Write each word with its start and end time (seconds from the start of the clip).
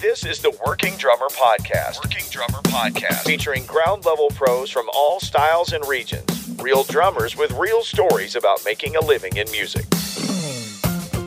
This 0.00 0.24
is 0.26 0.40
the 0.40 0.58
Working 0.66 0.96
Drummer 0.96 1.28
Podcast. 1.28 2.02
Working 2.02 2.24
Drummer 2.28 2.58
Podcast. 2.62 3.24
Featuring 3.24 3.64
ground 3.66 4.04
level 4.04 4.28
pros 4.30 4.68
from 4.68 4.88
all 4.92 5.20
styles 5.20 5.72
and 5.72 5.86
regions. 5.86 6.56
Real 6.60 6.82
drummers 6.82 7.36
with 7.36 7.52
real 7.52 7.84
stories 7.84 8.34
about 8.34 8.64
making 8.64 8.96
a 8.96 9.00
living 9.00 9.36
in 9.36 9.48
music. 9.52 9.84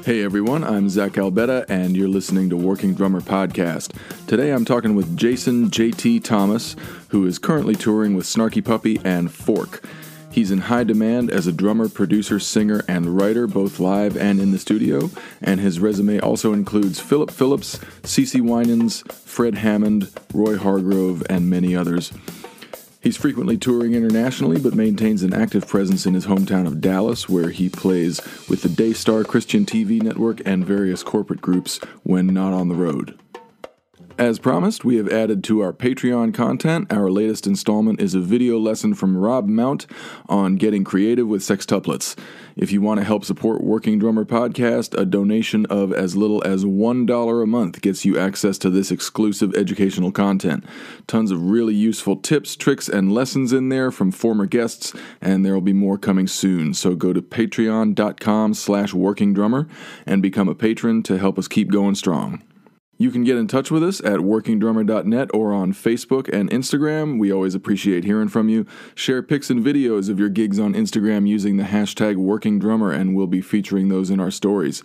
Hey 0.03 0.25
everyone, 0.25 0.65
I'm 0.65 0.89
Zach 0.89 1.13
Albetta, 1.13 1.63
and 1.69 1.95
you're 1.95 2.09
listening 2.09 2.49
to 2.49 2.57
Working 2.57 2.93
Drummer 2.93 3.21
Podcast. 3.21 3.95
Today 4.27 4.51
I'm 4.51 4.65
talking 4.65 4.93
with 4.93 5.15
Jason 5.15 5.69
JT 5.69 6.21
Thomas, 6.21 6.75
who 7.09 7.25
is 7.25 7.39
currently 7.39 7.75
touring 7.75 8.15
with 8.15 8.25
Snarky 8.25 8.65
Puppy 8.65 8.99
and 9.05 9.31
Fork. 9.31 9.85
He's 10.31 10.49
in 10.49 10.59
high 10.59 10.85
demand 10.85 11.29
as 11.29 11.45
a 11.45 11.51
drummer, 11.51 11.89
producer, 11.89 12.39
singer, 12.39 12.83
and 12.87 13.17
writer, 13.17 13.47
both 13.47 13.81
live 13.81 14.15
and 14.15 14.39
in 14.39 14.51
the 14.51 14.59
studio, 14.59 15.11
and 15.41 15.59
his 15.59 15.79
resume 15.79 16.19
also 16.19 16.53
includes 16.53 17.01
Philip 17.01 17.31
Phillips, 17.31 17.79
CeCe 18.03 18.41
Winans, 18.41 19.01
Fred 19.25 19.55
Hammond, 19.55 20.09
Roy 20.33 20.57
Hargrove, 20.57 21.23
and 21.29 21.49
many 21.49 21.75
others. 21.75 22.13
He's 23.01 23.17
frequently 23.17 23.57
touring 23.57 23.93
internationally, 23.93 24.59
but 24.59 24.73
maintains 24.73 25.23
an 25.23 25.33
active 25.33 25.67
presence 25.67 26.05
in 26.05 26.13
his 26.13 26.27
hometown 26.27 26.65
of 26.65 26.79
Dallas, 26.79 27.27
where 27.27 27.49
he 27.49 27.67
plays 27.67 28.21
with 28.47 28.61
the 28.61 28.69
Daystar 28.69 29.25
Christian 29.25 29.65
TV 29.65 30.01
network 30.01 30.39
and 30.45 30.65
various 30.65 31.03
corporate 31.03 31.41
groups 31.41 31.79
when 32.03 32.27
not 32.27 32.53
on 32.53 32.69
the 32.69 32.75
road. 32.75 33.19
As 34.21 34.37
promised, 34.37 34.85
we 34.85 34.97
have 34.97 35.09
added 35.09 35.43
to 35.45 35.61
our 35.61 35.73
Patreon 35.73 36.31
content. 36.31 36.93
Our 36.93 37.09
latest 37.09 37.47
installment 37.47 37.99
is 37.99 38.13
a 38.13 38.19
video 38.19 38.59
lesson 38.59 38.93
from 38.93 39.17
Rob 39.17 39.47
Mount 39.47 39.87
on 40.29 40.57
getting 40.57 40.83
creative 40.83 41.27
with 41.27 41.41
sextuplets. 41.41 42.15
If 42.55 42.71
you 42.71 42.83
want 42.83 42.99
to 42.99 43.03
help 43.03 43.25
support 43.25 43.63
Working 43.63 43.97
Drummer 43.97 44.23
Podcast, 44.23 44.95
a 44.95 45.05
donation 45.05 45.65
of 45.71 45.91
as 45.91 46.15
little 46.15 46.43
as 46.43 46.63
$1 46.65 47.43
a 47.43 47.47
month 47.47 47.81
gets 47.81 48.05
you 48.05 48.19
access 48.19 48.59
to 48.59 48.69
this 48.69 48.91
exclusive 48.91 49.55
educational 49.55 50.11
content. 50.11 50.65
Tons 51.07 51.31
of 51.31 51.41
really 51.41 51.73
useful 51.73 52.15
tips, 52.15 52.55
tricks, 52.55 52.87
and 52.87 53.11
lessons 53.11 53.51
in 53.51 53.69
there 53.69 53.89
from 53.89 54.11
former 54.11 54.45
guests, 54.45 54.93
and 55.19 55.43
there 55.43 55.55
will 55.55 55.61
be 55.61 55.73
more 55.73 55.97
coming 55.97 56.27
soon. 56.27 56.75
So 56.75 56.93
go 56.93 57.11
to 57.11 57.23
patreon.com 57.23 58.53
slash 58.53 58.93
workingdrummer 58.93 59.67
and 60.05 60.21
become 60.21 60.47
a 60.47 60.53
patron 60.53 61.01
to 61.01 61.17
help 61.17 61.39
us 61.39 61.47
keep 61.47 61.71
going 61.71 61.95
strong. 61.95 62.43
You 63.01 63.09
can 63.09 63.23
get 63.23 63.35
in 63.35 63.47
touch 63.47 63.71
with 63.71 63.81
us 63.81 63.99
at 64.01 64.19
workingdrummer.net 64.19 65.31
or 65.33 65.53
on 65.53 65.73
Facebook 65.73 66.29
and 66.31 66.51
Instagram. 66.51 67.17
We 67.17 67.33
always 67.33 67.55
appreciate 67.55 68.03
hearing 68.03 68.27
from 68.27 68.47
you. 68.47 68.67
Share 68.93 69.23
pics 69.23 69.49
and 69.49 69.65
videos 69.65 70.07
of 70.07 70.19
your 70.19 70.29
gigs 70.29 70.59
on 70.59 70.75
Instagram 70.75 71.27
using 71.27 71.57
the 71.57 71.63
hashtag 71.63 72.17
workingdrummer, 72.17 72.95
and 72.95 73.15
we'll 73.15 73.25
be 73.25 73.41
featuring 73.41 73.89
those 73.89 74.11
in 74.11 74.19
our 74.19 74.29
stories. 74.29 74.83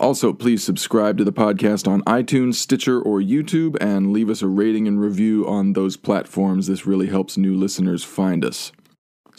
Also, 0.00 0.32
please 0.32 0.64
subscribe 0.64 1.16
to 1.18 1.24
the 1.24 1.32
podcast 1.32 1.86
on 1.86 2.02
iTunes, 2.02 2.56
Stitcher, 2.56 3.00
or 3.00 3.20
YouTube, 3.20 3.76
and 3.80 4.12
leave 4.12 4.28
us 4.28 4.42
a 4.42 4.48
rating 4.48 4.88
and 4.88 5.00
review 5.00 5.46
on 5.46 5.74
those 5.74 5.96
platforms. 5.96 6.66
This 6.66 6.84
really 6.84 7.06
helps 7.06 7.36
new 7.36 7.54
listeners 7.54 8.02
find 8.02 8.44
us. 8.44 8.72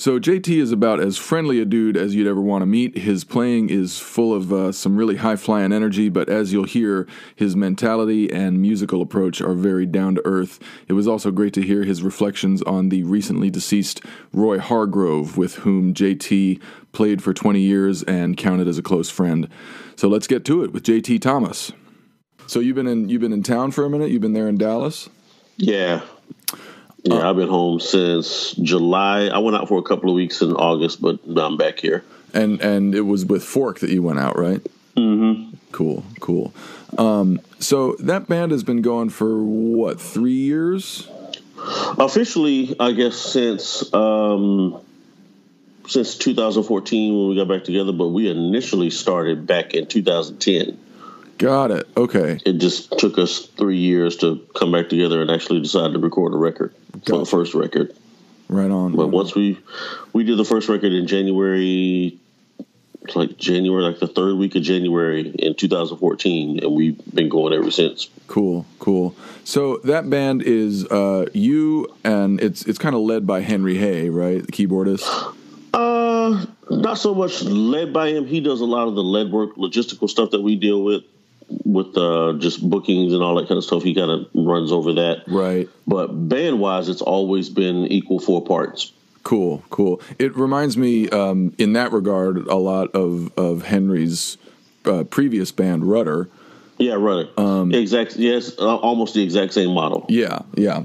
So 0.04 0.20
JT 0.20 0.60
is 0.60 0.74
about 0.74 1.00
as 1.00 1.16
friendly 1.16 1.62
a 1.62 1.66
dude 1.66 1.96
as 1.96 2.14
you'd 2.14 2.28
ever 2.28 2.42
want 2.42 2.62
to 2.62 2.66
meet. 2.66 2.98
His 2.98 3.24
playing 3.24 3.70
is 3.70 4.00
full 4.00 4.34
of 4.34 4.52
uh, 4.52 4.74
some 4.74 4.98
really 4.98 5.16
high 5.16 5.38
flying 5.38 5.72
energy, 5.72 6.10
but 6.10 6.28
as 6.28 6.52
you'll 6.52 6.66
hear, 6.66 7.08
his 7.38 7.56
mentality 7.56 8.30
and 8.30 8.62
musical 8.62 9.02
approach 9.02 9.40
are 9.40 9.54
very 9.54 9.86
down 9.86 10.16
to 10.16 10.22
earth. 10.26 10.60
It 10.90 10.94
was 10.94 11.08
also 11.08 11.32
great 11.32 11.54
to 11.54 11.62
hear 11.62 11.86
his 11.86 12.04
reflections 12.04 12.62
on 12.64 12.90
the 12.90 13.04
recently 13.04 13.50
deceased 13.50 14.02
Roy 14.34 14.60
Hargrove, 14.60 15.38
with 15.38 15.56
whom 15.60 15.94
JT 15.94 16.62
played 16.92 17.24
for 17.24 17.34
20 17.34 17.62
years 17.62 18.04
and 18.04 18.36
counted 18.36 18.68
as 18.68 18.78
a 18.78 18.84
close 18.84 19.10
friend. 19.10 19.48
So 19.96 20.10
let's 20.10 20.28
get 20.28 20.44
to 20.44 20.66
it 20.66 20.74
with 20.74 20.84
JT 20.84 21.22
Thomas. 21.22 21.72
So 22.48 22.60
you've 22.60 22.76
been 22.76 22.88
in 22.88 23.08
you've 23.08 23.22
been 23.22 23.32
in 23.32 23.42
town 23.42 23.72
for 23.72 23.86
a 23.86 23.90
minute. 23.90 24.10
You've 24.10 24.22
been 24.22 24.34
there 24.34 24.50
in 24.50 24.58
Dallas. 24.58 25.08
Yeah, 25.56 26.02
yeah, 27.04 27.16
uh, 27.16 27.30
I've 27.30 27.36
been 27.36 27.50
home 27.50 27.80
since 27.80 28.54
July. 28.54 29.28
I 29.28 29.40
went 29.40 29.58
out 29.58 29.68
for 29.68 29.78
a 29.78 29.84
couple 29.84 30.10
of 30.10 30.16
weeks 30.16 30.42
in 30.42 30.54
August, 30.54 31.02
but 31.02 31.26
now 31.28 31.46
I'm 31.46 31.58
back 31.58 31.80
here. 31.80 32.04
And 32.34 32.62
and 32.62 32.96
it 32.96 33.02
was 33.02 33.26
with 33.26 33.44
Fork 33.44 33.80
that 33.80 33.90
you 33.90 34.02
went 34.02 34.20
out, 34.20 34.38
right? 34.38 34.62
Mm-hmm. 34.96 35.56
Cool, 35.72 36.04
cool. 36.20 36.54
Um, 36.98 37.42
so 37.60 37.96
that 38.00 38.28
band 38.28 38.52
has 38.52 38.64
been 38.64 38.82
going 38.82 39.10
for 39.10 39.44
what 39.44 40.00
three 40.00 40.32
years? 40.34 41.08
Officially, 41.98 42.76
I 42.80 42.92
guess 42.92 43.18
since 43.18 43.94
um, 43.94 44.82
since 45.88 46.18
2014 46.18 47.18
when 47.18 47.30
we 47.30 47.36
got 47.36 47.48
back 47.48 47.64
together, 47.64 47.92
but 47.92 48.08
we 48.08 48.30
initially 48.30 48.90
started 48.90 49.46
back 49.46 49.74
in 49.74 49.88
2010. 49.88 50.78
Got 51.38 51.72
it. 51.72 51.90
Okay. 51.98 52.40
It 52.46 52.54
just 52.54 52.98
took 52.98 53.18
us 53.18 53.46
three 53.46 53.78
years 53.78 54.18
to 54.18 54.46
come 54.56 54.72
back 54.72 54.90
together 54.90 55.22
and 55.22 55.32
actually 55.32 55.62
decide 55.62 55.94
to 55.94 56.00
record 56.00 56.34
a 56.34 56.38
record 56.38 56.74
gotcha. 56.92 57.12
for 57.12 57.18
the 57.18 57.26
first 57.26 57.54
record. 57.54 57.96
Right 58.50 58.70
on. 58.70 58.96
But 58.96 59.06
right 59.06 59.12
once 59.12 59.34
on. 59.34 59.42
we 59.42 59.60
we 60.14 60.24
did 60.24 60.38
the 60.38 60.46
first 60.46 60.70
record 60.70 60.92
in 60.92 61.08
January, 61.08 62.20
like 63.16 63.38
January, 63.38 63.84
like 63.84 64.00
the 64.00 64.08
third 64.08 64.38
week 64.38 64.56
of 64.56 64.62
January 64.62 65.28
in 65.28 65.56
2014, 65.56 66.64
and 66.64 66.72
we've 66.72 67.02
been 67.14 67.30
going 67.30 67.54
ever 67.54 67.72
since. 67.72 68.10
Cool, 68.28 68.66
cool. 68.80 69.16
So 69.44 69.78
that 69.86 70.10
band 70.10 70.44
is 70.44 70.86
uh, 70.86 71.30
you, 71.34 71.88
and 72.04 72.40
it's 72.42 72.64
it's 72.64 72.78
kind 72.78 72.96
of 72.96 73.02
led 73.02 73.26
by 73.26 73.42
Henry 73.42 73.78
Hay, 73.78 74.10
right, 74.10 74.46
the 74.46 74.52
keyboardist. 74.52 75.36
Uh, 75.74 76.46
not 76.70 77.00
so 77.00 77.16
much 77.16 77.42
led 77.42 77.92
by 77.92 78.10
him. 78.10 78.28
He 78.28 78.40
does 78.40 78.62
a 78.62 78.66
lot 78.66 78.88
of 78.88 78.96
the 78.96 79.04
lead 79.04 79.32
work, 79.32 79.56
logistical 79.56 80.10
stuff 80.10 80.32
that 80.32 80.42
we 80.42 80.56
deal 80.56 80.84
with 80.84 81.04
with 81.64 81.98
uh, 81.98 82.34
just 82.40 82.68
bookings 82.68 83.14
and 83.14 83.22
all 83.22 83.36
that 83.36 83.48
kind 83.48 83.58
of 83.58 83.64
stuff. 83.64 83.84
He 83.84 83.94
kind 83.94 84.12
of 84.12 84.28
runs 84.34 84.72
over 84.72 84.94
that. 84.94 85.24
Right. 85.28 85.70
But 85.88 86.08
band 86.08 86.60
wise, 86.60 86.90
it's 86.90 87.02
always 87.02 87.50
been 87.50 87.88
equal 87.88 88.20
four 88.20 88.44
parts. 88.44 88.92
Cool, 89.24 89.64
cool. 89.70 90.02
It 90.20 90.36
reminds 90.36 90.76
me, 90.76 91.10
um, 91.10 91.54
in 91.58 91.74
that 91.74 91.94
regard, 91.94 92.38
a 92.48 92.56
lot 92.56 92.94
of 92.94 93.32
of 93.38 93.64
Henry's 93.64 94.38
uh, 94.86 95.06
previous 95.06 95.52
band, 95.52 95.86
Rudder. 95.86 96.30
Yeah, 96.78 96.96
Rudder. 96.96 97.30
Um, 97.38 97.74
exact. 97.74 98.18
Yes, 98.18 98.58
uh, 98.60 98.76
almost 98.76 99.14
the 99.14 99.24
exact 99.24 99.54
same 99.54 99.74
model. 99.74 100.06
Yeah, 100.10 100.40
yeah. 100.56 100.84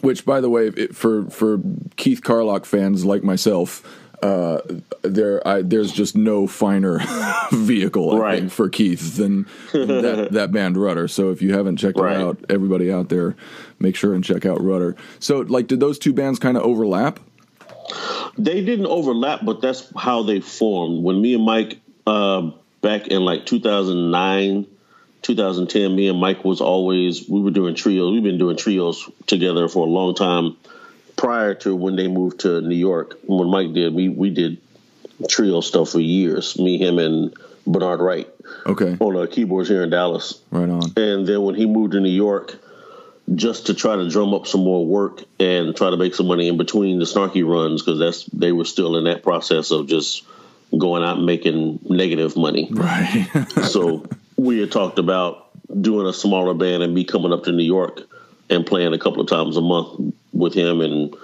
Which, 0.00 0.24
by 0.24 0.40
the 0.40 0.50
way, 0.50 0.68
it, 0.68 0.96
for 0.96 1.30
for 1.30 1.60
Keith 1.96 2.24
Carlock 2.24 2.64
fans 2.64 3.04
like 3.04 3.22
myself, 3.22 3.86
uh, 4.22 4.60
there 5.02 5.46
I, 5.46 5.62
there's 5.62 5.92
just 5.92 6.16
no 6.16 6.46
finer 6.46 7.00
vehicle 7.52 8.12
I 8.12 8.18
right. 8.18 8.38
think 8.40 8.52
for 8.52 8.68
Keith 8.68 9.16
than, 9.16 9.46
that, 9.72 10.28
that 10.32 10.52
band 10.52 10.76
Rudder. 10.76 11.08
So 11.08 11.30
if 11.30 11.42
you 11.42 11.54
haven't 11.54 11.76
checked 11.76 11.98
right. 11.98 12.16
it 12.16 12.22
out, 12.22 12.44
everybody 12.48 12.92
out 12.92 13.08
there, 13.08 13.36
make 13.78 13.96
sure 13.96 14.14
and 14.14 14.22
check 14.22 14.44
out 14.44 14.62
Rudder. 14.62 14.96
So 15.18 15.40
like, 15.40 15.66
did 15.66 15.80
those 15.80 15.98
two 15.98 16.12
bands 16.12 16.38
kind 16.38 16.56
of 16.56 16.62
overlap? 16.62 17.20
They 18.38 18.64
didn't 18.64 18.86
overlap, 18.86 19.40
but 19.44 19.60
that's 19.60 19.90
how 19.96 20.22
they 20.22 20.40
formed. 20.40 21.02
When 21.02 21.20
me 21.20 21.34
and 21.34 21.44
Mike 21.44 21.80
uh, 22.06 22.50
back 22.80 23.08
in 23.08 23.22
like 23.22 23.46
2009. 23.46 24.66
2010, 25.22 25.94
me 25.94 26.08
and 26.08 26.18
Mike 26.18 26.46
was 26.46 26.62
always 26.62 27.28
we 27.28 27.42
were 27.42 27.50
doing 27.50 27.74
trios. 27.74 28.10
We've 28.10 28.22
been 28.22 28.38
doing 28.38 28.56
trios 28.56 29.06
together 29.26 29.68
for 29.68 29.86
a 29.86 29.90
long 29.90 30.14
time 30.14 30.56
prior 31.20 31.54
to 31.54 31.76
when 31.76 31.96
they 31.96 32.08
moved 32.08 32.40
to 32.40 32.62
New 32.62 32.74
York. 32.74 33.18
When 33.26 33.48
Mike 33.48 33.74
did, 33.74 33.94
we 33.94 34.08
we 34.08 34.30
did 34.30 34.56
trio 35.28 35.60
stuff 35.60 35.90
for 35.90 36.00
years. 36.00 36.58
Me, 36.58 36.78
him, 36.78 36.98
and 36.98 37.36
Bernard 37.66 38.00
Wright. 38.00 38.26
Okay. 38.64 38.96
On 38.98 39.14
the 39.14 39.28
keyboards 39.28 39.68
here 39.68 39.82
in 39.82 39.90
Dallas. 39.90 40.40
Right 40.50 40.68
on. 40.68 40.82
And 40.96 41.26
then 41.26 41.42
when 41.42 41.54
he 41.54 41.66
moved 41.66 41.92
to 41.92 42.00
New 42.00 42.08
York, 42.08 42.58
just 43.34 43.66
to 43.66 43.74
try 43.74 43.96
to 43.96 44.08
drum 44.08 44.32
up 44.32 44.46
some 44.46 44.64
more 44.64 44.84
work 44.84 45.22
and 45.38 45.76
try 45.76 45.90
to 45.90 45.98
make 45.98 46.14
some 46.14 46.26
money 46.26 46.48
in 46.48 46.56
between 46.56 46.98
the 46.98 47.04
snarky 47.04 47.46
runs, 47.46 47.82
because 47.82 47.98
that's 47.98 48.24
they 48.24 48.52
were 48.52 48.64
still 48.64 48.96
in 48.96 49.04
that 49.04 49.22
process 49.22 49.72
of 49.72 49.88
just 49.88 50.24
going 50.76 51.04
out 51.04 51.18
and 51.18 51.26
making 51.26 51.80
negative 51.84 52.34
money. 52.34 52.66
Right. 52.70 53.28
so 53.64 54.06
we 54.36 54.58
had 54.58 54.72
talked 54.72 54.98
about 54.98 55.50
doing 55.82 56.06
a 56.06 56.14
smaller 56.14 56.54
band 56.54 56.82
and 56.82 56.94
me 56.94 57.04
coming 57.04 57.30
up 57.30 57.44
to 57.44 57.52
New 57.52 57.62
York 57.62 58.08
and 58.50 58.66
playing 58.66 58.92
a 58.92 58.98
couple 58.98 59.20
of 59.20 59.28
times 59.28 59.56
a 59.56 59.60
month 59.60 60.14
with 60.32 60.52
him 60.52 60.80
and 60.80 61.14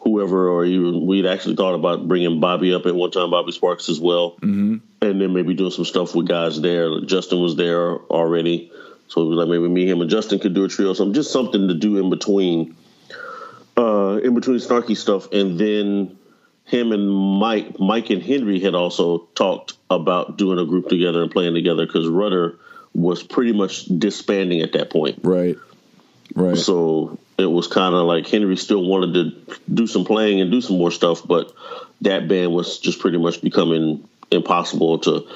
whoever, 0.00 0.48
or 0.48 0.64
even 0.64 1.04
we'd 1.04 1.26
actually 1.26 1.56
thought 1.56 1.74
about 1.74 2.06
bringing 2.06 2.38
Bobby 2.38 2.72
up 2.72 2.86
at 2.86 2.94
one 2.94 3.10
time, 3.10 3.30
Bobby 3.30 3.50
Sparks 3.50 3.88
as 3.88 3.98
well, 3.98 4.36
mm-hmm. 4.36 4.76
and 5.02 5.20
then 5.20 5.34
maybe 5.34 5.54
doing 5.54 5.72
some 5.72 5.84
stuff 5.84 6.14
with 6.14 6.28
guys 6.28 6.60
there. 6.60 7.00
Justin 7.00 7.40
was 7.40 7.56
there 7.56 7.96
already, 7.96 8.70
so 9.08 9.22
it 9.22 9.24
was 9.26 9.36
like 9.36 9.48
maybe 9.48 9.68
me, 9.68 9.88
him, 9.88 10.00
and 10.00 10.08
Justin 10.08 10.38
could 10.38 10.54
do 10.54 10.64
a 10.64 10.68
trio, 10.68 10.92
something 10.92 11.12
just 11.12 11.32
something 11.32 11.66
to 11.66 11.74
do 11.74 11.98
in 11.98 12.08
between, 12.08 12.76
uh, 13.76 14.20
in 14.22 14.34
between 14.34 14.58
snarky 14.58 14.96
stuff, 14.96 15.32
and 15.32 15.58
then 15.58 16.16
him 16.66 16.92
and 16.92 17.10
Mike, 17.10 17.78
Mike 17.80 18.10
and 18.10 18.22
Henry 18.22 18.60
had 18.60 18.76
also 18.76 19.28
talked 19.34 19.74
about 19.90 20.38
doing 20.38 20.60
a 20.60 20.64
group 20.64 20.88
together 20.88 21.22
and 21.22 21.32
playing 21.32 21.54
together 21.54 21.84
because 21.84 22.06
Rudder 22.08 22.58
was 22.94 23.22
pretty 23.22 23.52
much 23.52 23.86
disbanding 23.86 24.62
at 24.62 24.72
that 24.72 24.90
point. 24.90 25.20
Right. 25.22 25.56
Right. 26.36 26.56
So 26.56 27.18
it 27.38 27.46
was 27.46 27.66
kind 27.66 27.94
of 27.94 28.04
like 28.04 28.28
Henry 28.28 28.56
still 28.56 28.84
wanted 28.84 29.14
to 29.14 29.56
do 29.72 29.86
some 29.86 30.04
playing 30.04 30.40
and 30.40 30.50
do 30.50 30.60
some 30.60 30.78
more 30.78 30.90
stuff, 30.90 31.26
but 31.26 31.52
that 32.02 32.28
band 32.28 32.52
was 32.52 32.78
just 32.78 33.00
pretty 33.00 33.18
much 33.18 33.40
becoming 33.42 34.06
impossible 34.30 34.98
to 35.00 35.26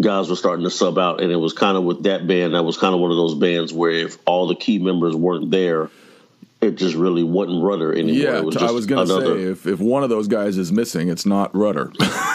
guys 0.00 0.28
were 0.28 0.36
starting 0.36 0.64
to 0.64 0.70
sub 0.70 0.98
out, 0.98 1.22
and 1.22 1.32
it 1.32 1.36
was 1.36 1.52
kind 1.52 1.76
of 1.76 1.84
with 1.84 2.04
that 2.04 2.26
band. 2.26 2.54
That 2.54 2.64
was 2.64 2.76
kind 2.76 2.94
of 2.94 3.00
one 3.00 3.10
of 3.10 3.16
those 3.16 3.34
bands 3.34 3.72
where 3.72 3.90
if 3.90 4.18
all 4.26 4.46
the 4.46 4.54
key 4.54 4.78
members 4.78 5.16
weren't 5.16 5.50
there, 5.50 5.90
it 6.60 6.76
just 6.76 6.94
really 6.94 7.24
wasn't 7.24 7.62
Rudder 7.62 7.92
anymore. 7.92 8.14
Yeah, 8.32 8.38
it 8.38 8.44
was 8.44 8.56
I 8.56 8.70
was 8.70 8.86
going 8.86 9.06
to 9.06 9.14
another- 9.14 9.36
say 9.36 9.42
if, 9.44 9.66
if 9.66 9.80
one 9.80 10.04
of 10.04 10.10
those 10.10 10.28
guys 10.28 10.58
is 10.58 10.70
missing, 10.70 11.08
it's 11.08 11.26
not 11.26 11.54
Rudder. 11.54 11.92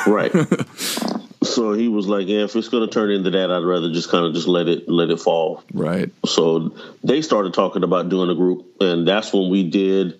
right. 0.07 0.31
so 1.47 1.73
he 1.73 1.87
was 1.87 2.07
like, 2.07 2.27
"Yeah, 2.27 2.43
if 2.43 2.55
it's 2.55 2.69
going 2.69 2.87
to 2.87 2.93
turn 2.93 3.11
into 3.11 3.31
that, 3.31 3.51
I'd 3.51 3.63
rather 3.63 3.91
just 3.91 4.09
kind 4.09 4.25
of 4.25 4.33
just 4.33 4.47
let 4.47 4.67
it 4.67 4.87
let 4.87 5.09
it 5.09 5.19
fall." 5.19 5.63
right. 5.73 6.11
So 6.25 6.75
they 7.03 7.21
started 7.21 7.53
talking 7.53 7.83
about 7.83 8.09
doing 8.09 8.29
a 8.29 8.35
group, 8.35 8.65
and 8.79 9.07
that's 9.07 9.33
when 9.33 9.49
we 9.49 9.63
did 9.69 10.19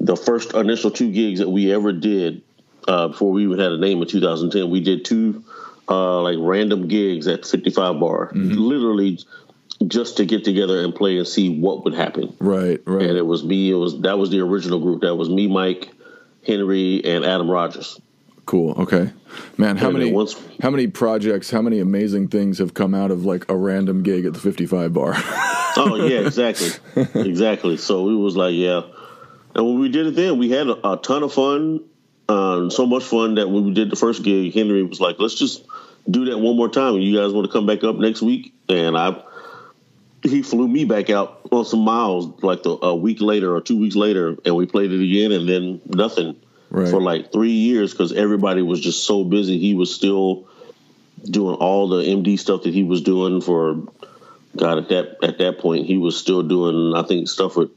the 0.00 0.16
first 0.16 0.54
initial 0.54 0.90
two 0.90 1.12
gigs 1.12 1.40
that 1.40 1.48
we 1.48 1.72
ever 1.72 1.92
did 1.92 2.42
uh, 2.88 3.08
before 3.08 3.30
we 3.30 3.44
even 3.44 3.58
had 3.58 3.72
a 3.72 3.78
name 3.78 4.02
in 4.02 4.08
2010. 4.08 4.70
We 4.70 4.80
did 4.80 5.04
two 5.04 5.44
uh, 5.88 6.20
like 6.22 6.36
random 6.40 6.88
gigs 6.88 7.26
at 7.26 7.46
55 7.46 8.00
Bar, 8.00 8.30
literally 8.34 9.18
just 9.86 10.18
to 10.18 10.24
get 10.24 10.44
together 10.44 10.84
and 10.84 10.94
play 10.94 11.18
and 11.18 11.26
see 11.26 11.60
what 11.60 11.84
would 11.84 11.94
happen. 11.94 12.34
Right. 12.38 12.80
Right. 12.84 13.06
And 13.06 13.16
it 13.16 13.26
was 13.26 13.44
me. 13.44 13.70
It 13.70 13.74
was 13.74 14.00
that 14.02 14.18
was 14.18 14.30
the 14.30 14.40
original 14.40 14.80
group. 14.80 15.02
That 15.02 15.14
was 15.14 15.28
me, 15.28 15.48
Mike, 15.48 15.90
Henry, 16.46 17.02
and 17.04 17.24
Adam 17.24 17.50
Rogers. 17.50 18.00
Cool. 18.44 18.72
Okay, 18.82 19.10
man. 19.56 19.76
How 19.76 19.90
many 19.90 20.12
once- 20.12 20.36
how 20.60 20.70
many 20.70 20.88
projects? 20.88 21.50
How 21.50 21.62
many 21.62 21.78
amazing 21.78 22.28
things 22.28 22.58
have 22.58 22.74
come 22.74 22.94
out 22.94 23.10
of 23.10 23.24
like 23.24 23.48
a 23.50 23.56
random 23.56 24.02
gig 24.02 24.26
at 24.26 24.34
the 24.34 24.40
55 24.40 24.92
bar? 24.92 25.14
Oh 25.74 25.94
yeah, 25.94 26.18
exactly, 26.26 26.68
exactly. 27.14 27.78
So 27.78 28.02
we 28.02 28.14
was 28.14 28.36
like, 28.36 28.52
yeah. 28.54 28.82
And 29.54 29.64
when 29.66 29.80
we 29.80 29.88
did 29.88 30.06
it 30.06 30.14
then, 30.16 30.36
we 30.38 30.50
had 30.50 30.66
a, 30.66 30.92
a 30.92 30.96
ton 30.98 31.22
of 31.22 31.32
fun. 31.32 31.80
Um, 32.28 32.70
so 32.70 32.84
much 32.84 33.04
fun 33.04 33.36
that 33.36 33.48
when 33.48 33.64
we 33.64 33.72
did 33.72 33.88
the 33.88 33.96
first 33.96 34.22
gig, 34.22 34.52
Henry 34.52 34.82
was 34.82 35.00
like, 35.00 35.16
"Let's 35.18 35.34
just 35.34 35.64
do 36.10 36.26
that 36.26 36.36
one 36.38 36.58
more 36.58 36.68
time. 36.68 36.96
You 36.96 37.16
guys 37.18 37.32
want 37.32 37.46
to 37.46 37.52
come 37.52 37.64
back 37.64 37.84
up 37.84 37.96
next 37.96 38.20
week?" 38.20 38.52
And 38.68 38.98
I, 38.98 39.22
he 40.22 40.42
flew 40.42 40.68
me 40.68 40.84
back 40.84 41.08
out 41.08 41.40
on 41.50 41.64
some 41.64 41.80
miles 41.80 42.42
like 42.42 42.62
the, 42.64 42.76
a 42.82 42.94
week 42.94 43.22
later 43.22 43.54
or 43.56 43.62
two 43.62 43.78
weeks 43.78 43.96
later, 43.96 44.36
and 44.44 44.54
we 44.54 44.66
played 44.66 44.92
it 44.92 45.02
again, 45.02 45.32
and 45.32 45.48
then 45.48 45.80
nothing 45.86 46.36
Right. 46.72 46.88
for 46.88 47.02
like 47.02 47.32
three 47.32 47.52
years 47.52 47.92
because 47.92 48.12
everybody 48.12 48.62
was 48.62 48.80
just 48.80 49.04
so 49.04 49.24
busy. 49.24 49.58
He 49.58 49.74
was 49.74 49.94
still 49.94 50.48
doing 51.22 51.56
all 51.56 51.86
the 51.86 52.02
MD 52.02 52.38
stuff 52.38 52.62
that 52.62 52.72
he 52.72 52.82
was 52.82 53.02
doing 53.02 53.42
for 53.42 53.82
God 54.56 54.78
at 54.78 54.88
that 54.88 55.18
at 55.22 55.38
that 55.38 55.58
point 55.58 55.86
he 55.86 55.98
was 55.98 56.18
still 56.18 56.42
doing 56.42 56.94
I 56.94 57.02
think 57.02 57.28
stuff 57.28 57.56
with 57.56 57.70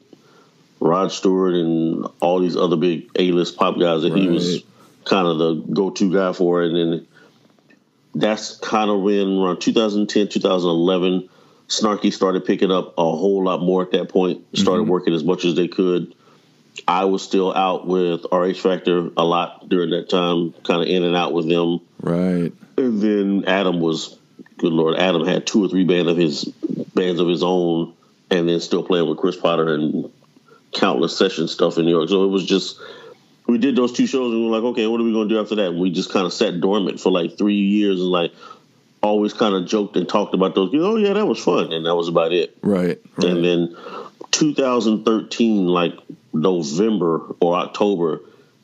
Rod 0.80 1.12
Stewart 1.12 1.56
and 1.56 2.08
all 2.22 2.40
these 2.40 2.56
other 2.56 2.78
big 2.78 3.10
A 3.18 3.32
list 3.32 3.58
pop 3.58 3.78
guys 3.78 4.04
that 4.04 4.16
he 4.16 4.28
was 4.28 4.64
kind 5.04 5.28
of 5.28 5.38
the 5.40 5.56
go 5.74 5.90
to 5.90 6.14
guy 6.14 6.32
for 6.32 6.64
and 6.64 6.76
then 6.76 7.08
that's 8.16 8.56
kind 8.58 8.90
of 8.90 9.02
when 9.02 9.38
around 9.38 9.60
2010 9.60 10.30
2011 10.30 11.30
Snarky 11.68 12.14
started 12.14 12.46
picking 12.46 12.72
up 12.72 12.94
a 12.98 13.04
whole 13.04 13.44
lot 13.44 13.62
more 13.62 13.82
at 13.82 13.92
that 13.92 14.08
point 14.08 14.46
started 14.54 14.84
mm-hmm. 14.84 14.92
working 14.92 15.14
as 15.14 15.24
much 15.26 15.44
as 15.44 15.56
they 15.56 15.68
could 15.68 16.15
I 16.88 17.06
was 17.06 17.24
still 17.24 17.54
out 17.54 17.88
with 17.88 18.26
RH 18.32 18.60
Factor 18.62 19.10
a 19.18 19.24
lot 19.24 19.68
during 19.70 19.92
that 19.92 20.10
time 20.10 20.54
kind 20.64 20.82
of 20.82 20.88
in 20.88 21.04
and 21.04 21.16
out 21.16 21.34
with 21.34 21.48
them 21.48 21.80
right. 22.02 22.52
and 22.78 23.02
then 23.02 23.46
Adam 23.48 23.80
was, 23.80 24.18
good 24.58 24.74
lord, 24.74 24.98
Adam 24.98 25.26
had 25.26 25.48
two 25.48 25.64
or 25.64 25.70
three 25.70 25.86
band 25.86 26.10
of 26.10 26.18
his 26.18 26.46
bands 26.96 27.20
of 27.20 27.28
his 27.28 27.44
own, 27.44 27.94
and 28.30 28.50
then 28.50 28.60
still 28.60 28.84
playing 28.84 29.08
with 29.08 29.18
Chris 29.18 29.38
Potter 29.38 29.74
and 29.74 30.12
countless 30.74 31.18
session 31.18 31.48
stuff 31.48 31.78
in 31.78 31.86
New 31.86 31.92
York. 31.92 32.10
So 32.10 32.24
it 32.24 32.30
was 32.30 32.46
just 32.46 32.80
we 33.48 33.58
did 33.58 33.76
those 33.76 33.94
two 33.94 34.08
shows, 34.08 34.32
and 34.34 34.42
we 34.42 34.50
were 34.50 34.58
like, 34.58 34.64
okay, 34.72 34.88
what 34.88 35.00
are 35.00 35.04
we 35.04 35.14
going 35.14 35.30
to 35.30 35.36
do 35.36 35.42
after 35.42 35.56
that? 35.56 35.68
And 35.68 35.80
we 35.80 35.92
just 35.92 36.12
kind 36.12 36.26
of 36.26 36.34
sat 36.34 36.60
dormant 36.60 37.00
for 37.00 37.12
like 37.12 37.38
three 37.38 37.56
years, 37.56 38.00
and 38.00 38.10
like 38.10 38.34
always 39.02 39.34
kind 39.34 39.54
of 39.54 39.68
joked 39.68 39.96
and 39.96 40.10
talked 40.10 40.34
about 40.34 40.56
those. 40.56 40.74
You 40.74 40.86
Oh 40.86 40.96
yeah, 40.96 41.14
that 41.14 41.28
was 41.28 41.40
fun, 41.40 41.72
and 41.72 41.86
that 41.86 41.96
was 41.96 42.08
about 42.08 42.34
it. 42.34 42.58
Right. 42.62 43.00
Right. 43.18 43.28
And 43.28 43.46
then 43.46 43.76
2013, 44.36 45.66
like 45.66 45.94
November 46.34 47.36
or 47.40 47.56
October, 47.56 48.22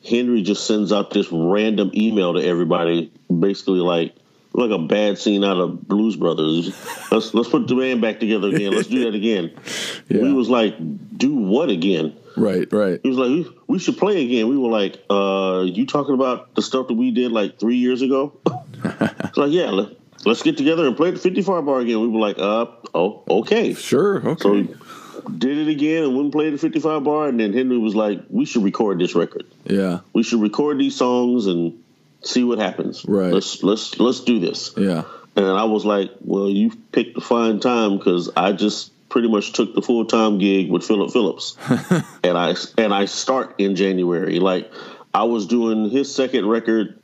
Henry 0.08 0.42
just 0.42 0.66
sends 0.68 0.92
out 0.92 1.12
this 1.12 1.32
random 1.32 1.92
email 1.94 2.34
to 2.34 2.44
everybody, 2.44 3.12
basically 3.28 3.80
like 3.80 4.16
like 4.54 4.72
a 4.72 4.80
bad 4.80 5.18
scene 5.18 5.46
out 5.46 5.58
of 5.58 5.88
Blues 5.88 6.18
Brothers. 6.18 6.76
Let's 7.12 7.34
let's 7.34 7.48
put 7.48 7.68
the 7.68 7.76
band 7.76 8.02
back 8.02 8.20
together 8.20 8.50
again. 8.50 8.74
Let's 8.74 8.90
do 8.90 9.06
that 9.06 9.16
again. 9.16 9.52
Yeah. 10.10 10.24
We 10.24 10.34
was 10.34 10.50
like, 10.50 10.76
do 11.18 11.34
what 11.34 11.70
again? 11.70 12.14
Right. 12.36 12.68
Right. 12.74 13.00
He 13.02 13.08
was 13.08 13.18
like, 13.18 13.30
we, 13.30 13.58
we 13.68 13.80
should 13.80 13.98
play 13.98 14.26
again. 14.26 14.50
We 14.50 14.58
were 14.58 14.68
like, 14.68 15.02
uh, 15.10 15.64
you 15.66 15.86
talking 15.86 16.16
about 16.16 16.54
the 16.54 16.62
stuff 16.62 16.90
that 16.90 16.96
we 16.96 17.12
did 17.12 17.32
like 17.32 17.58
three 17.58 17.78
years 17.78 18.02
ago? 18.02 18.34
it's 18.84 19.38
like, 19.38 19.54
yeah, 19.54 19.70
let, 19.70 19.96
let's 20.26 20.44
get 20.44 20.58
together 20.58 20.86
and 20.86 20.98
play 20.98 21.10
at 21.10 21.14
the 21.14 21.22
55 21.22 21.66
bar 21.66 21.80
again. 21.80 22.02
We 22.02 22.10
were 22.10 22.20
like, 22.20 22.38
uh, 22.40 22.66
oh, 22.94 23.24
okay. 23.30 23.74
Sure. 23.74 24.18
Okay. 24.32 24.42
So 24.42 24.68
did 25.38 25.58
it 25.58 25.68
again 25.70 26.04
and 26.04 26.16
wouldn't 26.16 26.34
play 26.34 26.50
the 26.50 26.58
55 26.58 27.04
bar. 27.04 27.28
And 27.28 27.40
then 27.40 27.54
Henry 27.54 27.78
was 27.78 27.96
like, 27.96 28.22
we 28.30 28.46
should 28.46 28.64
record 28.64 29.00
this 29.00 29.16
record. 29.16 29.46
yeah. 29.66 30.00
We 30.14 30.24
should 30.24 30.42
record 30.42 30.80
these 30.80 30.96
songs 30.96 31.48
and 31.48 31.82
see 32.24 32.44
what 32.44 32.60
happens. 32.60 33.06
Right. 33.06 33.34
Let's 33.34 33.64
let's 33.64 34.00
let's 34.00 34.22
do 34.22 34.40
this. 34.40 34.72
Yeah. 34.78 35.04
And 35.36 35.46
I 35.46 35.64
was 35.64 35.86
like, 35.86 36.12
well, 36.22 36.50
you 36.50 36.72
picked 36.92 37.18
a 37.18 37.22
fine 37.22 37.60
time 37.60 37.98
because 37.98 38.30
I 38.36 38.52
just 38.52 38.92
pretty 39.10 39.30
much 39.30 39.54
took 39.54 39.74
the 39.74 39.82
full 39.82 40.06
time 40.06 40.38
gig 40.40 40.70
with 40.70 40.84
Philip 40.84 41.12
Phillips, 41.12 41.58
and 42.24 42.38
I 42.38 42.56
and 42.78 42.94
I 42.94 43.06
start 43.06 43.56
in 43.58 43.76
January. 43.76 44.40
Like 44.40 44.72
I 45.14 45.24
was 45.24 45.48
doing 45.48 45.90
his 45.90 46.14
second 46.14 46.48
record 46.48 47.00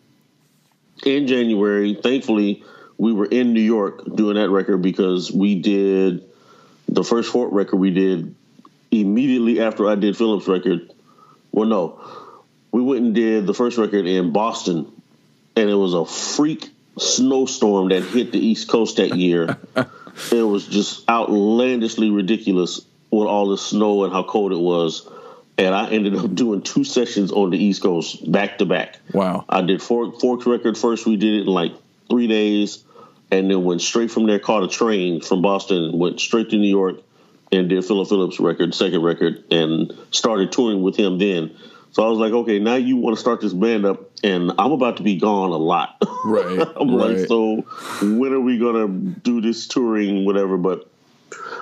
in 1.06 1.28
January. 1.28 1.96
Thankfully, 1.96 2.64
we 2.98 3.14
were 3.14 3.26
in 3.26 3.54
New 3.54 3.62
York 3.62 4.04
doing 4.14 4.36
that 4.36 4.50
record 4.50 4.82
because 4.82 5.32
we 5.32 5.56
did 5.56 6.27
the 6.88 7.04
first 7.04 7.32
Fork 7.32 7.52
record 7.52 7.78
we 7.78 7.92
did 7.92 8.36
immediately 8.92 9.62
after 9.62 9.88
I 9.88 9.96
did 9.96 10.18
Phillips' 10.18 10.48
record. 10.48 10.92
Well, 11.52 11.68
no, 11.68 12.02
we 12.72 12.82
went 12.82 13.06
and 13.06 13.16
did 13.16 13.48
the 13.48 13.54
first 13.54 13.78
record 13.78 14.06
in 14.06 14.32
Boston, 14.32 14.92
and 15.56 15.70
it 15.70 15.76
was 15.76 15.94
a 15.94 16.06
freak 16.06 16.70
snowstorm 16.98 17.90
that 17.90 18.04
hit 18.04 18.32
the 18.32 18.40
East 18.40 18.68
Coast 18.68 18.98
that 18.98 19.16
year. 19.16 19.58
it 20.32 20.44
was 20.44 20.68
just 20.68 21.10
outlandishly 21.10 22.10
ridiculous 22.10 22.82
with 23.12 23.28
all 23.28 23.50
the 23.50 23.58
snow 23.58 24.04
and 24.04 24.14
how 24.14 24.24
cold 24.24 24.52
it 24.52 24.60
was. 24.60 25.08
And 25.58 25.74
I 25.74 25.90
ended 25.90 26.16
up 26.16 26.34
doing 26.36 26.62
two 26.62 26.84
sessions 26.84 27.32
on 27.32 27.50
the 27.50 27.58
East 27.58 27.82
Coast 27.82 28.32
back 28.32 28.60
to 28.60 28.66
back. 28.66 29.00
Wow. 29.14 29.46
I 29.50 29.62
did 29.62 29.82
Fork, 29.82 30.20
Forks 30.20 30.46
record 30.46 30.78
first. 30.78 31.06
We 31.06 31.18
did 31.18 31.34
it 31.34 31.42
in 31.42 31.48
like 31.48 31.74
three 32.10 32.28
days, 32.28 32.84
and 33.32 33.50
then 33.50 33.64
went 33.64 33.82
straight 33.82 34.12
from 34.12 34.28
there. 34.28 34.40
Caught 34.40 34.64
a 34.64 34.68
train 34.68 35.22
from 35.22 35.42
Boston, 35.42 35.98
went 35.98 36.20
straight 36.20 36.50
to 36.52 36.58
New 36.58 36.70
York, 36.70 37.02
and 37.52 37.70
did 37.70 37.84
Philip 37.86 38.08
Phillips 38.08 38.40
record, 38.40 38.74
second 38.74 39.02
record, 39.02 39.44
and 39.52 39.94
started 40.12 40.52
touring 40.52 40.82
with 40.82 40.96
him 40.96 41.18
then. 41.18 41.56
So 41.92 42.06
I 42.06 42.10
was 42.10 42.20
like, 42.20 42.34
okay, 42.34 42.60
now 42.60 42.76
you 42.76 42.98
want 42.98 43.16
to 43.16 43.20
start 43.20 43.42
this 43.42 43.54
band 43.54 43.86
up, 43.86 44.12
and 44.24 44.52
I'm 44.60 44.72
about 44.72 44.98
to 44.98 45.04
be 45.04 45.18
gone 45.18 45.52
a 45.52 45.58
lot. 45.58 46.02
Right. 46.26 46.68
I'm 46.76 46.90
like, 46.90 47.18
right. 47.18 47.28
so 47.28 47.62
when 48.02 48.34
are 48.34 48.40
we 48.42 48.58
gonna 48.58 48.88
do 48.88 49.40
this 49.40 49.68
touring, 49.68 50.26
whatever? 50.26 50.58
But 50.58 50.90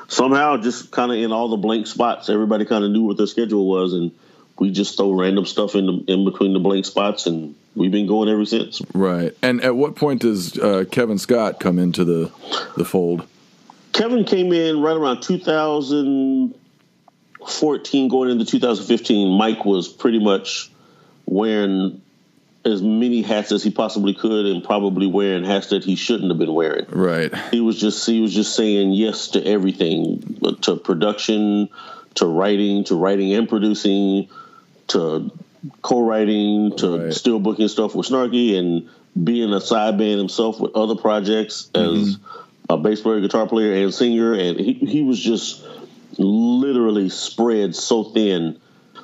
somehow, 0.07 0.57
just 0.57 0.91
kind 0.91 1.11
of 1.11 1.17
in 1.17 1.31
all 1.31 1.49
the 1.49 1.57
blank 1.57 1.85
spots, 1.85 2.29
everybody 2.29 2.65
kind 2.65 2.83
of 2.83 2.89
knew 2.89 3.03
what 3.03 3.17
their 3.17 3.27
schedule 3.27 3.67
was, 3.67 3.93
and 3.93 4.11
we 4.57 4.71
just 4.71 4.97
throw 4.97 5.11
random 5.11 5.45
stuff 5.45 5.75
in 5.75 5.85
the, 5.85 6.03
in 6.07 6.25
between 6.25 6.53
the 6.53 6.59
blank 6.59 6.85
spots, 6.85 7.27
and 7.27 7.53
we've 7.75 7.91
been 7.91 8.07
going 8.07 8.29
ever 8.29 8.45
since. 8.45 8.81
Right. 8.93 9.35
And 9.41 9.61
at 9.61 9.75
what 9.75 9.95
point 9.95 10.21
does 10.21 10.57
uh, 10.57 10.85
Kevin 10.89 11.17
Scott 11.17 11.59
come 11.59 11.77
into 11.79 12.05
the 12.05 12.31
the 12.77 12.85
fold? 12.85 13.27
Kevin 13.93 14.23
came 14.25 14.51
in 14.51 14.81
right 14.81 14.97
around 14.97 15.21
2014, 15.21 18.07
going 18.09 18.29
into 18.29 18.45
2015. 18.45 19.37
Mike 19.37 19.63
was 19.63 19.87
pretty 19.87 20.19
much 20.19 20.69
wearing 21.25 22.01
as 22.65 22.81
many 22.81 23.21
hats 23.21 23.51
as 23.51 23.63
he 23.63 23.69
possibly 23.69 24.13
could, 24.13 24.47
and 24.47 24.63
probably 24.63 25.07
wearing 25.07 25.43
hats 25.43 25.67
that 25.67 25.83
he 25.83 25.95
shouldn't 25.95 26.29
have 26.29 26.39
been 26.39 26.53
wearing. 26.53 26.85
Right. 26.89 27.33
He 27.51 27.61
was 27.61 27.79
just 27.79 28.05
he 28.05 28.21
was 28.21 28.33
just 28.33 28.55
saying 28.55 28.91
yes 28.91 29.29
to 29.29 29.45
everything, 29.45 30.39
to 30.61 30.75
production, 30.75 31.69
to 32.15 32.25
writing, 32.25 32.83
to 32.85 32.95
writing 32.95 33.33
and 33.33 33.47
producing, 33.47 34.29
to 34.87 35.31
co-writing, 35.81 36.75
to 36.77 36.97
Right. 37.05 37.13
still 37.13 37.39
booking 37.39 37.67
stuff 37.67 37.95
with 37.95 38.07
Snarky, 38.07 38.57
and 38.57 38.87
being 39.21 39.53
a 39.53 39.61
side 39.61 39.97
band 39.97 40.19
himself 40.19 40.59
with 40.59 40.75
other 40.75 40.95
projects 40.95 41.69
as 41.73 42.17
mm-hmm. 42.17 42.73
a 42.73 42.77
bass 42.77 43.01
player, 43.01 43.21
guitar 43.21 43.47
player, 43.47 43.73
and 43.83 43.93
singer. 43.93 44.33
And 44.33 44.59
he 44.59 44.73
he 44.73 45.01
was 45.03 45.19
just 45.19 45.63
literally 46.17 47.09
spread 47.09 47.75
so 47.75 48.03
thin. 48.03 48.59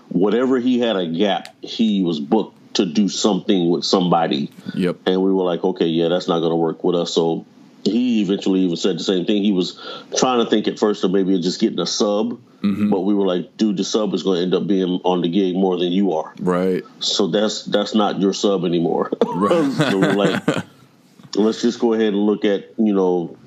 Whatever 0.10 0.60
he 0.60 0.80
had 0.80 0.98
a 0.98 1.08
gap, 1.08 1.56
he 1.62 2.04
was 2.04 2.20
booked 2.20 2.58
to 2.76 2.86
do 2.86 3.10
something 3.10 3.70
with 3.70 3.84
somebody 3.84 4.50
Yep. 4.76 5.00
and 5.06 5.22
we 5.22 5.32
were 5.34 5.44
like, 5.44 5.64
okay, 5.64 5.88
yeah, 5.88 6.08
that's 6.08 6.28
not 6.30 6.40
going 6.40 6.52
to 6.52 6.56
work 6.56 6.84
with 6.84 6.96
us. 6.96 7.14
So 7.14 7.46
he 7.84 8.22
eventually 8.22 8.62
even 8.62 8.78
said 8.78 8.98
the 8.98 9.04
same 9.04 9.26
thing. 9.26 9.44
He 9.44 9.52
was 9.52 9.80
trying 10.16 10.44
to 10.44 10.50
think 10.50 10.68
at 10.68 10.78
first 10.78 11.04
of 11.04 11.12
maybe 11.12 11.40
just 11.40 11.60
getting 11.60 11.80
a 11.80 11.88
sub, 11.88 12.40
mm-hmm. 12.62 12.90
but 12.90 13.02
we 13.02 13.14
were 13.14 13.26
like, 13.26 13.58
dude, 13.58 13.78
the 13.78 13.84
sub 13.84 14.14
is 14.14 14.24
going 14.24 14.38
to 14.38 14.44
end 14.44 14.54
up 14.54 14.68
being 14.68 15.02
on 15.04 15.22
the 15.22 15.30
gig 15.30 15.56
more 15.56 15.78
than 15.78 15.92
you 15.92 16.14
are. 16.14 16.34
Right. 16.40 16.84
So 17.00 17.28
that's 17.28 17.66
that's 17.66 17.96
not 17.96 18.20
your 18.20 18.34
sub 18.34 18.66
anymore. 18.66 19.12
so 19.24 20.00
we're 20.00 20.14
like, 20.14 20.44
let's 21.36 21.62
just 21.62 21.80
go 21.80 21.94
ahead 21.94 22.14
and 22.14 22.26
look 22.26 22.46
at 22.46 22.70
you 22.78 22.94
know, 22.94 23.38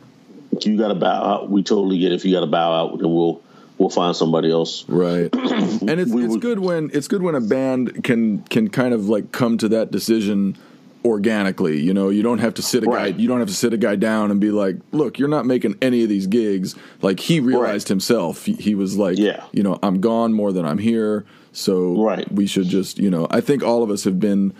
you 0.60 0.76
got 0.76 0.88
to 0.88 0.94
bow 0.94 1.22
out, 1.22 1.50
we 1.50 1.62
totally 1.62 1.98
get. 1.98 2.12
It. 2.12 2.16
If 2.16 2.24
you 2.24 2.32
got 2.32 2.40
to 2.40 2.46
bow 2.46 2.72
out, 2.72 2.98
then 2.98 3.12
we'll 3.12 3.40
we'll 3.78 3.90
find 3.90 4.16
somebody 4.16 4.50
else. 4.50 4.84
Right. 4.88 5.32
and 5.34 5.90
it's 5.90 6.12
We 6.12 6.24
it's 6.24 6.36
good 6.36 6.58
when 6.58 6.90
it's 6.92 7.08
good 7.08 7.22
when 7.22 7.34
a 7.34 7.40
band 7.40 8.04
can 8.04 8.42
can 8.42 8.68
kind 8.68 8.94
of 8.94 9.08
like 9.08 9.32
come 9.32 9.58
to 9.58 9.68
that 9.68 9.90
decision 9.90 10.56
organically. 11.04 11.80
You 11.80 11.92
know, 11.94 12.08
you 12.08 12.22
don't 12.22 12.38
have 12.38 12.54
to 12.54 12.62
sit 12.62 12.84
a 12.84 12.86
Right. 12.86 13.14
guy 13.14 13.20
you 13.20 13.28
don't 13.28 13.38
have 13.38 13.48
to 13.48 13.54
sit 13.54 13.72
a 13.72 13.76
guy 13.76 13.96
down 13.96 14.30
and 14.30 14.40
be 14.40 14.50
like, 14.50 14.76
"Look, 14.92 15.18
you're 15.18 15.28
not 15.28 15.46
making 15.46 15.76
any 15.82 16.02
of 16.02 16.08
these 16.08 16.26
gigs." 16.26 16.74
Like 17.02 17.20
he 17.20 17.40
realized 17.40 17.88
himself. 17.88 18.44
He, 18.44 18.52
he 18.54 18.74
was 18.74 18.96
like, 18.96 19.18
Yeah. 19.18 19.42
you 19.52 19.62
know, 19.62 19.78
I'm 19.82 20.00
gone 20.00 20.32
more 20.32 20.52
than 20.52 20.64
I'm 20.64 20.78
here. 20.78 21.24
So 21.52 22.02
Right. 22.02 22.30
we 22.32 22.46
should 22.46 22.66
just, 22.68 22.98
you 22.98 23.10
know, 23.10 23.26
I 23.30 23.40
think 23.40 23.62
all 23.62 23.82
of 23.82 23.90
us 23.90 24.04
have 24.04 24.18
been 24.18 24.52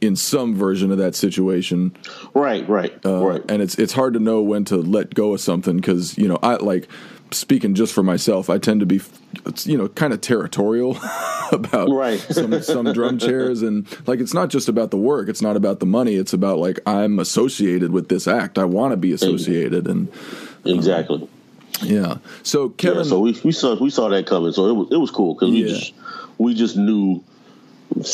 in 0.00 0.16
some 0.16 0.54
version 0.54 0.90
of 0.90 0.96
that 0.98 1.14
situation 1.14 1.92
Right, 2.32 2.66
right, 2.68 2.94
uh, 3.04 3.22
right. 3.22 3.42
and 3.50 3.60
it's 3.60 3.74
it's 3.74 3.92
hard 3.92 4.14
to 4.14 4.18
know 4.20 4.40
when 4.40 4.64
to 4.64 4.78
let 4.78 5.14
go 5.14 5.34
of 5.34 5.40
something 5.42 5.76
because 5.76 6.16
you 6.16 6.26
know 6.26 6.38
I 6.42 6.54
like 6.54 6.88
speaking 7.32 7.74
just 7.74 7.92
for 7.92 8.02
myself. 8.02 8.48
I 8.48 8.56
tend 8.58 8.80
to 8.80 8.86
be 8.86 9.00
you 9.64 9.76
know 9.78 9.88
kind 9.88 10.12
of 10.12 10.20
territorial 10.20 10.96
about 11.52 11.88
Right. 11.90 12.18
some 12.30 12.60
some 12.62 12.92
drum 12.92 13.18
chairs 13.18 13.62
and 13.62 13.86
like 14.06 14.20
it's 14.20 14.34
not 14.34 14.48
just 14.50 14.68
about 14.68 14.90
the 14.90 14.96
work. 14.96 15.28
It's 15.28 15.42
not 15.42 15.56
about 15.56 15.80
the 15.80 15.86
money. 15.86 16.14
It's 16.14 16.32
about 16.32 16.58
like 16.58 16.78
I'm 16.86 17.18
associated 17.18 17.92
with 17.92 18.08
this 18.08 18.26
act. 18.28 18.58
I 18.58 18.64
want 18.64 18.92
to 18.92 18.96
be 18.96 19.12
associated 19.12 19.86
and 19.86 20.08
um, 20.64 20.76
exactly. 20.76 21.28
yeah. 21.82 22.18
So 22.42 22.68
Kevin, 22.70 22.98
yeah, 22.98 23.04
so 23.04 23.20
we, 23.20 23.40
we 23.44 23.52
saw 23.52 23.74
we 23.82 23.90
saw 23.90 24.08
that 24.10 24.26
coming. 24.26 24.52
So 24.52 24.66
it 24.66 24.72
was 24.72 24.88
it 24.92 24.96
was 24.98 25.10
cool 25.10 25.34
because 25.34 25.50
we 25.50 25.62
Yeah. 25.64 25.68
just 25.78 25.94
we 26.38 26.54
just 26.54 26.76
knew 26.76 27.22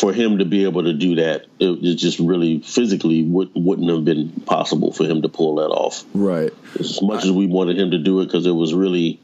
for 0.01 0.11
him 0.13 0.39
to 0.39 0.45
be 0.47 0.65
able 0.65 0.85
to 0.85 0.95
do 0.95 1.17
that, 1.17 1.43
it, 1.61 1.69
it 1.85 1.95
just 1.97 2.19
really 2.19 2.61
physically 2.61 3.23
would, 3.23 3.51
wouldn't 3.55 3.91
have 3.91 4.07
been 4.07 4.31
possible 4.47 4.91
for 4.91 5.05
him 5.05 5.21
to 5.21 5.29
pull 5.29 5.57
that 5.57 5.67
off. 5.69 6.03
right. 6.15 6.51
As 6.81 7.03
much 7.03 7.25
as 7.25 7.31
we 7.31 7.47
wanted 7.47 7.79
him 7.79 7.91
to 7.91 7.99
do 7.99 8.21
it, 8.23 8.25
because 8.25 8.47
it 8.47 8.53
was 8.55 8.73
really 8.73 9.21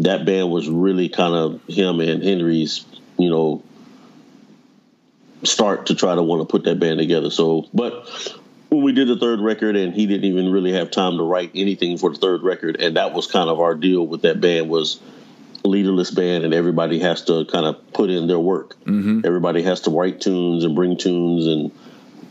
that 0.00 0.24
band 0.24 0.50
was 0.50 0.68
really 0.68 1.08
kind 1.08 1.34
of 1.34 1.60
him 1.66 2.00
and 2.00 2.22
Henry's, 2.22 2.84
you 3.18 3.30
know, 3.30 3.62
start 5.42 5.86
to 5.86 5.94
try 5.94 6.14
to 6.14 6.22
want 6.22 6.40
to 6.40 6.46
put 6.46 6.64
that 6.64 6.78
band 6.78 6.98
together. 6.98 7.30
So, 7.30 7.68
but 7.74 8.08
when 8.68 8.82
we 8.82 8.92
did 8.92 9.08
the 9.08 9.16
third 9.16 9.40
record, 9.40 9.76
and 9.76 9.94
he 9.94 10.06
didn't 10.06 10.24
even 10.24 10.52
really 10.52 10.72
have 10.72 10.90
time 10.90 11.16
to 11.16 11.22
write 11.22 11.50
anything 11.54 11.98
for 11.98 12.10
the 12.10 12.18
third 12.18 12.42
record, 12.42 12.80
and 12.80 12.96
that 12.96 13.12
was 13.12 13.26
kind 13.26 13.48
of 13.48 13.60
our 13.60 13.74
deal 13.74 14.06
with 14.06 14.22
that 14.22 14.40
band 14.40 14.68
was 14.68 15.00
leaderless 15.64 16.10
band, 16.10 16.44
and 16.44 16.54
everybody 16.54 17.00
has 17.00 17.22
to 17.24 17.44
kind 17.46 17.66
of 17.66 17.92
put 17.92 18.10
in 18.10 18.26
their 18.26 18.38
work. 18.38 18.76
Mm-hmm. 18.84 19.22
Everybody 19.24 19.62
has 19.62 19.82
to 19.82 19.90
write 19.90 20.20
tunes 20.20 20.64
and 20.64 20.74
bring 20.74 20.96
tunes 20.96 21.46
and. 21.46 21.72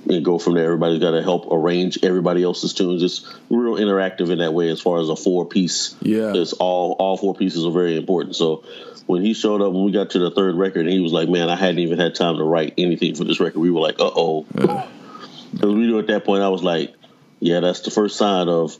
And 0.10 0.24
go 0.24 0.40
from 0.40 0.54
there. 0.54 0.66
Everybody's 0.66 1.00
got 1.00 1.12
to 1.12 1.22
help 1.22 1.48
arrange 1.52 2.00
everybody 2.04 2.44
else's 2.44 2.74
tunes. 2.74 3.04
It's 3.04 3.28
real 3.50 3.76
interactive 3.76 4.30
in 4.30 4.40
that 4.40 4.54
way, 4.54 4.70
as 4.70 4.80
far 4.80 5.00
as 5.00 5.10
a 5.10 5.16
four 5.16 5.46
piece. 5.46 5.96
Yeah. 6.02 6.34
it's 6.34 6.54
all 6.54 6.94
all 6.94 7.18
four 7.18 7.36
pieces 7.36 7.66
are 7.66 7.72
very 7.72 7.98
important. 7.98 8.36
So 8.36 8.64
when 9.06 9.22
he 9.22 9.34
showed 9.34 9.62
up, 9.62 9.74
when 9.74 9.84
we 9.84 9.92
got 9.92 10.12
to 10.12 10.20
the 10.20 10.32
third 10.32 10.56
record, 10.56 10.82
and 10.82 10.90
he 10.90 11.00
was 11.00 11.12
like, 11.12 11.28
"Man, 11.30 11.50
I 11.50 11.56
hadn't 11.56 11.80
even 11.80 12.00
had 12.00 12.16
time 12.16 12.38
to 12.38 12.44
write 12.44 12.74
anything 12.78 13.16
for 13.16 13.26
this 13.26 13.40
record." 13.40 13.60
We 13.60 13.72
were 13.72 13.82
like, 13.82 14.00
"Uh 14.00 14.12
oh," 14.16 14.46
because 14.52 15.74
we 15.74 15.88
knew 15.88 16.00
at 16.00 16.08
that 16.08 16.24
point. 16.26 16.44
I 16.44 16.50
was 16.50 16.64
like, 16.64 16.94
"Yeah, 17.40 17.60
that's 17.60 17.82
the 17.82 17.92
first 17.92 18.18
sign 18.18 18.48
of 18.48 18.78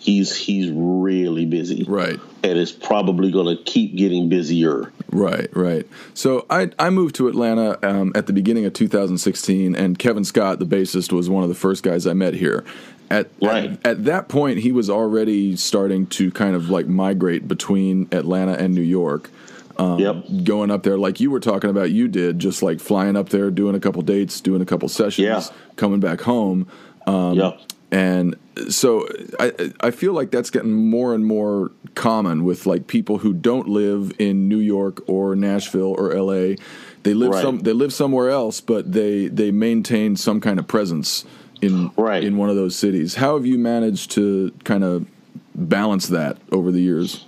he's 0.00 0.34
he's 0.34 0.70
really 0.72 1.46
busy, 1.46 1.84
Right. 1.86 2.18
and 2.42 2.58
it's 2.58 2.72
probably 2.72 3.30
going 3.30 3.56
to 3.56 3.62
keep 3.62 3.94
getting 3.94 4.28
busier." 4.28 4.92
Right, 5.12 5.48
right. 5.56 5.86
So 6.14 6.46
I 6.50 6.70
I 6.78 6.90
moved 6.90 7.14
to 7.16 7.28
Atlanta 7.28 7.78
um, 7.88 8.10
at 8.16 8.26
the 8.26 8.32
beginning 8.32 8.64
of 8.64 8.72
2016, 8.72 9.74
and 9.76 9.98
Kevin 9.98 10.24
Scott, 10.24 10.58
the 10.58 10.66
bassist, 10.66 11.12
was 11.12 11.30
one 11.30 11.42
of 11.44 11.48
the 11.48 11.54
first 11.54 11.82
guys 11.84 12.06
I 12.06 12.12
met 12.14 12.34
here. 12.34 12.64
At, 13.10 13.28
Right. 13.42 13.72
at 13.72 13.86
at 13.86 14.04
that 14.06 14.28
point, 14.28 14.58
he 14.60 14.70
was 14.72 14.88
already 14.88 15.56
starting 15.56 16.06
to 16.08 16.30
kind 16.30 16.54
of 16.56 16.70
like 16.70 16.86
migrate 16.86 17.46
between 17.48 18.08
Atlanta 18.12 18.52
and 18.52 18.74
New 18.74 18.82
York. 18.82 19.30
Um, 19.78 19.98
yep. 19.98 20.24
Going 20.44 20.70
up 20.70 20.82
there, 20.82 20.98
like 20.98 21.20
you 21.20 21.30
were 21.30 21.40
talking 21.40 21.70
about, 21.70 21.90
you 21.90 22.06
did 22.06 22.38
just 22.38 22.62
like 22.62 22.80
flying 22.80 23.16
up 23.16 23.30
there, 23.30 23.50
doing 23.50 23.74
a 23.74 23.80
couple 23.80 24.02
dates, 24.02 24.40
doing 24.40 24.60
a 24.62 24.66
couple 24.66 24.88
sessions, 24.88 25.24
Yeah. 25.26 25.42
coming 25.76 26.00
back 26.00 26.20
home. 26.20 26.66
Um, 27.06 27.34
yep. 27.34 27.58
And 27.90 28.36
so 28.68 29.06
I 29.38 29.72
I 29.80 29.90
feel 29.90 30.12
like 30.12 30.30
that's 30.30 30.50
getting 30.50 30.72
more 30.72 31.14
and 31.14 31.26
more 31.26 31.72
common 31.94 32.44
with 32.44 32.66
like 32.66 32.86
people 32.86 33.18
who 33.18 33.32
don't 33.32 33.68
live 33.68 34.12
in 34.18 34.48
New 34.48 34.58
York 34.58 35.02
or 35.06 35.34
Nashville 35.34 35.94
or 35.98 36.12
LA. 36.14 36.56
They 37.02 37.14
live 37.14 37.30
Right. 37.32 37.42
some 37.42 37.60
they 37.60 37.72
live 37.72 37.92
somewhere 37.92 38.30
else, 38.30 38.60
but 38.60 38.92
they 38.92 39.28
they 39.28 39.50
maintain 39.50 40.16
some 40.16 40.40
kind 40.40 40.58
of 40.58 40.68
presence 40.68 41.24
in 41.62 41.90
Right. 41.96 42.22
in 42.22 42.36
one 42.36 42.48
of 42.50 42.56
those 42.56 42.76
cities. 42.76 43.16
How 43.16 43.34
have 43.34 43.46
you 43.46 43.58
managed 43.58 44.12
to 44.12 44.52
kind 44.64 44.84
of 44.84 45.06
balance 45.54 46.08
that 46.08 46.38
over 46.52 46.70
the 46.70 46.80
years? 46.80 47.24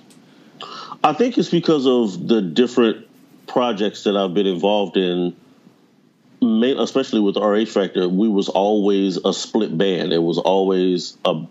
I 1.04 1.12
think 1.12 1.37
it's 1.38 1.49
because 1.50 1.87
of 1.87 2.28
the 2.28 2.40
different 2.40 3.07
projects 3.49 4.04
that 4.04 4.16
I've 4.16 4.35
been 4.35 4.47
involved 4.47 4.97
in. 4.97 5.35
Especially 6.42 7.20
with 7.20 7.37
RH 7.37 7.66
Factor, 7.66 8.08
we 8.08 8.28
was 8.28 8.49
always 8.49 9.16
a 9.16 9.32
split 9.32 9.76
band. 9.76 10.12
It 10.12 10.22
was 10.22 10.38
always 10.38 11.16
a 11.25 11.46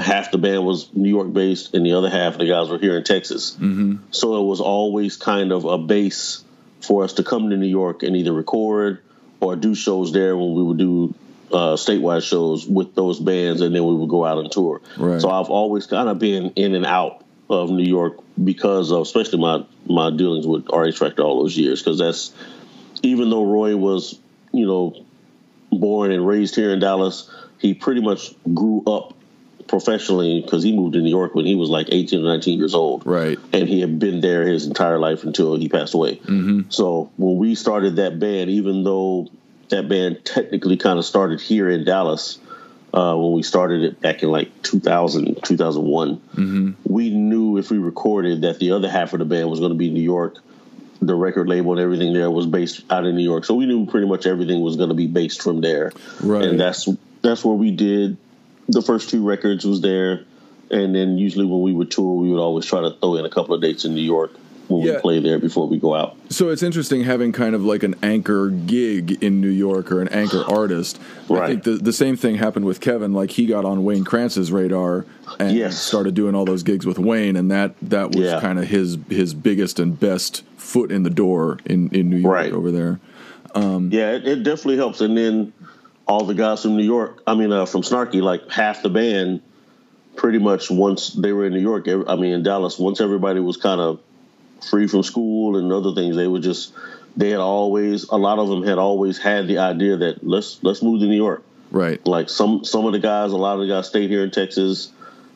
half 0.00 0.30
the 0.30 0.38
band 0.38 0.64
was 0.64 0.92
New 0.94 1.08
York 1.08 1.32
based, 1.32 1.74
and 1.74 1.84
the 1.86 1.94
other 1.94 2.10
half 2.10 2.34
of 2.34 2.38
the 2.40 2.46
guys 2.46 2.68
were 2.68 2.78
here 2.78 2.96
in 2.96 3.04
Texas. 3.04 3.52
Mm-hmm. 3.52 3.96
So 4.10 4.40
it 4.40 4.44
was 4.44 4.60
always 4.60 5.16
kind 5.16 5.52
of 5.52 5.64
a 5.64 5.78
base 5.78 6.44
for 6.80 7.04
us 7.04 7.14
to 7.14 7.22
come 7.22 7.50
to 7.50 7.56
New 7.56 7.68
York 7.68 8.02
and 8.02 8.16
either 8.16 8.32
record 8.32 9.02
or 9.40 9.56
do 9.56 9.74
shows 9.74 10.12
there 10.12 10.36
when 10.36 10.54
we 10.54 10.62
would 10.62 10.78
do 10.78 11.14
uh, 11.52 11.76
statewide 11.76 12.22
shows 12.22 12.66
with 12.66 12.94
those 12.94 13.20
bands, 13.20 13.60
and 13.60 13.74
then 13.74 13.84
we 13.84 13.94
would 13.94 14.08
go 14.08 14.24
out 14.24 14.38
on 14.38 14.50
tour. 14.50 14.80
Right. 14.96 15.20
So 15.20 15.30
I've 15.30 15.50
always 15.50 15.86
kind 15.86 16.08
of 16.08 16.18
been 16.18 16.50
in 16.56 16.74
and 16.74 16.86
out 16.86 17.24
of 17.48 17.70
New 17.70 17.84
York 17.84 18.18
because 18.42 18.90
of 18.90 19.02
especially 19.02 19.38
my 19.38 19.64
my 19.86 20.10
dealings 20.10 20.46
with 20.46 20.66
RH 20.72 20.98
Factor 20.98 21.22
all 21.22 21.42
those 21.42 21.56
years. 21.56 21.82
Because 21.82 21.98
that's 21.98 22.32
even 23.02 23.30
though 23.30 23.44
Roy 23.44 23.76
was 23.76 24.18
you 24.54 24.66
know 24.66 25.04
born 25.70 26.12
and 26.12 26.26
raised 26.26 26.54
here 26.54 26.70
in 26.70 26.78
Dallas, 26.80 27.30
he 27.58 27.74
pretty 27.74 28.00
much 28.00 28.34
grew 28.54 28.82
up 28.86 29.14
professionally 29.66 30.40
because 30.42 30.62
he 30.62 30.76
moved 30.76 30.92
to 30.94 31.00
New 31.00 31.08
York 31.10 31.34
when 31.34 31.46
he 31.46 31.54
was 31.56 31.68
like 31.70 31.88
18 31.90 32.20
or 32.20 32.28
19 32.28 32.58
years 32.58 32.74
old 32.74 33.04
Right. 33.06 33.38
and 33.52 33.68
he 33.68 33.80
had 33.80 33.98
been 33.98 34.20
there 34.20 34.46
his 34.46 34.66
entire 34.66 34.98
life 34.98 35.24
until 35.24 35.56
he 35.56 35.68
passed 35.68 35.94
away. 35.94 36.16
Mm-hmm. 36.16 36.70
So 36.70 37.10
when 37.16 37.38
we 37.38 37.54
started 37.54 37.96
that 37.96 38.20
band, 38.20 38.50
even 38.50 38.84
though 38.84 39.28
that 39.70 39.88
band 39.88 40.24
technically 40.24 40.76
kind 40.76 40.98
of 40.98 41.04
started 41.04 41.40
here 41.40 41.68
in 41.70 41.84
Dallas, 41.84 42.38
uh, 42.92 43.16
when 43.16 43.32
we 43.32 43.42
started 43.42 43.82
it 43.82 44.00
back 44.00 44.22
in 44.22 44.30
like 44.30 44.62
2000, 44.62 45.42
2001, 45.42 46.76
we 46.84 47.10
knew 47.10 47.56
if 47.56 47.70
we 47.70 47.78
recorded 47.78 48.42
that 48.42 48.58
the 48.60 48.70
other 48.72 48.88
half 48.88 49.12
of 49.14 49.18
the 49.18 49.24
band 49.24 49.50
was 49.50 49.58
going 49.58 49.72
to 49.72 49.78
be 49.78 49.90
New 49.90 50.02
York. 50.02 50.36
The 51.06 51.14
record 51.14 51.48
label 51.48 51.72
and 51.72 51.80
everything 51.80 52.12
there 52.12 52.30
was 52.30 52.46
based 52.46 52.82
out 52.90 53.06
in 53.06 53.16
New 53.16 53.22
York, 53.22 53.44
so 53.44 53.54
we 53.54 53.66
knew 53.66 53.86
pretty 53.86 54.06
much 54.06 54.26
everything 54.26 54.62
was 54.62 54.76
going 54.76 54.88
to 54.88 54.94
be 54.94 55.06
based 55.06 55.42
from 55.42 55.60
there. 55.60 55.92
Right. 56.20 56.44
And 56.44 56.58
that's 56.58 56.88
that's 57.22 57.44
where 57.44 57.54
we 57.54 57.70
did 57.70 58.16
the 58.68 58.82
first 58.82 59.10
two 59.10 59.26
records 59.26 59.64
was 59.64 59.80
there, 59.80 60.24
and 60.70 60.94
then 60.94 61.18
usually 61.18 61.44
when 61.44 61.62
we 61.62 61.72
would 61.72 61.90
tour, 61.90 62.14
we 62.14 62.30
would 62.30 62.40
always 62.40 62.66
try 62.66 62.80
to 62.80 62.90
throw 62.90 63.16
in 63.16 63.24
a 63.24 63.30
couple 63.30 63.54
of 63.54 63.60
dates 63.60 63.84
in 63.84 63.94
New 63.94 64.02
York 64.02 64.32
when 64.68 64.86
Yeah. 64.86 64.94
we 64.94 64.98
play 65.00 65.20
there 65.20 65.38
before 65.38 65.66
we 65.68 65.78
go 65.78 65.94
out. 65.94 66.16
So 66.30 66.48
it's 66.48 66.62
interesting 66.62 67.04
having 67.04 67.32
kind 67.32 67.54
of 67.54 67.64
like 67.64 67.82
an 67.82 67.94
anchor 68.02 68.48
gig 68.48 69.22
in 69.22 69.40
New 69.40 69.48
York 69.48 69.92
or 69.92 70.00
an 70.00 70.08
anchor 70.08 70.42
artist. 70.48 70.98
I 71.30 71.46
think 71.48 71.62
the, 71.64 71.72
the 71.72 71.92
same 71.92 72.16
thing 72.16 72.36
happened 72.36 72.64
with 72.64 72.80
Kevin. 72.80 73.12
Like 73.12 73.32
he 73.32 73.46
got 73.46 73.64
on 73.64 73.84
Wayne 73.84 74.04
Krantz's 74.04 74.50
radar 74.50 75.04
and 75.38 75.56
Yes. 75.56 75.78
started 75.78 76.14
doing 76.14 76.34
all 76.34 76.44
those 76.44 76.62
gigs 76.62 76.86
with 76.86 76.98
Wayne, 76.98 77.36
and 77.36 77.50
that 77.50 77.74
that 77.82 78.08
was 78.14 78.24
Yeah. 78.26 78.40
kind 78.40 78.58
of 78.58 78.66
his 78.68 78.98
his 79.10 79.34
biggest 79.34 79.78
and 79.78 79.98
best 79.98 80.42
foot 80.56 80.90
in 80.90 81.02
the 81.02 81.10
door 81.10 81.58
in 81.66 81.88
in 81.90 82.08
New 82.10 82.16
York 82.18 82.34
Right. 82.34 82.52
over 82.52 82.70
there. 82.70 83.00
Yeah, 83.56 84.12
it, 84.12 84.26
it 84.26 84.42
definitely 84.42 84.76
helps. 84.76 85.00
And 85.00 85.16
then 85.16 85.52
all 86.06 86.24
the 86.24 86.34
guys 86.34 86.62
from 86.62 86.76
New 86.76 86.84
York, 86.84 87.22
I 87.26 87.34
mean, 87.34 87.52
uh, 87.52 87.66
from 87.66 87.82
Snarky, 87.82 88.20
like 88.20 88.50
half 88.50 88.82
the 88.82 88.88
band, 88.90 89.40
pretty 90.16 90.38
much 90.38 90.70
once 90.70 91.10
they 91.10 91.32
were 91.32 91.46
in 91.46 91.52
New 91.52 91.60
York, 91.60 91.86
I 91.88 92.16
mean, 92.16 92.32
in 92.32 92.42
Dallas, 92.42 92.78
once 92.78 93.00
everybody 93.00 93.40
was 93.40 93.56
kind 93.56 93.80
of 93.80 94.00
free 94.70 94.86
from 94.86 95.02
school 95.02 95.56
and 95.56 95.72
other 95.72 95.94
things, 95.94 96.16
they 96.16 96.26
were 96.26 96.40
just, 96.40 96.72
they 97.16 97.30
had 97.30 97.40
always, 97.40 98.04
a 98.08 98.16
lot 98.16 98.38
of 98.38 98.48
them 98.48 98.62
had 98.64 98.78
always 98.78 99.18
had 99.18 99.46
the 99.48 99.58
idea 99.58 99.96
that 99.96 100.26
let's 100.26 100.62
let's 100.62 100.82
move 100.82 101.00
to 101.00 101.06
New 101.06 101.16
York. 101.16 101.44
Right. 101.70 102.04
Like 102.06 102.28
some 102.28 102.64
some 102.64 102.86
of 102.86 102.92
the 102.92 102.98
guys, 102.98 103.32
a 103.32 103.36
lot 103.36 103.54
of 103.54 103.60
the 103.60 103.66
guys 103.66 103.88
stayed 103.88 104.10
here 104.10 104.22
in 104.22 104.30
Texas. 104.30 104.92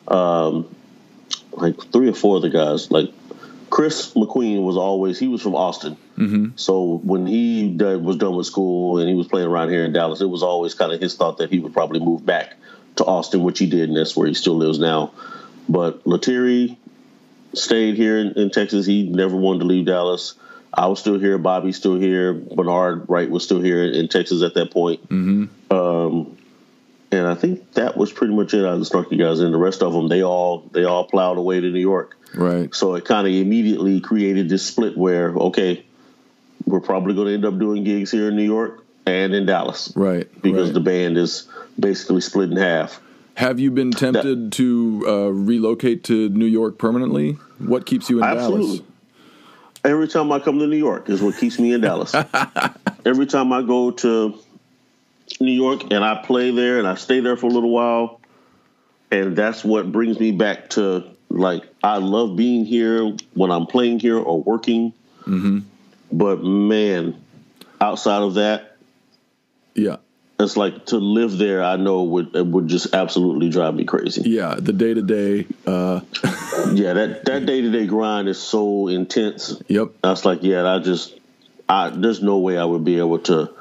Um, 0.07 0.73
like 1.51 1.81
three 1.91 2.09
or 2.09 2.13
four 2.13 2.37
of 2.37 2.41
the 2.41 2.49
guys, 2.49 2.89
like 2.91 3.11
Chris 3.69 4.13
McQueen 4.13 4.63
was 4.63 4.77
always 4.77 5.19
he 5.19 5.27
was 5.27 5.41
from 5.41 5.55
Austin. 5.55 5.97
Mm-hmm. 6.17 6.57
So 6.57 6.99
when 7.03 7.27
he 7.27 7.69
did, 7.69 8.03
was 8.03 8.17
done 8.17 8.35
with 8.35 8.45
school 8.45 8.99
and 8.99 9.07
he 9.09 9.15
was 9.15 9.27
playing 9.27 9.47
around 9.47 9.69
here 9.69 9.83
in 9.85 9.93
Dallas, 9.93 10.21
it 10.21 10.29
was 10.29 10.43
always 10.43 10.73
kind 10.73 10.91
of 10.91 10.99
his 10.99 11.15
thought 11.15 11.37
that 11.37 11.49
he 11.49 11.59
would 11.59 11.73
probably 11.73 11.99
move 11.99 12.25
back 12.25 12.55
to 12.97 13.05
Austin, 13.05 13.43
which 13.43 13.59
he 13.59 13.67
did, 13.67 13.89
and 13.89 13.97
that's 13.97 14.15
where 14.15 14.27
he 14.27 14.33
still 14.33 14.55
lives 14.55 14.79
now. 14.79 15.11
But 15.67 16.05
Lettieri 16.05 16.77
stayed 17.53 17.95
here 17.95 18.19
in, 18.19 18.33
in 18.33 18.49
Texas. 18.51 18.85
He 18.85 19.03
never 19.03 19.35
wanted 19.35 19.59
to 19.59 19.65
leave 19.65 19.85
Dallas. 19.85 20.35
I 20.73 20.87
was 20.87 20.99
still 20.99 21.19
here. 21.19 21.37
Bobby's 21.37 21.77
still 21.77 21.95
here. 21.95 22.33
Bernard 22.33 23.09
Wright 23.09 23.29
was 23.29 23.43
still 23.43 23.59
here 23.59 23.83
in 23.83 24.07
Texas 24.07 24.43
at 24.43 24.53
that 24.53 24.71
point. 24.71 25.01
Um, 25.71 26.37
and 27.11 27.27
I 27.27 27.33
think 27.33 27.73
that 27.73 27.97
was 27.97 28.11
pretty 28.11 28.35
much 28.35 28.53
it 28.53 28.65
out 28.65 28.73
of 28.73 28.79
the 28.79 28.85
Snarky 28.85 29.17
guys. 29.17 29.39
And 29.39 29.53
the 29.53 29.57
rest 29.57 29.81
of 29.81 29.93
them, 29.93 30.07
they 30.07 30.23
all 30.23 30.69
they 30.71 30.83
all 30.83 31.05
plowed 31.05 31.37
away 31.37 31.59
to 31.59 31.69
New 31.69 31.79
York. 31.79 32.15
Right. 32.35 32.73
So 32.73 32.95
it 32.95 33.05
kind 33.05 33.25
of 33.25 33.33
immediately 33.33 33.99
created 33.99 34.47
this 34.47 34.65
split 34.65 34.95
where 34.95 35.29
okay, 35.29 35.83
we're 36.65 36.81
probably 36.81 37.15
going 37.15 37.27
to 37.27 37.33
end 37.33 37.45
up 37.45 37.57
doing 37.57 37.83
gigs 37.83 38.11
here 38.11 38.29
in 38.29 38.35
New 38.35 38.43
York 38.43 38.83
and 39.07 39.33
in 39.33 39.47
Dallas. 39.47 39.91
Right. 39.95 40.29
Because 40.41 40.67
right. 40.67 40.73
the 40.75 40.79
band 40.81 41.17
is 41.17 41.47
basically 41.79 42.21
split 42.21 42.51
in 42.51 42.57
half. 42.57 43.01
Have 43.39 43.57
you 43.57 43.71
been 43.71 43.91
tempted 43.91 44.47
that, 44.47 44.53
to 44.57 45.05
uh, 45.07 45.11
relocate 45.29 46.03
to 46.03 46.27
New 46.27 46.45
York 46.45 46.77
permanently? 46.77 47.37
What 47.59 47.85
keeps 47.85 48.09
you 48.09 48.17
in 48.17 48.25
absolutely. 48.25 48.79
Dallas? 48.79 48.91
Every 49.85 50.07
time 50.09 50.29
I 50.33 50.39
come 50.39 50.59
to 50.59 50.67
New 50.67 50.75
York 50.75 51.09
is 51.09 51.21
what 51.21 51.37
keeps 51.37 51.57
me 51.57 51.71
in 51.71 51.79
Dallas. 51.79 52.13
Every 53.05 53.25
time 53.27 53.53
I 53.53 53.61
go 53.61 53.91
to 53.91 54.37
New 55.39 55.53
York 55.53 55.83
and 55.89 56.03
I 56.03 56.21
play 56.21 56.51
there 56.51 56.79
and 56.79 56.87
I 56.87 56.95
stay 56.95 57.21
there 57.21 57.37
for 57.37 57.45
a 57.45 57.49
little 57.49 57.69
while, 57.69 58.19
and 59.09 59.37
that's 59.37 59.63
what 59.63 59.89
brings 59.89 60.19
me 60.19 60.33
back 60.33 60.71
to 60.71 61.05
like 61.29 61.63
I 61.81 61.99
love 61.99 62.35
being 62.35 62.65
here 62.65 63.15
when 63.35 63.51
I'm 63.51 63.67
playing 63.67 63.99
here 63.99 64.17
or 64.17 64.43
working. 64.43 64.91
Mm-hmm. 65.21 65.59
But 66.11 66.43
man, 66.43 67.23
outside 67.79 68.21
of 68.21 68.33
that, 68.33 68.75
yeah, 69.75 69.95
it's 70.39 70.55
like 70.55 70.85
to 70.87 70.97
live 70.97 71.37
there. 71.37 71.63
I 71.63 71.75
know 71.75 72.03
would 72.03 72.35
it 72.35 72.45
would 72.45 72.67
just 72.67 72.93
absolutely 72.93 73.49
drive 73.49 73.75
me 73.75 73.83
crazy. 73.85 74.29
Yeah, 74.29 74.55
the 74.57 74.73
day 74.73 74.93
to 74.93 75.01
day. 75.01 75.47
Yeah, 75.65 76.93
that 76.93 77.21
that 77.25 77.45
day 77.45 77.61
to 77.61 77.69
day 77.71 77.87
grind 77.87 78.27
is 78.29 78.39
so 78.39 78.87
intense. 78.87 79.61
Yep. 79.67 79.89
That's 80.01 80.25
like 80.25 80.43
yeah, 80.43 80.65
I 80.65 80.79
just 80.79 81.17
I 81.67 81.89
there's 81.89 82.21
no 82.21 82.37
way 82.37 82.57
I 82.57 82.65
would 82.65 82.83
be 82.83 82.97
able 82.99 83.19
to 83.19 83.53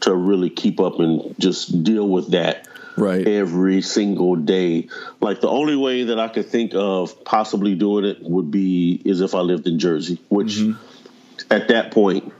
to 0.00 0.14
really 0.14 0.50
keep 0.50 0.80
up 0.80 0.98
and 0.98 1.34
just 1.38 1.84
deal 1.84 2.08
with 2.08 2.32
that 2.32 2.66
right 2.96 3.26
every 3.26 3.82
single 3.82 4.36
day. 4.36 4.88
Like 5.20 5.40
the 5.40 5.48
only 5.48 5.76
way 5.76 6.04
that 6.04 6.18
I 6.18 6.28
could 6.28 6.46
think 6.46 6.72
of 6.74 7.24
possibly 7.24 7.74
doing 7.74 8.04
it 8.04 8.22
would 8.22 8.50
be 8.50 9.00
is 9.04 9.20
if 9.20 9.34
I 9.34 9.40
lived 9.40 9.66
in 9.66 9.78
Jersey, 9.78 10.20
which 10.28 10.56
mm-hmm. 10.56 11.52
at 11.52 11.68
that 11.68 11.92
point 11.92 12.32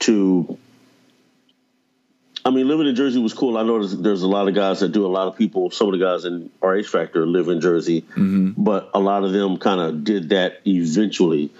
to 0.00 0.58
I 2.50 2.52
mean, 2.52 2.66
living 2.66 2.88
in 2.88 2.96
Jersey 2.96 3.20
was 3.20 3.32
cool. 3.32 3.56
I 3.56 3.62
know 3.62 3.78
there's, 3.78 3.96
there's, 3.96 4.22
a 4.22 4.28
lot 4.28 4.48
of 4.48 4.54
guys 4.54 4.80
that 4.80 4.90
do. 4.90 5.06
A 5.06 5.08
lot 5.08 5.28
of 5.28 5.36
people, 5.36 5.70
some 5.70 5.86
of 5.86 5.98
the 5.98 6.04
guys 6.04 6.24
in 6.24 6.50
RH 6.60 6.88
Factor 6.88 7.24
live 7.26 7.48
in 7.48 7.60
Jersey, 7.60 8.02
mm-hmm. 8.02 8.52
but 8.56 8.90
a 8.92 8.98
lot 8.98 9.22
of 9.22 9.32
them 9.32 9.56
kind 9.58 9.80
of 9.80 10.02
did 10.02 10.30
that 10.30 10.60
eventually 10.66 11.50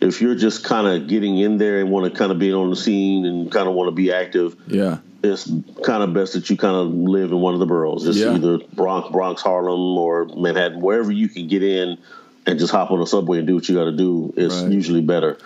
if 0.00 0.20
you're 0.20 0.34
just 0.34 0.64
kind 0.64 0.86
of 0.86 1.08
getting 1.08 1.38
in 1.38 1.58
there 1.58 1.80
and 1.80 1.90
want 1.90 2.12
to 2.12 2.16
kind 2.16 2.30
of 2.30 2.38
be 2.38 2.52
on 2.52 2.70
the 2.70 2.76
scene 2.76 3.24
and 3.26 3.50
kind 3.50 3.68
of 3.68 3.74
want 3.74 3.88
to 3.88 3.92
be 3.92 4.12
active, 4.12 4.54
yeah, 4.66 4.98
it's 5.22 5.50
kind 5.82 6.02
of 6.02 6.14
best 6.14 6.34
that 6.34 6.48
you 6.48 6.56
kind 6.56 6.76
of 6.76 6.88
live 6.88 7.32
in 7.32 7.40
one 7.40 7.54
of 7.54 7.60
the 7.60 7.66
boroughs. 7.66 8.06
It's 8.06 8.18
yeah. 8.18 8.34
either 8.34 8.58
Bronx, 8.72 9.10
Bronx, 9.10 9.42
Harlem, 9.42 9.98
or 9.98 10.26
Manhattan, 10.26 10.80
wherever 10.80 11.10
you 11.10 11.28
can 11.28 11.48
get 11.48 11.62
in 11.62 11.98
and 12.46 12.58
just 12.58 12.72
hop 12.72 12.90
on 12.90 13.00
the 13.00 13.06
subway 13.06 13.38
and 13.38 13.46
do 13.46 13.56
what 13.56 13.68
you 13.68 13.74
got 13.74 13.84
to 13.84 13.96
do. 13.96 14.32
It's 14.36 14.62
right. 14.62 14.72
usually 14.72 15.02
better. 15.02 15.38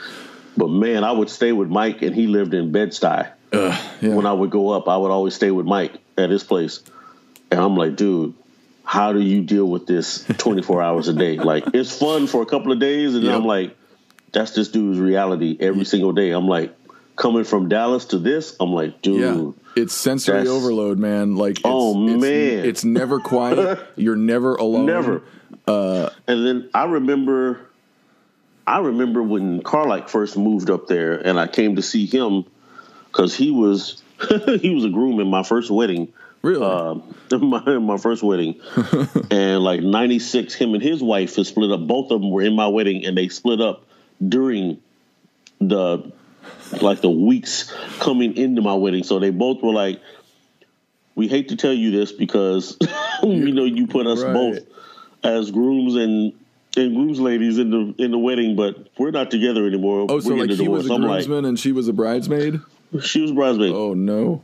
But 0.57 0.69
man, 0.69 1.03
I 1.03 1.13
would 1.13 1.31
stay 1.31 1.53
with 1.53 1.69
Mike, 1.69 2.03
and 2.03 2.15
he 2.15 2.27
lived 2.27 2.53
in 2.53 2.73
Bed 2.73 2.91
Stuy. 2.91 3.31
Uh, 3.53 3.79
yeah. 4.01 4.15
When 4.15 4.27
I 4.27 4.33
would 4.33 4.51
go 4.51 4.71
up, 4.71 4.89
I 4.89 4.97
would 4.97 5.11
always 5.11 5.35
stay 5.35 5.51
with 5.51 5.67
Mike 5.67 5.93
at 6.17 6.31
his 6.31 6.43
place, 6.43 6.83
and 7.51 7.61
I'm 7.61 7.77
like, 7.77 7.97
dude, 7.97 8.35
how 8.85 9.13
do 9.13 9.21
you 9.21 9.43
deal 9.43 9.67
with 9.67 9.87
this 9.87 10.25
24 10.39 10.83
hours 10.83 11.09
a 11.09 11.13
day? 11.13 11.37
Like, 11.37 11.65
it's 11.75 11.97
fun 11.97 12.27
for 12.27 12.43
a 12.43 12.47
couple 12.47 12.73
of 12.73 12.79
days, 12.79 13.15
and 13.15 13.25
yep. 13.25 13.35
I'm 13.35 13.45
like 13.45 13.77
that's 14.33 14.53
this 14.53 14.69
dude's 14.69 14.99
reality 14.99 15.57
every 15.61 15.85
single 15.85 16.13
day. 16.13 16.31
I'm 16.31 16.49
like, 16.49 16.75
coming 17.17 17.45
from 17.45 17.69
Dallas 17.69 18.07
to 18.07 18.19
this, 18.19 18.57
I'm 18.59 18.73
like, 18.73 19.03
dude. 19.03 19.21
Yeah. 19.21 19.83
It's 19.83 19.95
sensory 19.95 20.49
overload, 20.49 20.99
man. 20.99 21.37
Like, 21.37 21.53
it's, 21.59 21.63
oh 21.65 22.09
it's, 22.09 22.21
man, 22.21 22.65
it's 22.65 22.85
never 22.85 23.21
quiet. 23.21 23.81
You're 23.97 24.17
never 24.17 24.55
alone. 24.57 24.87
Never. 24.87 25.23
Uh, 25.67 26.11
and 26.27 26.47
then 26.47 26.71
I 26.75 26.85
remember, 26.85 27.71
I 28.67 28.81
remember 28.81 29.23
when 29.23 29.63
Carlock 29.63 30.09
first 30.09 30.37
moved 30.37 30.69
up 30.69 30.89
there, 30.89 31.15
and 31.15 31.39
I 31.39 31.47
came 31.47 31.77
to 31.77 31.83
see 31.83 32.07
him 32.07 32.45
because 33.13 33.35
he 33.37 33.51
was 33.51 34.03
he 34.61 34.75
was 34.75 34.85
a 34.85 34.89
groom 34.89 35.21
in 35.21 35.29
my 35.29 35.43
first 35.43 35.71
wedding. 35.71 36.13
Really? 36.41 36.65
Uh, 36.65 36.95
my 37.39 37.79
my 37.79 37.99
first 37.99 38.23
wedding, 38.23 38.61
and 39.31 39.63
like 39.63 39.81
'96, 39.81 40.55
him 40.55 40.75
and 40.75 40.83
his 40.83 41.03
wife 41.03 41.37
had 41.37 41.47
split 41.47 41.71
up. 41.71 41.87
Both 41.87 42.11
of 42.11 42.21
them 42.21 42.31
were 42.31 42.43
in 42.43 42.57
my 42.57 42.67
wedding, 42.67 43.05
and 43.05 43.17
they 43.17 43.29
split 43.29 43.61
up 43.61 43.85
during 44.27 44.81
the 45.61 46.11
like 46.81 47.01
the 47.01 47.11
weeks 47.11 47.73
coming 48.01 48.37
into 48.37 48.63
my 48.63 48.75
wedding. 48.75 49.05
So 49.05 49.21
they 49.21 49.31
both 49.31 49.63
were 49.63 49.73
like, 49.73 50.01
"We 51.15 51.29
hate 51.29 51.51
to 51.51 51.57
tell 51.57 51.73
you 51.73 51.93
this 51.93 52.11
because 52.11 52.77
we 53.23 53.53
know 53.53 53.65
you 53.65 53.87
put 53.87 54.09
us 54.09 54.23
right. 54.23 54.33
both 54.33 54.59
as 55.23 55.53
grooms 55.53 55.95
and 55.95 56.33
and 56.77 56.95
grooms 56.97 57.21
ladies 57.21 57.59
in 57.59 57.71
the 57.71 58.03
in 58.03 58.11
the 58.11 58.19
wedding, 58.19 58.57
but 58.57 58.89
we're 58.99 59.13
not 59.13 59.31
together 59.31 59.65
anymore. 59.67 60.07
Oh, 60.09 60.19
so 60.19 60.31
we're 60.31 60.47
like 60.47 60.59
he 60.59 60.67
was 60.67 60.87
a 60.87 60.89
groomsman 60.89 61.43
like, 61.43 61.49
and 61.49 61.59
she 61.59 61.71
was 61.71 61.87
a 61.87 61.93
bridesmaid. 61.93 62.61
She 63.01 63.21
was 63.21 63.33
bridesmaid. 63.33 63.73
Oh 63.73 63.95
no. 63.95 64.43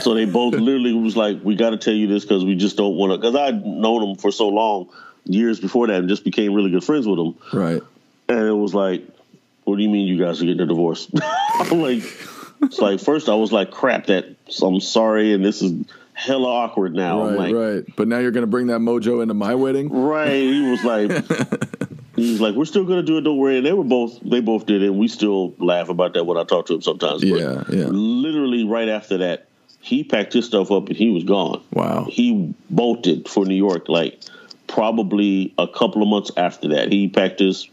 so 0.00 0.14
they 0.14 0.26
both 0.26 0.54
literally 0.54 0.92
was 0.92 1.16
like, 1.16 1.42
"We 1.42 1.56
got 1.56 1.70
to 1.70 1.76
tell 1.76 1.94
you 1.94 2.06
this 2.06 2.24
because 2.24 2.44
we 2.44 2.54
just 2.54 2.76
don't 2.76 2.96
want 2.96 3.12
to." 3.12 3.18
Because 3.18 3.34
I'd 3.34 3.64
known 3.64 4.00
them 4.00 4.16
for 4.16 4.30
so 4.30 4.48
long, 4.48 4.88
years 5.24 5.60
before 5.60 5.86
that, 5.86 5.96
and 5.96 6.08
just 6.08 6.24
became 6.24 6.54
really 6.54 6.70
good 6.70 6.84
friends 6.84 7.06
with 7.06 7.18
them. 7.18 7.34
Right. 7.52 7.82
And 8.28 8.46
it 8.46 8.52
was 8.52 8.74
like, 8.74 9.04
what 9.64 9.76
do 9.76 9.82
you 9.82 9.88
mean 9.88 10.06
you 10.06 10.22
guys 10.22 10.40
are 10.40 10.44
getting 10.44 10.60
a 10.60 10.66
divorce? 10.66 11.10
I'm 11.54 11.80
like, 11.80 12.02
it's 12.62 12.78
like, 12.78 13.00
first 13.00 13.28
I 13.28 13.34
was 13.34 13.52
like, 13.52 13.70
crap, 13.70 14.06
that 14.06 14.26
I'm 14.62 14.80
sorry, 14.80 15.32
and 15.32 15.44
this 15.44 15.62
is 15.62 15.84
hella 16.12 16.48
awkward 16.48 16.94
now. 16.94 17.24
Right, 17.24 17.38
like, 17.38 17.54
right. 17.54 17.96
But 17.96 18.08
now 18.08 18.18
you're 18.18 18.30
going 18.30 18.42
to 18.42 18.50
bring 18.50 18.68
that 18.68 18.80
mojo 18.80 19.22
into 19.22 19.34
my 19.34 19.54
wedding? 19.54 19.90
Right. 19.90 20.32
He 20.32 20.70
was 20.70 20.84
like, 20.84 21.10
he 22.20 22.32
was 22.32 22.40
like, 22.40 22.54
we're 22.54 22.64
still 22.64 22.84
going 22.84 22.98
to 22.98 23.06
do 23.06 23.18
it, 23.18 23.22
don't 23.22 23.38
worry. 23.38 23.58
And 23.58 23.66
they 23.66 23.72
were 23.72 23.84
both, 23.84 24.20
they 24.20 24.40
both 24.40 24.66
did 24.66 24.82
it. 24.82 24.86
And 24.86 24.98
we 24.98 25.08
still 25.08 25.54
laugh 25.58 25.88
about 25.88 26.14
that 26.14 26.24
when 26.24 26.36
I 26.36 26.44
talk 26.44 26.66
to 26.66 26.74
him 26.74 26.82
sometimes. 26.82 27.22
Yeah, 27.22 27.64
but 27.66 27.74
yeah. 27.74 27.86
Literally 27.86 28.64
right 28.64 28.88
after 28.88 29.18
that, 29.18 29.46
he 29.80 30.04
packed 30.04 30.32
his 30.32 30.46
stuff 30.46 30.70
up 30.70 30.88
and 30.88 30.96
he 30.96 31.10
was 31.10 31.24
gone. 31.24 31.62
Wow. 31.72 32.06
He 32.08 32.54
bolted 32.68 33.28
for 33.28 33.44
New 33.46 33.54
York 33.54 33.88
like 33.88 34.20
probably 34.66 35.54
a 35.58 35.66
couple 35.66 36.02
of 36.02 36.08
months 36.08 36.30
after 36.36 36.68
that. 36.68 36.92
He 36.92 37.08
packed 37.08 37.40
his 37.40 37.68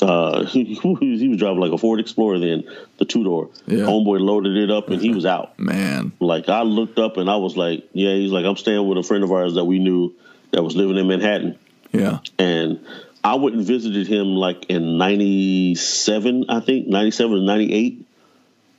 uh, 0.00 0.44
he, 0.46 0.74
he 0.74 1.28
was 1.28 1.38
driving 1.38 1.60
like 1.60 1.72
a 1.72 1.78
Ford 1.78 2.00
Explorer 2.00 2.38
then, 2.38 2.64
the 2.98 3.04
two 3.04 3.24
door. 3.24 3.50
Yeah. 3.66 3.84
Homeboy 3.84 4.20
loaded 4.20 4.56
it 4.56 4.70
up 4.70 4.88
and 4.90 5.00
he 5.00 5.12
was 5.12 5.26
out. 5.26 5.58
Man. 5.58 6.12
Like 6.20 6.48
I 6.48 6.62
looked 6.62 6.98
up 6.98 7.16
and 7.16 7.30
I 7.30 7.36
was 7.36 7.56
like, 7.56 7.88
yeah, 7.92 8.14
he's 8.14 8.32
like, 8.32 8.44
I'm 8.44 8.56
staying 8.56 8.86
with 8.86 8.98
a 8.98 9.02
friend 9.02 9.24
of 9.24 9.32
ours 9.32 9.54
that 9.54 9.64
we 9.64 9.78
knew 9.78 10.14
that 10.52 10.62
was 10.62 10.76
living 10.76 10.96
in 10.96 11.06
Manhattan. 11.06 11.58
Yeah. 11.92 12.18
And 12.38 12.84
I 13.22 13.34
went 13.34 13.56
and 13.56 13.64
visited 13.64 14.06
him 14.06 14.36
like 14.36 14.66
in 14.66 14.98
97, 14.98 16.46
I 16.48 16.60
think, 16.60 16.86
97 16.86 17.36
or 17.36 17.40
98. 17.40 18.06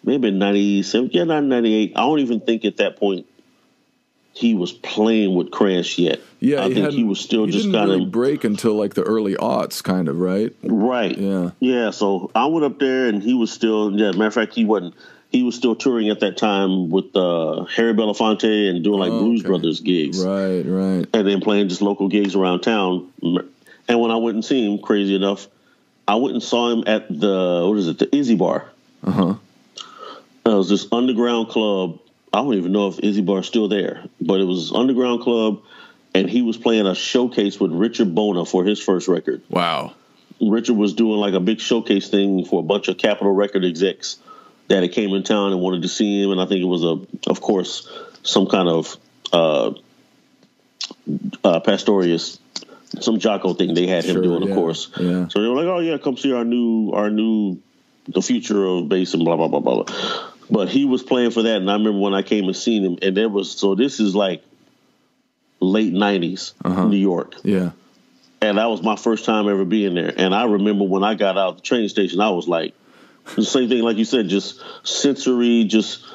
Maybe 0.03 0.31
97. 0.31 1.09
Yeah, 1.13 1.25
not 1.25 1.43
98. 1.43 1.93
I 1.95 1.99
don't 2.01 2.19
even 2.19 2.39
think 2.39 2.65
at 2.65 2.77
that 2.77 2.97
point 2.97 3.25
he 4.39 4.53
was 4.53 4.71
playing 4.71 5.35
with 5.35 5.51
Krantz 5.51 5.97
yet. 5.97 6.21
Yeah, 6.39 6.63
I 6.63 6.73
think 6.73 6.91
he 6.91 7.03
was 7.03 7.19
still 7.19 7.45
he 7.45 7.51
just 7.51 7.71
kind 7.71 7.89
really 7.89 8.03
of 8.03 8.11
break 8.11 8.45
until 8.45 8.75
like 8.75 8.93
the 8.93 9.03
early 9.03 9.35
aughts, 9.35 9.83
kind 9.83 10.07
of 10.07 10.17
right. 10.17 10.55
Right. 10.63 11.17
Yeah. 11.17 11.51
Yeah. 11.59 11.91
So 11.91 12.31
I 12.33 12.45
went 12.45 12.65
up 12.65 12.79
there, 12.79 13.07
and 13.07 13.21
he 13.21 13.33
was 13.33 13.51
still. 13.51 13.91
Yeah. 13.91 14.11
Matter 14.11 14.27
of 14.27 14.33
fact, 14.33 14.53
he 14.53 14.63
wasn't. 14.63 14.95
He 15.29 15.43
was 15.43 15.55
still 15.55 15.75
touring 15.75 16.09
at 16.09 16.21
that 16.21 16.37
time 16.37 16.89
with 16.89 17.15
uh, 17.15 17.65
Harry 17.65 17.93
Belafonte 17.93 18.69
and 18.69 18.83
doing 18.83 18.99
like 18.99 19.11
oh, 19.11 19.19
Blues 19.19 19.41
okay. 19.41 19.49
Brothers 19.49 19.81
gigs. 19.81 20.23
Right. 20.25 20.61
Right. 20.61 21.05
And 21.13 21.27
then 21.27 21.41
playing 21.41 21.67
just 21.69 21.81
local 21.81 22.07
gigs 22.07 22.35
around 22.35 22.61
town. 22.61 23.11
And 23.89 23.99
when 23.99 24.11
I 24.11 24.15
went 24.15 24.35
and 24.35 24.45
see 24.45 24.65
him, 24.65 24.79
crazy 24.79 25.15
enough, 25.15 25.47
I 26.07 26.15
went 26.15 26.35
and 26.35 26.43
saw 26.43 26.71
him 26.71 26.85
at 26.87 27.09
the 27.09 27.65
what 27.67 27.77
is 27.77 27.87
it, 27.87 27.99
the 27.99 28.15
Izzy 28.15 28.35
Bar. 28.35 28.69
Uh 29.03 29.11
huh. 29.11 29.35
It 30.45 30.49
was 30.49 30.69
this 30.69 30.87
underground 30.91 31.49
club 31.49 31.99
I 32.33 32.41
don't 32.41 32.53
even 32.53 32.71
know 32.71 32.87
if 32.87 32.99
Izzy 32.99 33.21
Bar's 33.21 33.47
still 33.47 33.67
there, 33.67 34.03
but 34.21 34.39
it 34.39 34.43
was 34.43 34.71
Underground 34.71 35.21
Club, 35.21 35.61
and 36.13 36.29
he 36.29 36.41
was 36.41 36.57
playing 36.57 36.85
a 36.85 36.93
showcase 36.93 37.59
with 37.59 37.71
Richard 37.71 38.13
Bona 38.13 38.45
for 38.45 38.63
his 38.63 38.79
first 38.81 39.07
record. 39.07 39.41
Wow. 39.49 39.93
Richard 40.39 40.75
was 40.75 40.93
doing 40.93 41.19
like 41.19 41.33
a 41.33 41.39
big 41.39 41.59
showcase 41.59 42.09
thing 42.09 42.45
for 42.45 42.59
a 42.59 42.63
bunch 42.63 42.87
of 42.87 42.97
Capitol 42.97 43.33
Record 43.33 43.65
execs 43.65 44.17
that 44.67 44.83
had 44.83 44.91
came 44.91 45.13
in 45.15 45.23
town 45.23 45.51
and 45.51 45.61
wanted 45.61 45.81
to 45.81 45.87
see 45.87 46.21
him, 46.21 46.31
and 46.31 46.39
I 46.39 46.45
think 46.45 46.61
it 46.61 46.65
was 46.65 46.83
a, 46.83 46.99
of 47.29 47.41
course, 47.41 47.89
some 48.21 48.45
kind 48.45 48.69
of 48.69 48.95
uh, 49.33 49.73
uh, 51.43 51.59
Pastorius, 51.61 52.39
some 52.99 53.19
Jaco 53.19 53.57
thing 53.57 53.73
they 53.73 53.87
had 53.87 54.03
him 54.03 54.15
sure, 54.15 54.23
doing, 54.23 54.43
yeah, 54.43 54.49
of 54.49 54.55
course. 54.55 54.89
Yeah. 54.99 55.27
So 55.27 55.41
they 55.41 55.47
were 55.47 55.55
like, 55.55 55.65
"Oh 55.65 55.79
yeah, 55.79 55.97
come 55.97 56.17
see 56.17 56.33
our 56.33 56.43
new, 56.43 56.91
our 56.91 57.09
new, 57.09 57.61
the 58.07 58.21
future 58.21 58.65
of 58.65 58.89
bass 58.89 59.13
and 59.13 59.23
blah 59.23 59.35
blah 59.35 59.47
blah 59.47 59.59
blah." 59.59 59.85
But 60.49 60.69
he 60.69 60.85
was 60.85 61.03
playing 61.03 61.31
for 61.31 61.43
that, 61.43 61.57
and 61.57 61.69
I 61.69 61.73
remember 61.73 61.99
when 61.99 62.13
I 62.13 62.23
came 62.23 62.45
and 62.45 62.55
seen 62.55 62.83
him, 62.83 62.97
and 63.01 63.15
there 63.15 63.29
was 63.29 63.51
so 63.51 63.75
this 63.75 63.99
is 63.99 64.15
like 64.15 64.43
late 65.59 65.93
'90s 65.93 66.53
uh-huh. 66.65 66.87
New 66.87 66.97
York, 66.97 67.35
yeah. 67.43 67.71
And 68.41 68.57
that 68.57 68.69
was 68.69 68.81
my 68.81 68.95
first 68.95 69.25
time 69.25 69.49
ever 69.49 69.65
being 69.65 69.95
there. 69.95 70.13
And 70.15 70.33
I 70.33 70.45
remember 70.45 70.85
when 70.85 71.03
I 71.03 71.13
got 71.13 71.37
out 71.37 71.49
of 71.49 71.55
the 71.57 71.61
train 71.61 71.89
station, 71.89 72.21
I 72.21 72.29
was 72.29 72.47
like, 72.47 72.73
the 73.35 73.43
same 73.43 73.67
thing, 73.67 73.83
like 73.83 73.97
you 73.97 74.05
said, 74.05 74.29
just 74.29 74.63
sensory, 74.83 75.65
just 75.65 76.05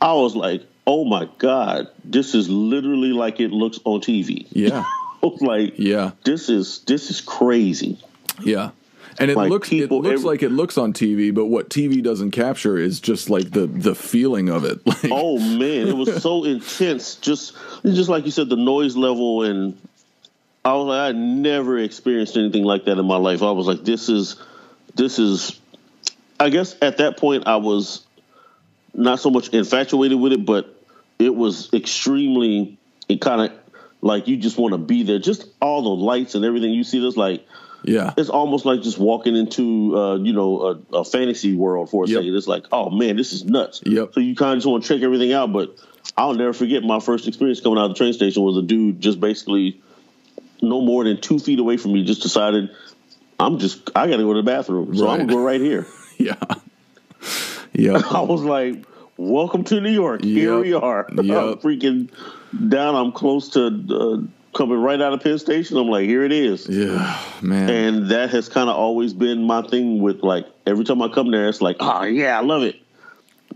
I 0.00 0.14
was 0.14 0.34
like, 0.34 0.62
oh 0.86 1.04
my 1.04 1.28
god, 1.38 1.88
this 2.04 2.34
is 2.34 2.48
literally 2.48 3.12
like 3.12 3.40
it 3.40 3.52
looks 3.52 3.78
on 3.84 4.00
TV. 4.00 4.46
Yeah. 4.50 4.84
like 5.40 5.74
Yeah. 5.78 6.12
this 6.24 6.48
is 6.48 6.80
this 6.86 7.10
is 7.10 7.20
crazy. 7.20 7.98
Yeah. 8.42 8.70
And 9.18 9.30
it 9.30 9.36
Like 9.36 9.50
looks 9.50 9.68
people 9.68 9.98
it 9.98 10.02
looks 10.08 10.20
every- 10.20 10.30
like 10.30 10.42
it 10.42 10.50
looks 10.50 10.78
on 10.78 10.92
TV, 10.92 11.34
but 11.34 11.46
what 11.46 11.68
TV 11.68 12.02
doesn't 12.02 12.30
capture 12.30 12.78
is 12.78 13.00
just 13.00 13.28
like 13.28 13.50
the 13.50 13.66
the 13.66 13.94
feeling 13.94 14.48
of 14.48 14.64
it. 14.64 14.80
Like 14.86 15.10
Oh 15.10 15.38
man, 15.38 15.88
it 15.88 15.96
was 15.96 16.22
so 16.22 16.44
intense. 16.44 17.16
Just 17.16 17.54
just 17.84 18.08
like 18.08 18.24
you 18.24 18.30
said, 18.30 18.48
the 18.48 18.56
noise 18.56 18.96
level 18.96 19.42
and 19.42 19.76
I 20.64 20.74
was 20.74 20.86
like, 20.86 21.14
I 21.14 21.18
never 21.18 21.78
experienced 21.78 22.36
anything 22.36 22.64
like 22.64 22.84
that 22.84 22.98
in 22.98 23.06
my 23.06 23.16
life. 23.16 23.42
I 23.42 23.50
was 23.50 23.66
like, 23.66 23.84
this 23.84 24.08
is 24.08 24.36
this 24.94 25.18
is 25.18 25.58
I 26.38 26.48
guess 26.48 26.74
at 26.80 26.98
that 26.98 27.16
point 27.18 27.46
I 27.46 27.56
was 27.56 28.02
not 28.94 29.20
so 29.20 29.30
much 29.30 29.48
infatuated 29.48 30.18
with 30.18 30.32
it, 30.32 30.44
but 30.46 30.74
it 31.18 31.34
was 31.34 31.72
extremely 31.74 32.78
it 33.08 33.20
kind 33.20 33.40
of 33.42 33.52
like 34.00 34.28
you 34.28 34.36
just 34.36 34.58
want 34.58 34.72
to 34.72 34.78
be 34.78 35.02
there. 35.02 35.18
Just 35.18 35.46
all 35.60 35.82
the 35.82 36.04
lights 36.04 36.34
and 36.34 36.44
everything 36.44 36.72
you 36.72 36.84
see. 36.84 37.00
There's 37.00 37.16
like 37.16 37.46
yeah. 37.82 38.12
it's 38.16 38.30
almost 38.30 38.64
like 38.64 38.82
just 38.82 38.98
walking 38.98 39.36
into 39.36 39.96
uh, 39.96 40.16
you 40.16 40.32
know 40.32 40.62
a, 40.92 40.98
a 40.98 41.04
fantasy 41.04 41.54
world 41.54 41.90
for 41.90 42.04
a 42.04 42.08
Yep. 42.08 42.18
second. 42.18 42.34
It's 42.34 42.46
like, 42.46 42.66
oh 42.72 42.90
man, 42.90 43.16
this 43.16 43.32
is 43.32 43.44
nuts. 43.44 43.82
Yep. 43.84 44.14
So 44.14 44.20
you 44.20 44.34
kind 44.34 44.52
of 44.52 44.58
just 44.58 44.66
want 44.66 44.84
to 44.84 44.88
check 44.94 45.02
everything 45.02 45.32
out. 45.32 45.52
But 45.52 45.76
I'll 46.16 46.34
never 46.34 46.52
forget 46.52 46.82
my 46.82 47.00
first 47.00 47.28
experience 47.28 47.60
coming 47.60 47.78
out 47.78 47.84
of 47.84 47.90
the 47.90 47.96
train 47.96 48.12
station 48.12 48.42
was 48.42 48.56
a 48.56 48.62
dude 48.62 49.00
just 49.00 49.20
basically 49.20 49.80
no 50.62 50.80
more 50.80 51.04
than 51.04 51.20
two 51.20 51.38
feet 51.38 51.58
away 51.58 51.76
from 51.76 51.92
me 51.94 52.04
just 52.04 52.22
decided 52.22 52.70
I'm 53.38 53.58
just 53.58 53.90
I 53.96 54.06
got 54.08 54.18
to 54.18 54.22
go 54.22 54.34
to 54.34 54.42
the 54.42 54.46
bathroom, 54.46 54.94
so 54.96 55.08
I'm 55.08 55.20
gonna 55.20 55.32
go 55.32 55.42
right 55.42 55.60
here. 55.60 55.86
Yeah. 56.18 56.34
Yeah. 57.72 58.02
I 58.10 58.20
was 58.20 58.42
like, 58.42 58.84
welcome 59.20 59.64
to 59.64 59.80
New 59.80 59.90
York. 59.90 60.24
Here 60.24 60.58
we 60.58 60.72
are. 60.72 61.06
I'm 61.10 61.58
freaking 61.58 62.10
down. 62.68 62.94
I'm 62.94 63.12
close 63.12 63.50
to 63.50 63.66
uh, 63.66 64.56
coming 64.56 64.78
right 64.80 65.00
out 65.00 65.12
of 65.12 65.20
Penn 65.22 65.38
Station. 65.38 65.76
I'm 65.76 65.88
like, 65.88 66.04
here 66.06 66.24
it 66.24 66.32
is. 66.32 66.66
Yeah. 66.68 67.20
Man. 67.42 67.68
And 67.68 68.08
that 68.10 68.30
has 68.30 68.48
kind 68.48 68.70
of 68.70 68.76
always 68.76 69.12
been 69.12 69.42
my 69.42 69.62
thing 69.62 70.00
with 70.00 70.22
like 70.22 70.46
every 70.66 70.84
time 70.84 71.02
I 71.02 71.08
come 71.08 71.30
there, 71.30 71.48
it's 71.48 71.60
like, 71.60 71.76
oh 71.80 72.02
yeah, 72.04 72.38
I 72.38 72.42
love 72.42 72.62
it. 72.62 72.76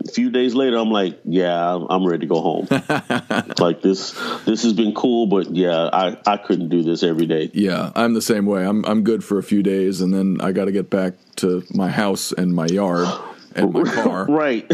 A 0.07 0.11
few 0.11 0.29
days 0.29 0.53
later, 0.53 0.77
I'm 0.77 0.91
like, 0.91 1.19
yeah, 1.23 1.69
I'm- 1.71 1.87
I'm 1.89 2.05
ready 2.05 2.27
to 2.27 2.27
go 2.27 2.41
home. 2.41 2.67
like 3.59 3.81
this, 3.81 4.11
this 4.45 4.61
has 4.63 4.73
been 4.73 4.93
cool, 4.93 5.25
but 5.25 5.55
yeah, 5.55 5.89
I, 5.91 6.17
I 6.27 6.37
couldn't 6.37 6.67
do 6.69 6.83
this 6.83 7.01
every 7.01 7.25
day. 7.25 7.49
Yeah, 7.53 7.91
I'm 7.95 8.13
the 8.13 8.21
same 8.21 8.45
way. 8.45 8.65
I'm 8.65 8.85
I'm 8.85 9.03
good 9.03 9.23
for 9.23 9.39
a 9.39 9.43
few 9.43 9.63
days, 9.63 10.01
and 10.01 10.13
then 10.13 10.37
I 10.41 10.51
got 10.51 10.65
to 10.65 10.71
get 10.73 10.89
back 10.89 11.13
to 11.37 11.63
my 11.73 11.89
house 11.89 12.33
and 12.33 12.53
my 12.53 12.67
yard 12.67 13.07
and 13.55 13.71
my 13.73 13.83
car, 14.03 14.25
Right, 14.27 14.69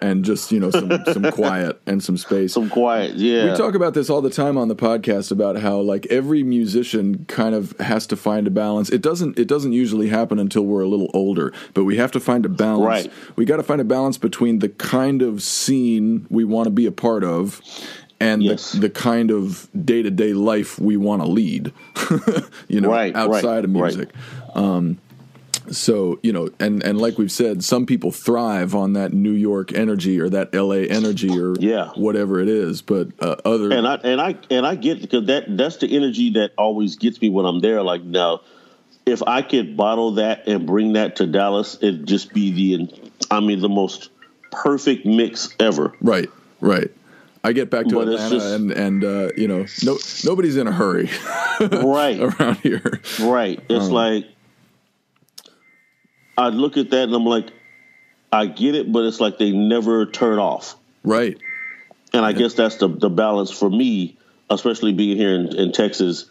and 0.00 0.24
just 0.24 0.50
you 0.52 0.60
know 0.60 0.70
some 0.70 0.90
some 1.12 1.30
quiet 1.32 1.80
and 1.86 2.02
some 2.02 2.16
space. 2.16 2.52
some 2.54 2.68
quiet. 2.68 3.14
Yeah, 3.14 3.50
We 3.52 3.56
talk 3.56 3.74
about 3.74 3.94
this 3.94 4.10
all 4.10 4.20
the 4.20 4.30
time 4.30 4.56
on 4.56 4.68
the 4.68 4.76
podcast 4.76 5.30
about 5.30 5.56
how 5.56 5.78
like 5.80 6.06
every 6.06 6.42
musician 6.42 7.24
kind 7.26 7.54
of 7.54 7.76
has 7.78 8.06
to 8.08 8.16
find 8.16 8.46
a 8.46 8.50
balance. 8.50 8.90
It 8.90 9.02
doesn't 9.02 9.38
it 9.38 9.48
doesn't 9.48 9.72
usually 9.72 10.08
happen 10.08 10.38
until 10.38 10.62
we're 10.62 10.82
a 10.82 10.88
little 10.88 11.10
older, 11.14 11.52
but 11.74 11.84
we 11.84 11.96
have 11.96 12.12
to 12.12 12.20
find 12.20 12.44
a 12.46 12.48
balance. 12.48 13.04
Right. 13.06 13.12
We 13.36 13.44
got 13.44 13.56
to 13.58 13.62
find 13.62 13.80
a 13.80 13.84
balance 13.84 14.18
between 14.18 14.58
the 14.60 14.68
kind 14.68 15.22
of 15.22 15.42
scene 15.42 16.26
we 16.30 16.44
want 16.44 16.66
to 16.66 16.70
be 16.70 16.86
a 16.86 16.92
part 16.92 17.24
of 17.24 17.60
and 18.20 18.42
Yes. 18.42 18.72
the, 18.72 18.80
the 18.82 18.90
kind 18.90 19.30
of 19.32 19.68
day-to-day 19.84 20.32
life 20.32 20.78
we 20.78 20.96
want 20.96 21.22
to 21.22 21.28
lead. 21.28 21.72
you 22.68 22.80
know, 22.80 22.88
Right, 22.90 23.12
right, 23.12 23.16
outside 23.16 23.64
of 23.64 23.70
right. 23.74 23.82
music. 23.94 24.10
Um 24.54 24.98
so 25.70 26.18
you 26.22 26.32
know 26.32 26.48
and 26.58 26.82
and 26.82 26.98
like 27.00 27.18
we've 27.18 27.30
said 27.32 27.62
some 27.62 27.86
people 27.86 28.10
thrive 28.10 28.74
on 28.74 28.94
that 28.94 29.12
new 29.12 29.30
york 29.32 29.72
energy 29.72 30.20
or 30.20 30.28
that 30.28 30.52
la 30.54 30.72
energy 30.74 31.30
or 31.38 31.54
Yeah. 31.58 31.90
whatever 31.94 32.40
it 32.40 32.48
is 32.48 32.82
but 32.82 33.08
uh, 33.20 33.36
other 33.44 33.72
and 33.72 33.86
I 33.86 33.94
and 34.02 34.20
I 34.20 34.36
and 34.50 34.66
I 34.66 34.74
get 34.74 35.00
because 35.00 35.26
that 35.26 35.44
that's 35.56 35.76
the 35.76 35.94
energy 35.96 36.30
that 36.34 36.52
always 36.58 36.96
gets 36.96 37.20
me 37.20 37.30
when 37.30 37.46
I'm 37.46 37.60
there. 37.60 37.82
Like 37.82 38.02
now, 38.02 38.40
if 39.06 39.22
I 39.22 39.42
could 39.42 39.76
bottle 39.76 40.12
that 40.14 40.46
and 40.48 40.66
bring 40.66 40.94
that 40.94 41.16
to 41.16 41.26
Dallas, 41.26 41.76
it'd 41.80 42.06
just 42.06 42.32
be 42.32 42.50
the 42.52 43.02
I 43.30 43.40
mean 43.40 43.60
the 43.60 43.68
most 43.68 44.10
perfect 44.50 45.06
mix 45.06 45.48
ever. 45.58 45.94
right 46.02 46.28
right 46.60 46.90
i 47.44 47.52
get 47.52 47.70
back 47.70 47.86
to 47.86 47.94
But 47.94 48.08
atlanta 48.08 48.30
just- 48.36 48.46
and 48.54 48.70
and 48.70 49.02
uh 49.04 49.28
you 49.36 49.48
know 49.48 49.64
no 49.82 49.98
nobody's 50.24 50.56
in 50.56 50.66
a 50.66 50.72
hurry 50.72 51.08
Right. 51.60 52.20
around 52.20 52.58
here 52.58 53.00
Right. 53.20 53.58
It's 53.70 53.86
Um, 53.86 53.92
like 53.92 54.26
I 56.36 56.48
look 56.48 56.76
at 56.76 56.90
that 56.90 57.04
and 57.04 57.14
I'm 57.14 57.24
like, 57.26 57.50
I 58.32 58.46
get 58.46 58.74
it, 58.74 58.90
but 58.90 59.04
it's 59.04 59.20
like 59.20 59.38
they 59.38 59.50
never 59.50 60.06
turn 60.06 60.38
off. 60.38 60.76
right 61.04 61.36
And 62.14 62.24
I 62.24 62.32
guess 62.32 62.54
that's 62.54 62.76
the 62.76 62.88
the 62.88 63.10
balance 63.10 63.50
for 63.50 63.68
me, 63.70 64.16
especially 64.50 64.92
being 64.92 65.16
here 65.16 65.34
in, 65.34 65.54
in 65.56 65.72
Texas, 65.72 66.26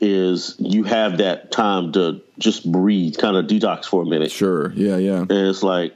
is 0.00 0.56
you 0.58 0.84
have 0.84 1.18
that 1.18 1.50
time 1.52 1.92
to 1.92 2.22
just 2.38 2.70
breathe, 2.70 3.18
kind 3.18 3.36
of 3.36 3.46
detox 3.46 3.84
for 3.84 4.02
a 4.02 4.06
minute. 4.06 4.30
sure 4.30 4.72
yeah 4.72 4.96
yeah 4.96 5.20
And 5.20 5.30
it's 5.30 5.62
like 5.62 5.94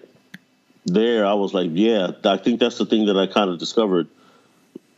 there, 0.86 1.24
I 1.24 1.32
was 1.32 1.54
like, 1.54 1.70
yeah, 1.72 2.10
I 2.24 2.36
think 2.36 2.60
that's 2.60 2.76
the 2.76 2.84
thing 2.84 3.06
that 3.06 3.16
I 3.16 3.26
kind 3.26 3.48
of 3.48 3.58
discovered. 3.58 4.06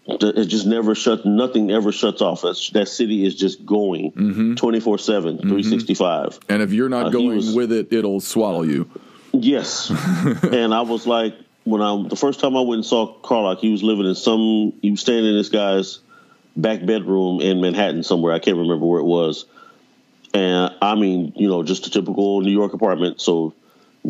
It 0.08 0.44
just 0.46 0.66
never 0.66 0.94
shuts, 0.94 1.24
nothing 1.24 1.70
ever 1.72 1.90
shuts 1.90 2.22
off. 2.22 2.42
That's, 2.42 2.70
that 2.70 2.86
city 2.88 3.24
is 3.26 3.34
just 3.34 3.66
going 3.66 4.54
24 4.56 4.98
7, 4.98 5.38
365. 5.38 6.38
and 6.48 6.62
if 6.62 6.72
you're 6.72 6.88
not 6.88 7.06
Uh, 7.06 7.10
going 7.10 7.36
was- 7.36 7.54
with 7.54 7.72
it 7.72 7.92
it'll 7.92 8.20
swallow 8.20 8.62
you 8.62 8.88
Yes. 9.32 9.90
and 10.42 10.72
I 10.72 10.80
was 10.82 11.06
like, 11.06 11.34
when 11.64 11.82
I, 11.82 12.06
the 12.08 12.16
first 12.16 12.40
time 12.40 12.56
I 12.56 12.60
went 12.60 12.78
and 12.78 12.86
saw 12.86 13.12
Carlock, 13.20 13.58
he 13.58 13.70
was 13.70 13.82
living 13.82 14.06
in 14.06 14.14
some, 14.14 14.72
he 14.80 14.90
was 14.92 15.00
staying 15.00 15.26
in 15.26 15.36
this 15.36 15.48
guy's 15.50 15.98
back 16.56 16.86
bedroom 16.86 17.40
in 17.42 17.60
Manhattan 17.60 18.02
somewhere. 18.02 18.32
I 18.32 18.38
can't 18.38 18.56
remember 18.56 18.86
where 18.86 19.00
it 19.00 19.04
was. 19.04 19.44
And 20.32 20.72
I 20.80 20.94
mean, 20.94 21.32
you 21.36 21.48
know, 21.48 21.62
just 21.64 21.86
a 21.86 21.90
typical 21.90 22.40
New 22.40 22.52
York 22.52 22.72
apartment. 22.72 23.20
So 23.20 23.52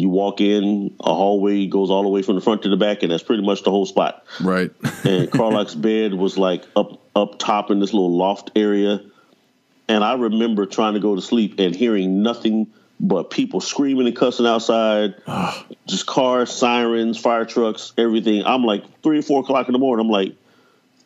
you 0.01 0.09
walk 0.09 0.41
in, 0.41 0.95
a 1.01 1.15
hallway 1.15 1.67
goes 1.67 1.91
all 1.91 2.03
the 2.03 2.09
way 2.09 2.23
from 2.23 2.35
the 2.35 2.41
front 2.41 2.63
to 2.63 2.69
the 2.69 2.77
back, 2.77 3.03
and 3.03 3.11
that's 3.11 3.23
pretty 3.23 3.43
much 3.43 3.63
the 3.63 3.71
whole 3.71 3.87
spot. 3.87 4.25
right 4.41 4.71
And 5.05 5.31
Carlock's 5.31 5.75
bed 5.75 6.15
was 6.15 6.37
like 6.37 6.65
up 6.77 7.01
up 7.15 7.39
top 7.39 7.71
in 7.71 7.81
this 7.81 7.93
little 7.93 8.17
loft 8.17 8.51
area. 8.57 9.01
And 9.89 10.03
I 10.03 10.15
remember 10.15 10.67
trying 10.67 10.95
to 10.95 11.01
go 11.01 11.15
to 11.15 11.23
sleep 11.23 11.59
and 11.59 11.75
hearing 11.75 12.23
nothing 12.23 12.67
but 12.99 13.31
people 13.31 13.61
screaming 13.61 14.07
and 14.07 14.17
cussing 14.17 14.47
outside, 14.47 15.15
just 15.87 16.07
cars, 16.07 16.51
sirens, 16.51 17.19
fire 17.19 17.45
trucks, 17.45 17.93
everything. 17.97 18.43
I'm 18.45 18.65
like 18.65 18.85
three 19.03 19.19
or 19.19 19.23
four 19.23 19.41
o'clock 19.41 19.69
in 19.69 19.73
the 19.73 19.79
morning. 19.79 20.07
I'm 20.07 20.11
like, 20.11 20.35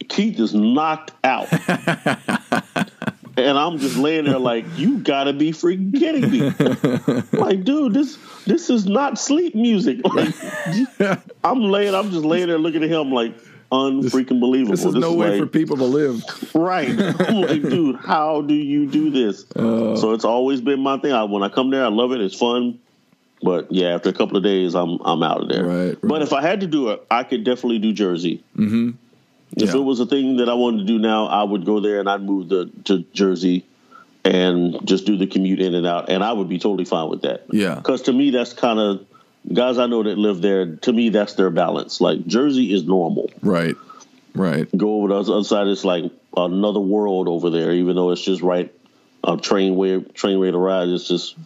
Keith 0.09 0.39
is 0.41 0.55
knocked 0.55 1.13
out. 1.25 1.49
and 3.37 3.59
I'm 3.59 3.79
just 3.79 3.97
laying 3.97 4.25
there 4.25 4.39
like, 4.39 4.65
you 4.77 4.99
gotta 4.99 5.33
be 5.33 5.53
freaking 5.53 5.97
kidding 5.99 6.31
me. 6.31 7.39
like, 7.39 7.65
dude, 7.65 7.95
this 7.95 8.17
this 8.47 8.71
is 8.71 8.87
not 8.87 9.19
sleep 9.19 9.55
music. 9.55 10.01
Like, 10.15 10.35
I'm 11.45 11.63
laying, 11.63 11.95
I'm 11.95 12.11
just 12.11 12.25
laying 12.25 12.49
there 12.49 12.59
looking 12.59 12.83
at 12.83 12.91
him 12.91 13.11
like 13.13 13.35
unfreaking 13.73 14.41
believable. 14.41 14.73
this 14.73 14.85
is 14.85 14.95
no 14.95 15.15
way 15.15 15.39
for 15.39 15.47
people 15.47 15.77
to 15.77 15.85
live 15.85 16.23
Right. 16.55 16.89
I'm 16.91 17.41
like, 17.43 17.63
dude, 17.63 17.97
how 17.97 18.41
do 18.43 18.55
you 18.55 18.87
do 18.87 19.11
this? 19.11 19.45
Uh. 19.55 19.97
so 19.97 20.13
it's 20.13 20.25
always 20.25 20.61
been 20.61 20.81
my 20.81 20.99
thing. 20.99 21.13
I, 21.13 21.25
when 21.25 21.43
I 21.43 21.49
come 21.49 21.71
there, 21.71 21.85
I 21.85 21.89
love 21.89 22.13
it. 22.13 22.21
It's 22.21 22.37
fun. 22.37 22.81
But 23.43 23.71
yeah, 23.73 23.95
after 23.95 24.09
a 24.11 24.13
couple 24.13 24.37
of 24.37 24.43
days, 24.43 24.75
I'm 24.75 24.99
I'm 25.05 25.23
out 25.23 25.41
of 25.43 25.49
there. 25.49 25.65
Right, 25.65 25.99
But 26.03 26.21
if 26.23 26.33
I 26.33 26.43
had 26.43 26.61
to 26.61 26.67
do 26.67 26.91
it, 26.91 27.07
I 27.11 27.23
could 27.23 27.43
definitely 27.45 27.79
do 27.79 27.93
Jersey. 27.93 28.43
Mm-hmm. 28.57 28.91
If 29.57 29.71
Yeah. 29.71 29.77
it 29.81 29.85
was 29.85 29.99
a 30.01 30.07
thing 30.07 30.37
that 30.39 30.49
I 30.49 30.55
wanted 30.55 30.79
to 30.81 30.85
do 30.85 30.99
now, 30.99 31.27
I 31.27 31.43
would 31.43 31.65
go 31.65 31.81
there 31.81 32.01
and 32.01 32.09
I'd 32.09 32.23
move 32.23 32.49
the, 32.51 32.71
to 32.85 32.99
Jersey 33.15 33.65
and 34.25 34.87
just 34.87 35.07
do 35.07 35.17
the 35.17 35.27
commute 35.27 35.61
in 35.61 35.75
and 35.75 35.87
out, 35.87 36.11
and 36.11 36.23
I 36.23 36.33
would 36.33 36.49
be 36.49 36.59
totally 36.59 36.85
fine 36.85 37.09
with 37.09 37.23
that. 37.23 37.47
Yeah. 37.51 37.77
Because 37.77 38.03
to 38.03 38.13
me, 38.13 38.31
that's 38.31 38.53
kind 38.53 38.79
of 38.79 39.07
guys 39.53 39.79
I 39.79 39.87
know 39.87 40.03
that 40.03 40.19
live 40.19 40.43
there. 40.43 40.77
To 40.77 40.93
me, 40.93 41.09
that's 41.09 41.35
their 41.35 41.51
balance. 41.51 42.01
Like 42.01 42.27
Jersey 42.27 42.73
is 42.73 42.85
normal 42.85 43.31
right 43.43 43.77
right 44.35 44.69
go 44.77 44.99
over 44.99 45.09
to 45.09 45.25
the 45.25 45.33
other 45.33 45.45
side. 45.45 45.67
It's 45.67 45.85
like 45.85 46.05
another 46.37 46.81
world 46.81 47.29
over 47.29 47.51
there, 47.51 47.73
even 47.73 47.97
though 47.97 48.11
it's 48.11 48.23
just 48.23 48.43
right 48.43 48.73
a 49.25 49.37
train 49.37 49.77
way 49.77 50.01
train 50.01 50.39
way 50.39 50.51
to 50.51 50.59
ride. 50.59 50.89
It's 50.89 51.09
just 51.09 51.37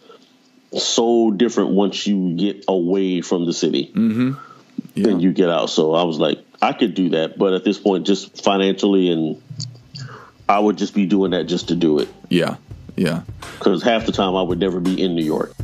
so 0.76 1.30
different 1.30 1.70
once 1.70 2.06
you 2.06 2.34
get 2.34 2.64
away 2.66 3.20
from 3.20 3.46
the 3.46 3.52
city 3.52 3.92
mm-hmm. 3.94 4.32
yeah 4.94 5.08
and 5.08 5.22
you 5.22 5.32
get 5.32 5.48
out. 5.48 5.70
So 5.70 5.94
I 5.94 6.02
was 6.02 6.18
like, 6.18 6.40
I 6.60 6.72
could 6.72 6.94
do 6.94 7.10
that, 7.10 7.38
but 7.38 7.52
at 7.52 7.62
this 7.62 7.78
point, 7.78 8.06
just 8.06 8.42
financially 8.42 9.12
and 9.12 9.40
I 10.48 10.58
would 10.58 10.76
just 10.76 10.94
be 10.94 11.06
doing 11.06 11.30
that 11.30 11.44
just 11.44 11.68
to 11.68 11.76
do 11.76 12.00
it 12.00 12.08
yeah 12.28 12.56
yeah 12.96 13.22
because 13.59 13.83
half 13.83 14.07
the 14.07 14.12
time 14.12 14.37
I 14.37 14.42
would 14.42 14.59
never 14.59 14.80
be 14.80 15.00
in 15.02 15.14
New 15.14 15.24
York. 15.24 15.54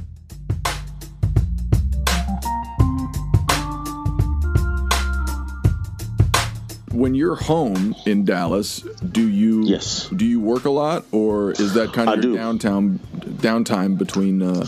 when 6.92 7.14
you're 7.14 7.36
home 7.36 7.94
in 8.04 8.24
Dallas, 8.24 8.80
do 8.80 9.26
you 9.26 9.62
Yes. 9.64 10.08
do 10.14 10.24
you 10.24 10.40
work 10.40 10.64
a 10.64 10.70
lot, 10.70 11.04
or 11.12 11.52
is 11.52 11.74
that 11.74 11.92
kind 11.92 12.08
of 12.08 12.18
I 12.18 12.22
your 12.22 12.22
do. 12.22 12.34
downtown 12.34 12.98
downtime 13.40 13.96
between 13.96 14.42
uh, 14.42 14.66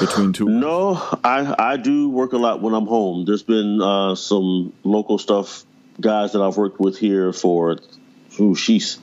between 0.00 0.32
two? 0.32 0.46
No, 0.48 1.00
I 1.24 1.54
I 1.58 1.76
do 1.76 2.08
work 2.10 2.32
a 2.32 2.38
lot 2.38 2.60
when 2.60 2.74
I'm 2.74 2.86
home. 2.86 3.24
There's 3.24 3.42
been 3.44 3.80
uh, 3.80 4.14
some 4.14 4.72
local 4.84 5.18
stuff 5.18 5.64
guys 6.00 6.32
that 6.32 6.42
I've 6.42 6.56
worked 6.56 6.80
with 6.80 6.98
here 6.98 7.32
for, 7.32 7.76
ooh, 8.40 8.54
she's 8.54 8.98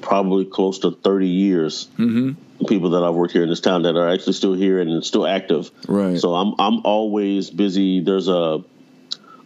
probably 0.00 0.44
close 0.44 0.80
to 0.80 0.90
30 0.90 1.28
years. 1.28 1.88
Mm-hmm. 1.96 2.32
People 2.68 2.90
that 2.90 3.02
I've 3.02 3.14
worked 3.14 3.32
here 3.32 3.42
in 3.42 3.48
this 3.48 3.60
town 3.60 3.82
that 3.82 3.96
are 3.96 4.08
actually 4.08 4.34
still 4.34 4.54
here 4.54 4.80
and 4.80 5.04
still 5.04 5.26
active. 5.26 5.70
Right. 5.88 6.18
So 6.18 6.34
I'm 6.34 6.54
I'm 6.58 6.84
always 6.84 7.50
busy. 7.50 8.00
There's 8.00 8.28
a 8.28 8.62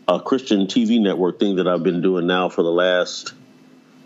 a 0.08 0.20
Christian 0.20 0.66
TV 0.66 1.00
network 1.00 1.38
thing 1.38 1.56
that 1.56 1.68
I've 1.68 1.82
been 1.82 2.02
doing 2.02 2.26
now 2.26 2.48
for 2.48 2.62
the 2.62 2.72
last 2.72 3.34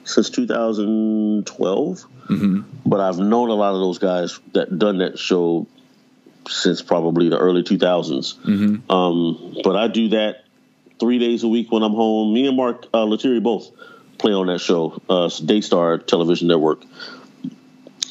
since 0.04 0.30
2012. 0.30 2.06
Mm-hmm. 2.28 2.60
But 2.86 3.00
I've 3.00 3.18
known 3.18 3.50
a 3.50 3.54
lot 3.54 3.74
of 3.74 3.80
those 3.80 3.98
guys 3.98 4.38
that 4.52 4.78
done 4.78 4.98
that 4.98 5.18
show 5.18 5.66
since 6.48 6.82
probably 6.82 7.28
the 7.28 7.38
early 7.38 7.62
2000s. 7.62 8.34
Mm-hmm. 8.36 8.90
Um, 8.90 9.56
but 9.62 9.76
I 9.76 9.88
do 9.88 10.08
that 10.10 10.44
three 10.98 11.18
days 11.18 11.42
a 11.42 11.48
week 11.48 11.70
when 11.70 11.82
I'm 11.82 11.92
home. 11.92 12.32
Me 12.32 12.46
and 12.46 12.56
Mark 12.56 12.86
uh, 12.92 13.04
Lettieri 13.04 13.40
both 13.40 13.70
play 14.18 14.32
on 14.32 14.48
that 14.48 14.60
show, 14.60 15.00
uh, 15.08 15.28
Daystar 15.44 15.98
Television 15.98 16.48
Network. 16.48 16.82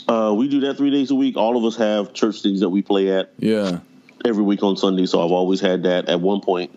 Uh, 0.08 0.34
we 0.36 0.48
do 0.48 0.62
that 0.62 0.78
three 0.78 0.91
days 0.91 1.12
a 1.12 1.15
week. 1.15 1.36
All 1.36 1.58
of 1.58 1.63
us 1.65 1.76
have 1.78 2.13
church 2.13 2.41
things 2.41 2.62
that 2.62 2.70
we 2.70 2.82
play 2.82 3.10
at 3.10 3.32
Yeah. 3.39 3.80
every 4.26 4.43
week 4.43 4.63
on 4.63 4.78
Sunday. 4.78 5.06
So 5.06 5.24
I've 5.24 5.32
always 5.32 5.60
had 5.60 5.84
that. 5.84 6.08
At 6.08 6.22
one 6.22 6.41
point, 6.41 6.72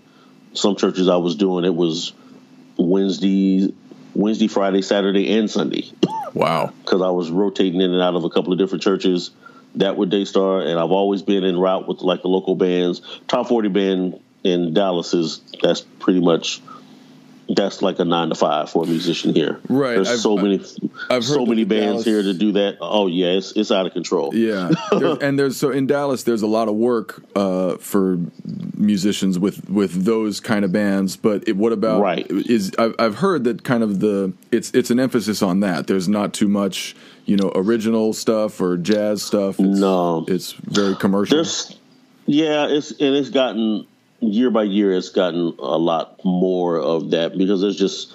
some 0.53 0.75
churches 0.77 1.09
I 1.09 1.17
was 1.17 1.37
doing 1.37 1.65
it 1.65 1.75
was 1.75 2.13
Wednesday, 2.77 3.73
Wednesday, 4.15 4.49
Friday, 4.49 4.83
Saturday, 4.83 5.33
and 5.39 5.49
Sunday 5.51 5.85
Wow. 6.35 6.73
because 6.85 7.03
I 7.03 7.11
was 7.11 7.31
rotating 7.31 7.81
in 7.81 7.93
and 7.93 8.03
out 8.03 8.17
of 8.17 8.25
a 8.25 8.31
couple 8.31 8.53
of 8.53 8.59
different 8.59 8.83
churches. 8.83 9.31
That 9.77 9.97
with 9.97 10.11
Daystar, 10.11 10.63
and 10.63 10.81
I've 10.81 10.91
always 10.91 11.23
been 11.23 11.45
in 11.45 11.57
route 11.57 11.87
with 11.87 12.01
like 12.01 12.23
the 12.23 12.29
local 12.29 12.57
bands. 12.57 13.03
Top 13.29 13.47
Forty 13.47 13.69
band 13.69 14.19
in 14.43 14.75
Dallas 14.75 15.15
is 15.15 15.41
that's 15.63 15.83
pretty 16.01 16.19
much 16.19 16.61
that's 17.53 17.83
like 17.83 17.99
a 17.99 18.05
nine 18.05 18.29
to 18.29 18.35
five 18.37 18.71
for 18.71 18.85
a 18.85 18.87
musician 18.87 19.35
here. 19.35 19.61
Right. 19.69 19.95
There's 19.97 20.09
I've- 20.09 20.19
so 20.21 20.37
many, 20.37 20.65
I've 21.11 21.25
so 21.25 21.45
many 21.45 21.65
bands 21.65 22.05
Dallas- 22.05 22.07
here 22.07 22.23
to 22.23 22.33
do 22.33 22.53
that. 22.53 22.79
Oh 22.81 23.07
yeah, 23.09 23.33
it's 23.39 23.53
it's 23.53 23.71
out 23.73 23.87
of 23.87 23.93
control. 23.93 24.35
Yeah, 24.35 24.71
There's- 24.93 25.19
and 25.23 25.39
there's 25.39 25.57
so 25.57 25.71
in 25.71 25.87
Dallas, 25.87 26.23
there's 26.23 26.43
a 26.43 26.47
lot 26.47 26.69
of 26.69 26.75
work 26.77 27.23
uh, 27.35 27.77
for 27.79 28.19
musicians 28.77 29.39
with 29.39 29.69
with 29.69 30.05
those 30.05 30.41
kind 30.41 30.65
of 30.65 30.73
bands. 30.73 31.17
But 31.17 31.49
it, 31.49 31.57
what 31.57 31.73
about 31.73 32.01
Right. 32.01 32.27
Is 32.31 32.73
I've, 32.79 32.95
I've 32.99 33.17
heard 33.17 33.45
that 33.45 33.65
kind 33.65 33.83
of 33.83 34.01
the 34.01 34.33
it's 34.53 34.71
it's 34.73 34.91
an 34.91 35.01
emphasis 35.01 35.43
on 35.43 35.61
that. 35.61 35.87
There's 35.87 36.09
not 36.09 36.33
too 36.33 36.49
much 36.49 36.95
you 37.27 37.37
know 37.37 37.51
original 37.55 38.13
stuff 38.13 38.61
or 38.61 38.77
jazz 38.77 39.23
stuff. 39.23 39.59
It's, 39.59 39.79
No. 39.81 40.25
it's 40.29 40.53
very 40.53 40.95
commercial. 40.97 41.37
There's, 41.39 41.77
yeah, 42.27 42.67
it's 42.69 42.91
and 42.93 43.15
it's 43.17 43.31
gotten 43.31 43.87
year 44.21 44.51
by 44.51 44.65
year. 44.65 44.93
It's 44.93 45.11
gotten 45.11 45.55
a 45.59 45.79
lot 45.79 46.25
more 46.25 46.79
of 46.79 47.11
that 47.11 47.37
because 47.37 47.61
there's 47.61 47.79
just. 47.79 48.15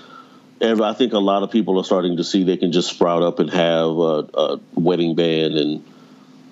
I 0.62 0.94
think 0.94 1.12
a 1.12 1.20
lot 1.20 1.44
of 1.44 1.52
people 1.52 1.78
are 1.80 1.84
starting 1.84 2.16
to 2.16 2.24
see 2.24 2.44
they 2.44 2.56
can 2.56 2.72
just 2.72 2.90
sprout 2.90 3.24
up 3.24 3.40
and 3.40 3.50
have 3.50 3.90
a, 3.90 4.30
a 4.34 4.60
wedding 4.74 5.14
band 5.14 5.56
and 5.56 5.84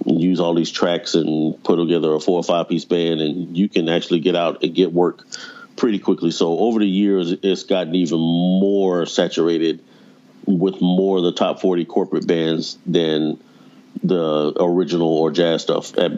use 0.05 0.41
all 0.41 0.53
these 0.53 0.71
tracks 0.71 1.15
and 1.15 1.61
put 1.63 1.77
together 1.77 2.13
a 2.13 2.19
four 2.19 2.37
or 2.37 2.43
five 2.43 2.67
piece 2.67 2.83
band, 2.83 3.21
and 3.21 3.57
you 3.57 3.69
can 3.69 3.87
actually 3.87 4.19
get 4.19 4.35
out 4.35 4.61
and 4.61 4.75
get 4.75 4.91
work 4.91 5.25
pretty 5.77 5.99
quickly. 5.99 6.31
So 6.31 6.59
over 6.59 6.79
the 6.79 6.87
years, 6.87 7.31
it's 7.31 7.63
gotten 7.63 7.95
even 7.95 8.19
more 8.19 9.05
saturated 9.05 9.81
with 10.45 10.81
more 10.81 11.17
of 11.17 11.23
the 11.23 11.31
top 11.31 11.61
40 11.61 11.85
corporate 11.85 12.27
bands 12.27 12.77
than 12.85 13.41
the 14.03 14.53
original 14.59 15.17
or 15.17 15.31
jazz 15.31 15.61
stuff. 15.61 15.97
At, 15.97 16.11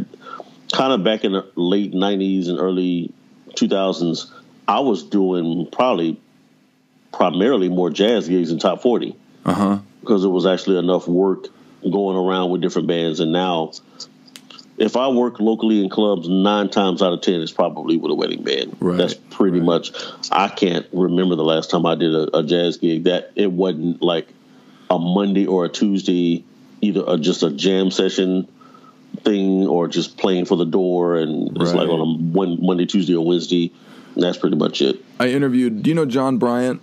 kind 0.73 0.91
of 0.91 1.03
back 1.03 1.23
in 1.23 1.33
the 1.33 1.49
late 1.55 1.93
90s 1.93 2.49
and 2.49 2.59
early 2.59 3.13
2000s, 3.55 4.31
I 4.67 4.79
was 4.79 5.03
doing 5.03 5.67
probably 5.71 6.19
primarily 7.13 7.69
more 7.69 7.89
jazz 7.89 8.27
gigs 8.27 8.51
in 8.51 8.59
top 8.59 8.81
40 8.81 9.15
Uh 9.45 9.53
huh. 9.53 9.79
because 10.01 10.23
it 10.23 10.29
was 10.29 10.45
actually 10.45 10.77
enough 10.77 11.07
work 11.07 11.47
going 11.83 12.17
around 12.17 12.49
with 12.49 12.61
different 12.61 12.87
bands. 12.87 13.19
And 13.19 13.31
now, 13.31 13.71
if 14.77 14.97
I 14.97 15.07
work 15.07 15.39
locally 15.39 15.81
in 15.83 15.89
clubs, 15.89 16.27
nine 16.27 16.69
times 16.69 17.01
out 17.01 17.13
of 17.13 17.21
ten, 17.21 17.35
it's 17.41 17.51
probably 17.51 17.95
with 17.97 18.11
a 18.11 18.15
wedding 18.15 18.43
band. 18.43 18.75
Right, 18.79 18.97
That's 18.97 19.13
pretty 19.13 19.61
much. 19.61 19.91
I 20.31 20.49
can't 20.49 20.85
remember 20.91 21.35
the 21.35 21.43
last 21.45 21.69
time 21.69 21.85
I 21.85 21.95
did 21.95 22.13
a, 22.13 22.37
a 22.39 22.43
jazz 22.43 22.77
gig 22.77 23.05
that 23.05 23.31
it 23.35 23.51
wasn't 23.51 24.01
like 24.01 24.27
a 24.89 24.99
Monday 24.99 25.45
or 25.45 25.65
a 25.65 25.69
Tuesday, 25.69 26.43
either 26.81 27.03
a, 27.07 27.17
just 27.17 27.43
a 27.43 27.51
jam 27.51 27.89
session 27.91 28.47
thing 29.25 29.67
or 29.67 29.87
just 29.87 30.17
playing 30.17 30.45
for 30.45 30.55
the 30.55 30.65
door, 30.65 31.17
and 31.17 31.49
it's 31.61 31.73
like 31.73 31.89
on 31.89 31.99
a 31.99 32.05
one, 32.05 32.63
Monday, 32.65 32.85
Tuesday, 32.85 33.15
or 33.15 33.25
Wednesday. 33.25 33.71
And 34.13 34.23
that's 34.23 34.37
pretty 34.37 34.55
much 34.55 34.81
it. 34.81 35.03
I 35.19 35.27
interviewed. 35.29 35.83
Do 35.83 35.89
you 35.89 35.95
know 35.95 36.05
John 36.05 36.37
Bryant? 36.37 36.81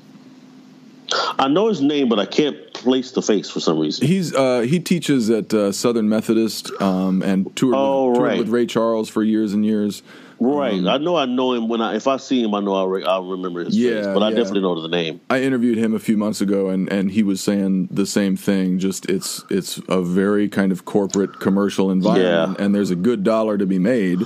I 1.39 1.49
know 1.49 1.69
his 1.69 1.81
name, 1.81 2.09
but 2.09 2.19
I 2.19 2.27
can't 2.27 2.73
place 2.73 3.13
the 3.13 3.23
face 3.23 3.51
for 3.51 3.61
some 3.61 3.79
reason. 3.79 4.07
He's 4.07 4.35
uh, 4.35 4.61
he 4.61 4.81
teaches 4.81 5.31
at 5.31 5.53
uh, 5.53 5.73
Southern 5.73 6.09
Methodist 6.09 6.71
um, 6.81 7.23
and 7.23 7.55
toured, 7.57 7.75
Oh, 7.77 8.09
with, 8.09 8.17
toured 8.17 8.29
right. 8.29 8.39
with 8.39 8.49
Ray 8.49 8.67
Charles 8.67 9.09
for 9.09 9.23
years 9.23 9.53
and 9.53 9.65
years. 9.65 10.03
Right. 10.39 10.75
Um, 10.75 10.89
I 10.89 10.99
know 10.99 11.17
I 11.17 11.27
know 11.27 11.53
him 11.53 11.69
when 11.69 11.81
I 11.81 11.95
if 11.97 12.07
I 12.07 12.17
see 12.17 12.43
him 12.43 12.55
I 12.55 12.61
know 12.61 12.75
I'll, 12.75 12.89
re- 12.89 13.05
I'll 13.05 13.25
remember 13.27 13.65
his 13.65 13.77
Yeah, 13.77 13.95
face, 14.03 14.07
but 14.07 14.23
I 14.23 14.31
yeah. 14.31 14.37
definitely 14.37 14.63
know 14.63 14.81
the 14.81 14.89
name. 14.89 15.21
I 15.31 15.43
interviewed 15.43 15.79
him 15.79 15.95
a 15.95 15.99
few 15.99 16.17
months 16.17 16.41
ago, 16.41 16.69
and, 16.69 16.91
and 16.93 17.11
he 17.11 17.23
was 17.23 17.41
saying 17.41 17.89
the 17.91 18.07
same 18.07 18.37
thing. 18.37 18.79
Just 18.79 19.07
it's 19.09 19.45
it's 19.51 19.81
a 19.89 20.01
very 20.03 20.49
kind 20.49 20.73
of 20.73 20.85
corporate 20.85 21.41
commercial 21.41 21.91
environment, 21.91 22.59
Yeah. 22.59 22.65
and 22.65 22.75
there's 22.75 22.91
a 22.91 22.97
good 22.97 23.23
dollar 23.25 23.59
to 23.59 23.67
be 23.67 23.79
made 23.79 24.21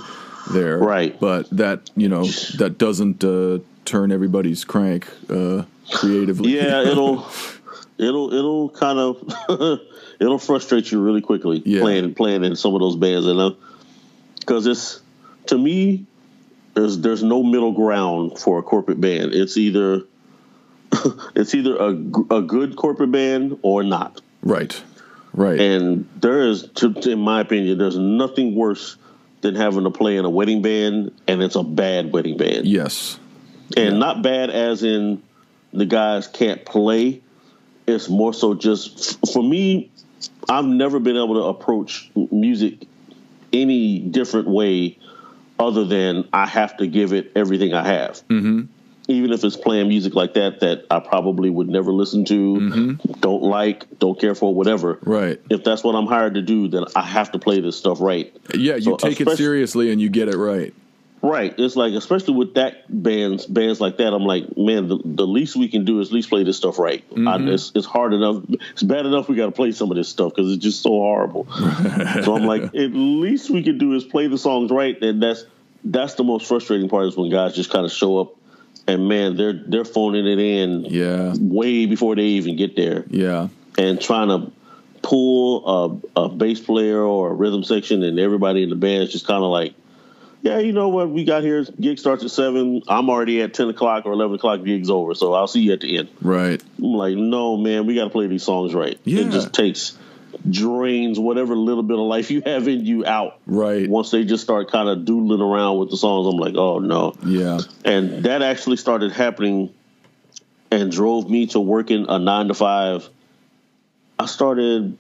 there, 0.52 0.78
Right. 0.78 1.18
But 1.18 1.48
that 1.50 1.90
you 1.96 2.08
know 2.08 2.24
that 2.58 2.76
doesn't 2.78 3.24
uh, 3.24 3.58
turn 3.84 4.12
everybody's 4.12 4.64
crank 4.64 5.08
uh, 5.28 5.62
creatively. 5.92 6.56
Yeah, 6.56 6.82
it'll 6.90 7.26
it'll 7.98 8.32
it'll 8.32 8.68
kind 8.70 8.98
of 8.98 9.32
it'll 10.20 10.38
frustrate 10.38 10.90
you 10.92 11.00
really 11.02 11.20
quickly 11.20 11.62
Yeah. 11.64 11.80
playing 11.80 12.14
playing 12.14 12.44
in 12.44 12.56
some 12.56 12.74
of 12.74 12.80
those 12.80 12.96
bands 12.96 13.26
and 13.26 13.56
because 14.38 14.66
it's 14.66 15.00
to 15.48 15.58
me 15.58 16.06
there's 16.76 16.98
there's 16.98 17.22
no 17.22 17.42
middle 17.42 17.72
ground 17.72 18.38
for 18.38 18.58
a 18.58 18.62
corporate 18.62 19.00
band. 19.00 19.34
It's 19.34 19.56
either 19.56 20.02
it's 21.34 21.54
either 21.54 21.76
a, 21.76 21.88
a 21.88 22.42
good 22.42 22.76
corporate 22.76 23.10
band 23.10 23.58
or 23.62 23.82
not. 23.82 24.20
right, 24.42 24.80
right. 25.32 25.58
And 25.58 26.08
there 26.16 26.48
is, 26.48 26.68
to, 26.76 26.88
in 27.10 27.18
my 27.18 27.40
opinion, 27.40 27.78
there's 27.78 27.96
nothing 27.98 28.54
worse 28.54 28.96
than 29.40 29.54
having 29.54 29.84
to 29.84 29.90
play 29.90 30.16
in 30.16 30.24
a 30.24 30.30
wedding 30.30 30.62
band 30.62 31.12
and 31.26 31.42
it's 31.42 31.56
a 31.56 31.62
bad 31.62 32.12
wedding 32.12 32.36
band. 32.36 32.66
yes, 32.66 33.18
And 33.76 33.98
not 33.98 34.22
bad 34.22 34.50
as 34.50 34.82
in 34.82 35.22
the 35.72 35.86
guys 35.86 36.28
can't 36.28 36.64
play. 36.64 37.22
It's 37.86 38.08
more 38.08 38.34
so 38.34 38.54
just 38.54 39.32
for 39.32 39.42
me. 39.42 39.90
I've 40.48 40.64
never 40.64 40.98
been 40.98 41.16
able 41.16 41.34
to 41.34 41.42
approach 41.42 42.10
music 42.14 42.86
any 43.52 43.98
different 43.98 44.48
way 44.48 44.98
other 45.58 45.84
than 45.84 46.28
I 46.32 46.46
have 46.46 46.76
to 46.78 46.86
give 46.86 47.12
it 47.12 47.32
everything 47.34 47.74
I 47.74 47.86
have. 47.86 48.22
Mm-hmm. 48.28 48.62
Even 49.08 49.32
if 49.32 49.44
it's 49.44 49.56
playing 49.56 49.86
music 49.86 50.14
like 50.16 50.34
that 50.34 50.60
that 50.60 50.86
I 50.90 50.98
probably 50.98 51.48
would 51.48 51.68
never 51.68 51.92
listen 51.92 52.24
to, 52.24 52.96
don't 53.20 53.42
like, 53.42 53.86
don't 54.00 54.18
care 54.20 54.34
for, 54.34 54.52
whatever. 54.52 54.98
right. 55.02 55.40
If 55.48 55.62
that's 55.62 55.84
what 55.84 55.94
I'm 55.94 56.06
hired 56.06 56.34
to 56.34 56.42
do, 56.42 56.66
then 56.66 56.86
I 56.96 57.02
have 57.02 57.30
to 57.32 57.38
play 57.38 57.60
this 57.60 57.76
stuff 57.76 58.00
right. 58.00 58.36
Yeah, 58.52 58.74
you 58.74 58.82
So 58.82 58.96
take 58.96 59.20
it 59.20 59.36
seriously 59.36 59.92
and 59.92 60.00
you 60.00 60.08
get 60.08 60.28
it 60.28 60.36
right. 60.36 60.74
Right. 61.26 61.54
It's 61.58 61.76
like, 61.76 61.94
especially 61.94 62.34
with 62.34 62.54
that 62.54 62.84
bands, 62.88 63.46
bands 63.46 63.80
like 63.80 63.98
that, 63.98 64.12
I'm 64.12 64.24
like, 64.24 64.56
man, 64.56 64.88
the, 64.88 64.98
the 65.04 65.26
least 65.26 65.56
we 65.56 65.68
can 65.68 65.84
do 65.84 66.00
is 66.00 66.08
at 66.08 66.14
least 66.14 66.28
play 66.28 66.44
this 66.44 66.56
stuff 66.56 66.78
right. 66.78 67.04
I, 67.10 67.14
mm-hmm. 67.14 67.48
it's, 67.48 67.72
it's 67.74 67.86
hard 67.86 68.12
enough. 68.12 68.44
It's 68.72 68.82
bad 68.82 69.06
enough 69.06 69.28
we 69.28 69.36
got 69.36 69.46
to 69.46 69.52
play 69.52 69.72
some 69.72 69.90
of 69.90 69.96
this 69.96 70.08
stuff 70.08 70.34
because 70.34 70.52
it's 70.52 70.62
just 70.62 70.82
so 70.82 70.90
horrible. 70.90 71.46
so 72.22 72.36
I'm 72.36 72.44
like, 72.44 72.62
at 72.62 72.92
least 72.92 73.50
we 73.50 73.62
can 73.62 73.78
do 73.78 73.94
is 73.94 74.04
play 74.04 74.28
the 74.28 74.38
songs 74.38 74.70
right. 74.70 75.00
And 75.02 75.22
that's 75.22 75.44
that's 75.84 76.14
the 76.14 76.24
most 76.24 76.46
frustrating 76.46 76.88
part 76.88 77.06
is 77.06 77.16
when 77.16 77.30
guys 77.30 77.54
just 77.54 77.70
kind 77.70 77.84
of 77.84 77.92
show 77.92 78.18
up 78.18 78.34
and 78.86 79.08
man, 79.08 79.36
they're 79.36 79.52
they're 79.52 79.84
phoning 79.84 80.26
it 80.26 80.38
in 80.38 80.84
Yeah, 80.84 81.34
way 81.38 81.86
before 81.86 82.14
they 82.14 82.22
even 82.22 82.56
get 82.56 82.76
there 82.76 83.04
yeah, 83.08 83.48
and 83.78 84.00
trying 84.00 84.28
to 84.28 84.52
pull 85.02 86.00
a, 86.16 86.24
a 86.24 86.28
bass 86.28 86.60
player 86.60 87.00
or 87.00 87.30
a 87.30 87.34
rhythm 87.34 87.64
section, 87.64 88.02
and 88.02 88.18
everybody 88.18 88.62
in 88.62 88.70
the 88.70 88.76
band 88.76 89.04
is 89.04 89.12
just 89.12 89.26
kind 89.26 89.42
of 89.42 89.50
like, 89.50 89.74
yeah, 90.46 90.58
you 90.58 90.72
know 90.72 90.88
what, 90.88 91.10
we 91.10 91.24
got 91.24 91.42
here. 91.42 91.64
Gig 91.80 91.98
starts 91.98 92.22
at 92.22 92.30
seven. 92.30 92.82
I'm 92.86 93.10
already 93.10 93.42
at 93.42 93.52
ten 93.52 93.68
o'clock 93.68 94.06
or 94.06 94.12
eleven 94.12 94.36
o'clock. 94.36 94.62
Gig's 94.64 94.90
over, 94.90 95.14
so 95.14 95.34
I'll 95.34 95.48
see 95.48 95.60
you 95.60 95.72
at 95.72 95.80
the 95.80 95.98
end. 95.98 96.08
right. 96.22 96.62
I'm 96.78 96.84
like, 96.84 97.16
no, 97.16 97.56
man, 97.56 97.86
we 97.86 97.94
got 97.94 98.04
to 98.04 98.10
play 98.10 98.26
these 98.26 98.44
songs 98.44 98.74
right. 98.74 98.98
Yeah. 99.04 99.22
It 99.22 99.32
just 99.32 99.52
takes 99.52 99.98
drains 100.48 101.18
whatever 101.18 101.56
little 101.56 101.82
bit 101.82 101.98
of 101.98 102.04
life 102.04 102.30
you 102.30 102.42
have 102.44 102.68
in 102.68 102.84
you 102.84 103.04
out. 103.04 103.40
Right. 103.46 103.88
Once 103.88 104.10
they 104.10 104.24
just 104.24 104.44
start 104.44 104.70
kind 104.70 104.88
of 104.88 105.04
doodling 105.04 105.40
around 105.40 105.78
with 105.78 105.90
the 105.90 105.96
songs, 105.96 106.26
I'm 106.26 106.38
like, 106.38 106.54
oh 106.56 106.78
no. 106.78 107.14
Yeah, 107.24 107.58
And 107.84 108.24
that 108.24 108.42
actually 108.42 108.76
started 108.76 109.12
happening 109.12 109.74
and 110.70 110.92
drove 110.92 111.28
me 111.28 111.46
to 111.48 111.60
working 111.60 112.06
a 112.08 112.18
nine 112.18 112.48
to 112.48 112.54
five. 112.54 113.08
I 114.18 114.26
started, 114.26 114.96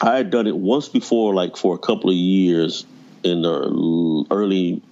I 0.00 0.16
had 0.16 0.30
done 0.30 0.46
it 0.46 0.56
once 0.56 0.88
before, 0.88 1.34
like 1.34 1.56
for 1.56 1.74
a 1.74 1.78
couple 1.78 2.10
of 2.10 2.16
years 2.16 2.86
in 3.22 3.42
the 3.42 4.26
early 4.30 4.82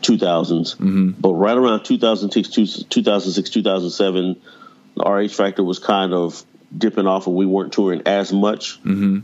2000s. 0.00 0.76
Mm-hmm. 0.76 1.10
But 1.20 1.34
right 1.34 1.56
around 1.56 1.84
2006, 1.84 2.84
2006, 2.84 3.50
2007, 3.50 4.40
the 4.96 5.04
RH 5.04 5.28
Factor 5.28 5.62
was 5.62 5.78
kind 5.78 6.12
of 6.12 6.44
dipping 6.76 7.06
off 7.06 7.26
and 7.26 7.36
we 7.36 7.46
weren't 7.46 7.72
touring 7.72 8.02
as 8.06 8.32
much. 8.32 8.82
Mm-hmm. 8.82 9.20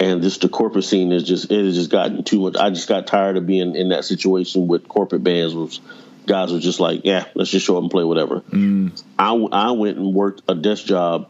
And 0.00 0.22
just 0.22 0.40
the 0.40 0.48
corporate 0.48 0.84
scene 0.84 1.12
is 1.12 1.22
just, 1.22 1.50
it 1.50 1.64
has 1.64 1.76
just 1.76 1.90
gotten 1.90 2.24
too 2.24 2.40
much. 2.40 2.56
I 2.56 2.70
just 2.70 2.88
got 2.88 3.06
tired 3.06 3.36
of 3.36 3.46
being 3.46 3.76
in 3.76 3.90
that 3.90 4.04
situation 4.04 4.66
with 4.66 4.88
corporate 4.88 5.22
bands 5.22 5.54
was 5.54 5.80
guys 6.26 6.52
were 6.52 6.58
just 6.58 6.80
like, 6.80 7.02
yeah, 7.04 7.26
let's 7.34 7.50
just 7.50 7.66
show 7.66 7.76
up 7.76 7.82
and 7.82 7.90
play 7.90 8.04
whatever. 8.04 8.40
Mm. 8.40 9.00
I, 9.18 9.34
I 9.34 9.70
went 9.72 9.98
and 9.98 10.14
worked 10.14 10.42
a 10.48 10.54
desk 10.54 10.86
job 10.86 11.28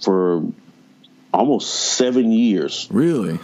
for 0.00 0.44
almost 1.32 1.70
seven 1.70 2.32
years. 2.32 2.88
Really? 2.90 3.38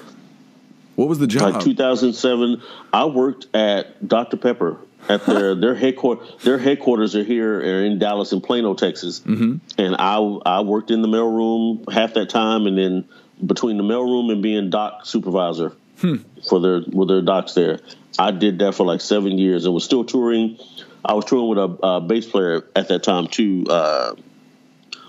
What 0.97 1.09
was 1.09 1.19
the 1.19 1.27
job? 1.27 1.55
Like 1.55 1.63
2007, 1.63 2.63
I 2.93 3.05
worked 3.05 3.47
at 3.55 4.07
Dr. 4.07 4.37
Pepper 4.37 4.79
at 5.09 5.25
their 5.27 5.55
their 5.61 5.75
headquarters. 5.75 6.43
Their 6.43 6.59
headquarters 6.59 7.15
are 7.15 7.23
here 7.23 7.59
are 7.61 7.85
in 7.85 7.99
Dallas 7.99 8.33
and 8.33 8.43
Plano, 8.43 8.75
Texas. 8.75 9.21
Mm-hmm. 9.21 9.57
And 9.81 9.97
I 9.99 10.17
I 10.45 10.61
worked 10.63 10.91
in 10.91 11.03
the 11.03 11.09
mailroom 11.09 11.91
half 11.93 12.15
that 12.15 12.31
time, 12.31 12.67
and 12.67 12.77
then 12.77 13.09
between 13.45 13.77
the 13.77 13.85
mailroom 13.85 14.33
and 14.33 14.43
being 14.43 14.71
dock 14.71 15.07
supervisor 15.07 15.73
Hmm. 16.01 16.17
for 16.47 16.61
their 16.61 16.83
with 16.93 17.09
their 17.09 17.23
docks 17.23 17.55
there, 17.55 17.81
I 18.19 18.31
did 18.31 18.59
that 18.59 18.75
for 18.75 18.85
like 18.85 19.01
seven 19.01 19.39
years 19.39 19.65
and 19.65 19.73
was 19.73 19.85
still 19.85 20.05
touring. 20.05 20.59
I 21.05 21.15
was 21.15 21.25
touring 21.25 21.49
with 21.49 21.59
a 21.59 21.85
uh, 21.85 22.01
bass 22.01 22.27
player 22.27 22.67
at 22.75 22.89
that 22.89 23.03
time 23.03 23.29
too. 23.29 23.65
Uh, 23.69 24.15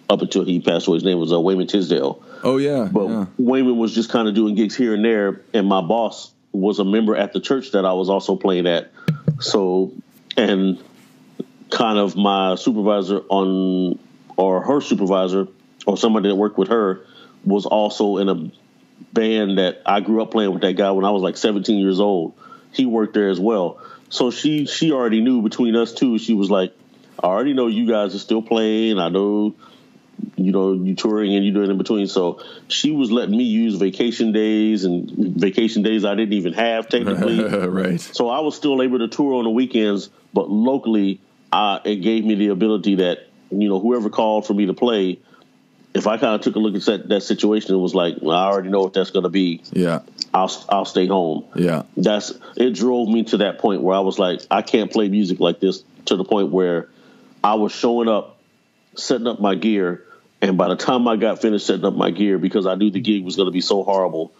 up 0.10 0.22
until 0.22 0.46
he 0.46 0.62
passed 0.62 0.88
away, 0.88 0.96
his 0.96 1.04
name 1.04 1.20
was 1.20 1.34
uh, 1.34 1.40
Wayman 1.40 1.68
Tisdale. 1.68 2.24
Oh 2.48 2.56
yeah, 2.56 2.88
But 2.90 3.10
yeah. 3.10 3.26
Wayman 3.38 3.76
was 3.76 3.94
just 3.94 4.10
kind 4.10 4.26
of 4.30 4.34
doing 4.34 4.56
gigs 4.56 4.74
here 4.74 4.94
and 4.94 5.04
there, 5.04 5.42
and 5.54 5.68
my 5.68 5.82
boss 5.82 6.32
was 6.54 6.80
a 6.80 6.86
member 6.86 7.14
at 7.14 7.34
the 7.34 7.42
church 7.42 7.72
that 7.72 7.84
I 7.84 7.92
was 7.92 8.10
also 8.10 8.38
playing 8.38 8.68
at. 8.68 8.90
So, 9.42 9.92
and 10.38 10.82
kind 11.70 12.00
of 12.00 12.16
my 12.16 12.56
supervisor 12.56 13.20
on, 13.28 14.00
or 14.38 14.62
her 14.62 14.80
supervisor, 14.80 15.50
or 15.86 15.98
somebody 15.98 16.30
that 16.30 16.36
worked 16.36 16.58
with 16.58 16.70
her, 16.70 17.06
was 17.44 17.66
also 17.66 18.16
in 18.16 18.30
a 18.30 18.50
band 19.12 19.58
that 19.58 19.82
I 19.86 20.00
grew 20.00 20.22
up 20.22 20.32
playing 20.32 20.54
with 20.54 20.62
that 20.62 20.78
guy 20.78 20.92
when 20.92 21.04
I 21.04 21.12
was 21.12 21.22
like 21.22 21.36
17 21.36 21.78
years 21.78 22.00
old. 22.00 22.34
He 22.72 22.86
worked 22.86 23.14
there 23.14 23.28
as 23.28 23.42
well. 23.42 23.82
So 24.08 24.32
she 24.32 24.68
she 24.68 24.94
already 24.94 25.20
knew 25.20 25.42
between 25.42 25.76
us 25.76 25.92
two. 25.94 26.18
She 26.18 26.34
was 26.34 26.50
like, 26.50 26.74
I 27.22 27.28
already 27.28 27.52
know 27.52 27.68
you 27.68 27.88
guys 27.88 28.16
are 28.16 28.20
still 28.20 28.42
playing. 28.42 29.00
I 29.00 29.10
know 29.10 29.54
you 30.36 30.52
know, 30.52 30.74
you 30.74 30.96
touring 30.96 31.36
and 31.36 31.46
you 31.46 31.52
doing 31.52 31.72
in 31.72 31.78
between. 31.78 32.08
So 32.08 32.42
she 32.68 32.92
was 32.92 33.12
letting 33.12 33.36
me 33.36 33.44
use 33.44 33.76
vacation 33.76 34.32
days 34.32 34.84
and 34.84 35.10
vacation 35.10 35.84
days 35.84 36.06
I 36.06 36.16
didn't 36.16 36.34
even 36.34 36.54
have 36.54 36.90
technically. 36.90 37.44
right. 37.44 38.00
so 38.00 38.30
I 38.30 38.40
was 38.40 38.56
still 38.56 38.82
able 38.82 39.00
to 39.00 39.08
tour 39.08 39.36
on 39.36 39.44
the 39.44 39.50
weekends, 39.50 40.10
but 40.34 40.50
locally, 40.50 41.20
uh, 41.52 41.80
it 41.84 41.98
gave 41.98 42.26
me 42.26 42.36
the 42.36 42.50
ability 42.50 42.96
that 42.96 43.28
you 43.50 43.70
know 43.70 43.80
whoever 43.80 44.10
called 44.10 44.46
for 44.46 44.54
me 44.54 44.68
to 44.68 44.74
play. 44.74 45.20
If 45.94 46.06
I 46.06 46.18
kind 46.18 46.36
of 46.36 46.42
took 46.42 46.56
a 46.56 46.60
look 46.60 46.76
at 46.76 46.86
that, 46.86 47.10
that 47.10 47.22
situation 47.22 47.72
and 47.74 47.82
was 47.82 47.96
like, 47.96 48.18
well, 48.22 48.38
I 48.38 48.46
already 48.46 48.70
know 48.70 48.82
what 48.82 48.94
that's 48.94 49.10
going 49.10 49.24
to 49.24 49.30
be. 49.30 49.64
Yeah. 49.72 50.02
I'll 50.34 50.52
I'll 50.70 50.86
stay 50.86 51.08
home. 51.08 51.46
Yeah. 51.56 51.84
That's 51.96 52.34
it. 52.56 52.76
Drove 52.76 53.10
me 53.10 53.24
to 53.26 53.38
that 53.38 53.58
point 53.58 53.82
where 53.82 53.96
I 53.96 54.02
was 54.02 54.20
like, 54.20 54.42
I 54.52 54.62
can't 54.62 54.92
play 54.92 55.08
music 55.10 55.40
like 55.40 55.60
this. 55.60 55.84
To 56.06 56.16
the 56.16 56.24
point 56.24 56.52
where 56.52 56.90
I 57.44 57.56
was 57.56 57.72
showing 57.74 58.08
up, 58.08 58.40
setting 58.96 59.28
up 59.28 59.40
my 59.40 59.56
gear, 59.56 60.06
and 60.42 60.58
by 60.58 60.68
the 60.68 60.76
time 60.76 61.08
I 61.08 61.16
got 61.16 61.42
finished 61.42 61.66
setting 61.66 61.86
up 61.86 61.96
my 61.96 62.12
gear, 62.12 62.38
because 62.38 62.66
I 62.66 62.76
knew 62.76 62.92
the 62.92 63.00
gig 63.00 63.24
was 63.24 63.36
going 63.36 63.48
to 63.48 63.52
be 63.52 63.62
so 63.62 63.84
horrible, 63.84 64.34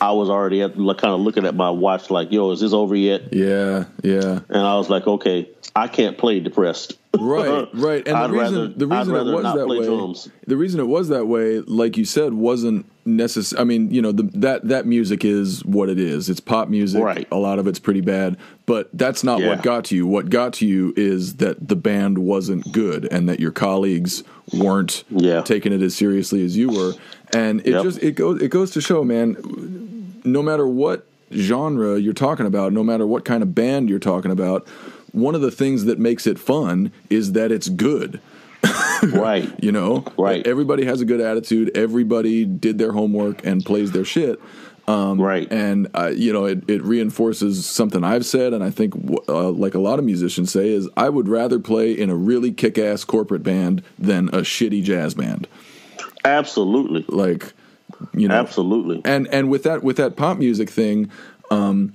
I 0.00 0.12
was 0.12 0.30
already 0.30 0.62
at, 0.62 0.78
like, 0.78 0.98
kind 0.98 1.14
of 1.14 1.20
looking 1.20 1.46
at 1.46 1.54
my 1.54 1.70
watch, 1.70 2.10
like, 2.10 2.32
"Yo, 2.32 2.50
is 2.50 2.60
this 2.60 2.72
over 2.72 2.94
yet?" 2.94 3.32
Yeah. 3.32 3.84
Yeah. 4.02 4.40
And 4.48 4.62
I 4.62 4.76
was 4.76 4.90
like, 4.90 5.06
"Okay, 5.06 5.48
I 5.74 5.88
can't 5.88 6.18
play 6.18 6.40
depressed." 6.40 6.98
Right, 7.18 7.68
right. 7.74 8.06
And 8.08 8.16
I'd 8.16 8.30
the 8.30 8.34
reason 8.34 8.54
rather- 8.54 8.68
the 8.68 8.86
reason 8.86 9.14
it 9.14 9.24
was 9.32 9.54
that 9.54 9.66
way, 9.68 9.84
drums. 9.84 10.28
the 10.46 10.56
reason 10.56 10.80
it 10.80 10.86
was 10.86 11.08
that 11.08 11.26
way, 11.26 11.60
like 11.60 11.96
you 11.96 12.04
said, 12.04 12.32
wasn't 12.34 12.86
necessary. 13.04 13.60
I 13.60 13.64
mean, 13.64 13.90
you 13.90 14.00
know, 14.00 14.12
the, 14.12 14.22
that 14.34 14.68
that 14.68 14.86
music 14.86 15.24
is 15.24 15.64
what 15.64 15.88
it 15.90 15.98
is. 15.98 16.30
It's 16.30 16.40
pop 16.40 16.68
music. 16.68 17.02
Right. 17.02 17.26
A 17.30 17.36
lot 17.36 17.58
of 17.58 17.66
it's 17.66 17.78
pretty 17.78 18.00
bad, 18.00 18.36
but 18.66 18.88
that's 18.94 19.22
not 19.24 19.40
Yeah. 19.40 19.48
what 19.48 19.62
got 19.62 19.84
to 19.86 19.96
you. 19.96 20.06
What 20.06 20.30
got 20.30 20.54
to 20.54 20.66
you 20.66 20.94
is 20.96 21.34
that 21.36 21.68
the 21.68 21.76
band 21.76 22.18
wasn't 22.18 22.70
good, 22.72 23.06
and 23.12 23.28
that 23.28 23.40
your 23.40 23.50
colleagues 23.52 24.22
weren't 24.54 25.04
Yeah. 25.10 25.42
taking 25.42 25.72
it 25.72 25.82
as 25.82 25.94
seriously 25.94 26.44
as 26.44 26.56
you 26.56 26.70
were. 26.70 26.92
And 27.34 27.60
it 27.60 27.68
Yep. 27.72 27.82
just 27.82 28.02
it 28.02 28.12
goes 28.12 28.40
it 28.40 28.48
goes 28.50 28.70
to 28.72 28.80
show, 28.80 29.04
man. 29.04 29.36
No 30.24 30.42
matter 30.42 30.66
what 30.66 31.04
genre 31.32 31.98
you're 31.98 32.12
talking 32.12 32.46
about, 32.46 32.72
no 32.72 32.82
matter 32.84 33.06
what 33.06 33.24
kind 33.24 33.42
of 33.42 33.54
band 33.54 33.88
you're 33.90 33.98
talking 33.98 34.30
about, 34.30 34.66
one 35.12 35.34
of 35.34 35.40
the 35.40 35.50
things 35.50 35.84
that 35.84 35.98
makes 35.98 36.26
it 36.26 36.38
fun 36.38 36.92
is 37.10 37.32
that 37.32 37.52
it's 37.52 37.68
good. 37.68 38.20
right. 39.02 39.52
You 39.62 39.72
know, 39.72 40.04
Right. 40.16 40.46
Everybody 40.46 40.84
has 40.84 41.00
a 41.00 41.04
good 41.04 41.20
attitude. 41.20 41.76
Everybody 41.76 42.44
did 42.44 42.78
their 42.78 42.92
homework 42.92 43.44
and 43.44 43.64
plays 43.64 43.92
their 43.92 44.04
shit. 44.04 44.40
right. 44.88 45.50
And 45.50 45.88
uh, 45.94 46.12
you 46.14 46.32
know, 46.32 46.44
it, 46.44 46.68
it 46.68 46.82
reinforces 46.82 47.66
something 47.66 48.04
I've 48.04 48.26
said, 48.26 48.52
and 48.52 48.62
I 48.62 48.70
think, 48.70 48.94
uh, 49.28 49.50
like 49.50 49.74
a 49.74 49.78
lot 49.78 49.98
of 49.98 50.04
musicians 50.04 50.52
say, 50.52 50.68
is 50.68 50.88
I 50.96 51.08
would 51.08 51.28
rather 51.28 51.58
play 51.58 51.92
in 51.92 52.10
a 52.10 52.16
really 52.16 52.52
kick-ass 52.52 53.04
corporate 53.04 53.42
band 53.42 53.82
than 53.98 54.28
a 54.28 54.38
shitty 54.38 54.82
jazz 54.82 55.14
band. 55.14 55.48
Absolutely. 56.24 57.04
Like, 57.08 57.52
you 58.12 58.28
know, 58.28 58.34
Absolutely. 58.34 59.02
and 59.04 59.26
and 59.28 59.50
with 59.50 59.64
that 59.64 59.82
with 59.82 59.96
that 59.96 60.16
pop 60.16 60.38
music 60.38 60.70
thing, 60.70 61.10
um, 61.50 61.94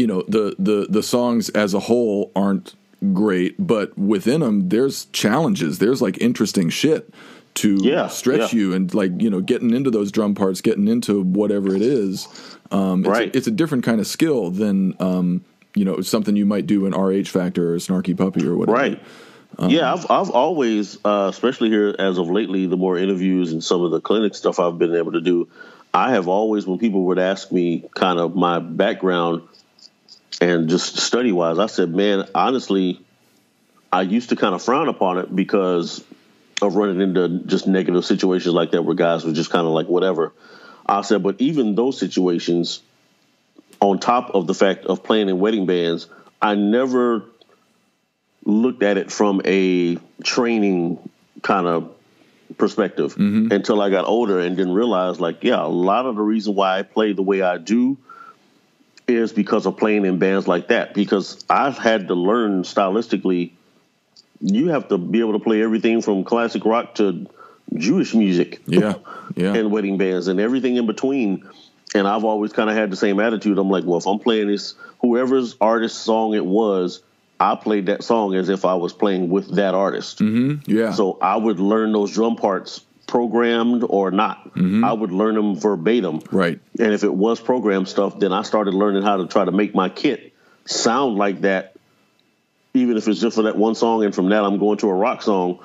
you 0.00 0.06
know 0.06 0.22
the 0.36 0.56
the 0.58 0.86
the 0.88 1.02
songs 1.02 1.50
as 1.50 1.74
a 1.74 1.80
whole 1.80 2.32
aren't 2.34 2.74
great, 3.12 3.54
but 3.58 3.96
within 3.98 4.40
them 4.40 4.68
there's 4.68 5.04
challenges. 5.06 5.78
There's 5.78 6.00
like 6.00 6.16
interesting 6.20 6.70
shit 6.70 7.12
to 7.60 7.78
Yeah, 7.82 8.06
stretch 8.08 8.52
yeah. 8.54 8.58
you 8.60 8.72
and 8.74 8.92
like 8.94 9.12
you 9.20 9.28
know 9.28 9.40
getting 9.42 9.72
into 9.74 9.90
those 9.90 10.10
drum 10.10 10.34
parts, 10.34 10.60
getting 10.62 10.88
into 10.88 11.22
whatever 11.22 11.74
it 11.74 11.82
is. 11.82 12.26
Um, 12.70 13.00
it's, 13.00 13.08
Right. 13.08 13.34
a, 13.34 13.36
it's 13.36 13.46
a 13.46 13.50
different 13.50 13.84
kind 13.84 14.00
of 14.00 14.06
skill 14.06 14.50
than 14.50 14.94
um, 15.00 15.44
you 15.74 15.84
know 15.84 16.00
something 16.00 16.34
you 16.36 16.46
might 16.46 16.66
do 16.66 16.86
in 16.86 16.92
RH 16.94 17.24
Factor 17.28 17.74
or 17.74 17.76
Snarky 17.78 18.16
Puppy 18.16 18.46
or 18.46 18.56
whatever. 18.56 18.78
Right. 18.78 19.02
yeah, 19.68 19.92
I've 19.92 20.06
I've 20.10 20.30
always, 20.30 20.96
uh, 21.04 21.26
especially 21.30 21.68
here 21.68 21.94
as 21.98 22.16
of 22.18 22.30
lately, 22.30 22.66
the 22.66 22.76
more 22.78 22.96
interviews 22.96 23.52
and 23.52 23.62
some 23.62 23.82
of 23.82 23.90
the 23.90 24.00
clinic 24.00 24.34
stuff 24.34 24.58
I've 24.60 24.78
been 24.78 24.94
able 24.94 25.12
to 25.12 25.20
do, 25.20 25.48
I 25.92 26.12
have 26.12 26.28
always, 26.28 26.66
when 26.66 26.78
people 26.78 27.02
would 27.06 27.18
ask 27.18 27.50
me 27.52 27.84
kind 27.94 28.18
of 28.20 28.34
my 28.36 28.60
background 28.60 29.42
and 30.40 30.68
just 30.68 30.96
study 30.98 31.32
wise, 31.32 31.58
I 31.58 31.66
said, 31.66 31.94
man, 31.94 32.26
honestly, 32.34 33.00
I 33.92 34.02
used 34.02 34.30
to 34.30 34.36
kind 34.36 34.54
of 34.54 34.62
frown 34.62 34.88
upon 34.88 35.18
it 35.18 35.34
because 35.34 36.02
of 36.62 36.76
running 36.76 37.00
into 37.00 37.40
just 37.46 37.66
negative 37.66 38.04
situations 38.04 38.54
like 38.54 38.72
that 38.72 38.82
where 38.82 38.94
guys 38.94 39.24
were 39.24 39.32
just 39.32 39.50
kind 39.50 39.66
of 39.66 39.72
like 39.72 39.86
whatever. 39.86 40.32
I 40.86 41.02
said, 41.02 41.22
but 41.22 41.36
even 41.40 41.74
those 41.74 41.98
situations, 41.98 42.82
on 43.80 43.98
top 43.98 44.30
of 44.34 44.46
the 44.46 44.54
fact 44.54 44.86
of 44.86 45.02
playing 45.02 45.28
in 45.28 45.38
wedding 45.38 45.66
bands, 45.66 46.06
I 46.40 46.54
never 46.54 47.24
looked 48.44 48.82
at 48.82 48.96
it 48.96 49.12
from 49.12 49.42
a 49.44 49.98
training 50.22 50.98
kind 51.42 51.66
of 51.66 51.94
perspective 52.56 53.14
mm-hmm. 53.14 53.52
until 53.52 53.80
I 53.80 53.90
got 53.90 54.06
older 54.06 54.40
and 54.40 54.56
then 54.56 54.72
realized 54.72 55.20
like, 55.20 55.44
yeah, 55.44 55.62
a 55.62 55.68
lot 55.68 56.06
of 56.06 56.16
the 56.16 56.22
reason 56.22 56.54
why 56.54 56.78
I 56.78 56.82
play 56.82 57.12
the 57.12 57.22
way 57.22 57.42
I 57.42 57.58
do 57.58 57.98
is 59.10 59.32
because 59.32 59.66
of 59.66 59.76
playing 59.76 60.04
in 60.04 60.18
bands 60.18 60.48
like 60.48 60.68
that. 60.68 60.94
Because 60.94 61.44
I've 61.50 61.78
had 61.78 62.08
to 62.08 62.14
learn 62.14 62.62
stylistically, 62.62 63.52
you 64.40 64.68
have 64.68 64.88
to 64.88 64.98
be 64.98 65.20
able 65.20 65.32
to 65.34 65.38
play 65.38 65.62
everything 65.62 66.00
from 66.02 66.24
classic 66.24 66.64
rock 66.64 66.94
to 66.96 67.26
Jewish 67.74 68.14
music 68.14 68.60
Yeah. 68.66 68.94
Yeah. 69.36 69.54
and 69.54 69.70
wedding 69.70 69.98
bands 69.98 70.28
and 70.28 70.40
everything 70.40 70.76
in 70.76 70.86
between. 70.86 71.48
And 71.94 72.06
I've 72.06 72.24
always 72.24 72.52
kind 72.52 72.70
of 72.70 72.76
had 72.76 72.90
the 72.90 72.96
same 72.96 73.20
attitude. 73.20 73.58
I'm 73.58 73.68
like, 73.70 73.84
well, 73.84 73.98
if 73.98 74.06
I'm 74.06 74.18
playing 74.18 74.48
this, 74.48 74.74
whoever's 75.00 75.56
artist 75.60 75.98
song 75.98 76.34
it 76.34 76.46
was, 76.46 77.02
I 77.40 77.54
played 77.56 77.86
that 77.86 78.04
song 78.04 78.34
as 78.34 78.48
if 78.48 78.64
I 78.64 78.74
was 78.74 78.92
playing 78.92 79.28
with 79.30 79.56
that 79.56 79.74
artist. 79.74 80.18
Mm-hmm. 80.18 80.70
yeah. 80.70 80.92
So 80.92 81.18
I 81.20 81.36
would 81.36 81.58
learn 81.58 81.92
those 81.92 82.12
drum 82.12 82.36
parts 82.36 82.82
programmed 83.10 83.84
or 83.86 84.10
not. 84.10 84.50
I 84.56 84.92
would 84.92 85.10
learn 85.10 85.34
them 85.34 85.56
verbatim. 85.56 86.20
right. 86.30 86.60
And 86.78 86.92
if 86.94 87.02
it 87.04 87.12
was 87.12 87.40
programmed 87.40 87.88
stuff, 87.88 88.18
then 88.18 88.32
I 88.32 88.42
started 88.42 88.72
learning 88.72 89.02
how 89.02 89.16
to 89.18 89.26
try 89.26 89.44
to 89.44 89.52
make 89.52 89.74
my 89.74 89.88
kit 89.88 90.32
sound 90.64 91.16
like 91.16 91.40
that, 91.42 91.74
even 92.72 92.96
if 92.96 93.08
it's 93.08 93.20
just 93.20 93.36
for 93.36 93.42
that 93.42 93.56
one 93.56 93.74
song. 93.74 94.04
And 94.04 94.14
from 94.14 94.28
that, 94.30 94.44
I'm 94.44 94.58
going 94.58 94.78
to 94.78 94.88
a 94.88 94.94
rock 94.94 95.22
song. 95.22 95.58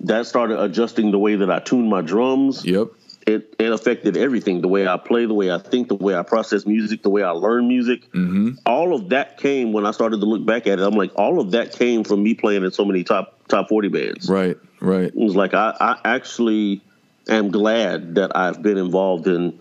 That 0.00 0.26
started 0.26 0.58
adjusting 0.60 1.10
the 1.10 1.18
way 1.18 1.36
that 1.36 1.50
I 1.50 1.60
tune 1.60 1.88
my 1.88 2.00
drums. 2.00 2.64
Yep. 2.64 2.88
It, 3.26 3.56
it 3.58 3.72
affected 3.72 4.16
everything 4.16 4.60
the 4.60 4.68
way 4.68 4.86
I 4.86 4.96
play, 4.98 5.26
the 5.26 5.34
way 5.34 5.50
I 5.50 5.58
think, 5.58 5.88
the 5.88 5.96
way 5.96 6.14
I 6.14 6.22
process 6.22 6.64
music, 6.64 7.02
the 7.02 7.10
way 7.10 7.22
I 7.22 7.30
learn 7.30 7.66
music. 7.66 8.10
Mm-hmm. 8.12 8.52
All 8.64 8.94
of 8.94 9.08
that 9.08 9.38
came 9.38 9.72
when 9.72 9.84
I 9.84 9.90
started 9.90 10.20
to 10.20 10.26
look 10.26 10.46
back 10.46 10.66
at 10.66 10.78
it. 10.78 10.82
I'm 10.82 10.94
like, 10.94 11.10
all 11.16 11.40
of 11.40 11.50
that 11.50 11.72
came 11.72 12.04
from 12.04 12.22
me 12.22 12.34
playing 12.34 12.64
in 12.64 12.70
so 12.70 12.84
many 12.84 13.02
top 13.04 13.40
top 13.48 13.68
40 13.68 13.88
bands. 13.88 14.28
Right. 14.28 14.56
Right. 14.80 15.04
It 15.04 15.16
was 15.16 15.36
like 15.36 15.54
I, 15.54 15.74
I 15.78 15.98
actually 16.04 16.82
am 17.28 17.50
glad 17.50 18.16
that 18.16 18.36
I've 18.36 18.62
been 18.62 18.78
involved 18.78 19.26
in 19.26 19.58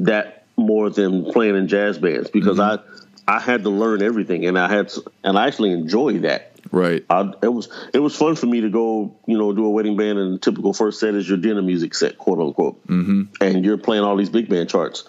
that 0.00 0.44
more 0.56 0.90
than 0.90 1.32
playing 1.32 1.56
in 1.56 1.68
jazz 1.68 1.98
bands 1.98 2.30
because 2.30 2.60
I 2.60 2.78
I 3.26 3.38
had 3.38 3.62
to 3.62 3.70
learn 3.70 4.02
everything, 4.02 4.46
and 4.46 4.58
I 4.58 4.68
had 4.68 4.92
and 5.24 5.38
I 5.38 5.46
actually 5.46 5.72
enjoy 5.72 6.18
that. 6.20 6.52
Right. 6.72 7.04
I, 7.10 7.32
it 7.42 7.52
was 7.52 7.68
it 7.94 7.98
was 7.98 8.14
fun 8.14 8.36
for 8.36 8.46
me 8.46 8.60
to 8.62 8.70
go, 8.70 9.14
you 9.26 9.38
know, 9.38 9.52
do 9.52 9.64
a 9.64 9.70
wedding 9.70 9.96
band, 9.96 10.18
and 10.18 10.34
the 10.34 10.38
typical 10.38 10.72
first 10.72 11.00
set 11.00 11.14
is 11.14 11.28
your 11.28 11.38
dinner 11.38 11.62
music 11.62 11.94
set, 11.94 12.18
quote 12.18 12.38
unquote, 12.38 12.86
mm-hmm. 12.86 13.22
and 13.40 13.64
you're 13.64 13.78
playing 13.78 14.04
all 14.04 14.16
these 14.16 14.30
big 14.30 14.48
band 14.48 14.68
charts. 14.68 15.04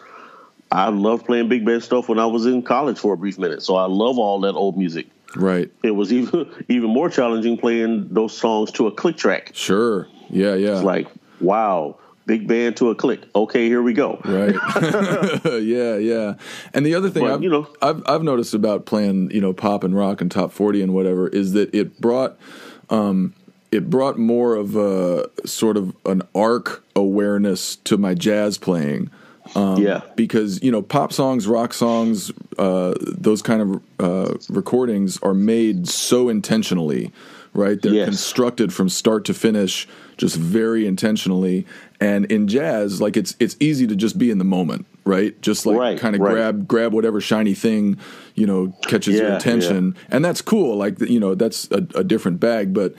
I 0.72 0.90
loved 0.90 1.26
playing 1.26 1.50
big 1.50 1.66
band 1.66 1.84
stuff 1.84 2.08
when 2.08 2.18
I 2.18 2.28
was 2.28 2.46
in 2.46 2.64
college 2.64 2.98
for 2.98 3.14
a 3.14 3.18
brief 3.18 3.38
minute, 3.38 3.62
so 3.62 3.76
I 3.76 3.86
love 3.86 4.18
all 4.18 4.42
that 4.42 4.54
old 4.54 4.78
music. 4.78 5.08
Right. 5.36 5.72
It 5.84 5.92
was 5.92 6.12
even 6.12 6.50
even 6.68 6.90
more 6.90 7.10
challenging 7.10 7.58
playing 7.58 8.08
those 8.14 8.36
songs 8.38 8.72
to 8.74 8.88
a 8.88 8.92
click 8.92 9.18
track. 9.18 9.52
Sure. 9.54 10.08
Yeah. 10.30 10.56
Yeah. 10.56 10.76
It's 10.76 10.84
like, 10.84 11.08
wow, 11.40 11.98
big 12.26 12.48
band 12.48 12.78
to 12.78 12.90
a 12.90 12.96
click. 12.96 13.22
Okay, 13.36 13.68
here 13.68 13.82
we 13.82 13.94
go. 13.94 14.20
Right. 14.26 14.56
yeah, 15.62 15.96
yeah. 15.98 16.36
And 16.74 16.86
the 16.86 16.96
other 16.96 17.10
thing 17.10 17.24
But, 17.24 17.34
I've, 17.34 17.44
you 17.44 17.50
know- 17.50 17.68
I've 17.82 18.04
I've 18.08 18.24
noticed 18.24 18.54
about 18.54 18.86
playing, 18.86 19.32
you 19.32 19.42
know, 19.42 19.54
pop 19.54 19.84
and 19.84 19.96
rock 19.96 20.22
and 20.22 20.30
top 20.32 20.52
40 20.52 20.82
and 20.82 20.94
whatever 20.94 21.28
is 21.28 21.54
that 21.54 21.74
it 21.74 22.00
brought 22.02 22.38
um 22.90 23.34
it 23.72 23.90
brought 23.90 24.18
more 24.18 24.56
of 24.56 24.76
a 24.76 25.30
sort 25.48 25.78
of 25.78 25.96
an 26.06 26.22
arc 26.36 26.84
awareness 26.96 27.78
to 27.78 27.98
my 27.98 28.14
jazz 28.14 28.58
playing. 28.58 29.10
Um, 29.56 29.82
yeah. 29.82 30.02
because 30.16 30.62
you 30.64 30.72
know 30.72 30.82
pop 30.82 31.12
songs 31.12 31.46
rock 31.48 31.74
songs 31.74 32.32
uh, 32.58 32.94
those 33.02 33.42
kind 33.42 33.62
of 33.62 33.82
uh, 34.00 34.34
recordings 34.50 35.18
are 35.22 35.34
made 35.34 35.88
so 35.90 36.30
intentionally 36.30 37.12
right 37.54 37.82
they're 37.82 37.94
Yes. 37.94 38.06
constructed 38.08 38.74
from 38.74 38.88
start 38.88 39.26
to 39.26 39.34
finish 39.34 39.88
just 40.18 40.38
very 40.38 40.88
intentionally 40.88 41.66
and 42.00 42.26
in 42.32 42.48
jazz 42.48 43.02
like 43.02 43.18
it's 43.18 43.36
it's 43.40 43.58
easy 43.60 43.86
to 43.88 43.96
just 43.96 44.18
be 44.18 44.32
in 44.32 44.38
the 44.38 44.46
moment 44.46 44.86
right 45.04 45.40
just 45.42 45.66
like 45.66 45.78
Right, 45.78 46.00
kind 46.00 46.16
of 46.16 46.22
right. 46.22 46.32
grab 46.32 46.66
grab 46.68 46.94
whatever 46.94 47.20
shiny 47.20 47.54
thing 47.54 47.98
you 48.36 48.48
know 48.48 48.74
catches 48.84 49.16
your 49.20 49.30
Yeah, 49.30 49.36
attention 49.36 49.96
and 50.10 50.24
that's 50.24 50.42
cool 50.42 50.78
like 50.78 51.00
you 51.02 51.20
know 51.20 51.36
that's 51.36 51.68
a, 51.72 51.86
a 51.96 52.04
different 52.06 52.40
bag 52.40 52.74
but 52.74 52.96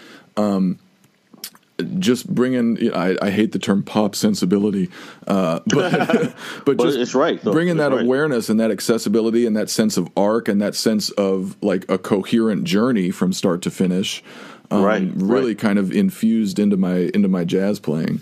just 1.99 2.33
bringing 2.33 2.77
you 2.77 2.91
know, 2.91 2.97
I, 2.97 3.17
I 3.21 3.31
hate 3.31 3.53
the 3.53 3.59
term 3.59 3.83
pop 3.83 4.15
sensibility 4.15 4.89
uh, 5.27 5.61
but 5.67 6.35
but 6.65 6.79
just 6.79 6.99
it's 6.99 7.15
right, 7.15 7.43
though. 7.43 7.53
bringing 7.53 7.77
It's 7.77 7.79
that 7.89 7.93
right. 7.93 8.05
awareness 8.05 8.49
and 8.49 8.61
that 8.61 8.71
accessibility 8.71 9.47
and 9.47 9.57
that 9.57 9.69
sense 9.71 9.97
of 9.97 10.09
arc 10.17 10.49
and 10.49 10.61
that 10.63 10.75
sense 10.75 11.11
of 11.11 11.57
like 11.63 11.91
a 11.91 11.99
coherent 11.99 12.65
journey 12.65 13.11
from 13.11 13.33
start 13.33 13.63
to 13.63 13.71
finish 13.71 14.23
um, 14.71 14.83
Right, 14.85 15.11
really 15.17 15.47
right. 15.49 15.59
kind 15.59 15.79
of 15.79 15.91
infused 15.93 16.59
into 16.59 16.77
my 16.77 17.11
into 17.15 17.29
my 17.29 17.45
jazz 17.45 17.81
playing 17.81 18.21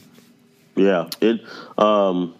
Yeah, 0.76 1.09
it 1.20 1.40
um, 1.76 2.34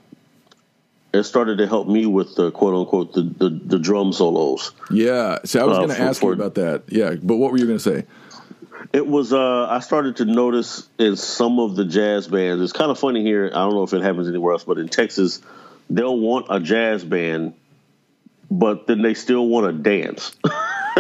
it 1.13 1.25
started 1.25 1.59
to 1.59 1.67
help 1.67 1.89
me 1.89 2.07
with 2.07 2.37
the 2.37 2.51
quote 2.53 2.75
unquote 2.75 3.13
the 3.15 3.23
the, 3.23 3.51
the 3.51 3.79
drum 3.79 4.13
solos. 4.13 4.71
yeah 4.91 5.39
see 5.45 5.59
I 5.59 5.65
was 5.65 5.77
Uh, 5.77 5.81
going 5.81 5.91
to 5.91 5.97
for- 5.97 6.03
ask 6.03 6.23
you 6.23 6.33
about 6.33 6.55
that 6.55 6.85
yeah 6.89 7.17
but 7.21 7.37
what 7.37 7.51
were 7.53 7.59
you 7.59 7.67
going 7.67 7.79
to 7.79 7.83
say 7.83 8.07
It 8.93 9.07
was 9.07 9.33
uh, 9.33 9.67
I 9.69 9.81
started 9.81 10.17
to 10.17 10.25
notice 10.25 10.89
in 10.99 11.17
some 11.17 11.59
of 11.59 11.77
the 11.77 11.85
jazz 11.85 12.27
bands. 12.29 12.63
It's 12.63 12.73
kind 12.73 12.91
of 12.91 12.99
funny 12.99 13.23
here. 13.23 13.47
I 13.47 13.59
don't 13.59 13.75
know 13.75 13.83
if 13.83 13.93
it 13.93 14.03
happens 14.03 14.29
anywhere 14.29 14.53
else, 14.53 14.65
but 14.65 14.79
in 14.79 14.89
Texas, 14.89 15.41
they'll 15.89 16.19
want 16.19 16.47
a 16.51 16.61
jazz 16.61 17.05
band, 17.05 17.55
but 18.51 18.87
then 18.87 19.03
they 19.03 19.15
still 19.15 19.47
want 19.47 19.67
to 19.67 19.83
dance. 19.83 20.35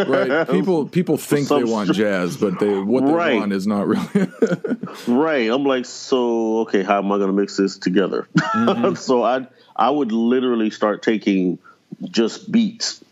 right 0.06 0.48
people 0.50 0.86
people 0.86 1.16
think 1.16 1.48
they 1.48 1.64
want 1.64 1.92
jazz 1.92 2.36
but 2.36 2.58
they 2.60 2.78
what 2.78 3.04
they 3.04 3.12
Right. 3.12 3.34
want 3.40 3.52
is 3.52 3.66
not 3.66 3.86
really 3.88 4.06
Right. 5.06 5.50
I'm 5.50 5.64
like, 5.64 5.84
so 5.84 6.60
okay, 6.60 6.82
how 6.84 6.98
am 6.98 7.10
I 7.12 7.16
going 7.18 7.26
to 7.28 7.32
mix 7.36 7.56
this 7.56 7.76
together? 7.76 8.28
so 8.94 9.22
I 9.24 9.46
I 9.74 9.90
would 9.90 10.12
literally 10.12 10.70
start 10.70 11.02
taking 11.02 11.58
just 12.04 12.50
beats 12.50 13.02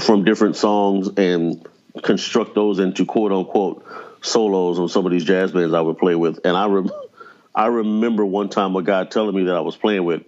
from 0.00 0.24
different 0.24 0.56
songs 0.56 1.08
and 1.16 1.66
construct 2.02 2.54
those 2.54 2.78
into 2.78 3.04
quote 3.04 3.32
unquote 3.32 3.84
solos 4.22 4.78
on 4.78 4.88
some 4.88 5.06
of 5.06 5.12
these 5.12 5.24
jazz 5.24 5.52
bands 5.52 5.74
I 5.74 5.80
would 5.80 5.98
play 5.98 6.14
with. 6.14 6.40
And 6.44 6.56
I 6.56 6.66
rem- 6.66 6.90
I 7.54 7.66
remember 7.66 8.24
one 8.24 8.48
time 8.48 8.76
a 8.76 8.82
guy 8.82 9.04
telling 9.04 9.34
me 9.34 9.44
that 9.44 9.56
I 9.56 9.60
was 9.60 9.76
playing 9.76 10.04
with. 10.04 10.22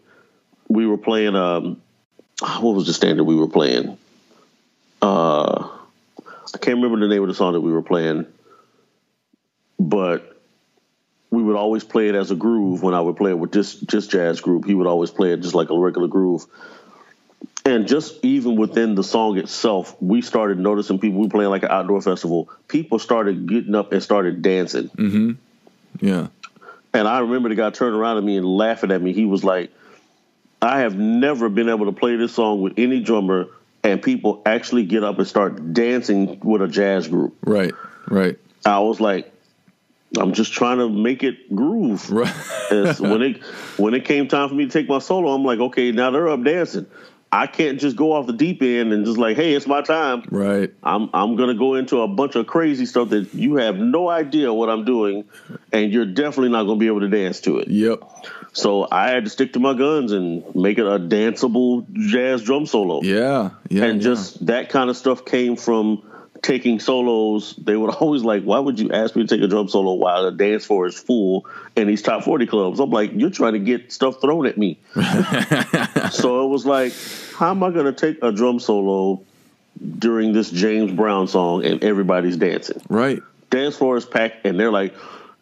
We 0.68 0.86
were 0.86 0.98
playing 0.98 1.34
um 1.36 1.80
what 2.60 2.74
was 2.74 2.86
the 2.86 2.92
standard 2.92 3.24
we 3.24 3.36
were 3.36 3.48
playing? 3.48 3.98
Uh 5.02 5.68
I 6.52 6.58
can't 6.58 6.76
remember 6.76 7.00
the 7.00 7.12
name 7.12 7.22
of 7.22 7.28
the 7.28 7.34
song 7.34 7.52
that 7.52 7.60
we 7.60 7.72
were 7.72 7.82
playing, 7.82 8.26
but 9.78 10.40
we 11.30 11.42
would 11.42 11.54
always 11.54 11.84
play 11.84 12.08
it 12.08 12.16
as 12.16 12.32
a 12.32 12.34
groove 12.34 12.82
when 12.82 12.92
I 12.92 13.00
would 13.00 13.16
play 13.16 13.30
it 13.30 13.38
with 13.38 13.52
just 13.52 13.86
just 13.86 14.10
jazz 14.10 14.40
group. 14.40 14.64
He 14.64 14.74
would 14.74 14.86
always 14.86 15.10
play 15.10 15.32
it 15.32 15.40
just 15.40 15.54
like 15.54 15.70
a 15.70 15.78
regular 15.78 16.08
groove. 16.08 16.46
And 17.64 17.86
just 17.86 18.24
even 18.24 18.56
within 18.56 18.94
the 18.94 19.04
song 19.04 19.36
itself, 19.36 19.94
we 20.00 20.22
started 20.22 20.58
noticing 20.58 20.98
people. 20.98 21.18
We 21.20 21.26
were 21.26 21.30
playing 21.30 21.50
like 21.50 21.62
an 21.62 21.70
outdoor 21.70 22.00
festival. 22.00 22.48
People 22.68 22.98
started 22.98 23.46
getting 23.46 23.74
up 23.74 23.92
and 23.92 24.02
started 24.02 24.40
dancing. 24.42 24.88
Mm-hmm. 24.88 25.32
yeah 26.00 26.28
And 26.94 27.06
I 27.06 27.20
remember 27.20 27.50
the 27.50 27.54
guy 27.54 27.70
turning 27.70 27.98
around 27.98 28.16
at 28.16 28.24
me 28.24 28.36
and 28.36 28.46
laughing 28.46 28.90
at 28.90 29.02
me. 29.02 29.12
He 29.12 29.26
was 29.26 29.44
like, 29.44 29.70
I 30.62 30.80
have 30.80 30.96
never 30.96 31.48
been 31.48 31.68
able 31.68 31.86
to 31.86 31.92
play 31.92 32.16
this 32.16 32.34
song 32.34 32.62
with 32.62 32.74
any 32.76 33.00
drummer 33.00 33.48
and 33.82 34.02
people 34.02 34.42
actually 34.44 34.84
get 34.84 35.04
up 35.04 35.18
and 35.18 35.26
start 35.26 35.72
dancing 35.72 36.38
with 36.40 36.62
a 36.62 36.68
jazz 36.68 37.08
group. 37.08 37.34
right 37.42 37.72
right 38.08 38.38
I 38.64 38.80
was 38.80 39.00
like, 39.00 39.32
I'm 40.18 40.32
just 40.32 40.52
trying 40.52 40.78
to 40.78 40.88
make 40.88 41.22
it 41.22 41.54
groove. 41.54 42.10
right 42.10 42.34
when 43.00 43.22
it 43.22 43.42
when 43.76 43.94
it 43.94 44.04
came 44.04 44.28
time 44.28 44.48
for 44.48 44.54
me 44.54 44.66
to 44.66 44.70
take 44.70 44.88
my 44.88 44.98
solo, 44.98 45.32
I'm 45.32 45.44
like, 45.44 45.60
okay, 45.60 45.92
now 45.92 46.10
they're 46.10 46.28
up 46.28 46.42
dancing. 46.42 46.86
I 47.32 47.46
can't 47.46 47.78
just 47.78 47.94
go 47.96 48.12
off 48.12 48.26
the 48.26 48.32
deep 48.32 48.60
end 48.60 48.92
and 48.92 49.06
just 49.06 49.16
like, 49.18 49.36
hey, 49.36 49.54
it's 49.54 49.66
my 49.66 49.82
time. 49.82 50.24
right 50.30 50.72
I'm 50.82 51.10
I'm 51.14 51.36
gonna 51.36 51.54
go 51.54 51.74
into 51.76 52.00
a 52.00 52.08
bunch 52.08 52.34
of 52.34 52.46
crazy 52.46 52.86
stuff 52.86 53.10
that 53.10 53.32
you 53.34 53.56
have 53.56 53.76
no 53.76 54.08
idea 54.08 54.52
what 54.52 54.68
I'm 54.68 54.84
doing, 54.84 55.24
and 55.72 55.92
you're 55.92 56.06
definitely 56.06 56.50
not 56.50 56.64
gonna 56.64 56.78
be 56.80 56.88
able 56.88 57.00
to 57.00 57.08
dance 57.08 57.40
to 57.42 57.58
it. 57.58 57.68
yep 57.68 58.02
So 58.52 58.88
I 58.90 59.10
had 59.10 59.24
to 59.24 59.30
stick 59.30 59.52
to 59.52 59.60
my 59.60 59.74
guns 59.74 60.10
and 60.12 60.54
make 60.56 60.78
it 60.78 60.86
a 60.86 60.98
danceable 60.98 61.86
jazz 61.92 62.42
drum 62.42 62.66
solo. 62.66 63.00
yeah 63.02 63.50
yeah 63.68 63.84
and 63.84 64.00
yeah. 64.00 64.02
just 64.02 64.46
that 64.46 64.68
kind 64.70 64.90
of 64.90 64.96
stuff 64.96 65.24
came 65.24 65.54
from 65.56 66.02
taking 66.42 66.80
solos. 66.80 67.54
They 67.56 67.76
would 67.76 67.90
always 67.94 68.22
like, 68.22 68.42
why 68.42 68.58
would 68.58 68.78
you 68.78 68.90
ask 68.92 69.16
me 69.16 69.26
to 69.26 69.28
take 69.28 69.44
a 69.44 69.48
drum 69.48 69.68
solo 69.68 69.94
while 69.94 70.24
the 70.24 70.32
dance 70.32 70.66
floor 70.66 70.86
is 70.86 70.98
full 70.98 71.46
in 71.76 71.86
these 71.86 72.02
top 72.02 72.24
40 72.24 72.46
clubs? 72.46 72.80
I'm 72.80 72.90
like, 72.90 73.12
you're 73.14 73.30
trying 73.30 73.54
to 73.54 73.58
get 73.58 73.92
stuff 73.92 74.20
thrown 74.20 74.46
at 74.46 74.58
me. 74.58 74.78
so 76.10 76.44
it 76.44 76.48
was 76.48 76.64
like, 76.66 76.92
how 77.36 77.50
am 77.50 77.62
I 77.62 77.70
going 77.70 77.86
to 77.86 77.92
take 77.92 78.22
a 78.22 78.32
drum 78.32 78.60
solo 78.60 79.22
during 79.98 80.32
this 80.32 80.50
James 80.50 80.92
Brown 80.92 81.28
song 81.28 81.64
and 81.64 81.82
everybody's 81.82 82.36
dancing? 82.36 82.80
right 82.88 83.20
Dance 83.50 83.76
floor 83.76 83.96
is 83.96 84.04
packed 84.04 84.46
and 84.46 84.60
they're 84.60 84.70
like, 84.70 84.94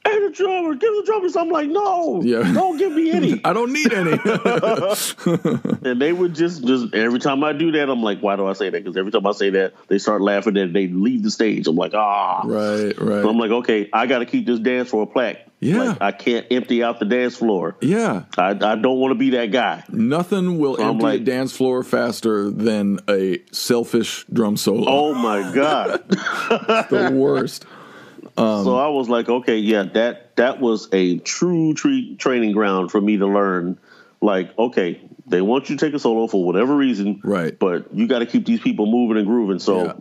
hey, 0.05 0.21
the 0.21 0.31
drummer, 0.31 0.75
give 0.75 0.95
the 0.95 1.03
drummers. 1.05 1.37
I'm 1.37 1.51
like, 1.51 1.69
no, 1.69 2.23
Yeah. 2.23 2.51
don't 2.53 2.77
give 2.79 2.93
me 2.93 3.11
any. 3.11 3.41
I 3.45 3.53
don't 3.53 3.73
need 3.73 3.93
any. 3.93 4.19
And 5.89 6.01
they 6.01 6.13
would 6.13 6.35
just, 6.35 6.65
just 6.67 6.95
every 6.95 7.19
time 7.19 7.43
I 7.45 7.53
do 7.53 7.73
that, 7.73 7.89
I'm 7.89 8.03
like, 8.03 8.21
why 8.21 8.37
do 8.37 8.47
I 8.47 8.53
say 8.53 8.71
that? 8.71 8.83
Because 8.85 8.97
every 8.97 9.13
time 9.13 9.27
I 9.27 9.33
say 9.33 9.51
that, 9.51 9.75
they 9.89 9.99
start 9.99 10.21
laughing 10.21 10.57
and 10.57 10.75
they 10.75 10.89
leave 10.89 11.23
the 11.23 11.31
stage. 11.31 11.67
I'm 11.67 11.77
like, 11.77 11.95
ah. 11.95 12.43
right, 12.45 12.99
right. 12.99 13.23
So 13.23 13.29
I'm 13.29 13.39
like, 13.39 13.51
okay, 13.51 13.89
I 13.93 14.07
got 14.07 14.19
to 14.19 14.27
keep 14.27 14.47
this 14.47 14.59
dance 14.61 14.89
for 14.91 15.03
a 15.03 15.07
plaque. 15.07 15.47
Yeah. 15.61 15.79
Like, 15.83 16.03
I 16.03 16.13
can't 16.13 16.47
empty 16.51 16.83
out 16.85 16.99
the 17.01 17.05
dance 17.05 17.37
floor. 17.37 17.77
yeah. 17.81 18.25
I, 18.37 18.51
I 18.51 18.77
don't 18.77 18.99
want 18.99 19.11
to 19.13 19.19
be 19.19 19.31
that 19.31 19.47
guy. 19.47 19.83
Nothing 19.91 20.59
will 20.59 20.77
I'm 20.81 20.91
empty 20.91 21.05
a 21.05 21.09
like- 21.09 21.25
dance 21.25 21.53
floor 21.57 21.83
faster 21.83 22.51
than 22.51 23.01
a 23.09 23.41
selfish 23.53 24.25
drum 24.33 24.57
solo. 24.57 24.85
Oh 24.87 25.15
my 25.15 25.53
God. 25.55 26.09
the 26.09 27.11
worst. 27.15 27.65
Um, 28.39 28.65
so 28.65 28.79
I 28.79 28.89
was 28.89 29.09
like, 29.09 29.29
okay, 29.29 29.57
yeah, 29.59 29.83
that 29.95 30.37
that 30.37 30.61
was 30.61 30.89
a 30.93 31.19
true 31.19 31.75
tre- 31.75 32.15
training 32.17 32.53
ground 32.53 32.91
for 32.91 33.01
me 33.01 33.17
to 33.19 33.27
learn. 33.27 33.79
Like, 34.21 34.57
okay, 34.59 35.01
they 35.27 35.41
want 35.43 35.69
you 35.71 35.77
to 35.77 35.85
take 35.87 35.95
a 35.95 35.99
solo 35.99 36.27
for 36.27 36.45
whatever 36.45 36.75
reason, 36.75 37.21
Right. 37.23 37.57
But 37.59 37.95
you 37.95 38.07
got 38.09 38.19
to 38.21 38.27
keep 38.27 38.47
these 38.47 38.61
people 38.61 38.87
moving 38.87 39.17
and 39.17 39.27
grooving. 39.27 39.59
So 39.59 39.85
Yeah. 39.85 39.93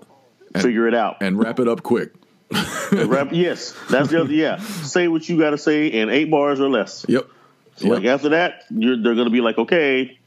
And- 0.53 0.63
figure 0.63 0.88
it 0.88 0.95
out. 0.95 1.17
And 1.21 1.38
wrap 1.38 1.59
it 1.59 1.67
up 1.67 1.83
quick. 1.83 2.13
Yes, 2.51 3.75
that's 3.89 4.09
the 4.09 4.21
other. 4.21 4.31
Yeah, 4.33 4.57
say 4.57 5.07
what 5.07 5.27
you 5.27 5.38
got 5.38 5.51
to 5.51 5.57
say 5.57 5.88
in 5.88 6.09
eight 6.09 6.31
bars 6.31 6.59
or 6.59 6.69
less. 6.69 7.05
Yep. 7.07 7.27
So 7.75 7.89
Like 7.89 8.05
after 8.05 8.29
that, 8.29 8.63
you're, 8.69 8.95
they're 9.01 9.13
going 9.15 9.25
to 9.27 9.31
be 9.31 9.41
like, 9.41 9.57
okay, 9.57 10.17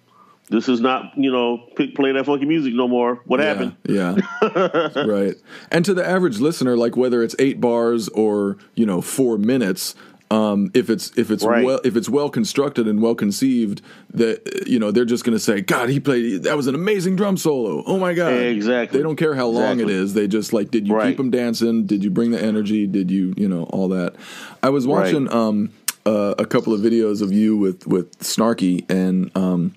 this 0.50 0.68
is 0.68 0.80
not 0.80 1.12
you 1.16 1.30
know 1.32 1.58
pick, 1.76 1.94
play 1.94 2.12
that 2.12 2.26
funky 2.26 2.44
music 2.44 2.74
no 2.74 2.86
more. 2.88 3.16
What 3.24 3.40
happened? 3.40 3.76
Yeah. 3.84 4.16
yeah. 4.42 4.88
right. 5.06 5.34
And 5.70 5.84
to 5.84 5.94
the 5.94 6.06
average 6.06 6.38
listener, 6.38 6.76
like 6.76 6.96
whether 6.96 7.22
it's 7.22 7.34
eight 7.38 7.60
bars 7.60 8.08
or 8.08 8.58
you 8.74 8.84
know 8.86 9.00
four 9.00 9.38
minutes, 9.38 9.94
um, 10.32 10.70
if 10.74 10.90
it's 10.90 11.10
if 11.18 11.30
it's 11.30 11.44
Right. 11.44 11.64
well 11.64 11.80
if 11.84 11.96
it's 11.96 12.08
well 12.08 12.30
constructed 12.30 12.86
and 12.86 13.00
well 13.02 13.14
conceived, 13.14 13.82
that 14.14 14.68
you 14.68 14.78
know 14.78 14.90
they're 14.90 15.04
just 15.04 15.24
going 15.24 15.36
to 15.36 15.42
say, 15.42 15.60
"God, 15.60 15.88
he 15.88 15.98
played 16.00 16.42
that 16.44 16.56
was 16.56 16.66
an 16.68 16.74
amazing 16.74 17.16
drum 17.16 17.36
solo." 17.36 17.82
Oh 17.86 17.98
my 17.98 18.12
god! 18.14 18.32
Exactly. 18.34 18.98
They 18.98 19.02
don't 19.02 19.16
care 19.16 19.34
how 19.34 19.46
long 19.48 19.80
it 19.80 19.90
is. 19.90 20.14
They 20.14 20.28
just 20.28 20.52
like, 20.52 20.70
did 20.70 20.86
you 20.86 20.94
Right. 20.94 21.08
keep 21.08 21.16
them 21.16 21.30
dancing? 21.30 21.86
Did 21.86 22.04
you 22.04 22.10
bring 22.10 22.30
the 22.32 22.40
energy? 22.42 22.86
Did 22.86 23.10
you 23.10 23.34
you 23.36 23.48
know 23.48 23.64
all 23.64 23.88
that? 23.88 24.14
I 24.62 24.68
was 24.70 24.86
watching 24.86 25.24
Right. 25.26 25.34
um, 25.34 25.70
uh, 26.06 26.34
a 26.38 26.46
couple 26.46 26.72
of 26.72 26.80
videos 26.80 27.22
of 27.22 27.32
you 27.32 27.56
with 27.56 27.86
with 27.86 28.16
Snarky 28.20 28.88
and. 28.90 29.30
Um, 29.36 29.74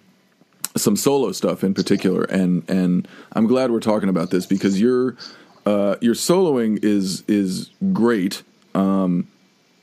some 0.76 0.96
solo 0.96 1.32
stuff 1.32 1.64
in 1.64 1.74
particular, 1.74 2.24
and 2.24 2.68
and 2.70 3.08
I'm 3.34 3.48
glad 3.48 3.72
we're 3.72 3.80
talking 3.80 4.10
about 4.10 4.32
this 4.32 4.46
because 4.46 4.80
your 4.80 5.16
uh, 5.66 5.96
your 6.02 6.16
soloing 6.16 6.84
is 6.84 7.24
is 7.28 7.70
great. 7.92 8.44
Um, 8.76 9.28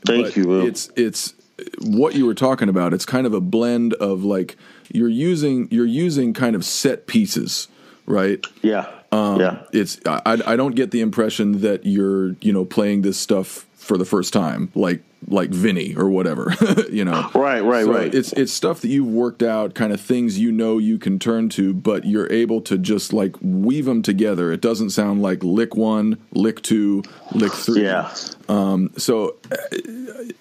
Thank 0.07 0.37
you. 0.37 0.49
Will. 0.49 0.67
It's 0.67 0.91
it's 0.97 1.35
what 1.81 2.15
you 2.15 2.27
were 2.27 2.35
talking 2.35 2.69
about. 2.69 2.93
It's 2.93 3.07
kind 3.07 3.27
of 3.27 3.35
a 3.35 3.41
blend 3.41 3.95
of 3.95 4.25
like 4.25 4.57
you're 4.93 5.09
using 5.09 5.69
you're 5.71 5.87
using 5.87 6.33
kind 6.33 6.57
of 6.57 6.65
set 6.65 7.07
pieces, 7.07 7.69
right? 8.07 8.45
Yeah. 8.63 8.87
Um, 9.13 9.41
yeah. 9.41 9.63
It's 9.73 10.01
I 10.07 10.41
I 10.47 10.57
don't 10.57 10.75
get 10.75 10.91
the 10.91 11.01
impression 11.01 11.61
that 11.61 11.85
you're 11.85 12.37
you 12.41 12.53
know 12.53 12.65
playing 12.65 13.03
this 13.03 13.19
stuff 13.19 13.67
for 13.91 13.99
the 13.99 14.05
first 14.05 14.33
time, 14.33 14.71
like 14.77 15.03
like 15.27 15.51
Vinnie 15.51 15.97
or 15.97 16.09
whatever, 16.09 16.55
you 16.93 17.05
know. 17.05 17.29
Right, 17.35 17.61
right, 17.61 17.85
So 17.85 17.93
right. 17.93 18.15
It's 18.15 18.33
it's 18.35 18.53
stuff 18.53 18.83
that 18.83 18.89
you've 18.89 19.09
worked 19.09 19.43
out, 19.43 19.75
kind 19.75 19.93
of 19.93 20.01
things 20.01 20.39
you 20.39 20.53
know 20.53 20.79
you 20.79 20.97
can 20.97 21.19
turn 21.19 21.49
to, 21.51 21.75
but 21.75 22.05
you're 22.05 22.33
able 22.33 22.61
to 22.61 22.79
just 22.79 23.13
like 23.13 23.35
weave 23.41 23.87
them 23.87 24.01
together. 24.03 24.53
It 24.53 24.61
doesn't 24.61 24.91
sound 24.91 25.23
like 25.23 25.43
lick 25.43 25.75
one, 25.75 26.19
lick 26.31 26.63
two, 26.63 27.03
lick 27.33 27.53
three. 27.53 27.83
yeah. 27.83 28.15
Um, 28.49 28.93
So 28.97 29.35
uh, 29.51 29.57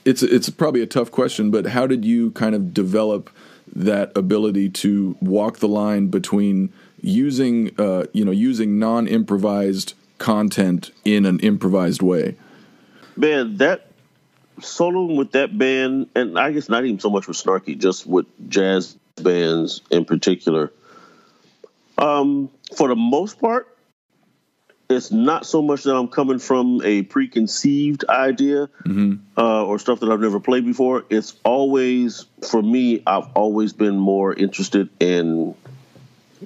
it's 0.05 0.21
it's 0.21 0.51
probably 0.51 0.83
a 0.83 0.87
tough 0.87 1.09
question, 1.09 1.49
but 1.49 1.65
how 1.65 1.87
did 1.87 2.05
you 2.05 2.29
kind 2.33 2.53
of 2.53 2.71
develop 2.71 3.31
that 3.75 4.15
ability 4.15 4.69
to 4.69 5.17
walk 5.21 5.57
the 5.57 5.67
line 5.67 6.09
between 6.09 6.71
using 7.01 7.71
uh, 7.79 8.03
you 8.13 8.23
know 8.23 8.31
using 8.31 8.77
non 8.77 9.07
improvised 9.07 9.95
content 10.19 10.91
in 11.03 11.25
an 11.25 11.39
improvised 11.39 12.03
way? 12.03 12.35
Man, 13.19 13.57
that 13.57 13.85
soloing 14.61 15.17
with 15.17 15.33
that 15.33 15.57
band, 15.57 16.07
and 16.15 16.39
I 16.39 16.53
guess 16.53 16.69
not 16.69 16.85
even 16.85 17.01
so 17.01 17.09
much 17.09 17.27
with 17.27 17.35
Snarky, 17.35 17.77
just 17.77 18.07
with 18.07 18.25
jazz 18.47 18.95
bands 19.21 19.81
in 19.91 20.05
particular. 20.05 20.71
Um, 21.97 22.49
for 22.77 22.87
the 22.87 22.95
most 22.95 23.41
part, 23.41 23.67
it's 24.89 25.11
not 25.11 25.45
so 25.45 25.61
much 25.61 25.83
that 25.83 25.93
I'm 25.93 26.07
coming 26.07 26.39
from 26.39 26.81
a 26.85 27.01
preconceived 27.01 28.05
idea 28.07 28.69
uh, 29.37 29.65
or 29.65 29.79
stuff 29.79 29.99
that 29.99 30.09
I've 30.09 30.21
never 30.21 30.39
played 30.39 30.65
before. 30.65 31.03
It's 31.09 31.35
always, 31.43 32.25
for 32.49 32.61
me, 32.61 33.03
I've 33.05 33.27
always 33.35 33.73
been 33.73 33.97
more 33.97 34.33
interested 34.33 34.89
in 35.01 35.55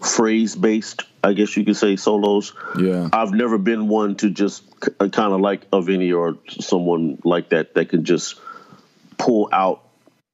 phrase 0.02 0.56
based, 0.56 1.04
I 1.24 1.34
guess 1.34 1.56
you 1.56 1.64
could 1.64 1.78
say, 1.78 1.96
solos. 1.96 2.54
Yeah, 2.78 3.10
I've 3.14 3.32
never 3.32 3.58
been 3.58 3.88
one 3.88 4.16
to 4.18 4.30
just 4.30 4.64
uh, 5.00 5.08
kind 5.08 5.34
of 5.34 5.40
like 5.40 5.66
a 5.72 5.82
Vinnie 5.82 6.12
or 6.12 6.38
someone 6.60 7.20
like 7.24 7.50
that 7.50 7.76
that 7.76 7.90
can 7.90 8.04
just 8.04 8.40
pull 9.18 9.50
out, 9.52 9.88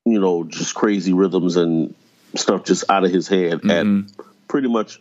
you 0.05 0.19
know, 0.19 0.43
just 0.43 0.73
crazy 0.73 1.13
rhythms 1.13 1.57
and 1.57 1.93
stuff 2.35 2.63
just 2.63 2.89
out 2.89 3.03
of 3.03 3.11
his 3.11 3.27
head 3.27 3.53
at 3.53 3.61
mm-hmm. 3.61 4.21
pretty 4.47 4.67
much 4.67 4.99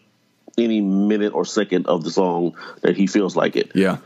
any 0.58 0.80
minute 0.80 1.32
or 1.34 1.44
second 1.44 1.86
of 1.86 2.04
the 2.04 2.10
song 2.10 2.56
that 2.82 2.96
he 2.96 3.06
feels 3.06 3.34
like 3.34 3.56
it. 3.56 3.72
yeah, 3.74 3.98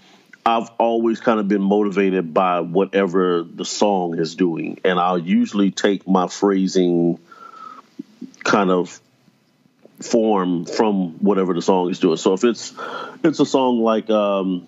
I've 0.45 0.71
always 0.79 1.21
kind 1.21 1.41
of 1.41 1.49
been 1.49 1.63
motivated 1.63 2.35
by 2.35 2.61
whatever 2.61 3.43
the 3.43 3.65
song 3.65 4.19
is 4.19 4.35
doing, 4.35 4.81
and 4.85 4.99
I'll 4.99 5.19
usually 5.19 5.71
take 5.71 6.07
my 6.07 6.29
phrasing 6.29 7.19
kind 8.45 8.71
of 8.71 9.01
form 10.03 10.65
from 10.65 11.13
whatever 11.19 11.55
the 11.55 11.63
song 11.63 11.91
is 11.91 11.99
doing. 11.99 12.17
So 12.17 12.35
if 12.35 12.45
it's 12.45 12.73
it's 13.25 13.41
a 13.41 13.47
song 13.47 13.81
like 13.81 14.11
um, 14.11 14.67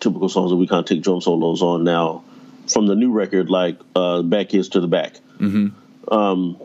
typical 0.00 0.28
songs 0.28 0.50
that 0.50 0.56
we 0.56 0.66
kind 0.66 0.80
of 0.80 0.86
take 0.86 1.02
drum 1.02 1.20
solos 1.20 1.62
on 1.62 1.84
now 1.84 2.24
from 2.72 2.86
the 2.86 2.94
new 2.94 3.12
record, 3.12 3.50
like 3.50 3.78
uh, 3.96 4.22
"Back 4.22 4.54
Is 4.54 4.70
to 4.70 4.80
the 4.80 4.88
Back." 4.88 5.14
Um, 6.08 6.56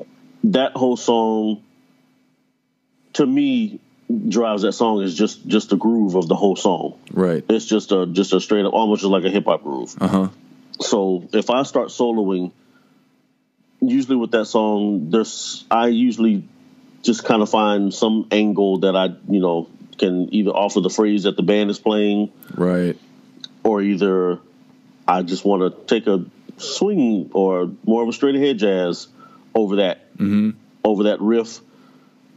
that 0.45 0.73
whole 0.73 0.97
song 0.97 1.63
to 3.13 3.25
me 3.25 3.79
drives 4.27 4.61
that 4.63 4.73
song 4.73 5.01
is 5.01 5.15
just 5.15 5.47
just 5.47 5.69
the 5.69 5.77
groove 5.77 6.15
of 6.15 6.27
the 6.27 6.35
whole 6.35 6.55
song. 6.55 6.99
right. 7.11 7.43
It's 7.49 7.65
just 7.65 7.91
a 7.91 8.05
just 8.05 8.33
a 8.33 8.39
straight 8.39 8.65
up 8.65 8.73
almost 8.73 9.01
just 9.01 9.11
like 9.11 9.23
a 9.23 9.29
hip 9.29 9.45
hop 9.45 9.63
groove. 9.63 9.95
Uh 9.99 10.07
huh. 10.07 10.29
So 10.79 11.27
if 11.33 11.49
I 11.49 11.63
start 11.63 11.89
soloing, 11.89 12.51
usually 13.89 14.15
with 14.17 14.31
that 14.31 14.45
song, 14.45 15.09
there's 15.09 15.65
I 15.69 15.87
usually 15.87 16.47
just 17.01 17.23
kind 17.25 17.41
of 17.41 17.49
find 17.49 17.93
some 17.93 18.27
angle 18.31 18.79
that 18.79 18.95
I 18.95 19.05
you 19.29 19.39
know 19.39 19.67
can 19.97 20.33
either 20.33 20.51
offer 20.51 20.81
the 20.81 20.89
phrase 20.89 21.23
that 21.23 21.35
the 21.35 21.43
band 21.43 21.69
is 21.69 21.79
playing, 21.79 22.31
Right. 22.55 22.97
or 23.63 23.81
either 23.81 24.39
I 25.07 25.21
just 25.21 25.45
want 25.45 25.61
to 25.61 25.85
take 25.85 26.07
a 26.07 26.25
swing 26.57 27.29
or 27.33 27.69
more 27.85 28.01
of 28.03 28.09
a 28.09 28.13
straight 28.13 28.35
ahead 28.35 28.57
jazz 28.59 29.07
over 29.55 29.77
that 29.77 29.99
Mm-hmm. 30.17 30.51
over 30.83 31.03
that 31.03 31.21
riff, 31.21 31.59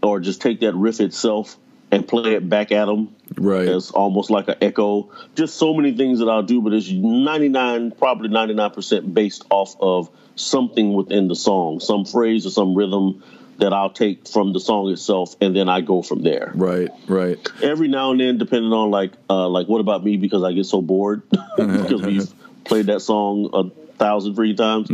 or 0.02 0.20
just 0.20 0.40
take 0.40 0.60
that 0.60 0.74
riff 0.74 1.00
itself 1.00 1.56
and 1.90 2.06
play 2.06 2.34
it 2.34 2.48
back 2.48 2.72
at 2.72 2.86
them 2.86 3.14
Right. 3.38 3.68
it's 3.68 3.90
almost 3.90 4.30
like 4.30 4.48
an 4.48 4.56
echo. 4.60 5.10
Just 5.34 5.56
so 5.56 5.74
many 5.74 5.96
things 5.96 6.20
that 6.20 6.28
I'll 6.28 6.42
do, 6.42 6.62
but 6.62 6.72
it's 6.72 6.90
99, 6.90 7.92
probably 7.92 8.28
99% 8.28 9.14
based 9.14 9.44
off 9.50 9.76
of 9.80 10.10
something 10.36 10.94
within 10.94 11.28
the 11.28 11.36
song, 11.36 11.80
some 11.80 12.04
phrase 12.04 12.46
or 12.46 12.50
some 12.50 12.74
rhythm 12.74 13.22
that 13.58 13.72
I'll 13.72 13.90
take 13.90 14.28
from 14.28 14.52
the 14.52 14.60
song 14.60 14.90
itself, 14.90 15.34
and 15.40 15.56
then 15.56 15.68
I 15.68 15.80
go 15.80 16.02
from 16.02 16.22
there. 16.22 16.52
Right. 16.54 16.90
Right. 17.08 17.38
Every 17.62 17.88
now 17.88 18.10
and 18.10 18.20
then, 18.20 18.38
depending 18.38 18.72
on 18.72 18.90
like, 18.90 19.12
uh, 19.30 19.48
like 19.48 19.66
what 19.66 19.80
about 19.80 20.04
me? 20.04 20.16
Because 20.16 20.42
I 20.42 20.52
get 20.52 20.66
so 20.66 20.82
bored 20.82 21.22
because 21.56 22.02
we've 22.02 22.64
played 22.64 22.86
that 22.86 23.00
song 23.00 23.50
a 23.52 23.96
thousand, 23.96 24.34
three 24.34 24.54
times, 24.54 24.90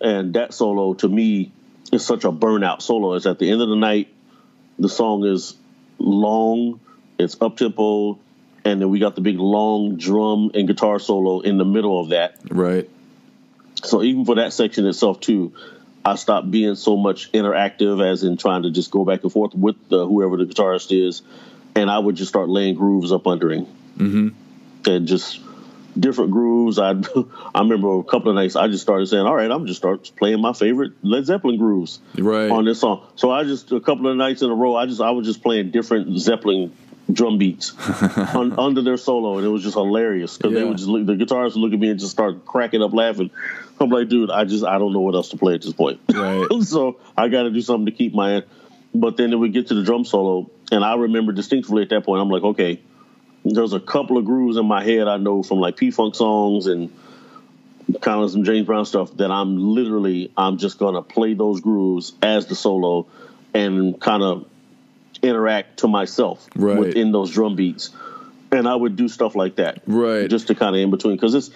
and 0.00 0.34
that 0.34 0.52
solo 0.52 0.94
to 0.94 1.08
me 1.08 1.52
is 1.92 2.04
such 2.04 2.24
a 2.24 2.32
burnout 2.32 2.82
solo. 2.82 3.14
It's 3.14 3.26
at 3.26 3.38
the 3.38 3.50
end 3.50 3.62
of 3.62 3.68
the 3.68 3.76
night. 3.76 4.08
The 4.78 4.88
song 4.88 5.24
is 5.24 5.54
long, 5.98 6.80
it's 7.22 7.40
up 7.40 7.56
tempo, 7.56 8.18
and 8.64 8.80
then 8.80 8.90
we 8.90 8.98
got 8.98 9.14
the 9.14 9.20
big 9.20 9.38
long 9.38 9.96
drum 9.96 10.50
and 10.54 10.68
guitar 10.68 10.98
solo 10.98 11.40
in 11.40 11.58
the 11.58 11.64
middle 11.64 12.00
of 12.00 12.10
that. 12.10 12.38
Right. 12.50 12.88
So 13.84 14.02
even 14.02 14.24
for 14.24 14.36
that 14.36 14.52
section 14.52 14.86
itself 14.86 15.20
too, 15.20 15.52
I 16.04 16.16
stopped 16.16 16.50
being 16.50 16.74
so 16.74 16.96
much 16.96 17.30
interactive 17.32 18.04
as 18.04 18.24
in 18.24 18.36
trying 18.36 18.64
to 18.64 18.70
just 18.70 18.90
go 18.90 19.04
back 19.04 19.22
and 19.22 19.32
forth 19.32 19.54
with 19.54 19.76
the, 19.88 20.06
whoever 20.06 20.36
the 20.36 20.44
guitarist 20.44 20.96
is, 20.96 21.22
and 21.74 21.90
I 21.90 21.98
would 21.98 22.16
just 22.16 22.28
start 22.28 22.48
laying 22.48 22.74
grooves 22.74 23.12
up 23.12 23.26
under 23.26 23.50
him, 23.50 23.66
mm-hmm. 23.96 24.28
and 24.88 25.06
just 25.06 25.40
different 25.98 26.30
grooves. 26.32 26.78
I 26.78 26.90
I 27.54 27.60
remember 27.60 27.98
a 27.98 28.02
couple 28.02 28.30
of 28.30 28.34
nights 28.34 28.56
I 28.56 28.68
just 28.68 28.82
started 28.82 29.06
saying, 29.06 29.24
"All 29.24 29.34
right, 29.34 29.50
I'm 29.50 29.66
just 29.66 29.78
start 29.78 30.10
playing 30.16 30.40
my 30.40 30.52
favorite 30.52 30.92
Led 31.02 31.26
Zeppelin 31.26 31.56
grooves 31.58 32.00
Right. 32.18 32.50
on 32.50 32.64
this 32.64 32.80
song." 32.80 33.06
So 33.16 33.30
I 33.30 33.44
just 33.44 33.70
a 33.72 33.80
couple 33.80 34.08
of 34.08 34.16
nights 34.16 34.42
in 34.42 34.50
a 34.50 34.54
row, 34.54 34.74
I 34.76 34.86
just 34.86 35.00
I 35.00 35.10
was 35.10 35.26
just 35.26 35.42
playing 35.42 35.70
different 35.70 36.18
Zeppelin 36.18 36.72
drum 37.10 37.38
beats 37.38 37.72
on, 38.34 38.58
under 38.58 38.82
their 38.82 38.96
solo, 38.96 39.38
and 39.38 39.46
it 39.46 39.50
was 39.50 39.62
just 39.62 39.74
hilarious 39.74 40.36
because 40.36 40.52
they 40.54 40.64
would 40.64 40.76
just 40.76 40.88
look, 40.88 41.06
the 41.06 41.14
guitarists 41.14 41.54
would 41.54 41.62
look 41.62 41.72
at 41.72 41.78
me 41.78 41.88
and 41.88 41.98
just 41.98 42.12
start 42.12 42.44
cracking 42.44 42.82
up 42.82 42.92
laughing. 42.92 43.30
I'm 43.80 43.90
like, 43.90 44.08
dude, 44.08 44.30
I 44.30 44.44
just 44.44 44.64
I 44.64 44.78
don't 44.78 44.92
know 44.92 45.00
what 45.00 45.14
else 45.14 45.30
to 45.30 45.36
play 45.36 45.54
at 45.54 45.62
this 45.62 45.72
point. 45.72 46.00
Right. 46.12 46.46
so 46.62 47.00
I 47.16 47.28
got 47.28 47.44
to 47.44 47.50
do 47.50 47.60
something 47.60 47.86
to 47.86 47.92
keep 47.92 48.14
my. 48.14 48.44
But 48.94 49.16
then 49.16 49.38
we 49.40 49.48
get 49.48 49.68
to 49.68 49.74
the 49.74 49.82
drum 49.82 50.04
solo, 50.04 50.50
and 50.70 50.84
I 50.84 50.94
remember 50.94 51.32
distinctly 51.32 51.82
at 51.82 51.88
that 51.88 52.04
point, 52.04 52.20
I'm 52.20 52.28
like, 52.28 52.42
okay, 52.42 52.80
there's 53.44 53.72
a 53.72 53.80
couple 53.80 54.18
of 54.18 54.24
grooves 54.24 54.56
in 54.56 54.66
my 54.66 54.84
head 54.84 55.08
I 55.08 55.16
know 55.16 55.42
from 55.42 55.58
like 55.58 55.76
P 55.76 55.90
Funk 55.90 56.14
songs 56.14 56.66
and 56.66 56.92
kind 58.00 58.22
of 58.22 58.30
some 58.30 58.44
James 58.44 58.66
Brown 58.66 58.84
stuff 58.84 59.16
that 59.16 59.30
I'm 59.30 59.58
literally 59.58 60.32
I'm 60.36 60.58
just 60.58 60.78
gonna 60.78 61.02
play 61.02 61.34
those 61.34 61.60
grooves 61.60 62.12
as 62.22 62.46
the 62.46 62.54
solo 62.54 63.06
and 63.54 64.00
kind 64.00 64.22
of 64.22 64.46
interact 65.22 65.78
to 65.80 65.88
myself 65.88 66.46
Right. 66.56 66.78
within 66.78 67.12
those 67.12 67.30
drum 67.30 67.56
beats. 67.56 67.90
And 68.50 68.68
I 68.68 68.74
would 68.74 68.96
do 68.96 69.08
stuff 69.08 69.34
like 69.34 69.56
that, 69.56 69.80
Right. 69.86 70.28
Just 70.28 70.48
to 70.48 70.54
kind 70.54 70.76
of 70.76 70.82
in 70.82 70.90
between, 70.90 71.16
because 71.16 71.34
it's 71.34 71.50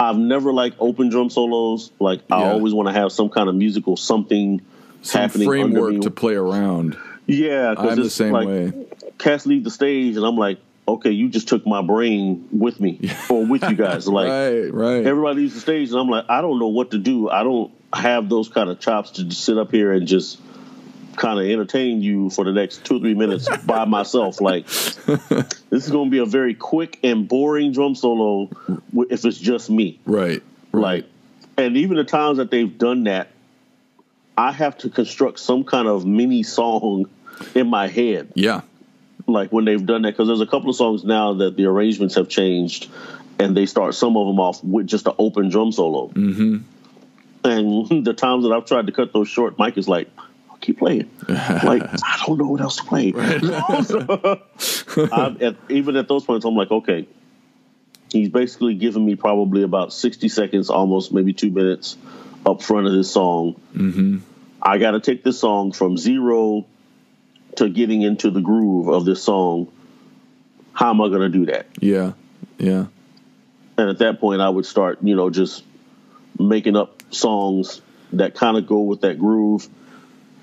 I've 0.00 0.16
never 0.16 0.52
like 0.52 0.74
open 0.80 1.10
drum 1.10 1.30
solos. 1.30 1.90
Like 2.00 2.22
I 2.30 2.40
Yeah. 2.40 2.48
always 2.48 2.72
want 2.74 2.88
to 2.88 2.92
have 2.92 3.12
some 3.12 3.28
kind 3.28 3.48
of 3.48 3.54
musical 3.54 3.96
something 3.96 4.60
Some 5.02 5.20
happening 5.20 5.48
under 5.48 5.60
framework 5.62 5.92
me. 5.94 6.00
to 6.00 6.10
play 6.10 6.34
around. 6.34 6.96
Yeah, 7.26 7.74
I'm 7.78 7.96
the 7.96 8.10
same 8.10 8.32
like 8.32 8.48
way. 8.48 8.72
cats 9.18 9.46
leave 9.46 9.62
the 9.62 9.70
stage, 9.70 10.16
and 10.16 10.24
I'm 10.26 10.36
like, 10.36 10.58
okay, 10.88 11.10
you 11.12 11.28
just 11.28 11.46
took 11.48 11.64
my 11.66 11.82
brain 11.82 12.48
with 12.50 12.80
me 12.80 12.98
or 13.30 13.44
with 13.46 13.62
you 13.68 13.76
guys. 13.76 14.08
Like 14.08 14.28
right. 14.28 14.74
Right. 14.74 15.06
everybody 15.06 15.42
leaves 15.42 15.54
the 15.54 15.60
stage, 15.60 15.90
and 15.90 15.98
I'm 16.00 16.08
like, 16.08 16.24
I 16.28 16.40
don't 16.40 16.58
know 16.58 16.68
what 16.68 16.90
to 16.92 16.98
do. 16.98 17.28
I 17.30 17.44
don't 17.44 17.70
have 17.92 18.28
those 18.28 18.48
kind 18.48 18.70
of 18.70 18.80
chops 18.80 19.12
to 19.12 19.30
sit 19.30 19.56
up 19.58 19.70
here 19.70 19.92
and 19.92 20.08
just 20.08 20.40
kind 21.16 21.38
of 21.40 21.46
entertain 21.46 22.02
you 22.02 22.30
for 22.30 22.44
the 22.44 22.52
next 22.52 22.84
two 22.84 22.96
or 22.96 23.00
three 23.00 23.14
minutes 23.14 23.48
by 23.66 23.84
myself. 23.84 24.40
Like 24.40 24.66
this 25.70 25.84
is 25.84 25.90
going 25.90 26.06
to 26.06 26.10
be 26.10 26.18
a 26.18 26.26
very 26.26 26.54
quick 26.54 26.98
and 27.02 27.28
boring 27.28 27.72
drum 27.72 27.94
solo 27.94 28.48
if 29.10 29.24
it's 29.24 29.38
just 29.38 29.70
me. 29.70 29.98
right. 30.06 30.42
Like, 30.80 31.06
and 31.56 31.76
even 31.76 31.96
the 31.96 32.04
times 32.04 32.38
that 32.38 32.50
they've 32.50 32.78
done 32.78 33.04
that, 33.04 33.28
I 34.38 34.52
have 34.52 34.78
to 34.78 34.88
construct 34.88 35.40
some 35.40 35.64
kind 35.64 35.88
of 35.88 36.06
mini 36.06 36.42
song 36.44 37.06
in 37.54 37.66
my 37.68 37.88
head 37.88 38.32
Yeah. 38.34 38.60
like 39.26 39.50
when 39.52 39.64
they've 39.64 39.84
done 39.84 40.02
that 40.02 40.12
because 40.12 40.28
there's 40.28 40.40
a 40.40 40.46
couple 40.46 40.70
of 40.70 40.76
songs 40.76 41.04
now 41.04 41.34
that 41.34 41.56
the 41.56 41.66
arrangements 41.66 42.14
have 42.14 42.28
changed 42.28 42.88
and 43.38 43.56
they 43.56 43.66
start 43.66 43.94
some 43.94 44.16
of 44.16 44.26
them 44.26 44.38
off 44.38 44.62
with 44.62 44.86
just 44.86 45.06
an 45.06 45.14
open 45.18 45.48
drum 45.48 45.72
solo 45.72 46.08
mm-hmm. 46.08 46.58
and 47.44 48.04
the 48.04 48.12
times 48.12 48.44
that 48.44 48.52
i've 48.52 48.66
tried 48.66 48.86
to 48.86 48.92
cut 48.92 49.12
those 49.12 49.28
short 49.28 49.58
mike 49.58 49.78
is 49.78 49.88
like 49.88 50.08
keep 50.60 50.78
playing. 50.78 51.10
like 51.28 51.82
I 51.82 52.22
don't 52.26 52.38
know 52.38 52.48
what 52.48 52.60
else 52.60 52.76
to 52.76 52.84
play. 52.84 53.12
at, 55.42 55.56
even 55.68 55.96
at 55.96 56.08
those 56.08 56.24
points, 56.24 56.44
I'm 56.44 56.54
like, 56.54 56.70
okay. 56.70 57.06
He's 58.12 58.28
basically 58.28 58.74
giving 58.74 59.06
me 59.06 59.14
probably 59.14 59.62
about 59.62 59.92
60 59.92 60.28
seconds, 60.28 60.68
almost 60.68 61.12
maybe 61.12 61.32
two 61.32 61.50
minutes 61.50 61.96
up 62.44 62.60
front 62.60 62.88
of 62.88 62.92
this 62.92 63.10
song. 63.10 63.60
Mm-hmm. 63.74 64.18
I 64.60 64.78
got 64.78 64.92
to 64.92 65.00
take 65.00 65.22
this 65.22 65.38
song 65.38 65.72
from 65.72 65.96
zero 65.96 66.66
to 67.56 67.68
getting 67.68 68.02
into 68.02 68.30
the 68.30 68.40
groove 68.40 68.88
of 68.88 69.04
this 69.04 69.22
song. 69.22 69.70
How 70.72 70.90
am 70.90 71.00
I 71.00 71.08
going 71.08 71.20
to 71.20 71.28
do 71.28 71.46
that? 71.46 71.66
Yeah, 71.78 72.12
yeah. 72.58 72.86
And 73.78 73.90
at 73.90 73.98
that 73.98 74.20
point, 74.20 74.40
I 74.40 74.48
would 74.48 74.66
start, 74.66 74.98
you 75.02 75.16
know, 75.16 75.30
just 75.30 75.64
making 76.38 76.76
up 76.76 77.02
songs 77.10 77.80
that 78.12 78.34
kind 78.34 78.56
of 78.56 78.66
go 78.66 78.80
with 78.80 79.02
that 79.02 79.18
groove. 79.18 79.68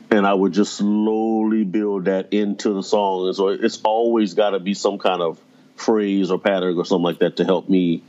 And 0.10 0.26
I 0.26 0.34
would 0.34 0.54
just 0.54 0.76
slowly 0.76 1.64
build 1.66 2.06
that 2.06 2.32
into 2.32 2.74
the 2.74 2.84
song. 2.84 3.28
And 3.28 3.36
so 3.36 3.50
it's 3.50 3.82
always 3.84 4.34
got 4.36 4.52
to 4.52 4.60
be 4.60 4.74
some 4.74 5.00
kind 5.00 5.22
of 5.22 5.40
phrase 5.76 6.32
or 6.32 6.40
pattern 6.40 6.78
or 6.78 6.86
something 6.86 7.04
like 7.04 7.20
that 7.20 7.38
to 7.38 7.46
help 7.46 7.68
me 7.68 8.02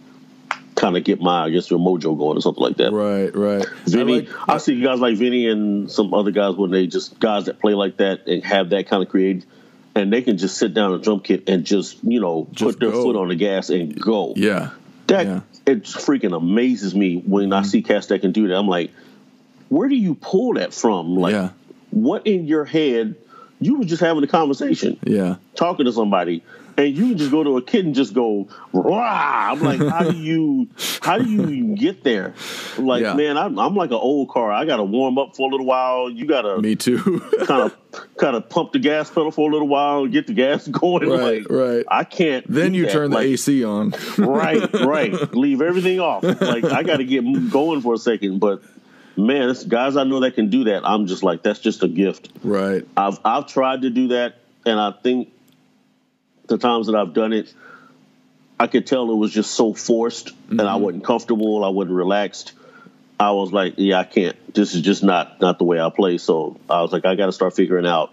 kind 0.78 0.96
of 0.96 1.04
get 1.04 1.20
my, 1.20 1.44
I 1.44 1.50
guess, 1.50 1.70
your 1.70 1.78
mojo 1.78 2.16
going 2.16 2.38
or 2.38 2.40
something 2.40 2.62
like 2.62 2.76
that. 2.76 2.92
Right, 2.92 3.34
right. 3.34 3.66
Vinnie, 3.84 4.12
I, 4.12 4.16
like, 4.18 4.48
I, 4.48 4.58
see 4.58 4.80
guys 4.80 5.00
like 5.00 5.16
Vinnie 5.16 5.48
and 5.48 5.90
some 5.90 6.14
other 6.14 6.30
guys 6.30 6.54
when 6.54 6.70
they 6.70 6.86
just 6.86 7.18
guys 7.18 7.46
that 7.46 7.58
play 7.58 7.74
like 7.74 7.98
that 7.98 8.26
and 8.26 8.44
have 8.44 8.70
that 8.70 8.88
kind 8.88 9.02
of 9.02 9.08
create, 9.08 9.44
and 9.94 10.12
they 10.12 10.22
can 10.22 10.38
just 10.38 10.56
sit 10.56 10.74
down 10.74 10.92
a 10.92 10.98
drum 10.98 11.20
kit 11.20 11.48
and 11.48 11.64
just 11.64 12.02
you 12.04 12.20
know 12.20 12.46
just 12.52 12.78
put 12.78 12.80
their 12.80 12.90
go. 12.92 13.02
foot 13.02 13.16
on 13.16 13.28
the 13.28 13.34
gas 13.34 13.70
and 13.70 14.00
go. 14.00 14.34
Yeah, 14.36 14.70
that 15.08 15.26
yeah. 15.26 15.40
it 15.66 15.82
freaking 15.82 16.36
amazes 16.36 16.94
me 16.94 17.16
when 17.16 17.46
mm-hmm. 17.46 17.54
I 17.54 17.62
see 17.62 17.82
cats 17.82 18.06
that 18.06 18.20
can 18.20 18.32
do 18.32 18.48
that. 18.48 18.56
I'm 18.56 18.68
like, 18.68 18.92
where 19.68 19.88
do 19.88 19.96
you 19.96 20.14
pull 20.14 20.54
that 20.54 20.72
from? 20.72 21.16
Like, 21.16 21.32
yeah. 21.32 21.50
What 21.90 22.26
in 22.26 22.46
your 22.46 22.64
head? 22.64 23.16
You 23.60 23.78
were 23.78 23.84
just 23.84 24.00
having 24.00 24.22
a 24.22 24.28
conversation, 24.28 24.98
yeah, 25.02 25.36
talking 25.56 25.86
to 25.86 25.92
somebody, 25.92 26.44
and 26.78 26.96
you 26.96 27.16
just 27.16 27.32
go 27.32 27.42
to 27.42 27.56
a 27.56 27.62
kid 27.62 27.84
and 27.84 27.94
just 27.94 28.14
go 28.14 28.48
rah. 28.72 29.50
I'm 29.50 29.60
like, 29.60 29.80
how 29.80 30.08
do 30.08 30.16
you 30.16 30.68
how 31.02 31.18
do 31.18 31.28
you 31.28 31.74
get 31.74 32.04
there? 32.04 32.34
Like, 32.78 33.02
yeah. 33.02 33.14
man, 33.14 33.36
I'm, 33.36 33.58
I'm 33.58 33.74
like 33.74 33.90
an 33.90 33.96
old 33.96 34.28
car. 34.28 34.52
I 34.52 34.64
got 34.64 34.76
to 34.76 34.84
warm 34.84 35.18
up 35.18 35.34
for 35.34 35.48
a 35.48 35.50
little 35.50 35.66
while. 35.66 36.08
You 36.08 36.24
got 36.26 36.42
to 36.42 36.58
me 36.62 36.76
too. 36.76 37.20
kind 37.46 37.62
of 37.62 37.76
kind 38.16 38.36
of 38.36 38.48
pump 38.48 38.72
the 38.72 38.78
gas 38.78 39.08
pedal 39.10 39.32
for 39.32 39.50
a 39.50 39.52
little 39.52 39.66
while, 39.66 40.06
get 40.06 40.28
the 40.28 40.34
gas 40.34 40.68
going. 40.68 41.08
Right, 41.08 41.42
like, 41.42 41.50
right. 41.50 41.84
I 41.88 42.04
can't. 42.04 42.46
Then 42.48 42.74
you 42.74 42.86
that. 42.86 42.92
turn 42.92 43.10
the 43.10 43.16
like, 43.16 43.26
AC 43.26 43.64
on. 43.64 43.94
right, 44.16 44.72
right. 44.74 45.34
Leave 45.34 45.60
everything 45.60 45.98
off. 45.98 46.22
Like 46.22 46.64
I 46.64 46.84
got 46.84 46.98
to 46.98 47.04
get 47.04 47.24
going 47.50 47.80
for 47.80 47.94
a 47.94 47.98
second, 47.98 48.38
but 48.38 48.62
man, 49.18 49.50
it's 49.50 49.64
guys 49.64 49.96
I 49.96 50.04
know 50.04 50.20
that 50.20 50.34
can 50.34 50.48
do 50.48 50.64
that. 50.64 50.86
I'm 50.86 51.06
just 51.06 51.22
like, 51.22 51.42
that's 51.42 51.58
just 51.58 51.82
a 51.82 51.88
gift. 51.88 52.30
Right. 52.42 52.86
I've 52.96 53.18
I've 53.24 53.46
tried 53.46 53.82
to 53.82 53.90
do 53.90 54.08
that, 54.08 54.36
and 54.64 54.78
I 54.78 54.92
think 54.92 55.32
the 56.46 56.58
times 56.58 56.86
that 56.86 56.94
I've 56.94 57.12
done 57.12 57.32
it, 57.32 57.52
I 58.58 58.66
could 58.66 58.86
tell 58.86 59.10
it 59.10 59.16
was 59.16 59.32
just 59.32 59.52
so 59.52 59.74
forced, 59.74 60.28
mm-hmm. 60.28 60.60
and 60.60 60.68
I 60.68 60.76
wasn't 60.76 61.04
comfortable. 61.04 61.64
I 61.64 61.68
wasn't 61.68 61.96
relaxed. 61.96 62.52
I 63.20 63.32
was 63.32 63.52
like, 63.52 63.74
yeah, 63.76 63.98
I 63.98 64.04
can't. 64.04 64.54
This 64.54 64.74
is 64.74 64.82
just 64.82 65.02
not 65.02 65.40
not 65.40 65.58
the 65.58 65.64
way 65.64 65.80
I 65.80 65.90
play. 65.90 66.18
So 66.18 66.58
I 66.70 66.82
was 66.82 66.92
like, 66.92 67.04
I 67.04 67.16
got 67.16 67.26
to 67.26 67.32
start 67.32 67.54
figuring 67.54 67.86
out. 67.86 68.12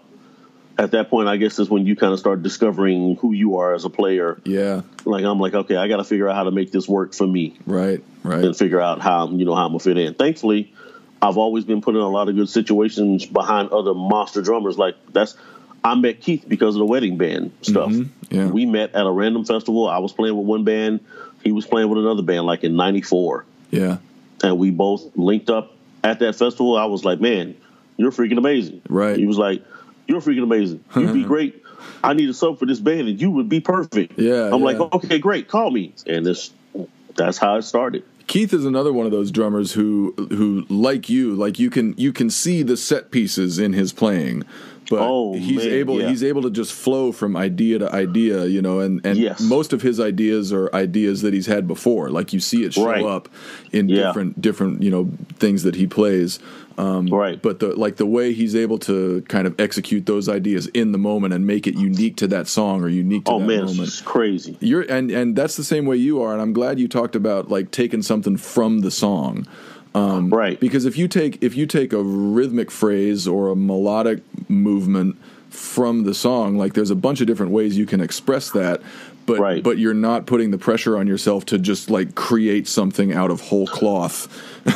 At 0.78 0.90
that 0.90 1.08
point, 1.08 1.26
I 1.26 1.38
guess 1.38 1.58
is 1.58 1.70
when 1.70 1.86
you 1.86 1.96
kind 1.96 2.12
of 2.12 2.18
start 2.18 2.42
discovering 2.42 3.16
who 3.16 3.32
you 3.32 3.58
are 3.58 3.74
as 3.74 3.86
a 3.86 3.90
player. 3.90 4.38
Yeah. 4.44 4.82
Like 5.06 5.24
I'm 5.24 5.40
like, 5.40 5.54
okay, 5.54 5.76
I 5.76 5.88
got 5.88 5.96
to 5.98 6.04
figure 6.04 6.28
out 6.28 6.36
how 6.36 6.44
to 6.44 6.50
make 6.50 6.70
this 6.70 6.86
work 6.86 7.14
for 7.14 7.26
me. 7.26 7.56
Right. 7.64 8.04
Right. 8.22 8.44
And 8.44 8.54
figure 8.54 8.80
out 8.80 9.00
how 9.00 9.30
you 9.30 9.46
know 9.46 9.54
how 9.54 9.64
I'm 9.64 9.70
gonna 9.70 9.78
fit 9.78 9.96
in. 9.96 10.12
Thankfully, 10.14 10.74
I've 11.22 11.38
always 11.38 11.64
been 11.64 11.80
put 11.80 11.94
in 11.94 12.00
a 12.00 12.08
lot 12.08 12.28
of 12.28 12.36
good 12.36 12.48
situations 12.48 13.24
behind 13.26 13.70
other 13.70 13.94
monster 13.94 14.42
drummers. 14.42 14.78
Like 14.78 14.96
that's 15.12 15.36
I 15.82 15.94
met 15.94 16.20
Keith 16.20 16.44
because 16.46 16.74
of 16.74 16.80
the 16.80 16.86
wedding 16.86 17.16
band 17.16 17.52
stuff. 17.62 17.90
Mm-hmm. 17.90 18.34
Yeah. 18.34 18.46
We 18.48 18.66
met 18.66 18.94
at 18.94 19.06
a 19.06 19.10
random 19.10 19.44
festival. 19.44 19.88
I 19.88 19.98
was 19.98 20.12
playing 20.12 20.36
with 20.36 20.46
one 20.46 20.64
band, 20.64 21.00
he 21.46 21.52
was 21.52 21.64
playing 21.64 21.88
with 21.88 21.98
another 22.00 22.22
band, 22.22 22.44
like 22.44 22.64
in 22.64 22.76
'94. 22.76 23.44
Yeah, 23.70 23.98
and 24.42 24.58
we 24.58 24.70
both 24.70 25.16
linked 25.16 25.48
up 25.48 25.72
at 26.02 26.18
that 26.18 26.34
festival. 26.34 26.76
I 26.76 26.86
was 26.86 27.04
like, 27.04 27.20
"Man, 27.20 27.56
you're 27.96 28.10
freaking 28.10 28.38
amazing!" 28.38 28.82
Right? 28.88 29.16
He 29.16 29.26
was 29.26 29.38
like, 29.38 29.64
"You're 30.08 30.20
freaking 30.20 30.42
amazing. 30.42 30.84
You'd 30.96 31.12
be 31.14 31.24
great. 31.34 31.62
I 32.02 32.14
need 32.14 32.28
a 32.28 32.34
sub 32.34 32.58
for 32.58 32.66
this 32.66 32.80
band, 32.80 33.08
and 33.08 33.20
you 33.20 33.30
would 33.30 33.48
be 33.48 33.60
perfect." 33.60 34.18
Yeah. 34.18 34.52
I'm 34.52 34.60
yeah. 34.60 34.66
like, 34.66 34.80
"Okay, 34.94 35.18
great. 35.20 35.46
Call 35.46 35.70
me." 35.70 35.94
And 36.06 36.26
this, 36.26 36.52
that's 37.14 37.38
how 37.38 37.56
it 37.56 37.62
started. 37.62 38.04
Keith 38.26 38.52
is 38.52 38.64
another 38.64 38.92
one 38.92 39.06
of 39.06 39.12
those 39.12 39.30
drummers 39.30 39.72
who 39.72 40.12
who 40.30 40.66
like 40.68 41.08
you 41.08 41.34
like 41.34 41.58
you 41.58 41.70
can 41.70 41.94
you 41.96 42.12
can 42.12 42.28
see 42.28 42.62
the 42.62 42.76
set 42.76 43.10
pieces 43.10 43.58
in 43.58 43.72
his 43.72 43.92
playing 43.92 44.42
but 44.88 45.00
oh, 45.00 45.32
he's 45.34 45.64
man, 45.64 45.72
able 45.72 46.00
yeah. 46.00 46.08
he's 46.08 46.22
able 46.22 46.42
to 46.42 46.50
just 46.50 46.72
flow 46.72 47.12
from 47.12 47.36
idea 47.36 47.78
to 47.78 47.92
idea, 47.92 48.46
you 48.46 48.62
know, 48.62 48.80
and 48.80 49.04
and 49.04 49.18
yes. 49.18 49.40
most 49.40 49.72
of 49.72 49.82
his 49.82 50.00
ideas 50.00 50.52
are 50.52 50.74
ideas 50.74 51.22
that 51.22 51.34
he's 51.34 51.46
had 51.46 51.66
before. 51.66 52.10
Like 52.10 52.32
you 52.32 52.40
see 52.40 52.64
it 52.64 52.74
show 52.74 52.86
right. 52.86 53.04
up 53.04 53.28
in 53.72 53.88
yeah. 53.88 54.06
different 54.06 54.40
different 54.40 54.82
you 54.82 54.90
know 54.90 55.10
things 55.38 55.62
that 55.64 55.74
he 55.74 55.86
plays. 55.86 56.38
Um, 56.78 57.06
right. 57.06 57.40
But 57.40 57.60
the 57.60 57.74
like 57.74 57.96
the 57.96 58.06
way 58.06 58.32
he's 58.32 58.54
able 58.54 58.78
to 58.80 59.22
kind 59.22 59.46
of 59.46 59.58
execute 59.58 60.06
those 60.06 60.28
ideas 60.28 60.66
in 60.68 60.92
the 60.92 60.98
moment 60.98 61.32
and 61.32 61.46
make 61.46 61.66
it 61.66 61.74
unique 61.74 62.16
to 62.16 62.26
that 62.28 62.48
song 62.48 62.82
or 62.82 62.88
unique 62.88 63.24
to 63.24 63.32
oh, 63.32 63.38
that 63.40 63.46
man, 63.46 63.64
moment. 63.64 63.88
It's 63.88 64.00
crazy. 64.00 64.56
You're 64.60 64.82
and 64.82 65.10
and 65.10 65.34
that's 65.36 65.56
the 65.56 65.64
same 65.64 65.86
way 65.86 65.96
you 65.96 66.22
are. 66.22 66.32
And 66.32 66.42
I'm 66.42 66.52
glad 66.52 66.78
you 66.78 66.88
talked 66.88 67.16
about 67.16 67.48
like 67.50 67.70
taking 67.70 68.02
something 68.02 68.36
from 68.36 68.80
the 68.80 68.90
song. 68.90 69.46
Um, 69.96 70.30
right. 70.30 70.58
Because 70.60 70.84
if 70.84 70.96
you 70.98 71.08
take 71.08 71.42
if 71.42 71.56
you 71.56 71.66
take 71.66 71.92
a 71.92 72.02
rhythmic 72.02 72.70
phrase 72.70 73.26
or 73.26 73.48
a 73.48 73.56
melodic 73.56 74.20
movement 74.48 75.16
from 75.56 76.04
the 76.04 76.14
song. 76.14 76.56
Like 76.56 76.74
there's 76.74 76.90
a 76.90 76.96
bunch 76.96 77.20
of 77.20 77.26
different 77.26 77.52
ways 77.52 77.76
you 77.76 77.86
can 77.86 78.00
express 78.00 78.50
that, 78.50 78.82
but 79.24 79.38
right. 79.38 79.62
but 79.62 79.78
you're 79.78 79.94
not 79.94 80.26
putting 80.26 80.50
the 80.50 80.58
pressure 80.58 80.96
on 80.96 81.06
yourself 81.06 81.46
to 81.46 81.58
just 81.58 81.90
like 81.90 82.14
create 82.14 82.68
something 82.68 83.12
out 83.12 83.30
of 83.30 83.40
whole 83.40 83.66
cloth. 83.66 84.28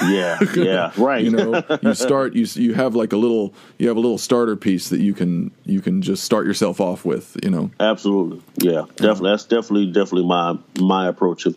Yeah, 0.05 0.39
yeah, 0.57 0.93
right. 0.97 1.23
you 1.23 1.31
know, 1.31 1.63
you 1.83 1.95
start 1.95 2.35
you 2.35 2.47
you 2.55 2.75
have 2.75 2.95
like 2.95 3.13
a 3.13 3.17
little 3.17 3.55
you 3.79 3.89
have 3.89 3.97
a 3.97 4.01
little 4.01 4.19
starter 4.19 4.57
piece 4.57 4.89
that 4.89 5.01
you 5.01 5.15
can 5.15 5.51
you 5.65 5.81
can 5.81 6.03
just 6.03 6.25
start 6.25 6.47
yourself 6.47 6.81
off 6.81 7.05
with. 7.05 7.37
You 7.43 7.51
know, 7.51 7.71
absolutely. 7.79 8.43
Yeah, 8.59 8.85
definitely. 8.97 9.31
That's 9.31 9.45
definitely 9.45 9.87
definitely 9.87 10.27
my 10.27 10.59
my 10.81 11.09
approach. 11.09 11.47
If, 11.47 11.55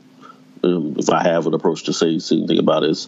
um, 0.64 0.96
if 0.98 1.10
I 1.10 1.24
have 1.24 1.46
an 1.46 1.54
approach 1.54 1.84
to 1.84 1.94
say 1.94 2.08
anything 2.08 2.58
about 2.58 2.84
it, 2.84 2.92
is 2.92 3.08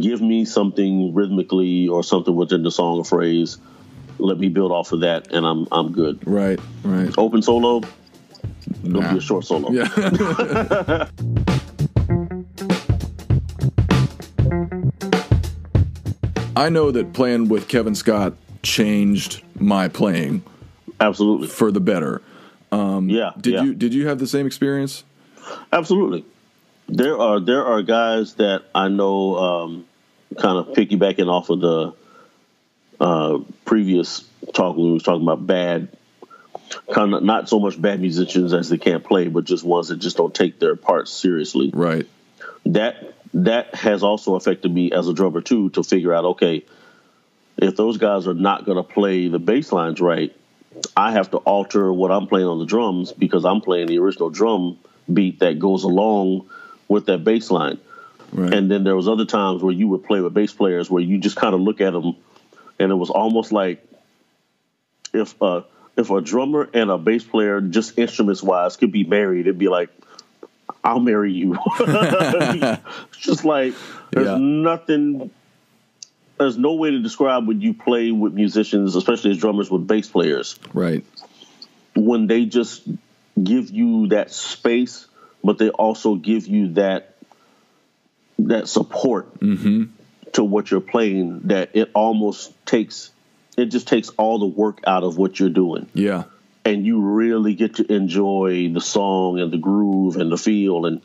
give 0.00 0.20
me 0.20 0.44
something 0.44 1.14
rhythmically 1.14 1.88
or 1.88 2.02
something 2.02 2.34
within 2.34 2.62
the 2.62 2.70
song 2.70 2.98
or 2.98 3.04
phrase 3.04 3.58
let 4.18 4.38
me 4.38 4.48
build 4.48 4.72
off 4.72 4.92
of 4.92 5.00
that, 5.00 5.32
and 5.32 5.46
I'm 5.46 5.66
I'm 5.70 5.92
good. 5.92 6.26
Right, 6.26 6.58
right. 6.82 7.12
Open 7.18 7.42
solo, 7.42 7.82
it'll 8.84 9.00
nah. 9.00 9.12
be 9.12 9.18
a 9.18 9.20
short 9.20 9.44
solo. 9.44 9.70
Yeah. 9.70 9.88
I 16.56 16.70
know 16.70 16.90
that 16.90 17.12
playing 17.12 17.48
with 17.48 17.68
Kevin 17.68 17.94
Scott 17.94 18.32
changed 18.62 19.42
my 19.58 19.88
playing. 19.88 20.42
Absolutely. 21.00 21.48
For 21.48 21.70
the 21.70 21.80
better. 21.80 22.22
Um, 22.72 23.10
yeah. 23.10 23.32
Did 23.38 23.54
yeah. 23.54 23.62
you 23.62 23.74
did 23.74 23.92
you 23.92 24.08
have 24.08 24.18
the 24.18 24.26
same 24.26 24.46
experience? 24.46 25.04
Absolutely. 25.72 26.24
There 26.88 27.18
are 27.18 27.40
there 27.40 27.64
are 27.66 27.82
guys 27.82 28.34
that 28.34 28.62
I 28.74 28.88
know 28.88 29.36
um, 29.36 29.85
kind 30.38 30.58
of 30.58 30.68
piggybacking 30.74 31.28
off 31.28 31.50
of 31.50 31.60
the 31.60 31.94
uh, 33.00 33.38
previous 33.64 34.24
talk 34.54 34.76
when 34.76 34.86
we 34.86 34.92
was 34.92 35.02
talking 35.02 35.22
about 35.22 35.46
bad, 35.46 35.88
kind 36.92 37.14
of 37.14 37.22
not 37.22 37.48
so 37.48 37.60
much 37.60 37.80
bad 37.80 38.00
musicians 38.00 38.52
as 38.52 38.68
they 38.68 38.78
can't 38.78 39.04
play, 39.04 39.28
but 39.28 39.44
just 39.44 39.64
ones 39.64 39.88
that 39.88 39.96
just 39.96 40.16
don't 40.16 40.34
take 40.34 40.58
their 40.58 40.76
parts 40.76 41.10
seriously. 41.10 41.70
Right. 41.72 42.06
That 42.66 43.14
that 43.34 43.74
has 43.74 44.02
also 44.02 44.34
affected 44.34 44.72
me 44.72 44.92
as 44.92 45.08
a 45.08 45.14
drummer 45.14 45.40
too 45.40 45.70
to 45.70 45.82
figure 45.82 46.14
out 46.14 46.24
okay, 46.24 46.64
if 47.56 47.76
those 47.76 47.98
guys 47.98 48.26
are 48.26 48.34
not 48.34 48.64
going 48.64 48.76
to 48.76 48.82
play 48.82 49.28
the 49.28 49.38
bass 49.38 49.72
lines 49.72 50.00
right, 50.00 50.34
I 50.96 51.12
have 51.12 51.30
to 51.30 51.38
alter 51.38 51.92
what 51.92 52.10
I'm 52.10 52.26
playing 52.26 52.46
on 52.46 52.58
the 52.58 52.66
drums 52.66 53.12
because 53.12 53.44
I'm 53.44 53.60
playing 53.60 53.86
the 53.86 53.98
original 53.98 54.30
drum 54.30 54.78
beat 55.12 55.40
that 55.40 55.58
goes 55.58 55.84
along 55.84 56.48
with 56.88 57.06
that 57.06 57.24
bass 57.24 57.50
line. 57.50 57.78
Right. 58.32 58.52
And 58.52 58.70
then 58.70 58.84
there 58.84 58.96
was 58.96 59.08
other 59.08 59.24
times 59.24 59.62
where 59.62 59.72
you 59.72 59.88
would 59.88 60.04
play 60.04 60.20
with 60.20 60.34
bass 60.34 60.52
players 60.52 60.90
where 60.90 61.02
you 61.02 61.18
just 61.18 61.36
kind 61.36 61.54
of 61.54 61.60
look 61.60 61.80
at 61.80 61.92
them 61.92 62.16
and 62.78 62.92
it 62.92 62.94
was 62.94 63.10
almost 63.10 63.52
like 63.52 63.84
if 65.12 65.40
uh, 65.42 65.62
if 65.96 66.10
a 66.10 66.20
drummer 66.20 66.68
and 66.74 66.90
a 66.90 66.98
bass 66.98 67.24
player, 67.24 67.60
just 67.60 67.98
instruments 67.98 68.42
wise, 68.42 68.76
could 68.76 68.92
be 68.92 69.04
married, 69.04 69.42
it'd 69.42 69.58
be 69.58 69.68
like, 69.68 69.88
I'll 70.84 71.00
marry 71.00 71.32
you. 71.32 71.56
just 73.12 73.44
like 73.44 73.74
there's 74.10 74.26
yeah. 74.26 74.36
nothing. 74.38 75.30
There's 76.38 76.58
no 76.58 76.74
way 76.74 76.90
to 76.90 77.00
describe 77.00 77.48
when 77.48 77.62
you 77.62 77.72
play 77.72 78.10
with 78.10 78.34
musicians, 78.34 78.94
especially 78.94 79.30
as 79.30 79.38
drummers 79.38 79.70
with 79.70 79.86
bass 79.86 80.08
players. 80.08 80.58
Right. 80.74 81.02
When 81.94 82.26
they 82.26 82.44
just 82.44 82.86
give 83.42 83.70
you 83.70 84.08
that 84.08 84.30
space, 84.30 85.06
but 85.42 85.56
they 85.56 85.70
also 85.70 86.14
give 86.14 86.46
you 86.46 86.74
that 86.74 87.15
that 88.38 88.68
support. 88.68 89.40
Mm-hmm 89.40 89.84
to 90.36 90.44
what 90.44 90.70
you're 90.70 90.80
playing 90.80 91.40
that 91.44 91.70
it 91.74 91.90
almost 91.94 92.52
takes 92.66 93.10
it 93.56 93.66
just 93.66 93.88
takes 93.88 94.10
all 94.18 94.38
the 94.38 94.46
work 94.46 94.80
out 94.86 95.02
of 95.02 95.16
what 95.16 95.40
you're 95.40 95.48
doing. 95.48 95.88
Yeah. 95.94 96.24
And 96.66 96.84
you 96.84 97.00
really 97.00 97.54
get 97.54 97.76
to 97.76 97.90
enjoy 97.90 98.68
the 98.68 98.82
song 98.82 99.40
and 99.40 99.50
the 99.50 99.56
groove 99.56 100.16
and 100.16 100.30
the 100.30 100.36
feel 100.36 100.84
and 100.84 101.00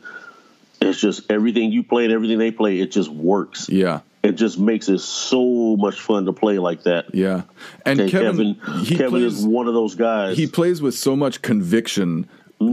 it's 0.82 1.00
just 1.00 1.30
everything 1.30 1.72
you 1.72 1.82
play 1.82 2.04
and 2.04 2.12
everything 2.12 2.38
they 2.38 2.50
play, 2.50 2.78
it 2.80 2.90
just 2.90 3.08
works. 3.08 3.70
Yeah. 3.70 4.00
It 4.22 4.32
just 4.32 4.58
makes 4.58 4.88
it 4.90 4.98
so 4.98 5.76
much 5.76 5.98
fun 6.00 6.26
to 6.26 6.32
play 6.32 6.58
like 6.58 6.82
that. 6.82 7.14
Yeah. 7.14 7.42
And 7.86 8.00
And 8.00 8.10
Kevin, 8.10 8.54
Kevin, 8.56 8.84
Kevin 8.84 9.10
plays, 9.10 9.38
is 9.38 9.46
one 9.46 9.66
of 9.66 9.74
those 9.74 9.94
guys. 9.94 10.36
he 10.36 10.46
plays 10.46 10.82
with 10.82 10.94
so 10.94 11.16
much 11.16 11.40
conviction 11.40 12.28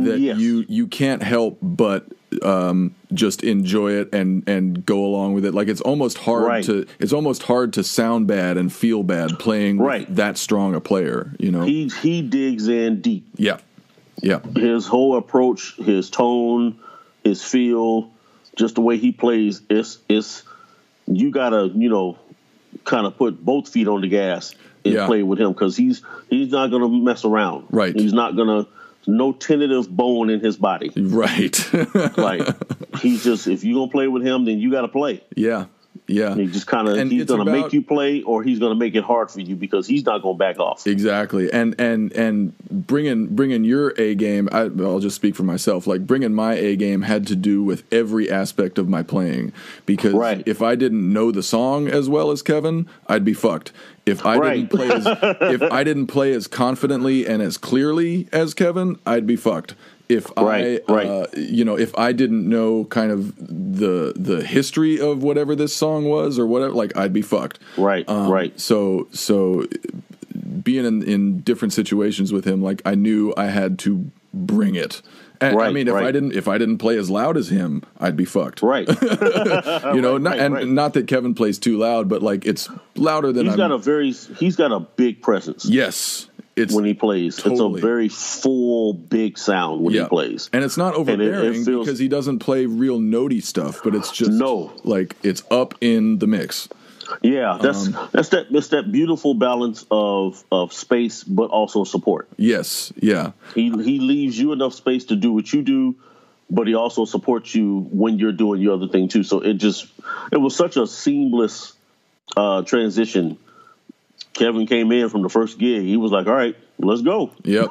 that 0.06 0.20
Yes. 0.20 0.38
you 0.40 0.66
you 0.68 0.88
can't 0.88 1.22
help 1.24 1.58
but 1.62 2.06
um, 2.44 2.94
just 3.14 3.44
enjoy 3.44 3.94
it 3.94 4.14
and 4.14 4.48
and 4.48 4.86
go 4.86 5.04
along 5.04 5.34
with 5.34 5.46
it. 5.46 5.54
Like 5.54 5.68
it's 5.68 5.82
almost 5.82 6.18
hard 6.20 6.44
Right. 6.46 6.64
to 6.66 6.86
it's 7.00 7.14
almost 7.14 7.44
hard 7.44 7.74
to 7.74 7.84
sound 7.84 8.28
bad 8.28 8.58
and 8.58 8.72
feel 8.72 9.04
bad 9.04 9.40
playing 9.40 9.80
Right. 9.80 10.14
that 10.16 10.38
strong 10.38 10.76
a 10.76 10.80
player. 10.82 11.34
You 11.40 11.52
know. 11.52 11.62
he 11.64 11.88
he 12.02 12.22
digs 12.22 12.68
in 12.68 13.02
deep. 13.02 13.26
yeah. 13.36 13.58
Yeah. 14.22 14.40
his 14.56 14.86
whole 14.86 15.16
approach, 15.16 15.76
his 15.78 16.10
tone, 16.10 16.78
his 17.24 17.42
feel, 17.42 18.12
just 18.58 18.76
the 18.76 18.82
way 18.82 18.98
he 18.98 19.12
plays, 19.12 19.62
it's 19.70 19.98
it's 20.10 20.44
you 21.08 21.32
gotta 21.32 21.72
you 21.74 21.90
know 21.90 22.18
kind 22.84 23.08
of 23.08 23.18
put 23.18 23.44
both 23.44 23.70
feet 23.70 23.88
on 23.88 24.02
the 24.02 24.08
gas 24.08 24.54
and 24.86 24.94
Yeah. 24.94 25.08
play 25.08 25.24
with 25.24 25.40
him 25.40 25.52
because 25.54 25.76
he's 25.76 26.04
he's 26.30 26.52
not 26.52 26.70
gonna 26.70 26.90
mess 26.90 27.26
around. 27.26 27.66
Right. 27.72 27.96
He's 27.96 28.14
not 28.14 28.36
gonna 28.36 28.68
no 29.08 29.32
tentative 29.34 29.90
bone 29.90 30.30
in 30.30 30.40
his 30.40 30.58
body. 30.58 30.92
Right. 30.96 31.58
Like 32.18 32.48
he's 33.00 33.24
just 33.24 33.48
if 33.48 33.64
you're 33.64 33.76
gonna 33.80 33.92
play 33.92 34.08
with 34.08 34.24
him, 34.24 34.46
then 34.46 34.60
you 34.60 34.72
got 34.72 34.82
to 34.82 34.88
play. 34.88 35.24
yeah. 35.36 35.66
Yeah. 36.10 36.36
He 36.36 36.48
just 36.48 36.68
kind 36.68 36.88
of 36.90 37.10
he's 37.10 37.26
gonna 37.26 37.44
about- 37.44 37.52
make 37.66 37.74
you 37.74 37.82
play, 37.82 38.22
or 38.24 38.44
he's 38.44 38.60
gonna 38.60 38.76
make 38.76 38.96
it 38.96 39.04
hard 39.04 39.30
for 39.32 39.40
you 39.42 39.56
because 39.56 39.88
he's 39.88 40.06
not 40.06 40.22
gonna 40.22 40.38
back 40.38 40.60
off. 40.60 40.86
Exactly, 40.88 41.52
and 41.54 41.76
and 41.80 42.12
and 42.14 42.54
bringing 42.70 43.28
bringing 43.28 43.64
your 43.64 43.94
A 43.98 44.16
game. 44.16 44.50
I, 44.52 44.62
I'll 44.80 45.00
just 45.00 45.16
speak 45.16 45.36
for 45.36 45.44
myself. 45.44 45.88
Like 45.88 46.06
bringing 46.08 46.34
my 46.34 46.56
A 46.56 46.76
game 46.76 47.04
had 47.04 47.28
to 47.28 47.36
do 47.36 47.64
with 47.64 47.84
every 47.94 48.30
aspect 48.30 48.78
of 48.78 48.90
my 48.90 49.04
playing. 49.04 49.54
Because 49.86 50.14
Right. 50.14 50.44
if 50.46 50.62
I 50.62 50.76
didn't 50.76 51.12
know 51.14 51.32
the 51.32 51.44
song 51.44 51.88
as 51.88 52.10
well 52.10 52.32
as 52.32 52.42
Kevin, 52.42 52.88
I'd 53.08 53.24
be 53.24 53.34
fucked. 53.34 53.72
If 54.06 54.26
I 54.26 54.38
Right. 54.38 54.56
didn't 54.56 54.70
play 54.72 54.90
as 54.90 55.06
if 55.54 55.62
I 55.62 55.84
didn't 55.90 56.08
play 56.08 56.34
as 56.34 56.48
confidently 56.48 57.28
and 57.28 57.42
as 57.44 57.58
clearly 57.58 58.28
as 58.34 58.54
Kevin, 58.56 58.98
I'd 59.06 59.28
be 59.28 59.36
fucked. 59.36 59.76
If 60.10 60.30
Right, 60.36 60.82
I, 60.90 60.92
right. 60.92 61.08
Uh, 61.08 61.28
you 61.38 61.64
know, 61.64 61.78
if 61.78 61.96
I 61.98 62.12
didn't 62.14 62.50
know 62.50 62.86
kind 62.86 63.12
of 63.12 63.36
the 63.38 64.14
the 64.16 64.44
history 64.44 65.00
of 65.00 65.22
whatever 65.22 65.56
this 65.56 65.76
song 65.76 66.06
was 66.06 66.40
or 66.40 66.48
whatever, 66.48 66.74
like 66.74 66.98
I'd 66.98 67.14
be 67.14 67.22
fucked. 67.22 67.60
Right, 67.78 68.10
Um, 68.10 68.28
right. 68.32 68.60
So 68.60 69.08
so 69.12 69.66
being 70.64 70.86
in, 70.86 71.04
in 71.04 71.40
different 71.42 71.74
situations 71.74 72.34
with 72.34 72.46
him, 72.46 72.62
like 72.62 72.82
I 72.86 72.96
knew 72.96 73.34
I 73.38 73.46
had 73.46 73.78
to 73.80 74.10
bring 74.34 74.76
it. 74.76 75.02
And 75.42 75.58
I 75.58 75.72
mean, 75.72 75.88
if 75.88 75.94
I 75.96 76.12
didn't, 76.12 76.34
if 76.34 76.50
I 76.50 76.58
didn't 76.58 76.80
play 76.80 76.98
as 76.98 77.10
loud 77.10 77.38
as 77.38 77.48
him, 77.50 77.84
I'd 77.98 78.18
be 78.18 78.26
fucked. 78.26 78.62
Right. 78.62 78.88
You 79.96 80.02
know, 80.02 80.14
Right, 80.18 80.22
not, 80.22 80.30
right, 80.32 80.40
and 80.40 80.54
right. 80.54 80.68
not 80.68 80.94
that 80.96 81.08
Kevin 81.08 81.34
plays 81.34 81.58
too 81.60 81.78
loud, 81.78 82.10
but 82.10 82.22
like 82.22 82.46
it's 82.46 82.68
louder 82.96 83.32
than 83.32 83.46
he's 83.46 83.54
I'm. 83.54 83.58
got 83.58 83.72
a 83.72 83.78
very 83.78 84.12
he's 84.12 84.56
got 84.58 84.72
a 84.74 84.80
big 84.82 85.22
presence. 85.22 85.66
yes, 85.66 86.29
it's 86.60 86.74
when 86.74 86.86
he 86.86 86.94
plays. 86.94 87.38
Totally. 87.38 87.76
It's 87.76 87.84
a 87.84 87.88
very 87.88 88.10
full, 88.10 88.94
big 88.94 89.38
sound 89.38 89.82
when 89.82 89.94
yeah. 89.94 90.04
he 90.04 90.10
plays. 90.10 90.50
and 90.54 90.64
it's 90.64 90.78
not 90.78 90.94
it- 90.94 90.98
it 90.98 91.00
overbearing 91.00 91.66
feels- 91.66 91.86
because 91.86 92.00
he 92.00 92.08
doesn't 92.08 92.40
play 92.40 92.66
real 92.66 93.00
notey 93.00 93.42
stuff, 93.42 93.82
but 93.84 93.96
it's 93.96 94.12
just 94.12 94.32
No. 94.32 94.72
like 94.84 95.16
it's 95.24 95.44
up 95.50 95.76
in 95.82 96.20
the 96.20 96.28
mix. 96.28 96.70
Yeah, 97.24 97.58
that's 97.60 97.88
Um, 97.88 97.98
that's 98.12 98.30
that 98.30 98.52
that's 98.52 98.68
that 98.68 98.92
beautiful 98.92 99.34
balance 99.34 99.84
of 99.90 100.44
of 100.52 100.72
space, 100.74 101.24
but 101.24 101.50
also 101.50 101.84
support. 101.84 102.28
Yes, 102.38 102.94
yeah, 103.02 103.32
He 103.56 103.70
he 103.72 104.00
leaves 104.00 104.38
you 104.38 104.52
enough 104.52 104.76
space 104.76 105.06
to 105.06 105.16
do 105.16 105.32
what 105.34 105.52
you 105.52 105.64
do, 105.64 105.96
but 106.52 106.68
he 106.68 106.76
also 106.76 107.06
supports 107.06 107.56
you 107.56 107.88
when 107.92 108.20
you're 108.20 108.32
doing 108.32 108.62
your 108.62 108.76
other 108.76 108.88
thing 108.88 109.08
too. 109.08 109.24
So 109.24 109.40
it 109.40 109.56
just 109.56 109.88
it 110.32 110.38
was 110.38 110.56
such 110.56 110.78
a 110.78 110.86
seamless 110.86 111.74
uh, 112.38 112.62
transition. 112.62 113.38
Kevin 114.34 114.68
came 114.68 114.92
in 114.92 115.10
from 115.10 115.22
the 115.24 115.30
first 115.30 115.58
gig. 115.60 115.84
He 115.84 115.98
was 115.98 116.12
like, 116.12 116.28
"All 116.28 116.34
right, 116.36 116.56
let's 116.78 117.02
go." 117.02 117.32
yep, 117.44 117.70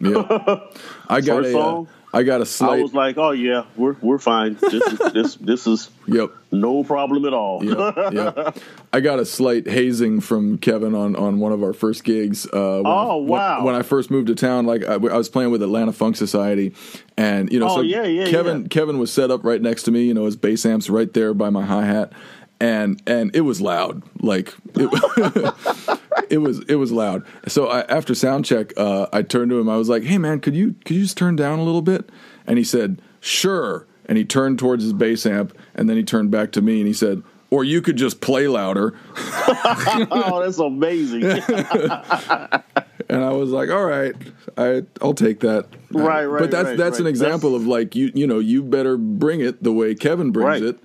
yep. 0.00 0.26
I 1.08 1.20
got 1.20 1.42
First 1.44 1.54
a, 1.54 1.58
uh, 1.58 1.84
I 2.14 2.22
got 2.22 2.38
a 2.40 2.42
I 2.42 2.44
slight. 2.44 2.82
was 2.82 2.94
like, 2.94 3.18
"Oh 3.18 3.32
yeah, 3.32 3.64
we're 3.76 3.94
we're 4.00 4.18
fine. 4.18 4.56
This 4.60 4.72
is, 4.86 4.98
this 5.12 5.34
this 5.36 5.66
is 5.66 5.90
yep. 6.06 6.30
no 6.52 6.84
problem 6.84 7.26
at 7.26 7.34
all." 7.34 7.62
yeah, 7.64 8.10
yeah. 8.10 8.50
I 8.92 9.00
got 9.00 9.18
a 9.18 9.26
slight 9.26 9.66
hazing 9.66 10.20
from 10.20 10.56
Kevin 10.58 10.94
on, 10.94 11.14
on 11.16 11.38
one 11.40 11.52
of 11.52 11.62
our 11.62 11.74
first 11.74 12.04
gigs. 12.04 12.46
Uh, 12.46 12.80
when 12.82 12.86
Oh, 12.86 12.90
I, 12.90 13.14
when- 13.16 13.26
wow. 13.26 13.64
When, 13.64 13.74
I 13.74 13.82
first 13.82 14.10
moved 14.10 14.28
to 14.28 14.34
town, 14.34 14.64
like 14.64 14.84
I, 14.84 14.94
I 14.94 14.96
was 14.98 15.28
playing 15.28 15.50
with 15.50 15.62
Atlanta 15.62 15.92
Funk 15.92 16.16
Society, 16.16 16.74
and 17.18 17.52
you 17.52 17.58
know, 17.60 17.68
Oh, 17.68 17.76
so 17.76 17.80
yeah, 17.82 18.04
yeah, 18.04 18.30
Kevin 18.30 18.62
yeah. 18.62 18.68
Kevin 18.68 18.98
was 18.98 19.12
set 19.12 19.30
up 19.30 19.44
right 19.44 19.60
next 19.60 19.82
to 19.82 19.90
me. 19.90 20.04
You 20.04 20.14
know, 20.14 20.24
his 20.24 20.36
bass 20.36 20.64
amps 20.64 20.88
right 20.88 21.12
there 21.12 21.34
by 21.34 21.50
my 21.50 21.66
hi 21.66 21.84
hat, 21.84 22.12
and 22.60 23.00
and 23.06 23.34
it 23.34 23.42
was 23.42 23.60
loud. 23.60 24.02
Like 24.20 24.54
it, 24.74 25.98
it 26.30 26.38
was 26.38 26.60
it 26.68 26.76
was 26.76 26.92
loud. 26.92 27.24
So 27.48 27.66
I, 27.68 27.80
after 27.82 28.14
sound 28.14 28.44
check, 28.44 28.72
uh, 28.76 29.06
I 29.12 29.22
turned 29.22 29.50
to 29.50 29.58
him. 29.60 29.68
I 29.68 29.76
was 29.76 29.88
like, 29.88 30.02
"Hey 30.04 30.18
man, 30.18 30.40
could 30.40 30.54
you 30.56 30.74
could 30.84 30.96
you 30.96 31.02
just 31.02 31.16
turn 31.16 31.36
down 31.36 31.58
a 31.58 31.62
little 31.64 31.82
bit?" 31.82 32.10
And 32.46 32.58
he 32.58 32.64
said, 32.64 33.00
"Sure." 33.20 33.86
And 34.08 34.16
he 34.16 34.24
turned 34.24 34.58
towards 34.60 34.84
his 34.84 34.92
bass 34.92 35.26
amp, 35.26 35.56
and 35.74 35.88
then 35.90 35.96
he 35.96 36.02
turned 36.04 36.30
back 36.30 36.52
to 36.52 36.62
me 36.62 36.78
and 36.78 36.86
he 36.86 36.92
said, 36.94 37.22
"Or 37.50 37.64
you 37.64 37.82
could 37.82 37.96
just 37.96 38.20
play 38.20 38.46
louder." 38.48 38.94
oh, 39.16 40.40
that's 40.44 40.58
amazing. 40.58 41.22
And 43.08 43.22
I 43.24 43.30
was 43.30 43.50
like, 43.50 43.70
"All 43.70 43.84
right, 43.84 44.14
I 44.58 44.82
I'll 45.00 45.14
take 45.14 45.38
that." 45.40 45.66
Right, 45.92 46.24
right, 46.24 46.40
But 46.40 46.50
that's 46.50 46.70
right, 46.70 46.76
that's 46.76 46.98
an 46.98 47.04
right. 47.04 47.10
example 47.10 47.54
of 47.54 47.64
like 47.64 47.94
you 47.94 48.10
you 48.14 48.26
know 48.26 48.40
you 48.40 48.64
better 48.64 48.96
bring 48.96 49.40
it 49.40 49.62
the 49.62 49.72
way 49.72 49.94
Kevin 49.94 50.32
brings 50.32 50.60
Right. 50.60 50.62
it. 50.62 50.78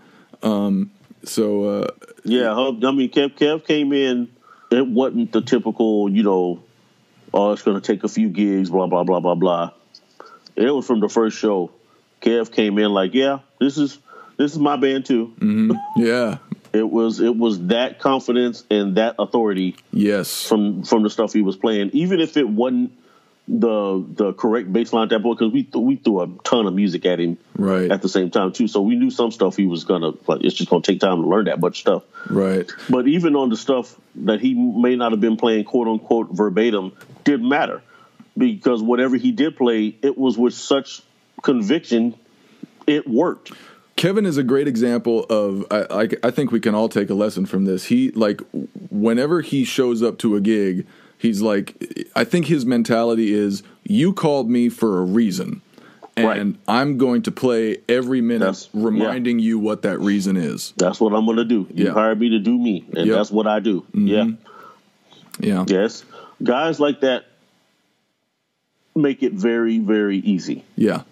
Um, 0.43 0.91
so 1.23 1.63
uh, 1.63 1.87
Yeah, 2.23 2.53
Hub- 2.53 2.83
I 2.83 2.91
mean, 2.91 3.09
Kev, 3.09 3.37
Kev 3.37 3.65
came 3.65 3.93
in. 3.93 4.29
It 4.71 4.87
wasn't 4.87 5.31
the 5.31 5.41
typical, 5.41 6.09
you 6.09 6.23
know, 6.23 6.63
oh, 7.33 7.51
it's 7.51 7.61
going 7.61 7.79
to 7.79 7.85
take 7.85 8.03
a 8.03 8.07
few 8.07 8.29
gigs, 8.29 8.69
blah 8.69 8.87
blah 8.87 9.03
blah 9.03 9.19
blah 9.19 9.35
blah. 9.35 9.71
It 10.55 10.69
was 10.69 10.85
from 10.85 10.99
the 10.99 11.09
first 11.09 11.37
show. 11.37 11.71
Kev 12.21 12.51
came 12.51 12.77
in 12.77 12.91
like, 12.91 13.13
yeah, 13.13 13.39
this 13.59 13.77
is 13.77 13.97
this 14.37 14.53
is 14.53 14.59
my 14.59 14.75
band 14.77 15.05
too. 15.05 15.33
yeah, 15.97 16.37
It 16.73 16.89
was 16.89 17.19
it 17.19 17.35
was 17.35 17.67
that 17.67 17.99
confidence 17.99 18.63
and 18.69 18.95
that 18.95 19.15
authority 19.19 19.75
yes, 19.91 20.45
from 20.45 20.83
from 20.83 21.03
the 21.03 21.09
stuff 21.09 21.33
he 21.33 21.41
was 21.41 21.57
playing, 21.57 21.89
even 21.93 22.19
if 22.19 22.37
it 22.37 22.47
wasn't 22.47 22.91
the 23.47 24.05
the 24.07 24.33
correct 24.33 24.71
bass 24.71 24.93
line 24.93 25.03
at 25.03 25.09
that 25.09 25.21
point, 25.21 25.39
because 25.39 25.53
we 25.53 25.63
th- 25.63 25.83
we 25.83 25.95
threw 25.95 26.21
a 26.21 26.27
ton 26.43 26.67
of 26.67 26.73
music 26.73 27.05
at 27.05 27.19
him 27.19 27.37
right, 27.57 27.91
at 27.91 28.01
the 28.01 28.09
same 28.09 28.29
time 28.29 28.51
too. 28.51 28.67
So 28.67 28.81
we 28.81 28.95
knew 28.95 29.09
some 29.09 29.31
stuff 29.31 29.55
he 29.55 29.65
was 29.65 29.83
gonna 29.83 30.11
like. 30.27 30.43
It's 30.43 30.55
just 30.55 30.69
gonna 30.69 30.83
take 30.83 30.99
time 30.99 31.21
to 31.21 31.27
learn 31.27 31.45
that 31.45 31.59
much 31.59 31.79
stuff. 31.79 32.03
right, 32.29 32.71
But 32.89 33.07
even 33.07 33.35
on 33.35 33.49
the 33.49 33.57
stuff 33.57 33.95
that 34.15 34.39
he 34.41 34.53
may 34.53 34.95
not 34.95 35.11
have 35.11 35.21
been 35.21 35.37
playing 35.37 35.65
quote 35.65 35.87
unquote 35.87 36.29
verbatim 36.31 36.93
didn't 37.23 37.49
matter 37.49 37.81
because 38.37 38.81
whatever 38.81 39.17
he 39.17 39.31
did 39.31 39.57
play, 39.57 39.95
it 40.01 40.17
was 40.17 40.37
with 40.37 40.53
such 40.53 41.01
conviction, 41.41 42.15
it 42.87 43.07
worked. 43.07 43.51
Kevin 43.95 44.25
is 44.25 44.37
a 44.37 44.43
great 44.43 44.67
example 44.67 45.25
of. 45.25 45.65
I, 45.69 46.03
I, 46.03 46.09
I 46.23 46.31
think 46.31 46.51
we 46.51 46.59
can 46.59 46.73
all 46.73 46.89
take 46.89 47.09
a 47.09 47.13
lesson 47.13 47.45
from 47.45 47.65
this. 47.65 47.85
He 47.85 48.11
like 48.11 48.41
whenever 48.89 49.41
he 49.41 49.63
shows 49.63 50.01
up 50.01 50.17
to 50.19 50.35
a 50.35 50.41
gig, 50.41 50.87
he's 51.21 51.41
like. 51.41 51.75
I 52.15 52.23
think 52.23 52.47
his 52.47 52.65
mentality 52.65 53.33
is, 53.33 53.63
"You 53.83 54.11
called 54.13 54.49
me 54.49 54.69
for 54.69 54.99
a 54.99 55.03
reason, 55.03 55.61
and 56.17 56.25
Right. 56.27 56.55
I'm 56.67 56.97
going 56.97 57.21
to 57.23 57.31
play 57.31 57.77
every 57.87 58.21
minute, 58.21 58.39
That's- 58.45 58.69
yeah. 58.73 58.83
reminding 58.85 59.39
you 59.39 59.59
what 59.59 59.81
that 59.83 59.99
reason 59.99 60.35
is." 60.37 60.73
That's 60.77 60.99
what 60.99 61.13
I'm 61.13 61.25
gonna 61.25 61.45
do. 61.45 61.67
You 61.73 61.85
Yeah. 61.85 61.91
hired 61.93 62.19
me 62.19 62.29
to 62.29 62.39
do 62.39 62.57
me, 62.57 62.83
and 62.95 63.07
Yep. 63.07 63.15
that's 63.15 63.31
what 63.31 63.47
I 63.47 63.59
do. 63.59 63.81
Mm-hmm. 63.95 64.07
Yeah. 64.07 64.27
Yeah, 65.39 65.65
Yes. 65.67 66.03
Guys 66.43 66.79
like 66.79 67.01
that 67.01 67.25
make 68.95 69.23
it 69.23 69.33
very, 69.33 69.79
very 69.79 70.17
easy. 70.17 70.63
yeah, 70.75 71.03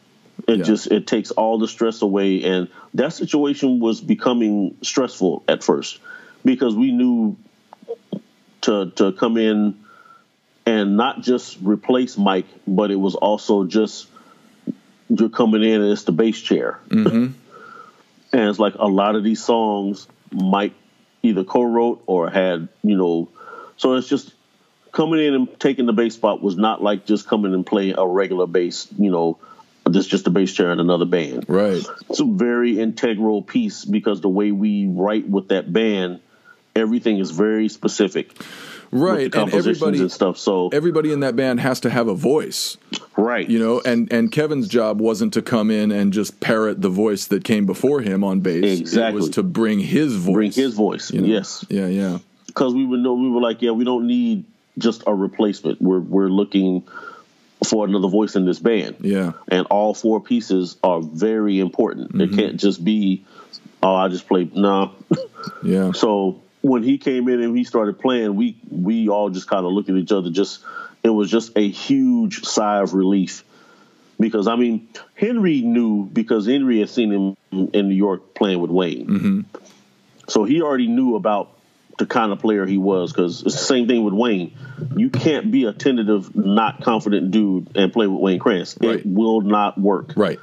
It 0.47 0.60
Yeah. 0.60 0.64
just 0.64 0.88
it 0.88 1.05
takes 1.07 1.32
all 1.32 1.57
the 1.60 1.68
stress 1.68 2.01
away 2.01 2.43
and 2.43 2.68
that 2.93 3.14
situation 3.14 3.80
was 3.80 4.01
becoming 4.01 4.76
stressful 4.82 5.43
at 5.47 5.64
first 5.64 5.99
because 6.45 6.76
we 6.76 6.91
knew 6.91 7.36
to 8.62 8.91
to 8.95 9.12
come 9.14 9.38
in 9.38 9.76
and 10.70 10.97
not 10.97 11.22
just 11.22 11.57
replace 11.63 12.15
Mike, 12.15 12.45
but 12.67 12.91
it 12.91 12.95
was 12.95 13.15
also 13.15 13.63
just 13.65 14.07
you're 15.09 15.30
coming 15.30 15.63
in 15.63 15.82
and 15.82 15.91
it's 15.91 16.03
the 16.03 16.11
bass 16.11 16.39
chair. 16.39 16.80
Mm-hmm. 16.89 17.34
and 18.34 18.49
it's 18.49 18.59
like 18.59 18.76
a 18.76 18.86
lot 18.86 19.15
of 19.15 19.24
these 19.24 19.43
songs 19.43 20.07
Mike 20.32 20.74
either 21.24 21.43
co-wrote 21.43 22.03
or 22.05 22.30
had, 22.30 22.70
you 22.84 22.95
know, 22.95 23.30
so 23.78 23.95
it's 23.95 24.07
just 24.07 24.32
coming 24.91 25.20
in 25.20 25.34
and 25.34 25.59
taking 25.59 25.88
the 25.88 25.93
bass 25.93 26.13
spot 26.13 26.39
was 26.39 26.55
not 26.55 26.84
like 26.84 27.07
just 27.07 27.28
coming 27.28 27.55
and 27.55 27.65
playing 27.65 27.95
a 27.97 28.05
regular 28.05 28.45
bass, 28.45 28.88
you 28.95 29.09
know, 29.09 29.39
this 29.88 30.05
just 30.05 30.28
a 30.28 30.30
bass 30.30 30.53
chair 30.53 30.72
in 30.72 30.80
another 30.80 31.05
band. 31.05 31.45
right, 31.47 31.84
It's 32.09 32.20
a 32.20 32.26
very 32.26 32.80
integral 32.80 33.41
piece 33.41 33.86
because 33.86 34.22
the 34.22 34.30
way 34.30 34.51
we 34.51 34.86
write 34.86 35.28
with 35.28 35.47
that 35.47 35.74
band, 35.74 36.20
everything 36.76 37.17
is 37.17 37.32
very 37.32 37.70
specific. 37.70 38.39
Right 38.92 39.34
and 39.36 39.54
everybody 39.54 40.00
and 40.00 40.12
stuff. 40.12 40.38
So 40.38 40.70
everybody 40.70 41.12
in 41.14 41.20
that 41.22 41.36
band 41.36 41.60
has 41.60 41.80
to 41.82 41.90
have 41.90 42.08
a 42.08 42.16
voice 42.16 42.78
right, 43.18 43.48
you 43.50 43.60
know 43.60 43.82
and 43.86 44.12
and 44.12 44.32
kevin's 44.32 44.68
job 44.68 45.00
wasn't 45.00 45.34
to 45.34 45.42
come 45.42 45.70
in 45.72 45.92
and 45.92 46.12
just 46.14 46.40
parrot 46.40 46.82
the 46.82 46.90
voice 46.90 47.28
that 47.28 47.44
came 47.44 47.66
before 47.66 48.02
him 48.02 48.24
on 48.24 48.40
bass 48.40 48.64
it 48.64 48.80
Exactly. 48.82 49.20
was 49.22 49.30
to 49.32 49.44
bring 49.44 49.80
his 49.80 50.16
voice 50.16 50.34
bring 50.34 50.52
his 50.52 50.74
voice. 50.74 51.12
you 51.12 51.22
know? 51.22 51.28
Yes, 51.28 51.66
yeah 51.70 51.88
yeah 51.88 52.20
because 52.48 52.74
we 52.74 52.84
would 52.86 53.00
know 53.00 53.14
we 53.14 53.30
were 53.30 53.42
like, 53.42 53.62
yeah, 53.62 53.72
we 53.72 53.84
don't 53.86 54.08
need 54.08 54.44
just 54.78 55.04
a 55.06 55.14
replacement. 55.14 55.80
We're 55.82 56.00
we're 56.00 56.30
looking 56.30 56.84
for 57.68 57.86
another 57.86 58.08
voice 58.08 58.36
in 58.36 58.46
this 58.46 58.58
band. 58.60 58.96
yeah 59.02 59.34
and 59.50 59.68
all 59.68 59.94
four 59.94 60.20
pieces 60.20 60.78
are 60.84 61.00
very 61.02 61.60
important. 61.60 62.14
Mm-hmm. 62.14 62.22
It 62.22 62.38
can't 62.38 62.60
just 62.60 62.84
be, 62.84 63.24
oh, 63.84 63.94
I 63.94 64.08
just 64.08 64.28
play. 64.28 64.50
No. 64.56 64.94
yeah 65.64 65.92
so 65.94 66.42
when 66.62 66.84
he 66.84 66.97
came 66.97 67.28
in 67.30 67.41
and 67.41 67.57
he 67.57 67.64
started 67.64 67.99
playing, 67.99 68.36
we 68.36 68.57
we 68.70 69.10
all 69.10 69.30
just 69.30 69.47
kind 69.47 69.66
of 69.66 69.72
looked 69.72 69.89
at 69.89 69.95
each 69.95 70.12
other. 70.12 70.30
Just 70.30 70.64
it 71.03 71.10
was 71.10 71.30
just 71.32 71.57
a 71.57 71.68
huge 71.68 72.43
sigh 72.43 72.80
of 72.82 72.93
relief 72.93 73.43
because 74.20 74.47
I 74.47 74.55
mean 74.55 74.89
Henry 75.16 75.62
knew 75.62 76.05
because 76.05 76.45
Henry 76.47 76.80
had 76.80 76.89
seen 76.89 77.12
him 77.51 77.70
in 77.74 77.88
New 77.89 77.95
York 77.95 78.34
playing 78.36 78.60
with 78.60 78.72
Wayne, 78.72 79.07
Mm-hmm. 79.07 79.41
so 80.28 80.43
he 80.43 80.62
already 80.62 80.88
knew 80.88 81.16
about 81.16 81.51
the 81.97 82.05
kind 82.05 82.32
of 82.32 82.39
player 82.39 82.66
he 82.66 82.78
was 82.78 83.12
because 83.12 83.41
it's 83.43 83.55
the 83.55 83.62
same 83.66 83.86
thing 83.88 84.03
with 84.05 84.14
Wayne. 84.14 84.55
You 84.95 85.10
can't 85.10 85.51
be 85.51 85.66
a 85.66 85.74
tentative, 85.74 86.34
not 86.34 86.82
confident 86.82 87.32
dude 87.32 87.76
and 87.76 87.91
play 87.91 88.07
with 88.07 88.22
Wayne 88.22 88.39
Krantz. 88.39 88.78
Right. 88.80 88.99
It 88.99 89.05
will 89.05 89.41
not 89.41 89.78
work. 89.78 90.14
right 90.16 90.39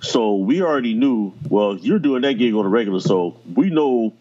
So 0.00 0.34
we 0.34 0.60
already 0.62 0.94
knew, 0.94 1.34
well, 1.48 1.76
you're 1.76 2.00
doing 2.00 2.22
that 2.22 2.34
gig 2.34 2.52
on 2.54 2.66
a 2.66 2.68
regular, 2.68 2.98
so 2.98 3.36
we 3.54 3.70
know 3.70 4.12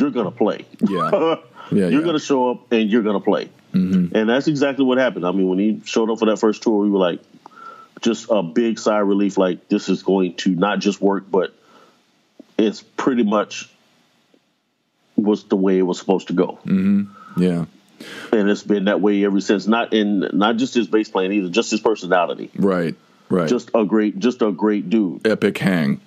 you're 0.00 0.10
going 0.10 0.26
to 0.26 0.36
play. 0.36 0.64
Yeah. 0.80 1.36
Yeah, 1.70 1.80
you're 1.80 2.00
yeah. 2.00 2.00
going 2.00 2.18
to 2.18 2.24
show 2.24 2.50
up 2.50 2.72
and 2.72 2.88
you're 2.88 3.02
going 3.02 3.20
to 3.20 3.22
play. 3.22 3.50
Mm-hmm. 3.74 4.16
And 4.16 4.30
that's 4.30 4.48
exactly 4.48 4.86
what 4.86 4.96
happened. 4.96 5.26
I 5.26 5.32
mean, 5.32 5.48
when 5.48 5.58
he 5.58 5.82
showed 5.84 6.08
up 6.08 6.18
for 6.18 6.24
that 6.24 6.38
first 6.38 6.62
tour, 6.62 6.82
we 6.82 6.88
were 6.88 6.98
like, 6.98 7.20
just 8.00 8.28
a 8.30 8.42
big 8.42 8.78
sigh 8.78 9.00
of 9.00 9.06
relief 9.06 9.36
like, 9.36 9.68
this 9.68 9.90
is 9.90 10.02
going 10.02 10.36
to 10.36 10.54
not 10.54 10.78
just 10.78 11.02
work, 11.02 11.30
but 11.30 11.52
it's 12.56 12.82
pretty 12.82 13.22
much 13.22 13.68
was 15.16 15.44
the 15.44 15.56
way 15.56 15.78
it 15.78 15.82
was 15.82 15.98
supposed 15.98 16.28
to 16.28 16.32
go. 16.32 16.58
Mm-hmm. 16.64 17.42
yeah 17.42 17.66
And 18.32 18.48
it's 18.48 18.62
been 18.62 18.86
that 18.86 19.02
way 19.02 19.24
ever 19.24 19.40
since. 19.40 19.66
Not 19.66 19.92
in 19.92 20.20
not 20.32 20.56
just 20.56 20.72
his 20.74 20.86
bass 20.86 21.10
playing 21.10 21.32
either, 21.32 21.50
just 21.50 21.70
his 21.70 21.80
personality. 21.80 22.50
right 22.54 22.94
right 23.28 23.48
Just 23.48 23.72
a 23.74 23.84
great, 23.84 24.18
just 24.18 24.40
a 24.40 24.52
great 24.52 24.88
dude. 24.88 25.26
epic 25.26 25.58
hang 25.58 26.00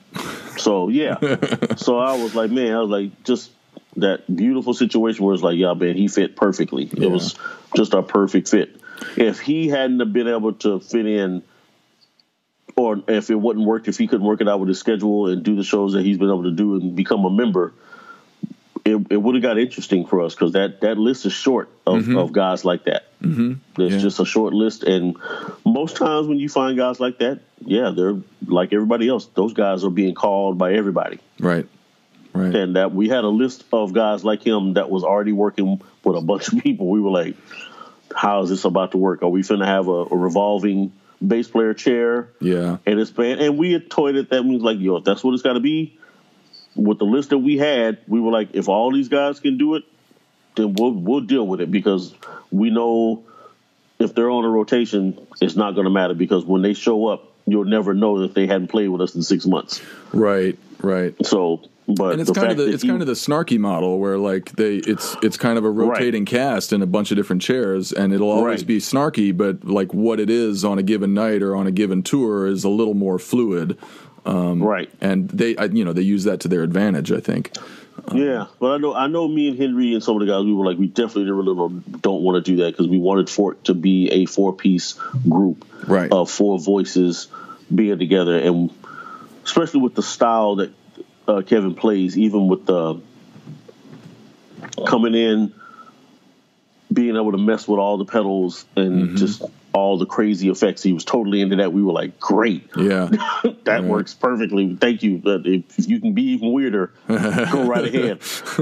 So 0.58 0.90
yeah, 0.90 1.18
so 1.76 2.00
I 2.00 2.22
was 2.22 2.34
like, 2.36 2.52
man, 2.52 2.74
I 2.74 2.80
was 2.80 2.90
like, 2.90 3.24
just 3.24 3.52
that 3.98 4.34
beautiful 4.34 4.74
situation 4.74 5.26
where 5.26 5.34
it's 5.34 5.44
like, 5.44 5.58
yeah, 5.58 5.74
man, 5.74 5.96
he 5.96 6.08
fit 6.08 6.36
perfectly. 6.36 6.86
Yeah. 6.86 7.06
It 7.08 7.12
was 7.12 7.36
just 7.76 7.94
a 7.94 8.02
perfect 8.02 8.50
fit. 8.50 8.76
If 9.18 9.40
he 9.40 9.68
hadn't 9.68 10.00
have 10.00 10.14
been 10.14 10.28
able 10.28 10.54
to 10.54 10.80
fit 10.80 11.06
in, 11.06 11.44
or 12.78 13.02
if 13.08 13.30
it 13.30 13.36
wouldn't 13.36 13.66
work, 13.66 13.88
if 13.88 13.98
he 13.98 14.08
couldn't 14.08 14.26
work 14.26 14.42
it 14.42 14.48
out 14.48 14.60
with 14.60 14.70
his 14.70 14.80
schedule 14.80 15.28
and 15.28 15.44
do 15.44 15.56
the 15.56 15.64
shows 15.64 15.94
that 15.94 16.04
he's 16.06 16.18
been 16.18 16.30
able 16.30 16.44
to 16.44 16.52
do 16.52 16.76
and 16.76 16.96
become 16.96 17.26
a 17.26 17.30
member, 17.30 17.74
it, 18.86 18.96
it 19.10 19.18
would 19.18 19.36
have 19.36 19.42
got 19.44 19.60
interesting 19.60 20.06
for 20.08 20.22
us 20.22 20.34
because 20.34 20.54
that 20.54 20.82
that 20.82 20.98
list 20.98 21.26
is 21.26 21.34
short 21.34 21.70
of, 21.86 22.08
of 22.16 22.32
guys 22.32 22.64
like 22.66 22.86
that. 22.86 23.04
Mm-hmm. 23.22 23.82
It's 23.82 23.94
Yeah. 23.96 24.00
just 24.00 24.20
a 24.20 24.26
short 24.26 24.54
list, 24.54 24.84
and 24.84 25.18
most 25.66 25.98
times 25.98 26.28
when 26.28 26.40
you 26.40 26.48
find 26.50 26.78
guys 26.78 27.00
like 27.00 27.20
that, 27.20 27.42
yeah, 27.66 27.92
they're 27.96 28.18
like 28.48 28.72
everybody 28.74 29.08
else. 29.10 29.28
Those 29.36 29.54
guys 29.54 29.84
are 29.84 29.92
being 29.92 30.16
called 30.16 30.58
by 30.58 30.74
everybody, 30.74 31.20
right 31.40 31.68
right 32.34 32.56
and 32.56 32.76
that 32.76 32.94
we 32.94 33.10
had 33.10 33.24
a 33.24 33.30
list 33.30 33.64
of 33.72 33.94
guys 33.94 34.24
like 34.24 34.46
him 34.46 34.74
that 34.74 34.90
was 34.90 35.04
already 35.04 35.32
working 35.32 35.82
with 36.04 36.16
a 36.18 36.22
bunch 36.22 36.52
of 36.52 36.60
people. 36.64 36.90
We 36.90 37.02
were 37.02 37.10
like, 37.10 37.36
"How 38.16 38.42
is 38.44 38.50
this 38.50 38.66
about 38.66 38.92
to 38.92 38.98
work? 38.98 39.24
Are 39.24 39.30
we 39.30 39.42
finna 39.42 39.66
have 39.66 39.88
a, 39.88 40.06
a 40.12 40.16
revolving 40.16 40.92
bass 41.26 41.48
player 41.48 41.74
chair?" 41.74 42.30
yeah 42.40 42.78
and 42.86 43.00
it's 43.00 43.12
and 43.18 43.58
we 43.58 43.74
had 43.74 43.90
toyed 43.90 44.16
at 44.16 44.30
that. 44.30 44.44
We 44.44 44.56
was 44.56 44.64
like, 44.64 44.80
yo, 44.80 44.98
if 44.98 45.04
that's 45.04 45.24
what 45.24 45.34
it's 45.34 45.44
got 45.44 45.54
to 45.54 45.60
be. 45.60 45.98
With 46.74 47.00
the 47.00 47.06
list 47.06 47.32
that 47.32 47.38
we 47.38 47.58
had, 47.58 47.98
we 48.08 48.22
were 48.22 48.32
like, 48.32 48.50
if 48.54 48.70
all 48.70 48.94
these 48.94 49.10
guys 49.10 49.42
can 49.42 49.58
do 49.58 49.76
it, 49.76 49.84
then 50.56 50.74
we'll 50.74 50.94
we'll 50.94 51.22
deal 51.22 51.46
with 51.46 51.60
it 51.60 51.70
because 51.70 52.16
we 52.50 52.70
know 52.70 53.26
if 54.00 54.16
they're 54.16 54.30
on 54.30 54.46
a 54.46 54.50
rotation, 54.50 55.28
it's 55.42 55.56
not 55.56 55.76
going 55.76 55.86
to 55.86 55.92
matter 55.92 56.14
because 56.14 56.46
when 56.46 56.62
they 56.62 56.74
show 56.74 57.08
up, 57.08 57.32
you'll 57.46 57.66
never 57.66 57.94
know 57.94 58.20
that 58.22 58.34
they 58.34 58.48
hadn't 58.48 58.68
played 58.68 58.90
with 58.90 59.02
us 59.02 59.16
in 59.16 59.24
six 59.24 59.46
months. 59.46 59.82
right 60.14 60.58
right 60.80 61.14
So, 61.26 61.62
but 61.96 62.12
and 62.14 62.22
it's 62.22 62.32
kind 62.32 62.52
of 62.52 62.58
the 62.58 62.72
it's 62.72 62.84
he- 62.84 62.90
kind 62.90 63.02
of 63.02 63.08
the 63.08 63.14
snarky 63.14 63.58
model 63.60 64.00
where 64.00 64.18
like 64.18 64.52
they 64.54 64.76
it's 64.78 65.16
it's 65.22 65.38
kind 65.38 65.58
of 65.58 65.66
a 65.66 65.70
rotating 65.72 66.26
cast 66.26 66.74
in 66.74 66.82
a 66.82 66.86
bunch 66.88 67.12
of 67.12 67.18
different 67.18 67.42
chairs 67.42 67.92
and 67.92 68.14
it'll 68.14 68.30
always 68.32 68.62
Right. 68.62 68.68
be 68.68 68.78
snarky 68.80 69.36
but 69.36 69.64
like 69.64 69.94
what 69.94 70.20
it 70.20 70.30
is 70.30 70.64
on 70.66 70.78
a 70.80 70.84
given 70.84 71.14
night 71.14 71.42
or 71.42 71.56
on 71.56 71.68
a 71.68 71.72
given 71.72 72.04
tour 72.04 72.46
is 72.48 72.64
a 72.64 72.70
little 72.70 72.94
more 72.96 73.18
fluid 73.20 73.78
Um, 74.26 74.62
right. 74.62 74.90
and 75.02 75.30
they 75.30 75.56
I, 75.58 75.66
you 75.66 75.84
know 75.86 75.94
they 75.94 76.02
use 76.04 76.24
that 76.26 76.40
to 76.42 76.48
their 76.48 76.64
advantage 76.64 77.12
i 77.12 77.20
think 77.20 77.52
Yeah, 78.14 78.46
but 78.60 78.72
I 78.72 78.78
know 78.78 78.94
I 78.96 79.08
know 79.08 79.28
me 79.28 79.50
and 79.50 79.58
Henry 79.60 79.94
and 79.94 80.02
some 80.04 80.16
of 80.16 80.22
the 80.22 80.32
guys 80.32 80.44
we 80.46 80.54
were 80.54 80.66
like 80.66 80.78
we 80.78 80.88
definitely 80.88 81.30
really 81.32 81.56
don't, 81.56 82.02
don't 82.02 82.22
want 82.24 82.44
to 82.44 82.52
do 82.52 82.58
that 82.64 82.72
because 82.74 82.88
we 82.88 82.98
wanted 82.98 83.30
for 83.30 83.54
it 83.54 83.64
to 83.66 83.74
be 83.74 84.10
a 84.12 84.26
four 84.26 84.54
piece 84.54 84.94
group 85.30 85.66
Right. 85.88 86.12
of 86.12 86.30
four 86.30 86.60
voices 86.60 87.28
being 87.74 87.98
together 88.00 88.38
and 88.38 88.70
especially 89.44 89.82
with 89.82 89.96
the 89.96 90.04
style 90.04 90.56
that 90.58 90.72
uh, 91.32 91.42
Kevin 91.42 91.76
plays, 91.76 92.18
even 92.18 92.48
with 92.48 92.66
the 92.66 93.02
coming 94.86 95.16
in, 95.16 95.54
being 96.92 97.16
able 97.16 97.32
to 97.32 97.38
mess 97.38 97.68
with 97.68 97.80
all 97.80 97.98
the 97.98 98.06
pedals 98.06 98.66
and 98.76 99.18
just 99.18 99.42
all 99.74 99.98
the 99.98 100.06
crazy 100.06 100.50
effects. 100.50 100.84
He 100.84 100.92
was 100.92 101.06
totally 101.06 101.42
into 101.42 101.58
that. 101.58 101.72
We 101.72 101.82
were 101.82 101.94
like, 101.94 102.20
great 102.20 102.70
yeah 102.76 103.10
that 103.64 103.86
works 103.86 104.14
perfectly. 104.14 104.76
Thank 104.76 105.04
you. 105.04 105.18
But 105.18 105.46
if, 105.46 105.88
you 105.88 106.02
can 106.02 106.14
be 106.14 106.24
even 106.34 106.52
weirder, 106.52 106.92
go 107.08 107.68
right 107.68 107.86
ahead. 107.96 108.20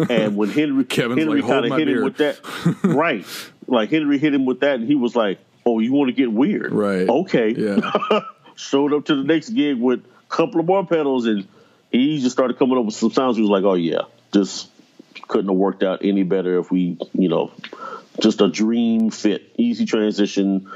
And 0.10 0.38
when 0.38 0.50
Henry 0.50 0.86
Kevin's 0.86 1.20
Henry 1.20 1.42
like, 1.42 1.52
"Hold 1.52 1.70
kind 1.70 1.74
of 1.74 1.80
hit 1.80 1.90
him 1.90 2.04
with 2.04 2.18
that, 2.18 2.40
right? 2.84 3.26
Like 3.68 3.90
Henry 3.90 4.20
hit 4.20 4.34
him 4.34 4.46
with 4.46 4.60
that, 4.60 4.76
and 4.76 4.88
he 4.88 4.96
was 4.96 5.16
like, 5.16 5.40
"Oh, 5.66 5.80
you 5.80 5.94
want 5.94 6.10
to 6.10 6.14
get 6.14 6.32
weird? 6.32 6.72
Right. 6.72 7.10
Okay." 7.10 7.54
yeah 7.58 8.22
Showed 8.56 8.94
up 8.94 9.06
to 9.06 9.16
the 9.16 9.24
next 9.24 9.52
gig 9.52 9.80
with 9.80 10.02
a 10.02 10.28
couple 10.28 10.60
of 10.60 10.66
more 10.68 10.86
pedals, 10.86 11.26
and 11.26 11.48
he 11.92 12.22
just 12.22 12.36
started 12.36 12.58
coming 12.58 12.78
up 12.78 12.86
with 12.86 12.96
some 12.96 13.12
sounds. 13.12 13.36
He 13.38 13.42
was 13.42 13.50
like, 13.52 13.64
"Oh 13.64 13.74
yeah, 13.76 14.02
this 14.32 14.68
couldn't 15.28 15.50
have 15.50 15.58
worked 15.58 15.84
out 15.84 16.00
any 16.04 16.24
better 16.24 16.60
if 16.60 16.72
we, 16.72 16.98
you 17.14 17.30
know, 17.30 17.52
just 18.22 18.42
a 18.42 18.48
dream 18.50 19.10
fit, 19.12 19.52
easy 19.58 19.86
transition." 19.86 20.68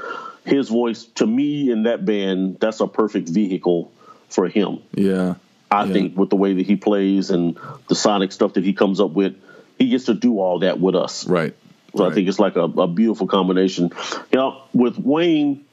His 0.44 0.68
voice 0.68 1.04
to 1.16 1.26
me 1.26 1.70
in 1.70 1.84
that 1.84 2.04
band, 2.04 2.58
that's 2.60 2.80
a 2.80 2.86
perfect 2.86 3.28
vehicle 3.30 3.90
for 4.28 4.46
him. 4.46 4.80
yeah 4.94 5.36
I 5.70 5.86
Yeah. 5.86 5.92
think 5.92 6.18
with 6.18 6.28
the 6.30 6.36
way 6.36 6.52
that 6.54 6.66
he 6.66 6.76
plays 6.76 7.30
and 7.30 7.56
the 7.88 7.94
sonic 7.94 8.30
stuff 8.30 8.52
that 8.54 8.62
he 8.64 8.74
comes 8.74 9.00
up 9.00 9.12
with, 9.12 9.36
he 9.78 9.88
gets 9.88 10.04
to 10.04 10.14
do 10.14 10.40
all 10.40 10.58
that 10.58 10.78
with 10.78 10.94
us. 10.94 11.26
right 11.26 11.54
So 11.96 12.04
I 12.04 12.10
think 12.12 12.28
it's 12.28 12.38
like 12.38 12.56
a, 12.56 12.64
a 12.64 12.86
beautiful 12.86 13.26
combination. 13.26 13.90
You 14.32 14.38
know, 14.38 14.62
with 14.74 14.98
Wayne, 14.98 15.64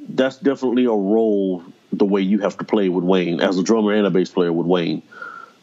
that's 0.00 0.38
definitely 0.38 0.84
a 0.86 0.90
role 0.90 1.64
the 1.92 2.04
way 2.04 2.20
you 2.20 2.40
have 2.40 2.58
to 2.58 2.64
play 2.64 2.88
with 2.88 3.04
Wayne 3.04 3.40
as 3.40 3.58
a 3.58 3.62
drummer 3.62 3.92
and 3.92 4.06
a 4.06 4.10
bass 4.10 4.30
player 4.30 4.52
with 4.52 4.66
Wayne. 4.66 5.02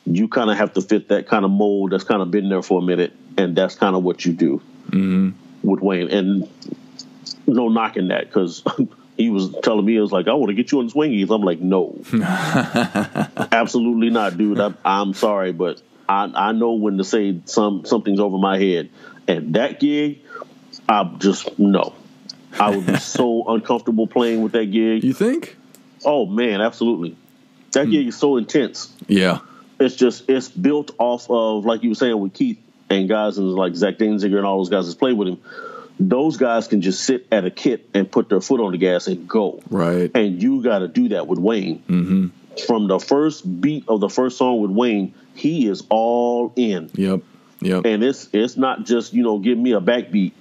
You 0.05 0.27
kind 0.27 0.49
of 0.49 0.57
have 0.57 0.73
to 0.73 0.81
fit 0.81 1.09
that 1.09 1.27
kind 1.27 1.45
of 1.45 1.51
mold 1.51 1.91
that's 1.91 2.03
kind 2.03 2.21
of 2.21 2.31
been 2.31 2.49
there 2.49 2.61
for 2.61 2.79
a 2.79 2.81
minute, 2.81 3.13
and 3.37 3.55
that's 3.55 3.75
kind 3.75 3.95
of 3.95 4.03
what 4.03 4.25
you 4.25 4.33
do 4.33 4.61
mm-hmm. 4.89 5.31
with 5.61 5.79
Wayne. 5.81 6.09
And 6.09 6.49
no 7.45 7.69
knocking 7.69 8.07
that 8.07 8.25
because 8.25 8.63
he 9.17 9.29
was 9.29 9.53
telling 9.63 9.85
me, 9.85 9.97
"I 9.97 10.01
was 10.01 10.11
like, 10.11 10.27
I 10.27 10.33
want 10.33 10.49
to 10.49 10.55
get 10.55 10.71
you 10.71 10.79
on 10.79 10.85
the 10.85 10.91
swing." 10.91 11.29
I'm 11.29 11.41
like, 11.41 11.59
"No, 11.59 12.01
absolutely 13.51 14.09
not, 14.09 14.37
dude. 14.37 14.59
I'm, 14.59 14.77
I'm 14.83 15.13
sorry, 15.13 15.51
but 15.51 15.81
I, 16.09 16.31
I 16.33 16.51
know 16.51 16.73
when 16.73 16.97
to 16.97 17.03
say 17.03 17.39
some 17.45 17.85
something's 17.85 18.19
over 18.19 18.37
my 18.37 18.57
head." 18.57 18.89
And 19.27 19.53
that 19.53 19.79
gig, 19.79 20.21
I 20.89 21.03
just 21.19 21.59
no. 21.59 21.93
I 22.59 22.75
would 22.75 22.85
be 22.85 22.97
so 22.99 23.45
uncomfortable 23.47 24.07
playing 24.07 24.41
with 24.41 24.53
that 24.53 24.65
gig. 24.65 25.03
you 25.03 25.13
think 25.13 25.55
Oh 26.05 26.25
man, 26.25 26.61
absolutely. 26.61 27.15
That 27.73 27.89
gig 27.89 28.07
is 28.07 28.17
so 28.17 28.37
intense. 28.37 28.93
yeah 29.07 29.39
It's 29.79 29.95
just 29.95 30.29
it's 30.29 30.49
built 30.49 30.91
off 30.97 31.29
of 31.29 31.65
like 31.65 31.83
you 31.83 31.89
were 31.89 31.95
saying 31.95 32.19
with 32.19 32.33
Keith 32.33 32.59
and 32.89 33.07
guys 33.07 33.37
and 33.37 33.53
like 33.53 33.75
Zach 33.75 33.97
Danziger 33.97 34.37
and 34.37 34.45
all 34.45 34.57
those 34.57 34.69
guys 34.69 34.87
that 34.87 34.99
played 34.99 35.17
with 35.17 35.29
him. 35.29 35.41
Those 35.99 36.37
guys 36.37 36.67
can 36.67 36.81
just 36.81 37.03
sit 37.03 37.27
at 37.31 37.45
a 37.45 37.51
kit 37.51 37.87
and 37.93 38.11
put 38.11 38.27
their 38.27 38.41
foot 38.41 38.59
on 38.59 38.71
the 38.71 38.77
gas 38.77 39.07
and 39.07 39.27
go. 39.27 39.61
right 39.69 40.11
And 40.15 40.41
you 40.41 40.63
got 40.63 40.79
to 40.79 40.87
do 40.87 41.09
that 41.09 41.27
with 41.27 41.39
Wayne. 41.39 41.83
Mm-hmm. 41.87 42.27
From 42.65 42.87
the 42.87 42.99
first 42.99 43.61
beat 43.61 43.85
of 43.87 44.01
the 44.01 44.09
first 44.09 44.37
song 44.37 44.61
with 44.61 44.71
Wayne, 44.71 45.13
he 45.35 45.67
is 45.67 45.83
all 45.89 46.51
in, 46.55 46.89
yep 46.93 47.21
yep 47.61 47.85
and 47.85 48.03
it's 48.03 48.27
it's 48.33 48.57
not 48.57 48.85
just 48.85 49.13
you 49.13 49.23
know 49.23 49.39
give 49.39 49.57
me 49.57 49.71
a 49.71 49.79
backbeat, 49.79 50.33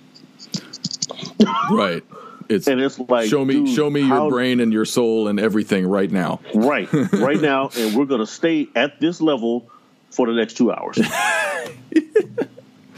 right 1.71 2.03
it's 2.51 2.67
and 2.67 2.81
it's 2.81 2.99
like 2.99 3.29
show 3.29 3.45
me 3.45 3.55
dude, 3.55 3.69
show 3.75 3.89
me 3.89 4.03
your 4.03 4.29
brain 4.31 4.61
and 4.61 4.73
your 4.73 4.85
soul 4.85 5.29
and 5.29 5.39
everything 5.41 5.87
right 5.87 6.11
now 6.11 6.41
right 6.55 6.93
right 7.13 7.41
now, 7.41 7.71
and 7.77 7.97
we're 7.97 8.05
gonna 8.07 8.27
stay 8.27 8.69
at 8.75 9.01
this 9.01 9.21
level 9.21 9.71
for 10.11 10.27
the 10.27 10.35
next 10.35 10.57
two 10.57 10.73
hours. 10.73 10.99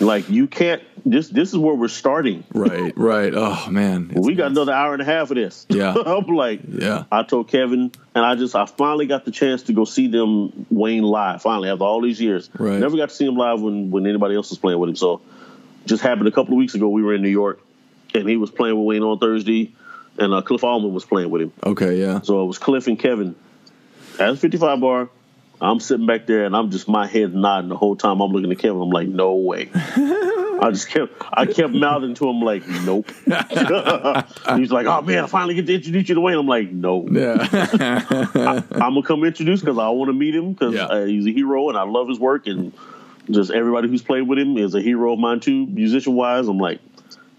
like 0.01 0.29
you 0.29 0.47
can't 0.47 0.83
this 1.05 1.29
this 1.29 1.51
is 1.51 1.59
where 1.59 1.75
we're 1.75 1.89
starting. 1.89 2.45
Right, 2.55 2.93
right. 2.97 3.33
Oh 3.35 3.69
man, 3.71 4.13
we 4.15 4.35
got 4.35 4.51
another 4.53 4.73
hour 4.73 4.93
and 4.93 5.03
a 5.03 5.05
half 5.05 5.31
of 5.31 5.37
this. 5.37 5.67
Yeah. 5.69 5.95
I'm 6.07 6.27
like, 6.27 6.61
Yeah. 6.69 7.05
I 7.11 7.23
told 7.25 7.49
Kevin, 7.49 7.93
and 8.15 8.25
I 8.25 8.35
just 8.37 8.55
I 8.55 8.67
finally 8.67 9.07
got 9.07 9.25
the 9.25 9.31
chance 9.33 9.65
to 9.65 9.73
go 9.73 9.85
see 9.85 10.07
them 10.09 10.67
Wayne 10.71 11.03
live. 11.03 11.43
Finally, 11.43 11.71
after 11.71 11.85
all 11.85 12.01
these 12.01 12.21
years, 12.21 12.49
Right. 12.57 12.79
never 12.79 12.97
got 12.97 13.09
to 13.09 13.15
see 13.15 13.27
him 13.27 13.37
live 13.37 13.61
when 13.61 13.91
when 13.91 14.07
anybody 14.07 14.35
else 14.37 14.51
was 14.51 14.59
playing 14.59 14.79
with 14.79 14.91
him. 14.91 14.97
So, 14.97 15.21
just 15.87 16.03
happened 16.03 16.29
a 16.29 16.33
couple 16.33 16.55
of 16.55 16.59
weeks 16.59 16.75
ago. 16.75 16.89
We 16.89 17.03
were 17.03 17.15
in 17.15 17.23
New 17.23 17.29
York, 17.29 17.61
and 18.15 18.29
he 18.29 18.37
was 18.37 18.51
playing 18.51 18.77
with 18.77 18.87
Wayne 18.87 19.03
on 19.03 19.19
Thursday, 19.19 19.73
and 20.19 20.33
uh, 20.35 20.43
Cliff 20.43 20.65
Almond 20.65 20.95
was 20.95 21.05
playing 21.05 21.31
with 21.31 21.43
him. 21.43 21.53
Okay, 21.65 22.01
yeah. 22.01 22.21
So 22.23 22.43
it 22.43 22.47
was 22.47 22.59
Cliff 22.59 22.87
and 22.87 22.99
Kevin 22.99 23.35
at 24.19 24.31
the 24.33 24.37
55 24.37 24.81
bar. 24.81 25.09
I'm 25.61 25.79
sitting 25.79 26.07
back 26.07 26.27
there 26.27 26.45
and 26.45 26.57
I'm 26.57 26.73
just 26.73 26.89
my 26.89 27.07
head 27.07 27.33
nodding 27.35 27.69
the 27.69 27.77
whole 27.77 27.95
time. 27.95 28.21
I'm 28.21 28.33
looking 28.33 28.51
at 28.51 28.59
Kevin. 28.59 28.83
I'm 28.83 28.91
like, 28.91 29.07
no 29.07 29.35
way. 29.35 29.71
I 29.75 30.71
just 30.73 30.89
kept 30.89 31.13
I 31.33 31.47
kept 31.47 31.73
mouthing 31.73 32.15
to 32.15 32.29
him 32.29 32.41
like, 32.41 32.67
nope. 32.67 33.09
He's 33.25 34.73
like, 34.73 34.87
oh 34.87 35.03
man, 35.03 35.23
I 35.23 35.27
finally 35.29 35.55
get 35.55 35.67
to 35.67 35.75
introduce 35.75 36.09
you 36.09 36.17
to 36.17 36.21
Wayne. 36.21 36.37
I'm 36.37 36.49
like, 36.49 36.73
no. 36.73 37.07
Yeah. 37.09 37.47
I'm 38.73 38.95
gonna 38.95 39.03
come 39.05 39.23
introduce 39.23 39.61
because 39.61 39.79
I 39.79 39.89
want 39.91 40.09
to 40.09 40.13
meet 40.15 40.35
him 40.35 40.53
because 40.53 40.75
Yeah. 40.75 40.87
uh, 40.87 41.05
he's 41.05 41.27
a 41.27 41.33
hero 41.33 41.69
and 41.69 41.79
I 41.79 41.83
love 41.85 42.09
his 42.09 42.19
work 42.19 42.49
and 42.49 42.73
just 43.31 43.53
everybody 43.53 43.89
who's 43.89 44.03
played 44.03 44.23
with 44.27 44.41
him 44.41 44.59
is 44.59 44.75
a 44.75 44.81
hero 44.83 45.13
of 45.13 45.19
mine 45.21 45.39
too, 45.39 45.67
musician 45.67 46.15
wise. 46.15 46.49
I'm 46.49 46.59
like, 46.59 46.81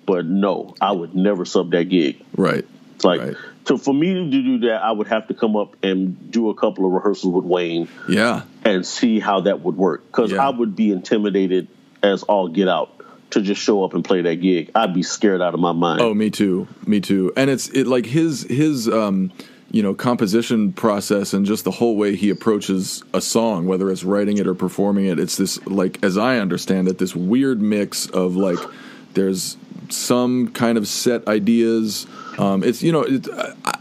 but 0.06 0.26
no, 0.26 0.76
I 0.82 0.92
would 0.92 1.16
never 1.16 1.46
sub 1.46 1.72
that 1.72 1.86
gig. 1.86 2.24
right. 2.36 2.66
It's 2.96 3.04
like 3.06 3.22
Right. 3.22 3.36
so 3.66 3.78
for 3.78 3.94
me 3.94 4.14
to 4.14 4.30
do 4.30 4.60
that, 4.68 4.84
I 4.84 4.92
would 4.92 5.08
have 5.08 5.28
to 5.30 5.34
come 5.34 5.56
up 5.56 5.76
and 5.84 6.32
do 6.32 6.50
a 6.50 6.54
couple 6.56 6.86
of 6.86 6.92
rehearsals 6.92 7.34
with 7.34 7.46
Wayne 7.46 7.88
Yeah. 8.08 8.42
and 8.64 8.86
see 8.86 9.20
how 9.20 9.42
that 9.42 9.62
would 9.62 9.76
work 9.78 10.04
because 10.08 10.32
Yeah. 10.32 10.48
I 10.48 10.52
would 10.52 10.76
be 10.76 10.92
intimidated 10.92 11.68
as 12.04 12.24
all 12.24 12.48
get 12.48 12.68
out 12.68 12.90
to 13.32 13.42
just 13.42 13.62
show 13.62 13.84
up 13.84 13.94
and 13.96 14.06
play 14.06 14.22
that 14.22 14.36
gig. 14.42 14.70
I'd 14.76 14.94
be 14.94 15.02
scared 15.04 15.42
out 15.42 15.54
of 15.56 15.60
my 15.60 15.72
mind. 15.72 16.02
Oh, 16.02 16.14
me 16.14 16.30
too. 16.30 16.68
Me 16.86 17.00
too. 17.00 17.34
And 17.36 17.50
it's 17.50 17.68
it 17.70 17.88
like 17.88 18.06
his 18.06 18.44
his 18.44 18.88
um 18.88 19.32
you 19.72 19.82
know 19.82 19.96
composition 19.96 20.72
process 20.72 21.34
and 21.34 21.44
just 21.48 21.64
the 21.64 21.72
whole 21.72 21.96
way 21.98 22.16
he 22.16 22.30
approaches 22.30 23.02
a 23.12 23.20
song, 23.22 23.66
whether 23.66 23.90
it's 23.90 24.04
writing 24.04 24.38
it 24.38 24.46
or 24.46 24.54
performing 24.54 25.06
it. 25.08 25.18
It's 25.18 25.36
this 25.36 25.66
like 25.66 25.98
as 26.04 26.16
I 26.16 26.38
understand 26.38 26.88
it, 26.90 27.00
this 27.00 27.16
weird 27.16 27.60
mix 27.60 28.06
of 28.06 28.36
like 28.36 28.60
there's 29.16 29.58
some 29.94 30.50
kind 30.50 30.78
of 30.78 30.88
set 30.88 31.28
ideas. 31.28 32.06
Um, 32.38 32.64
it's 32.64 32.82
you 32.82 32.92
know 32.92 33.02
it, 33.04 33.28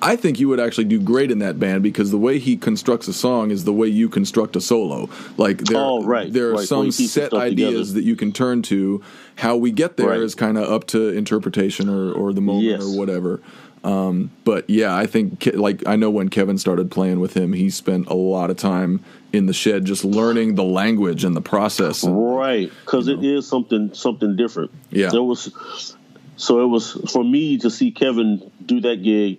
I, 0.03 0.15
think 0.17 0.39
you 0.39 0.49
would 0.49 0.61
actually 0.61 0.85
do 0.85 1.01
great 1.01 1.31
in 1.31 1.39
that 1.39 1.59
band 1.59 1.83
because 1.83 2.11
the 2.11 2.19
way 2.19 2.39
he 2.39 2.57
constructs 2.57 3.09
a 3.09 3.13
song 3.15 3.51
is 3.51 3.65
the 3.65 3.73
way 3.73 3.87
you 3.89 4.09
construct 4.11 4.57
a 4.57 4.61
solo. 4.61 5.09
Like 5.39 5.59
there, 5.59 5.79
Oh, 5.79 6.05
right. 6.05 6.31
there 6.31 6.49
are 6.51 6.55
Right. 6.57 6.69
some 6.69 6.79
Well, 6.79 6.85
he 6.85 6.89
keeps 6.93 7.15
the 7.15 7.21
set 7.23 7.33
ideas 7.33 7.89
together. 7.89 7.93
that 8.01 8.05
you 8.05 8.15
can 8.17 8.33
turn 8.33 8.61
to. 8.63 9.03
How 9.37 9.57
we 9.57 9.71
get 9.71 9.97
there 9.97 10.13
is 10.13 10.35
Right. 10.35 10.39
kind 10.39 10.59
of 10.59 10.71
up 10.71 10.87
to 10.89 11.09
interpretation 11.09 11.89
or, 11.89 12.13
or 12.13 12.35
the 12.35 12.43
moment 12.43 12.67
Yes. 12.67 12.83
or 12.85 12.99
whatever. 12.99 13.41
Um, 13.85 14.31
but 14.45 14.69
yeah, 14.71 14.95
I 14.95 15.07
think 15.07 15.49
like 15.55 15.87
I 15.89 15.97
know 15.97 16.11
when 16.11 16.29
Kevin 16.29 16.59
started 16.59 16.91
playing 16.91 17.19
with 17.21 17.35
him, 17.35 17.53
he 17.55 17.71
spent 17.71 18.07
a 18.09 18.15
lot 18.15 18.51
of 18.51 18.57
time 18.57 19.01
in 19.33 19.47
the 19.47 19.53
shed 19.55 19.87
just 19.87 20.05
learning 20.05 20.55
the 20.57 20.63
language 20.63 21.25
and 21.25 21.35
the 21.35 21.41
process. 21.41 22.05
Right, 22.05 22.71
because 22.85 23.09
it 23.09 23.25
is 23.25 23.47
something 23.49 23.91
something 23.95 24.37
different. 24.37 24.71
Yeah. 24.91 25.09
there 25.09 25.23
was. 25.23 25.97
So 26.43 26.61
it 26.61 26.67
was 26.67 26.91
for 27.13 27.23
me 27.23 27.59
to 27.59 27.71
see 27.71 27.93
Kevin 27.93 28.51
do 28.67 28.81
that 28.81 28.97
gig, 28.97 29.39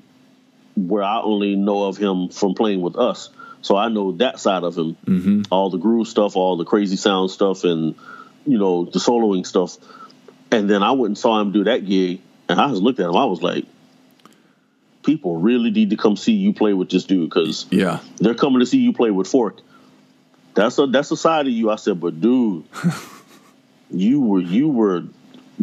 where 0.77 1.03
I 1.03 1.19
only 1.19 1.57
know 1.57 1.83
of 1.83 1.97
him 1.97 2.29
from 2.29 2.55
playing 2.55 2.79
with 2.79 2.95
us. 2.95 3.29
So 3.61 3.75
I 3.75 3.89
know 3.89 4.13
that 4.13 4.39
side 4.39 4.63
of 4.63 4.77
him, 4.77 4.95
mm-hmm. 5.05 5.41
all 5.51 5.69
the 5.69 5.77
groove 5.77 6.07
stuff, 6.07 6.37
all 6.37 6.55
the 6.55 6.63
crazy 6.63 6.95
sound 6.95 7.29
stuff, 7.29 7.65
and 7.65 7.95
you 8.45 8.57
know 8.57 8.85
the 8.85 8.99
soloing 8.99 9.45
stuff. 9.45 9.75
And 10.49 10.69
then 10.69 10.81
I 10.81 10.91
went 10.91 11.07
and 11.07 11.17
saw 11.17 11.41
him 11.41 11.51
do 11.51 11.65
that 11.65 11.85
gig, 11.85 12.21
and 12.47 12.57
I 12.57 12.69
just 12.69 12.81
looked 12.81 13.01
at 13.01 13.09
him. 13.09 13.17
I 13.17 13.25
was 13.25 13.41
like, 13.41 13.65
people 15.03 15.35
really 15.35 15.71
need 15.71 15.89
to 15.89 15.97
come 15.97 16.15
see 16.15 16.31
you 16.31 16.53
play 16.53 16.71
with 16.71 16.89
this 16.89 17.03
dude 17.03 17.29
because 17.29 17.65
Yeah, 17.69 17.99
they're 18.21 18.33
coming 18.33 18.61
to 18.61 18.65
see 18.65 18.77
you 18.77 18.93
play 18.93 19.11
with 19.11 19.27
Fork. 19.27 19.59
That's 20.53 20.79
a 20.79 20.87
that's 20.87 21.11
a 21.11 21.17
side 21.17 21.47
of 21.47 21.51
you. 21.51 21.69
I 21.69 21.75
said, 21.75 21.99
but 21.99 22.21
dude, 22.21 22.63
you 23.89 24.21
were 24.21 24.39
you 24.39 24.69
were 24.69 25.03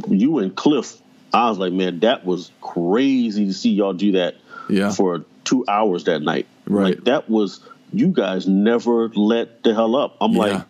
you 0.06 0.40
and 0.40 0.54
Cliff. 0.54 1.00
I 1.32 1.48
was 1.48 1.58
like, 1.58 1.72
man, 1.72 2.00
that 2.00 2.24
was 2.24 2.50
crazy 2.60 3.46
to 3.46 3.52
see 3.54 3.70
y'all 3.70 3.92
do 3.92 4.12
that 4.12 4.36
Yeah. 4.68 4.90
for 4.92 5.24
two 5.44 5.64
hours 5.68 6.04
that 6.04 6.20
night. 6.20 6.46
Right. 6.66 6.96
Like 6.96 7.04
that 7.04 7.28
was 7.30 7.60
you 7.92 8.08
guys 8.08 8.46
never 8.46 9.08
let 9.10 9.62
the 9.62 9.74
hell 9.74 9.96
up. 9.96 10.16
I'm 10.20 10.32
yeah. 10.32 10.38
like, 10.38 10.62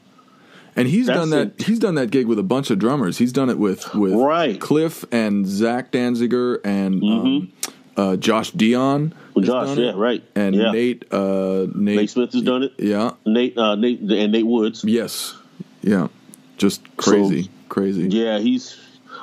and 0.77 0.89
he's 0.89 1.07
done 1.07 1.31
that. 1.31 1.49
it. 1.59 1.63
He's 1.63 1.79
done 1.79 1.97
that 1.97 2.11
gig 2.11 2.27
with 2.27 2.39
a 2.39 2.43
bunch 2.45 2.71
of 2.71 2.79
drummers. 2.79 3.19
He's 3.19 3.33
done 3.33 3.51
it 3.51 3.59
with 3.59 3.95
with 3.95 4.15
Right. 4.15 4.59
Cliff 4.61 5.05
and 5.13 5.47
Zach 5.47 5.91
Danziger 5.93 6.61
and 6.65 7.03
um, 7.03 7.53
uh, 7.97 8.17
Josh 8.17 8.53
Dion. 8.53 9.13
Josh, 9.39 9.77
yeah, 9.79 9.93
right. 9.95 10.23
And 10.35 10.55
Yeah. 10.55 10.71
Nate, 10.73 11.13
uh, 11.13 11.67
Nate, 11.75 11.97
Nate 11.97 12.11
Smith 12.11 12.33
has 12.33 12.43
done 12.43 12.63
it. 12.63 12.73
Yeah. 12.79 13.13
Nate, 13.27 13.57
uh, 13.59 13.75
Nate, 13.75 14.01
and 14.01 14.33
Nate 14.33 14.47
Woods. 14.47 14.85
Yes. 14.85 15.35
Yeah. 15.83 16.09
Just 16.59 16.83
crazy, 16.99 17.51
crazy. 17.69 18.09
Yeah, 18.09 18.39
he's. 18.39 18.79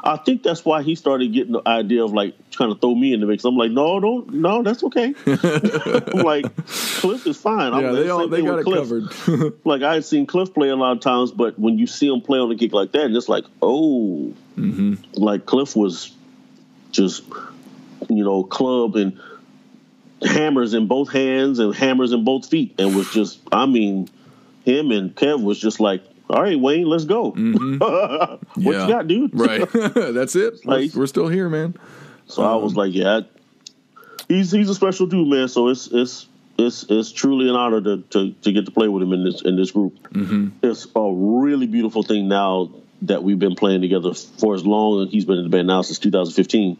I 0.07 0.15
think 0.15 0.41
that's 0.41 0.63
why 0.63 0.83
he 0.83 0.95
started 0.95 1.33
getting 1.33 1.51
the 1.51 1.61
idea 1.67 2.03
of 2.03 2.13
like 2.13 2.33
trying 2.49 2.73
to 2.73 2.79
throw 2.79 2.95
me 2.95 3.13
in 3.13 3.19
the 3.19 3.25
mix. 3.25 3.43
I'm 3.43 3.57
like, 3.57 3.71
no, 3.71 3.99
don't, 3.99 4.33
no, 4.35 4.63
that's 4.63 4.81
okay. 4.85 5.13
I'm 5.27 6.23
like, 6.23 6.45
Cliff 6.65 7.27
is 7.27 7.35
fine. 7.37 7.73
I'm 7.73 7.81
Yeah, 7.83 7.91
like, 7.91 8.03
they 8.03 8.09
all 8.09 8.27
they 8.29 8.41
got 8.41 8.59
it 8.59 8.63
Cliff. 8.63 8.87
covered. 9.27 9.53
Like 9.65 9.81
I 9.83 9.95
had 9.95 10.05
seen 10.05 10.25
Cliff 10.25 10.53
play 10.53 10.69
a 10.69 10.75
lot 10.77 10.93
of 10.93 11.01
times, 11.01 11.31
but 11.31 11.59
when 11.59 11.77
you 11.77 11.87
see 11.87 12.07
him 12.07 12.21
play 12.21 12.39
on 12.39 12.49
a 12.49 12.55
gig 12.55 12.71
like 12.73 12.93
that, 12.93 13.03
and 13.03 13.15
it's 13.15 13.27
like, 13.29 13.43
oh, 13.61 14.33
Mm-hmm. 14.57 14.95
like 15.21 15.45
Cliff 15.45 15.75
was 15.75 16.11
just, 16.91 17.23
you 18.09 18.23
know, 18.23 18.43
club 18.43 18.95
and 18.95 19.19
hammers 20.23 20.73
in 20.73 20.87
both 20.87 21.11
hands 21.11 21.59
and 21.59 21.75
hammers 21.75 22.11
in 22.13 22.23
both 22.23 22.49
feet, 22.49 22.73
and 22.79 22.95
was 22.95 23.11
just, 23.11 23.39
I 23.51 23.65
mean, 23.65 24.09
him 24.65 24.91
and 24.91 25.13
Kev 25.15 25.43
was 25.43 25.59
just 25.59 25.79
like, 25.79 26.01
all 26.29 26.41
right, 26.41 26.59
Wayne, 26.59 26.85
let's 26.87 27.05
go. 27.05 27.29
what 27.31 27.35
Mm-hmm. 27.35 28.61
Yeah. 28.61 28.81
you 28.83 28.87
got, 28.87 29.07
dude? 29.07 29.31
right. 29.33 29.61
That's 29.71 30.35
it. 30.35 30.55
We're, 30.65 30.75
Like- 30.81 30.93
we're 30.93 31.07
still 31.07 31.27
here, 31.27 31.49
man. 31.49 31.75
So 32.27 32.43
I 32.43 32.55
was 32.55 32.75
like, 32.75 32.93
yeah, 32.93 33.21
he's 34.27 34.51
he's 34.51 34.69
a 34.69 34.75
special 34.75 35.07
dude, 35.07 35.27
man. 35.27 35.47
So 35.47 35.69
it's 35.69 35.87
it's 35.87 36.27
it's 36.57 36.85
it's 36.89 37.11
truly 37.13 37.47
an 37.49 37.55
honor 37.55 37.79
to 37.81 38.01
to, 38.09 38.31
to 38.33 38.51
get 38.51 38.65
to 38.65 38.71
play 38.71 38.87
with 38.89 39.01
him 39.03 39.13
in 39.13 39.23
this 39.23 39.41
in 39.41 39.55
this 39.55 39.71
group. 39.71 39.97
Mm-hmm. 40.09 40.47
It's 40.61 40.87
a 40.95 41.09
really 41.13 41.67
beautiful 41.67 42.03
thing 42.03 42.27
now 42.27 42.69
that 43.03 43.23
we've 43.23 43.39
been 43.39 43.55
playing 43.55 43.79
together 43.81 44.13
for 44.13 44.55
as 44.55 44.65
long 44.65 45.03
as 45.05 45.11
he's 45.11 45.23
been 45.25 45.37
in 45.37 45.43
the 45.43 45.49
band 45.49 45.67
now 45.67 45.83
since 45.83 45.99
2015, 45.99 46.77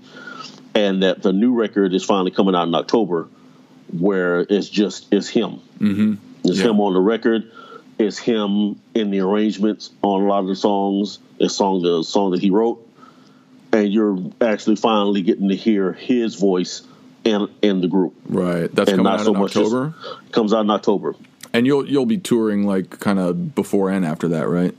and 0.76 1.04
that 1.04 1.22
the 1.22 1.32
new 1.32 1.54
record 1.54 1.94
is 1.94 2.04
finally 2.04 2.32
coming 2.32 2.56
out 2.56 2.68
in 2.68 2.76
October, 2.76 3.30
where 3.98 4.40
it's 4.42 4.68
just 4.68 5.08
it's 5.14 5.30
him. 5.30 5.62
Mm-hmm. 5.80 6.16
It's 6.44 6.58
Yeah. 6.60 6.72
him 6.72 6.82
on 6.82 6.94
the 6.94 7.00
record. 7.00 7.52
It's 8.00 8.18
him 8.18 8.80
in 8.94 9.10
the 9.12 9.22
arrangements 9.22 9.90
on 10.02 10.24
a 10.24 10.28
lot 10.28 10.40
of 10.40 10.48
the 10.48 10.56
songs. 10.56 11.20
It's 11.40 11.56
song 11.56 11.82
the 11.82 12.04
song 12.04 12.32
that 12.32 12.42
he 12.42 12.50
wrote 12.50 12.88
and 13.78 13.92
you're 13.92 14.18
actually 14.42 14.76
finally 14.76 15.22
getting 15.22 15.50
to 15.50 15.56
hear 15.56 15.94
his 15.94 16.36
voice 16.36 16.84
in 17.24 17.48
in 17.62 17.82
the 17.82 17.88
group. 17.88 18.14
Right. 18.28 18.74
That's 18.74 18.90
And 18.90 19.00
coming 19.00 19.12
out 19.14 19.22
so 19.22 19.36
in 19.36 19.42
October. 19.42 19.94
Comes 20.32 20.54
out 20.54 20.62
in 20.62 20.70
October. 20.70 21.16
And 21.54 21.66
you'll 21.66 21.88
you'll 21.88 22.06
be 22.06 22.18
touring 22.18 22.66
like 22.66 23.00
kind 23.00 23.20
of 23.20 23.56
before 23.56 23.90
and 23.90 24.06
after 24.06 24.30
that, 24.30 24.48
right? 24.48 24.76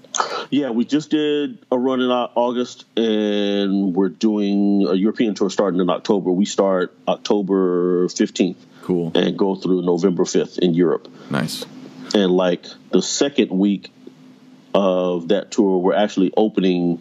Yeah, 0.51 0.71
we 0.71 0.85
just 0.85 1.11
did 1.11 1.59
a 1.71 1.79
run 1.79 2.01
in 2.01 2.11
August, 2.11 2.87
and 2.97 3.95
we're 3.95 4.09
doing 4.09 4.87
a 4.89 4.95
European 4.95 5.35
tour 5.35 5.51
starting 5.51 5.81
in 5.81 5.91
October. 5.91 6.31
We 6.31 6.47
start 6.47 6.97
October 7.07 8.07
15th 8.09 8.57
Cool. 8.83 9.13
and 9.15 9.37
go 9.39 9.55
through 9.57 9.83
November 9.83 10.25
5th 10.25 10.59
in 10.59 10.73
Europe. 10.73 11.09
Nice. 11.31 11.67
And 12.15 12.31
like 12.33 12.67
the 12.91 13.03
second 13.03 13.51
week 13.51 13.91
of 14.75 15.29
that 15.29 15.51
tour, 15.51 15.79
we're 15.79 15.95
actually 15.95 16.33
opening 16.37 17.01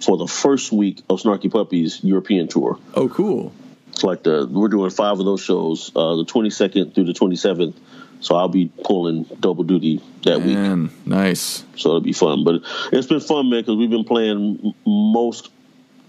for 0.00 0.16
the 0.16 0.26
first 0.26 0.72
week 0.72 1.02
of 1.08 1.20
Snarky 1.20 1.50
Puppy's 1.50 2.02
European 2.04 2.48
tour. 2.48 2.78
Oh, 2.94 3.08
cool. 3.08 3.52
It's 3.90 4.04
like 4.04 4.22
the 4.22 4.46
we're 4.50 4.68
doing 4.68 4.90
five 4.90 5.18
of 5.18 5.24
those 5.24 5.42
shows, 5.42 5.90
uh, 5.96 6.16
the 6.16 6.24
22nd 6.24 6.94
through 6.94 7.04
the 7.04 7.12
27th. 7.12 7.74
So 8.20 8.34
I'll 8.34 8.48
be 8.48 8.70
pulling 8.84 9.24
double 9.40 9.64
duty 9.64 10.00
that 10.24 10.40
week. 10.40 10.56
Nice. 11.06 11.64
So 11.76 11.90
it'll 11.90 12.00
be 12.00 12.12
fun. 12.12 12.44
But 12.44 12.62
it's 12.92 13.06
been 13.06 13.20
fun, 13.20 13.50
man, 13.50 13.60
because 13.60 13.76
we've 13.76 13.90
been 13.90 14.04
playing 14.04 14.74
most 14.86 15.50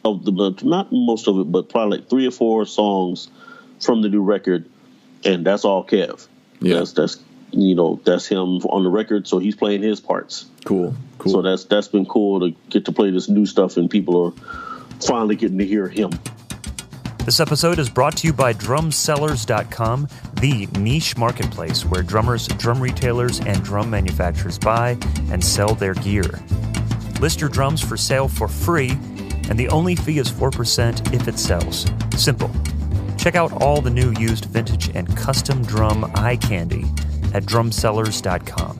of 0.05 0.23
the 0.25 0.59
not 0.63 0.91
most 0.91 1.27
of 1.27 1.39
it, 1.39 1.51
but 1.51 1.69
probably 1.69 1.99
like 1.99 2.09
three 2.09 2.27
or 2.27 2.31
four 2.31 2.65
songs 2.65 3.29
from 3.81 4.01
the 4.01 4.09
new 4.09 4.21
record, 4.21 4.69
and 5.23 5.45
that's 5.45 5.65
all 5.65 5.85
Kev. 5.85 6.27
Yeah. 6.59 6.79
That's 6.79 6.93
that's 6.93 7.23
you 7.51 7.75
know 7.75 7.99
that's 8.03 8.27
him 8.27 8.57
on 8.57 8.83
the 8.83 8.89
record, 8.89 9.27
so 9.27 9.39
he's 9.39 9.55
playing 9.55 9.81
his 9.81 9.99
parts. 9.99 10.45
Cool. 10.65 10.95
Cool. 11.17 11.31
So 11.31 11.41
that's 11.41 11.65
that's 11.65 11.87
been 11.87 12.05
cool 12.05 12.41
to 12.41 12.55
get 12.69 12.85
to 12.85 12.91
play 12.91 13.11
this 13.11 13.29
new 13.29 13.45
stuff, 13.45 13.77
and 13.77 13.89
people 13.89 14.25
are 14.25 14.31
finally 15.01 15.35
getting 15.35 15.57
to 15.57 15.65
hear 15.65 15.87
him. 15.87 16.11
This 17.25 17.39
episode 17.41 17.77
is 17.77 17.89
brought 17.89 18.15
to 18.17 18.27
you 18.27 18.31
by 18.31 18.53
drumsellers.com, 18.53 20.07
the 20.39 20.65
niche 20.79 21.17
marketplace 21.17 21.83
where 21.83 22.01
drummers, 22.01 22.47
drum 22.47 22.79
retailers, 22.79 23.41
and 23.41 23.61
drum 23.63 23.89
manufacturers 23.89 24.57
buy 24.57 24.97
and 25.29 25.43
sell 25.43 25.75
their 25.75 25.93
gear. 25.93 26.39
List 27.19 27.41
your 27.41 27.49
drums 27.49 27.81
for 27.81 27.97
sale 27.97 28.29
for 28.29 28.47
free 28.47 28.91
and 29.49 29.57
the 29.57 29.67
only 29.69 29.95
fee 29.95 30.19
is 30.19 30.29
4% 30.29 31.13
if 31.13 31.27
it 31.27 31.39
sells. 31.39 31.85
Simple. 32.15 32.51
Check 33.17 33.35
out 33.35 33.51
all 33.61 33.81
the 33.81 33.89
new 33.89 34.11
used 34.19 34.45
vintage 34.45 34.95
and 34.95 35.15
custom 35.17 35.63
drum 35.63 36.09
eye 36.15 36.37
candy 36.37 36.85
at 37.37 37.45
drumsellers.com. 37.45 38.79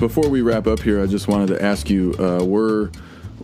Before 0.00 0.30
we 0.30 0.40
wrap 0.40 0.66
up 0.66 0.80
here, 0.80 1.02
I 1.02 1.06
just 1.06 1.28
wanted 1.28 1.48
to 1.48 1.62
ask 1.62 1.90
you: 1.90 2.14
uh, 2.18 2.42
we're 2.42 2.90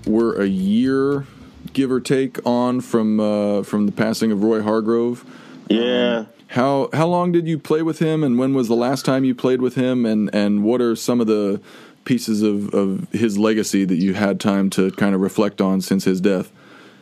we're 0.07 0.41
a 0.41 0.47
year, 0.47 1.27
give 1.75 1.91
or 1.91 2.01
take, 2.01 2.39
on 2.47 2.81
from 2.81 3.21
uh, 3.21 3.63
from 3.63 3.85
the 3.85 3.93
passing 3.93 4.33
of 4.33 4.43
Roy 4.43 4.63
Hargrove. 4.63 5.27
Yeah. 5.69 6.25
How 6.47 6.89
how 6.95 7.07
long 7.07 7.33
did 7.33 7.47
you 7.47 7.59
play 7.59 7.83
with 7.83 7.99
him, 7.99 8.25
and 8.25 8.39
when 8.39 8.55
was 8.55 8.69
the 8.69 8.77
last 8.77 9.05
time 9.05 9.25
you 9.25 9.35
played 9.35 9.61
with 9.61 9.75
him, 9.75 10.07
and 10.07 10.35
and 10.35 10.65
what 10.65 10.81
are 10.81 10.97
some 10.97 11.21
of 11.21 11.27
the 11.27 11.61
pieces 12.07 12.41
of, 12.43 12.73
of 12.73 13.11
his 13.13 13.37
legacy 13.37 13.85
that 13.85 13.97
you 13.97 14.15
had 14.15 14.41
time 14.41 14.71
to 14.71 14.91
kind 14.93 15.15
of 15.15 15.21
reflect 15.21 15.61
on 15.61 15.83
since 15.83 16.05
his 16.05 16.21
death? 16.21 16.51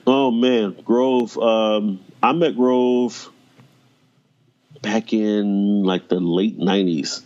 Oh 0.06 0.32
man, 0.32 0.76
Grove. 0.84 1.38
Um, 1.38 2.00
I 2.22 2.32
met 2.32 2.56
Grove 2.56 3.30
back 4.82 5.12
in 5.12 5.84
like 5.84 6.08
the 6.08 6.20
late 6.20 6.58
'90s. 6.58 7.22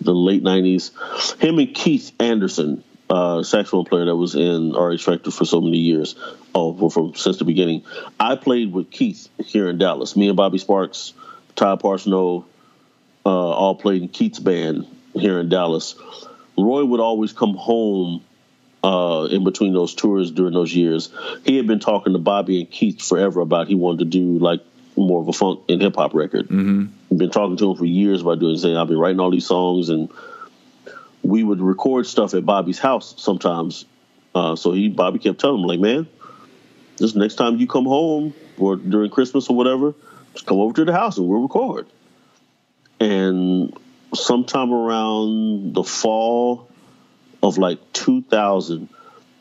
The 0.00 0.14
late 0.14 0.42
'90s. 0.42 1.40
Him 1.40 1.58
and 1.58 1.74
Keith 1.74 2.12
Anderson, 2.18 2.82
uh, 3.10 3.42
saxophone 3.42 3.84
player 3.84 4.06
that 4.06 4.16
was 4.16 4.34
in 4.34 4.72
RH 4.72 4.98
Factor 4.98 5.30
for 5.30 5.44
so 5.44 5.60
many 5.60 5.78
years. 5.78 6.14
Oh, 6.54 6.88
from 6.88 7.14
since 7.14 7.38
the 7.38 7.44
beginning. 7.44 7.84
I 8.18 8.36
played 8.36 8.72
with 8.72 8.90
Keith 8.90 9.28
here 9.44 9.68
in 9.68 9.78
Dallas. 9.78 10.16
Me 10.16 10.28
and 10.28 10.36
Bobby 10.36 10.58
Sparks, 10.58 11.12
Todd 11.56 11.82
Parsnow, 11.82 12.44
uh, 13.24 13.28
all 13.28 13.74
played 13.74 14.02
in 14.02 14.08
Keith's 14.08 14.38
band 14.38 14.86
here 15.14 15.38
in 15.40 15.48
Dallas. 15.48 15.94
Roy 16.56 16.84
would 16.84 17.00
always 17.00 17.32
come 17.32 17.54
home 17.54 18.22
uh, 18.82 19.28
in 19.30 19.44
between 19.44 19.72
those 19.72 19.94
tours 19.94 20.30
during 20.30 20.52
those 20.52 20.74
years. 20.74 21.10
He 21.44 21.56
had 21.56 21.66
been 21.66 21.80
talking 21.80 22.12
to 22.12 22.18
Bobby 22.18 22.60
and 22.60 22.70
Keith 22.70 23.02
forever 23.02 23.40
about 23.40 23.68
he 23.68 23.74
wanted 23.74 24.00
to 24.00 24.04
do 24.06 24.38
like 24.38 24.60
more 24.96 25.20
of 25.20 25.28
a 25.28 25.32
funk 25.32 25.60
and 25.68 25.80
hip 25.80 25.96
hop 25.96 26.14
record. 26.14 26.48
Mm-hmm. 26.48 27.16
Been 27.16 27.30
talking 27.30 27.56
to 27.56 27.70
him 27.70 27.76
for 27.76 27.84
years 27.84 28.22
about 28.22 28.40
doing 28.40 28.56
saying 28.56 28.76
I've 28.76 28.88
been 28.88 28.98
writing 28.98 29.20
all 29.20 29.30
these 29.30 29.46
songs 29.46 29.88
and 29.88 30.10
we 31.22 31.42
would 31.42 31.60
record 31.60 32.06
stuff 32.06 32.34
at 32.34 32.44
Bobby's 32.44 32.78
house 32.78 33.14
sometimes. 33.18 33.84
Uh, 34.34 34.56
so 34.56 34.72
he 34.72 34.88
Bobby 34.88 35.18
kept 35.18 35.40
telling 35.40 35.62
him 35.62 35.66
like, 35.66 35.80
man, 35.80 36.06
this 36.98 37.14
next 37.14 37.34
time 37.34 37.56
you 37.56 37.66
come 37.66 37.84
home 37.84 38.34
or 38.58 38.76
during 38.76 39.10
Christmas 39.10 39.48
or 39.48 39.56
whatever, 39.56 39.94
just 40.34 40.46
come 40.46 40.58
over 40.58 40.72
to 40.74 40.84
the 40.84 40.92
house 40.92 41.18
and 41.18 41.28
we'll 41.28 41.42
record. 41.42 41.86
And 43.00 43.76
sometime 44.14 44.72
around 44.72 45.74
the 45.74 45.82
fall 45.82 46.68
of 47.42 47.58
like 47.58 47.78
2000, 47.92 48.88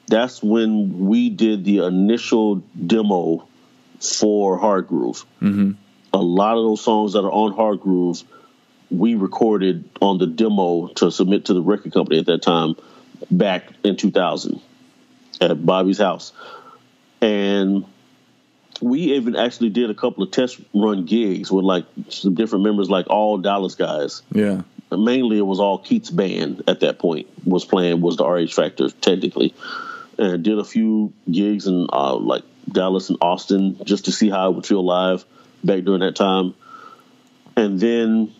that's 0.07 0.41
when 0.43 1.07
we 1.07 1.29
did 1.29 1.63
the 1.63 1.85
initial 1.85 2.55
demo 2.85 3.47
for 4.01 4.57
Hard 4.57 4.87
Groove. 4.87 5.25
Mm-hmm. 5.41 5.71
A 6.13 6.17
lot 6.17 6.57
of 6.57 6.63
those 6.63 6.83
songs 6.83 7.13
that 7.13 7.19
are 7.19 7.31
on 7.31 7.53
Hard 7.53 7.79
Groove, 7.79 8.23
we 8.89 9.15
recorded 9.15 9.89
on 10.01 10.17
the 10.17 10.27
demo 10.27 10.87
to 10.95 11.11
submit 11.11 11.45
to 11.45 11.53
the 11.53 11.61
record 11.61 11.93
company 11.93 12.19
at 12.19 12.25
that 12.25 12.41
time 12.41 12.75
back 13.29 13.65
in 13.83 13.95
2000 13.95 14.61
at 15.39 15.65
Bobby's 15.65 15.97
house. 15.97 16.33
And 17.21 17.85
we 18.81 19.13
even 19.13 19.35
actually 19.35 19.69
did 19.69 19.89
a 19.89 19.93
couple 19.93 20.23
of 20.23 20.31
test 20.31 20.59
run 20.73 21.05
gigs 21.05 21.51
with 21.51 21.63
like 21.63 21.85
some 22.09 22.33
different 22.33 22.63
members, 22.63 22.89
like 22.89 23.07
all 23.09 23.37
Dallas 23.37 23.75
guys. 23.75 24.23
Yeah. 24.31 24.61
Mainly, 24.91 25.37
it 25.37 25.45
was 25.45 25.59
all 25.59 25.77
Keith's 25.77 26.09
band 26.09 26.63
at 26.67 26.81
that 26.81 26.99
point 26.99 27.27
was 27.45 27.63
playing 27.63 28.01
was 28.01 28.17
the 28.17 28.27
RH 28.27 28.47
Factor 28.47 28.89
technically, 28.89 29.53
and 30.17 30.43
did 30.43 30.59
a 30.59 30.65
few 30.65 31.13
gigs 31.31 31.65
in 31.65 31.87
uh, 31.93 32.15
like 32.15 32.43
Dallas 32.71 33.09
and 33.09 33.17
Austin 33.21 33.77
just 33.83 34.05
to 34.05 34.11
see 34.11 34.29
how 34.29 34.49
it 34.49 34.55
would 34.55 34.65
feel 34.65 34.83
live 34.83 35.25
back 35.63 35.83
during 35.83 36.01
that 36.01 36.15
time, 36.15 36.55
and 37.55 37.79
then 37.79 38.33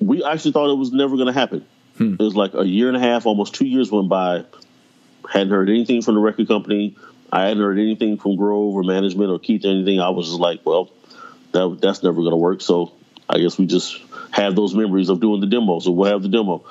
we 0.00 0.24
actually 0.24 0.52
thought 0.52 0.70
it 0.70 0.78
was 0.78 0.92
never 0.92 1.16
going 1.16 1.26
to 1.26 1.32
happen. 1.32 1.66
Hmm. 1.96 2.14
It 2.14 2.20
was 2.20 2.36
like 2.36 2.54
a 2.54 2.64
year 2.64 2.88
and 2.88 2.96
a 2.96 3.00
half, 3.00 3.26
almost 3.26 3.54
two 3.54 3.66
years 3.66 3.90
went 3.90 4.08
by. 4.08 4.44
Hadn't 5.28 5.50
heard 5.50 5.68
anything 5.68 6.02
from 6.02 6.14
the 6.14 6.20
record 6.20 6.48
company. 6.48 6.96
I 7.30 7.44
hadn't 7.44 7.62
heard 7.62 7.78
anything 7.78 8.16
from 8.16 8.36
Grove 8.36 8.74
or 8.74 8.82
management 8.82 9.30
or 9.30 9.38
Keith 9.38 9.64
or 9.64 9.68
anything. 9.68 10.00
I 10.00 10.08
was 10.08 10.28
just 10.28 10.40
like, 10.40 10.64
well, 10.64 10.90
that 11.52 11.78
that's 11.82 12.02
never 12.02 12.16
going 12.16 12.30
to 12.30 12.36
work. 12.36 12.62
So 12.62 12.92
I 13.28 13.38
guess 13.38 13.58
we 13.58 13.66
just 13.66 14.00
have 14.30 14.54
those 14.54 14.74
memories 14.74 15.10
of 15.10 15.20
doing 15.20 15.40
the 15.40 15.46
demo. 15.46 15.80
So 15.80 15.90
we'll 15.90 16.10
have 16.10 16.22
the 16.22 16.28
demo. 16.28 16.64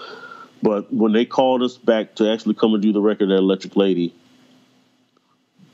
But 0.63 0.91
when 0.91 1.11
they 1.11 1.25
called 1.25 1.61
us 1.61 1.77
back 1.77 2.15
to 2.15 2.31
actually 2.31 2.55
come 2.55 2.73
and 2.73 2.81
do 2.81 2.91
the 2.91 3.01
record 3.01 3.29
at 3.29 3.37
Electric 3.37 3.75
Lady, 3.75 4.15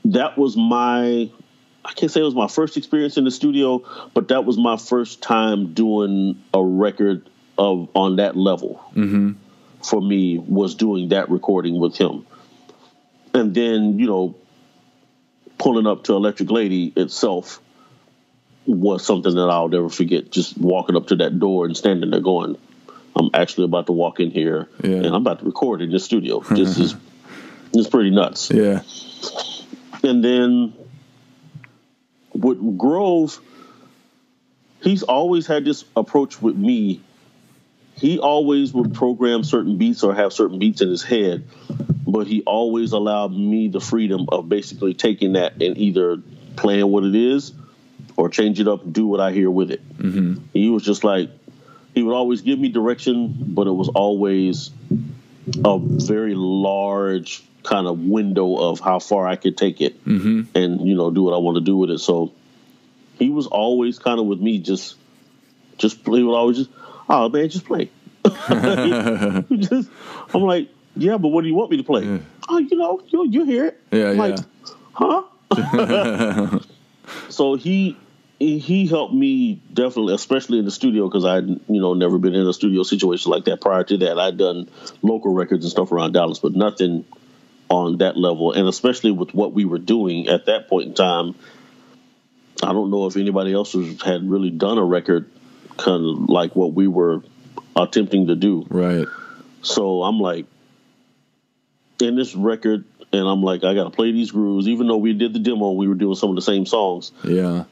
that 0.06 0.36
was 0.38 0.56
my 0.56 1.30
I 1.84 1.92
can't 1.92 2.10
say 2.10 2.20
it 2.20 2.24
was 2.24 2.34
my 2.34 2.48
first 2.48 2.76
experience 2.76 3.18
in 3.18 3.24
the 3.24 3.30
studio, 3.30 3.84
but 4.14 4.28
that 4.28 4.44
was 4.44 4.56
my 4.56 4.76
first 4.78 5.22
time 5.22 5.74
doing 5.74 6.42
a 6.54 6.62
record 6.64 7.28
of 7.58 7.88
on 7.94 8.16
that 8.16 8.36
level. 8.36 8.82
Mm-hmm. 8.94 9.32
For 9.82 10.00
me, 10.00 10.38
was 10.38 10.76
doing 10.76 11.10
that 11.10 11.28
recording 11.28 11.78
with 11.78 11.94
him, 11.96 12.24
and 13.34 13.54
then 13.54 13.98
you 13.98 14.06
know, 14.06 14.34
pulling 15.58 15.86
up 15.86 16.04
to 16.04 16.14
Electric 16.14 16.50
Lady 16.50 16.90
itself 16.96 17.60
was 18.66 19.04
something 19.04 19.34
that 19.34 19.50
I'll 19.50 19.68
never 19.68 19.90
forget. 19.90 20.30
Just 20.30 20.56
walking 20.56 20.96
up 20.96 21.08
to 21.08 21.16
that 21.16 21.38
door 21.38 21.66
and 21.66 21.76
standing 21.76 22.10
there, 22.10 22.20
going, 22.20 22.56
"I'm 23.14 23.28
actually 23.34 23.64
about 23.64 23.86
to 23.86 23.92
walk 23.92 24.20
in 24.20 24.30
here, 24.30 24.70
Yeah. 24.82 24.96
and 24.96 25.06
I'm 25.08 25.14
about 25.16 25.40
to 25.40 25.44
record 25.44 25.82
in 25.82 25.90
this 25.90 26.04
studio." 26.04 26.40
This 26.40 26.78
is 26.78 26.96
it's 27.74 27.88
pretty 27.88 28.08
nuts. 28.10 28.50
Yeah. 28.50 28.80
And 30.04 30.22
then 30.22 30.74
with 32.34 32.78
Grove, 32.78 33.40
he's 34.82 35.02
always 35.02 35.46
had 35.46 35.64
this 35.64 35.84
approach 35.96 36.40
with 36.42 36.56
me. 36.56 37.00
He 37.96 38.18
always 38.18 38.72
would 38.72 38.94
program 38.94 39.44
certain 39.44 39.78
beats 39.78 40.02
or 40.02 40.14
have 40.14 40.32
certain 40.32 40.58
beats 40.58 40.80
in 40.82 40.88
his 40.88 41.02
head, 41.02 41.44
but 42.06 42.26
he 42.26 42.42
always 42.42 42.92
allowed 42.92 43.32
me 43.32 43.68
the 43.68 43.80
freedom 43.80 44.26
of 44.30 44.48
basically 44.48 44.94
taking 44.94 45.34
that 45.34 45.62
and 45.62 45.78
either 45.78 46.18
playing 46.56 46.88
what 46.88 47.04
it 47.04 47.14
is 47.14 47.52
or 48.16 48.28
change 48.28 48.60
it 48.60 48.68
up 48.68 48.84
and 48.84 48.92
do 48.92 49.06
what 49.06 49.20
I 49.20 49.32
hear 49.32 49.50
with 49.50 49.70
it. 49.70 49.96
Mm-hmm. 49.96 50.44
He 50.52 50.68
was 50.70 50.84
just 50.84 51.04
like, 51.04 51.30
he 51.94 52.02
would 52.02 52.14
always 52.14 52.42
give 52.42 52.58
me 52.58 52.68
direction, 52.68 53.32
but 53.54 53.68
it 53.68 53.72
was 53.72 53.88
always 53.88 54.70
a 55.64 55.78
very 55.78 56.34
large 56.34 57.42
kind 57.62 57.86
of 57.86 57.98
window 57.98 58.56
of 58.56 58.80
how 58.80 58.98
far 58.98 59.26
I 59.26 59.36
could 59.36 59.56
take 59.56 59.80
it 59.80 60.04
Mm-hmm. 60.04 60.56
and 60.56 60.86
you 60.86 60.94
know 60.94 61.10
do 61.10 61.22
what 61.22 61.34
I 61.34 61.38
want 61.38 61.56
to 61.56 61.60
do 61.62 61.76
with 61.76 61.90
it. 61.90 61.98
So 61.98 62.32
he 63.18 63.30
was 63.30 63.46
always 63.46 63.98
kind 63.98 64.20
of 64.20 64.26
with 64.26 64.40
me, 64.40 64.58
just 64.58 64.96
just 65.78 65.98
he 66.04 66.22
would 66.22 66.34
always 66.34 66.58
just 66.58 66.70
oh 67.08 67.28
man, 67.28 67.48
just 67.48 67.64
play. 67.64 67.90
just, 68.24 69.90
I'm 70.32 70.42
like, 70.42 70.70
yeah, 70.96 71.18
but 71.18 71.28
what 71.28 71.42
do 71.42 71.48
you 71.48 71.54
want 71.54 71.70
me 71.70 71.76
to 71.76 71.82
play? 71.84 72.20
Oh, 72.48 72.58
you 72.58 72.76
know, 72.76 73.02
you 73.08 73.28
you 73.28 73.44
hear 73.44 73.66
it. 73.66 73.80
Yeah, 73.90 74.10
I'm 74.10 74.16
like, 74.16 74.38
yeah. 74.38 74.44
huh? 74.92 76.58
so 77.28 77.54
he 77.54 77.96
he 78.38 78.58
he 78.58 78.86
helped 78.86 79.14
me 79.14 79.60
definitely, 79.72 80.14
especially 80.14 80.58
in 80.58 80.64
the 80.64 80.70
studio, 80.70 81.08
because 81.08 81.24
I 81.24 81.38
you 81.38 81.62
know 81.68 81.94
never 81.94 82.18
been 82.18 82.34
in 82.34 82.46
a 82.46 82.52
studio 82.52 82.82
situation 82.82 83.30
like 83.30 83.44
that. 83.46 83.60
Prior 83.60 83.84
to 83.84 83.96
that, 83.98 84.18
I'd 84.18 84.36
done 84.36 84.68
local 85.02 85.32
records 85.32 85.64
and 85.64 85.70
stuff 85.70 85.92
around 85.92 86.12
Dallas, 86.12 86.38
but 86.38 86.54
nothing 86.54 87.04
on 87.68 87.98
that 87.98 88.16
level, 88.16 88.52
and 88.52 88.68
especially 88.68 89.10
with 89.10 89.34
what 89.34 89.52
we 89.52 89.64
were 89.64 89.78
doing 89.78 90.28
at 90.28 90.46
that 90.46 90.68
point 90.68 90.88
in 90.88 90.94
time. 90.94 91.34
I 92.62 92.72
don't 92.72 92.90
know 92.90 93.06
if 93.06 93.16
anybody 93.16 93.52
else 93.52 93.74
was, 93.74 94.00
had 94.00 94.28
really 94.28 94.50
done 94.50 94.78
a 94.78 94.84
record 94.84 95.28
kind 95.76 96.04
of 96.04 96.28
like 96.28 96.54
what 96.54 96.72
we 96.72 96.86
were 96.86 97.22
attempting 97.76 98.28
to 98.28 98.36
do. 98.36 98.64
Right. 98.70 99.08
So 99.62 100.02
I'm 100.02 100.20
like, 100.20 100.46
in 102.00 102.16
this 102.16 102.34
record, 102.34 102.84
and 103.12 103.28
I'm 103.28 103.42
like, 103.42 103.64
I 103.64 103.74
got 103.74 103.84
to 103.84 103.90
play 103.90 104.12
these 104.12 104.30
grooves. 104.30 104.68
Even 104.68 104.86
though 104.86 104.96
we 104.96 105.12
did 105.12 105.32
the 105.32 105.38
demo, 105.38 105.72
we 105.72 105.88
were 105.88 105.94
doing 105.94 106.14
some 106.14 106.30
of 106.30 106.36
the 106.36 106.42
same 106.42 106.66
songs. 106.66 107.12
Yeah. 107.22 107.64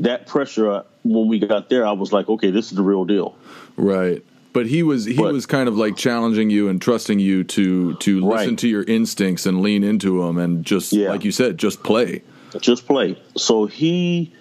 That 0.00 0.26
pressure, 0.26 0.70
uh, 0.70 0.82
when 1.04 1.28
we 1.28 1.38
got 1.38 1.68
there, 1.68 1.86
I 1.86 1.92
was 1.92 2.12
like, 2.12 2.28
okay, 2.28 2.50
this 2.50 2.70
is 2.70 2.76
the 2.76 2.82
real 2.82 3.04
deal. 3.04 3.36
Right. 3.76 4.24
But 4.52 4.66
he 4.66 4.82
was 4.82 5.04
he 5.06 5.14
But- 5.16 5.32
was 5.32 5.46
kind 5.46 5.68
of 5.68 5.76
like 5.78 5.96
challenging 5.96 6.50
you 6.50 6.68
and 6.68 6.80
trusting 6.80 7.18
you 7.18 7.44
to 7.44 7.94
to 7.94 8.20
listen 8.20 8.48
Right. 8.50 8.58
to 8.58 8.68
your 8.68 8.82
instincts 8.84 9.46
and 9.46 9.62
lean 9.62 9.82
into 9.84 10.22
them 10.22 10.38
and 10.38 10.64
just 10.64 10.92
Yeah. 10.92 11.10
like 11.10 11.24
you 11.24 11.32
said, 11.32 11.56
just 11.58 11.82
play. 11.82 12.22
Just 12.60 12.86
play. 12.86 13.16
So 13.36 13.64
he 13.66 14.32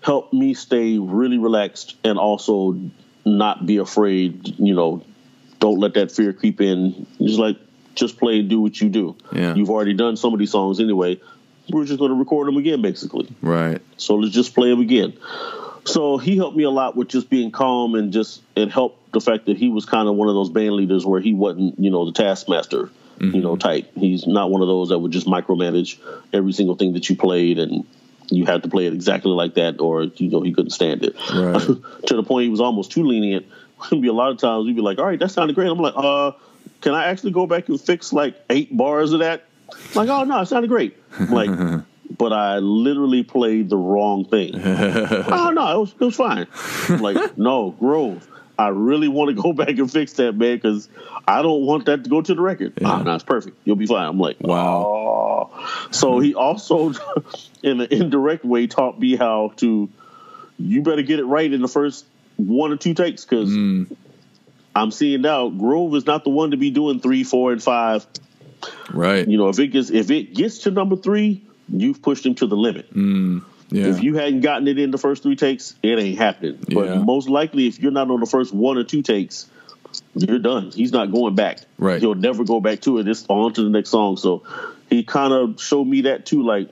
helped 0.00 0.32
me 0.34 0.52
stay 0.54 0.98
really 0.98 1.38
relaxed 1.38 1.96
and 2.04 2.18
also 2.18 2.76
not 3.24 3.64
be 3.66 3.76
afraid. 3.78 4.54
You 4.58 4.74
know, 4.74 5.02
don't 5.60 5.78
let 5.78 5.94
that 5.94 6.10
fear 6.12 6.32
creep 6.32 6.60
in. 6.60 7.06
Just 7.22 7.38
like, 7.38 7.56
just 7.94 8.18
play, 8.18 8.42
do 8.42 8.60
what 8.60 8.80
you 8.80 8.88
do. 8.88 9.16
Yeah. 9.34 9.54
You've 9.54 9.70
already 9.70 9.94
done 9.94 10.16
some 10.16 10.32
of 10.32 10.38
these 10.38 10.50
songs 10.50 10.80
anyway. 10.80 11.20
We're 11.72 11.84
just 11.84 11.98
going 11.98 12.10
to 12.10 12.18
record 12.18 12.48
them 12.48 12.56
again, 12.56 12.82
basically. 12.82 13.28
Right. 13.40 13.80
So 13.96 14.16
let's 14.16 14.34
just 14.34 14.54
play 14.54 14.70
them 14.70 14.80
again. 14.80 15.14
So 15.84 16.18
he 16.18 16.36
helped 16.36 16.56
me 16.56 16.62
a 16.62 16.70
lot 16.70 16.96
with 16.96 17.08
just 17.08 17.28
being 17.28 17.50
calm 17.50 17.94
and 17.94 18.12
just 18.12 18.42
it 18.54 18.70
helped 18.70 19.12
the 19.12 19.20
fact 19.20 19.46
that 19.46 19.56
he 19.56 19.68
was 19.68 19.84
kind 19.84 20.08
of 20.08 20.14
one 20.14 20.28
of 20.28 20.34
those 20.34 20.48
band 20.48 20.74
leaders 20.74 21.04
where 21.04 21.20
he 21.20 21.34
wasn't, 21.34 21.78
you 21.78 21.90
know, 21.90 22.04
the 22.04 22.12
taskmaster. 22.12 22.90
you 23.18 23.40
know, 23.40 23.56
type. 23.56 23.90
He's 23.94 24.26
not 24.26 24.50
one 24.50 24.62
of 24.62 24.68
those 24.68 24.88
that 24.88 24.98
would 24.98 25.12
just 25.12 25.26
micromanage 25.26 25.98
every 26.32 26.52
single 26.52 26.74
thing 26.76 26.94
that 26.94 27.08
you 27.08 27.14
played 27.14 27.58
and 27.58 27.86
you 28.30 28.46
had 28.46 28.62
to 28.62 28.68
play 28.68 28.86
it 28.86 28.92
exactly 28.92 29.30
like 29.30 29.54
that, 29.54 29.80
or 29.80 30.04
you 30.04 30.28
know, 30.28 30.40
he 30.40 30.52
couldn't 30.52 30.70
stand 30.70 31.04
it. 31.04 31.14
Right. 31.32 31.60
to 32.06 32.16
the 32.16 32.22
point 32.22 32.44
he 32.44 32.48
was 32.48 32.60
almost 32.60 32.90
too 32.90 33.04
lenient. 33.04 33.46
Be 33.90 34.08
a 34.08 34.12
lot 34.12 34.30
of 34.30 34.38
times 34.38 34.64
we'd 34.66 34.76
be 34.76 34.82
like, 34.82 34.98
"All 34.98 35.04
right, 35.04 35.18
that 35.18 35.30
sounded 35.30 35.54
great." 35.54 35.68
I'm 35.68 35.78
like, 35.78 35.94
"Uh, 35.96 36.32
can 36.80 36.94
I 36.94 37.06
actually 37.06 37.32
go 37.32 37.46
back 37.46 37.68
and 37.68 37.80
fix 37.80 38.12
like 38.12 38.36
eight 38.48 38.76
bars 38.76 39.12
of 39.12 39.20
that?" 39.20 39.44
Like, 39.94 40.08
"Oh 40.08 40.24
no, 40.24 40.40
it 40.40 40.46
sounded 40.46 40.68
great." 40.68 40.96
I'm 41.18 41.30
like, 41.30 41.50
but 42.18 42.32
I 42.32 42.58
literally 42.58 43.22
played 43.22 43.68
the 43.68 43.76
wrong 43.76 44.24
thing. 44.24 44.52
oh 44.56 45.50
no, 45.54 45.74
it 45.76 45.78
was 45.80 45.94
it 46.00 46.04
was 46.04 46.16
fine. 46.16 46.46
I'm 46.88 47.00
like, 47.00 47.36
no, 47.38 47.70
Grove. 47.72 48.28
I 48.58 48.68
really 48.68 49.08
want 49.08 49.34
to 49.34 49.42
go 49.42 49.52
back 49.64 49.70
and 49.70 49.90
fix 49.90 50.12
that, 50.14 50.34
man, 50.36 50.56
because 50.56 50.88
I 51.26 51.40
don't 51.42 51.62
want 51.66 51.86
that 51.86 52.04
to 52.04 52.10
go 52.10 52.20
to 52.20 52.34
the 52.34 52.40
record. 52.40 52.74
Yeah. 52.80 52.88
Ah, 52.90 53.02
no, 53.02 53.14
it's 53.14 53.24
perfect. 53.24 53.56
You'll 53.64 53.76
be 53.76 53.86
fine. 53.86 54.06
I'm 54.06 54.18
like, 54.18 54.36
Wow. 54.40 55.48
"Oh." 55.56 55.88
So 55.90 56.18
he 56.20 56.34
also, 56.34 56.92
in 57.62 57.80
an 57.80 57.88
indirect 57.90 58.44
way, 58.44 58.66
taught 58.66 58.98
me 59.00 59.16
how 59.16 59.52
to. 59.56 59.88
You 60.58 60.82
better 60.82 61.02
get 61.02 61.18
it 61.18 61.24
right 61.24 61.50
in 61.52 61.60
the 61.62 61.66
first 61.68 62.04
one 62.36 62.70
or 62.72 62.76
two 62.76 62.94
takes, 62.94 63.24
because 63.24 63.48
Mm. 63.50 63.96
I'm 64.76 64.90
seeing 64.90 65.22
now 65.22 65.48
Grove 65.48 65.94
is 65.96 66.06
not 66.06 66.22
the 66.24 66.30
one 66.30 66.52
to 66.52 66.56
be 66.56 66.70
doing 66.70 67.00
three, 67.00 67.24
four, 67.24 67.52
and 67.52 67.62
five. 67.62 68.06
Right. 68.92 69.26
You 69.26 69.38
know, 69.38 69.48
if 69.48 69.58
it 69.58 69.68
gets 69.68 69.90
if 69.90 70.10
it 70.10 70.34
gets 70.34 70.58
to 70.58 70.70
number 70.70 70.96
three, 70.96 71.42
you've 71.68 72.02
pushed 72.02 72.24
him 72.24 72.34
to 72.36 72.46
the 72.46 72.56
limit. 72.56 72.92
Mm, 72.94 73.42
yeah. 73.70 73.86
If 73.86 74.02
you 74.02 74.14
hadn't 74.14 74.40
gotten 74.40 74.68
it 74.68 74.78
in 74.78 74.90
the 74.90 74.98
first 74.98 75.22
three 75.22 75.36
takes, 75.36 75.74
it 75.82 75.98
ain't 75.98 76.18
happening. 76.18 76.58
But 76.72 76.86
Yeah. 76.86 76.98
most 76.98 77.28
likely, 77.28 77.66
if 77.66 77.80
you're 77.80 77.92
not 77.92 78.10
on 78.10 78.20
the 78.20 78.26
first 78.26 78.52
one 78.52 78.78
or 78.78 78.84
two 78.84 79.02
takes, 79.02 79.48
you're 80.14 80.38
done. 80.38 80.70
He's 80.72 80.92
not 80.92 81.12
going 81.12 81.34
back. 81.34 81.60
Right. 81.78 82.00
He'll 82.00 82.14
never 82.14 82.44
go 82.44 82.60
back 82.60 82.80
to 82.82 82.98
it. 82.98 83.08
It's 83.08 83.24
on 83.28 83.52
to 83.54 83.62
the 83.62 83.70
next 83.70 83.90
song. 83.90 84.16
So 84.16 84.42
he 84.90 85.02
kind 85.02 85.32
of 85.32 85.60
showed 85.60 85.86
me 85.86 86.02
that 86.02 86.26
too. 86.26 86.42
Like 86.42 86.68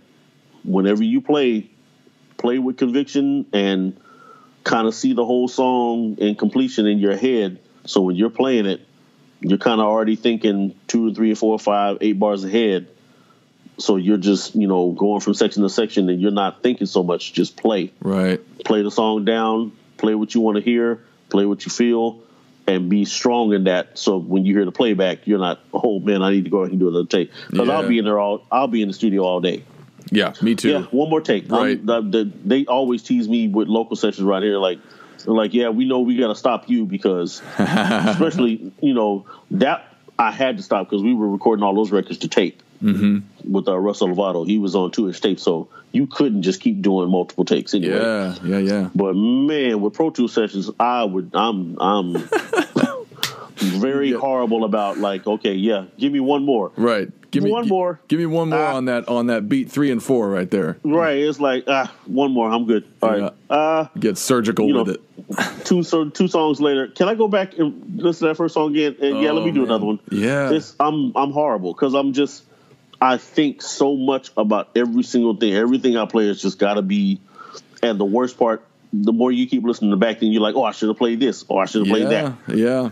whenever 0.64 1.02
you 1.02 1.20
play, 1.20 1.70
play 2.36 2.58
with 2.58 2.76
conviction 2.76 3.46
and 3.52 3.98
kind 4.64 4.86
of 4.86 4.94
see 4.94 5.12
the 5.14 5.24
whole 5.24 5.48
song 5.48 6.16
in 6.18 6.34
completion 6.34 6.86
in 6.86 6.98
your 6.98 7.16
head. 7.16 7.58
So 7.86 8.02
when 8.02 8.16
you're 8.16 8.30
playing 8.30 8.66
it, 8.66 8.80
you're 9.40 9.58
kind 9.58 9.80
of 9.80 9.86
already 9.86 10.16
thinking 10.16 10.74
two 10.86 11.08
or 11.08 11.14
three 11.14 11.32
or 11.32 11.36
four 11.36 11.52
or 11.52 11.58
five, 11.58 11.98
eight 12.00 12.18
bars 12.18 12.44
ahead. 12.44 12.88
So 13.78 13.96
you're 13.96 14.18
just, 14.18 14.54
you 14.54 14.66
know, 14.66 14.90
going 14.92 15.20
from 15.20 15.32
section 15.34 15.62
to 15.62 15.70
section 15.70 16.08
and 16.10 16.20
you're 16.20 16.30
not 16.30 16.62
thinking 16.62 16.86
so 16.86 17.02
much. 17.02 17.32
Just 17.32 17.56
play. 17.56 17.92
right. 18.00 18.40
Play 18.64 18.82
the 18.82 18.90
song 18.90 19.24
down, 19.24 19.72
play 19.96 20.14
what 20.14 20.34
you 20.34 20.42
want 20.42 20.56
to 20.56 20.62
hear, 20.62 21.02
play 21.30 21.46
what 21.46 21.64
you 21.64 21.70
feel, 21.70 22.20
and 22.66 22.90
be 22.90 23.06
strong 23.06 23.54
in 23.54 23.64
that. 23.64 23.98
So 23.98 24.18
when 24.18 24.44
you 24.44 24.54
hear 24.54 24.66
the 24.66 24.72
playback, 24.72 25.26
you're 25.26 25.38
not, 25.38 25.60
oh 25.72 25.98
man, 25.98 26.22
I 26.22 26.30
need 26.30 26.44
to 26.44 26.50
go 26.50 26.58
ahead 26.58 26.72
and 26.72 26.78
do 26.80 26.88
another 26.88 27.06
take. 27.06 27.30
Because 27.50 27.68
Yeah. 27.68 27.74
I'll 27.74 27.88
be 27.88 27.98
in 27.98 28.04
there 28.04 28.18
all, 28.18 28.44
I'll 28.52 28.68
be 28.68 28.82
in 28.82 28.88
the 28.88 28.94
studio 28.94 29.22
all 29.22 29.40
day. 29.40 29.64
Yeah. 30.10 30.34
Me 30.42 30.54
too. 30.56 30.70
Yeah, 30.70 30.82
one 30.90 31.08
more 31.08 31.20
take. 31.22 31.50
Right. 31.50 31.84
The, 31.84 32.02
the, 32.02 32.32
they 32.44 32.66
always 32.66 33.02
tease 33.02 33.28
me 33.28 33.48
with 33.48 33.68
local 33.68 33.96
sessions 33.96 34.24
right 34.26 34.42
here, 34.42 34.58
like, 34.58 34.78
they're 35.24 35.34
like, 35.34 35.54
yeah, 35.54 35.68
we 35.68 35.84
know 35.84 36.00
we 36.00 36.16
got 36.16 36.28
to 36.28 36.34
stop 36.34 36.68
you 36.68 36.86
because, 36.86 37.40
especially, 37.58 38.72
you 38.80 38.94
know, 38.94 39.26
that 39.52 39.86
I 40.18 40.30
had 40.30 40.56
to 40.58 40.62
stop 40.62 40.88
because 40.88 41.02
we 41.02 41.14
were 41.14 41.28
recording 41.28 41.62
all 41.62 41.74
those 41.74 41.90
records 41.92 42.18
to 42.18 42.28
tape 42.28 42.62
Mm-hmm. 42.82 43.52
with 43.52 43.68
uh, 43.68 43.76
Russell 43.78 44.08
Lovato. 44.08 44.46
He 44.46 44.56
was 44.56 44.74
on 44.74 44.90
two 44.90 45.06
inch 45.08 45.20
tape, 45.20 45.38
so 45.38 45.68
you 45.92 46.06
couldn't 46.06 46.40
just 46.40 46.62
keep 46.62 46.80
doing 46.80 47.10
multiple 47.10 47.44
takes 47.44 47.74
anyway. 47.74 47.94
Yeah. 47.98 48.34
Yeah. 48.42 48.58
Yeah. 48.58 48.88
But 48.94 49.12
man, 49.12 49.82
with 49.82 49.92
Pro 49.92 50.08
Tools 50.08 50.32
sessions, 50.32 50.70
I 50.80 51.04
would, 51.04 51.30
I'm, 51.34 51.78
I'm 51.78 52.14
very 53.56 54.12
Yeah. 54.12 54.18
horrible 54.18 54.64
about 54.64 54.96
like, 54.98 55.26
okay, 55.26 55.52
yeah, 55.52 55.84
give 55.98 56.10
me 56.10 56.20
one 56.20 56.44
more. 56.44 56.72
Right. 56.76 57.08
Give 57.30 57.42
me 57.44 57.50
One 57.52 57.68
more. 57.68 58.00
Give 58.08 58.18
me 58.18 58.26
one 58.26 58.48
more 58.50 58.58
Ah. 58.58 58.76
on 58.76 58.86
that 58.86 59.08
on 59.08 59.26
that 59.28 59.48
beat 59.48 59.70
three 59.70 59.90
and 59.90 60.02
four 60.02 60.28
right 60.28 60.50
there. 60.50 60.78
Right? 60.84 61.18
It's 61.18 61.38
like, 61.40 61.64
ah, 61.68 61.92
one 62.06 62.32
more, 62.32 62.50
I'm 62.50 62.66
good. 62.66 62.84
All 63.02 63.10
right, 63.10 63.32
uh, 63.48 63.86
Get 63.98 64.18
surgical 64.18 64.66
with 64.66 64.86
know, 64.88 64.92
it. 64.94 65.64
two 65.64 65.82
so 65.82 66.08
two 66.08 66.26
songs 66.28 66.60
later, 66.60 66.88
can 66.88 67.08
I 67.08 67.14
go 67.14 67.28
back 67.28 67.56
and 67.58 67.96
listen 68.02 68.26
to 68.26 68.28
that 68.30 68.36
first 68.36 68.54
song 68.54 68.70
again? 68.72 68.96
And 69.00 69.20
yeah, 69.22 69.30
let 69.32 69.42
Oh, 69.42 69.46
me 69.46 69.52
do 69.52 69.60
man. 69.60 69.68
another 69.70 69.86
one. 69.86 70.00
Yeah. 70.10 70.50
It's, 70.50 70.74
I'm 70.80 71.12
I'm 71.16 71.30
horrible 71.30 71.72
because 71.72 71.94
I'm 71.94 72.12
just 72.12 72.42
I 73.00 73.16
think 73.16 73.62
so 73.62 73.96
much 73.96 74.30
about 74.36 74.70
every 74.76 75.02
single 75.04 75.34
thing. 75.36 75.54
Everything 75.54 75.96
I 75.96 76.04
play 76.06 76.26
has 76.28 76.42
just 76.42 76.58
got 76.58 76.74
to 76.74 76.82
be. 76.82 77.20
And 77.82 77.98
the 77.98 78.04
worst 78.04 78.38
part, 78.38 78.62
the 78.92 79.12
more 79.12 79.32
you 79.32 79.46
keep 79.48 79.64
listening 79.64 79.90
to 79.92 79.96
back, 79.96 80.20
then 80.20 80.32
you're 80.32 80.42
like, 80.42 80.54
oh, 80.54 80.64
I 80.64 80.72
should 80.72 80.88
have 80.88 80.98
played 80.98 81.18
this, 81.18 81.44
or 81.48 81.62
I 81.62 81.66
should 81.66 81.86
have 81.86 81.88
played 81.88 82.08
that. 82.08 82.34
Yeah. 82.54 82.90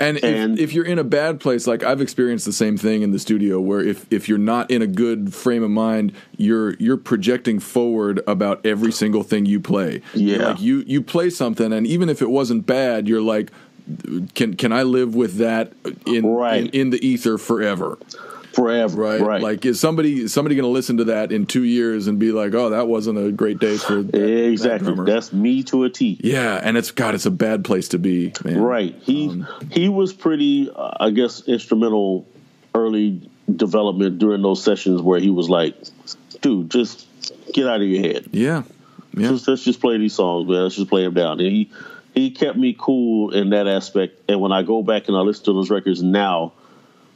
And, 0.00 0.22
And- 0.24 0.58
if, 0.58 0.64
if 0.70 0.72
you're 0.74 0.84
in 0.84 0.98
a 0.98 1.04
bad 1.04 1.40
place, 1.40 1.66
like 1.66 1.82
I've 1.82 2.00
experienced 2.00 2.44
the 2.44 2.52
same 2.52 2.76
thing 2.76 3.02
in 3.02 3.10
the 3.10 3.18
studio, 3.18 3.60
where 3.60 3.80
if, 3.80 4.06
if 4.10 4.28
you're 4.28 4.38
not 4.38 4.70
in 4.70 4.82
a 4.82 4.86
good 4.86 5.34
frame 5.34 5.62
of 5.62 5.70
mind, 5.70 6.12
you're 6.36 6.74
you're 6.74 6.96
projecting 6.96 7.58
forward 7.58 8.20
about 8.26 8.64
every 8.66 8.92
single 8.92 9.22
thing 9.22 9.46
you 9.46 9.60
play. 9.60 10.02
Yeah. 10.14 10.48
like 10.48 10.60
you 10.60 10.84
you 10.86 11.02
play 11.02 11.30
something, 11.30 11.72
and 11.72 11.86
even 11.86 12.08
if 12.08 12.22
it 12.22 12.30
wasn't 12.30 12.66
bad, 12.66 13.08
you're 13.08 13.22
like, 13.22 13.50
can 14.34 14.54
can 14.54 14.72
I 14.72 14.82
live 14.84 15.14
with 15.14 15.36
that 15.38 15.72
in 16.06 16.26
Right. 16.26 16.62
in, 16.64 16.68
in 16.70 16.90
the 16.90 17.04
ether 17.06 17.38
forever? 17.38 17.98
Forever, 18.54 19.00
Right? 19.00 19.20
right? 19.20 19.42
Like, 19.42 19.64
is 19.64 19.80
somebody 19.80 20.28
somebody 20.28 20.54
going 20.54 20.64
to 20.64 20.70
listen 20.70 20.98
to 20.98 21.04
that 21.04 21.32
in 21.32 21.46
two 21.46 21.64
years 21.64 22.06
and 22.06 22.18
be 22.18 22.32
like, 22.32 22.54
oh, 22.54 22.70
that 22.70 22.86
wasn't 22.88 23.18
a 23.18 23.32
great 23.32 23.58
day 23.58 23.76
for 23.78 24.02
that, 24.02 24.12
that 24.12 24.48
exactly. 24.48 24.86
drummer." 24.94 25.06
That's 25.06 25.32
me 25.32 25.62
to 25.64 25.84
a 25.84 25.90
T. 25.90 26.18
yeah, 26.22 26.60
and 26.62 26.76
it's 26.76 26.90
God, 26.90 27.14
it's 27.14 27.26
a 27.26 27.30
bad 27.30 27.64
place 27.64 27.88
to 27.88 27.98
be, 27.98 28.32
man. 28.44 28.60
Right. 28.60 28.94
He 29.02 29.28
Um, 29.28 29.46
he 29.70 29.88
was 29.88 30.12
pretty, 30.12 30.70
uh, 30.74 30.90
I 31.00 31.10
guess, 31.10 31.42
instrumental 31.48 32.26
early 32.74 33.28
development 33.54 34.18
during 34.18 34.42
those 34.42 34.62
sessions 34.62 35.00
where 35.02 35.20
he 35.20 35.30
was 35.30 35.48
like, 35.48 35.76
"Dude, 36.40 36.70
just 36.70 37.06
get 37.52 37.66
out 37.66 37.80
of 37.80 37.86
your 37.86 38.02
head. 38.02 38.28
Yeah. 38.32 38.62
Yeah. 39.14 39.28
Just, 39.28 39.46
let's 39.48 39.62
just 39.64 39.80
play 39.80 39.98
these 39.98 40.14
songs, 40.14 40.48
man. 40.48 40.62
Let's 40.62 40.76
just 40.76 40.88
play 40.88 41.02
them 41.04 41.14
down." 41.14 41.40
And 41.40 41.48
he 41.48 41.70
he 42.14 42.30
kept 42.30 42.58
me 42.58 42.76
cool 42.78 43.30
in 43.34 43.50
that 43.50 43.66
aspect. 43.66 44.20
And 44.28 44.40
when 44.40 44.52
I 44.52 44.62
go 44.62 44.82
back 44.82 45.08
and 45.08 45.16
I 45.16 45.20
listen 45.20 45.46
to 45.46 45.52
those 45.54 45.70
records 45.70 46.02
now, 46.02 46.52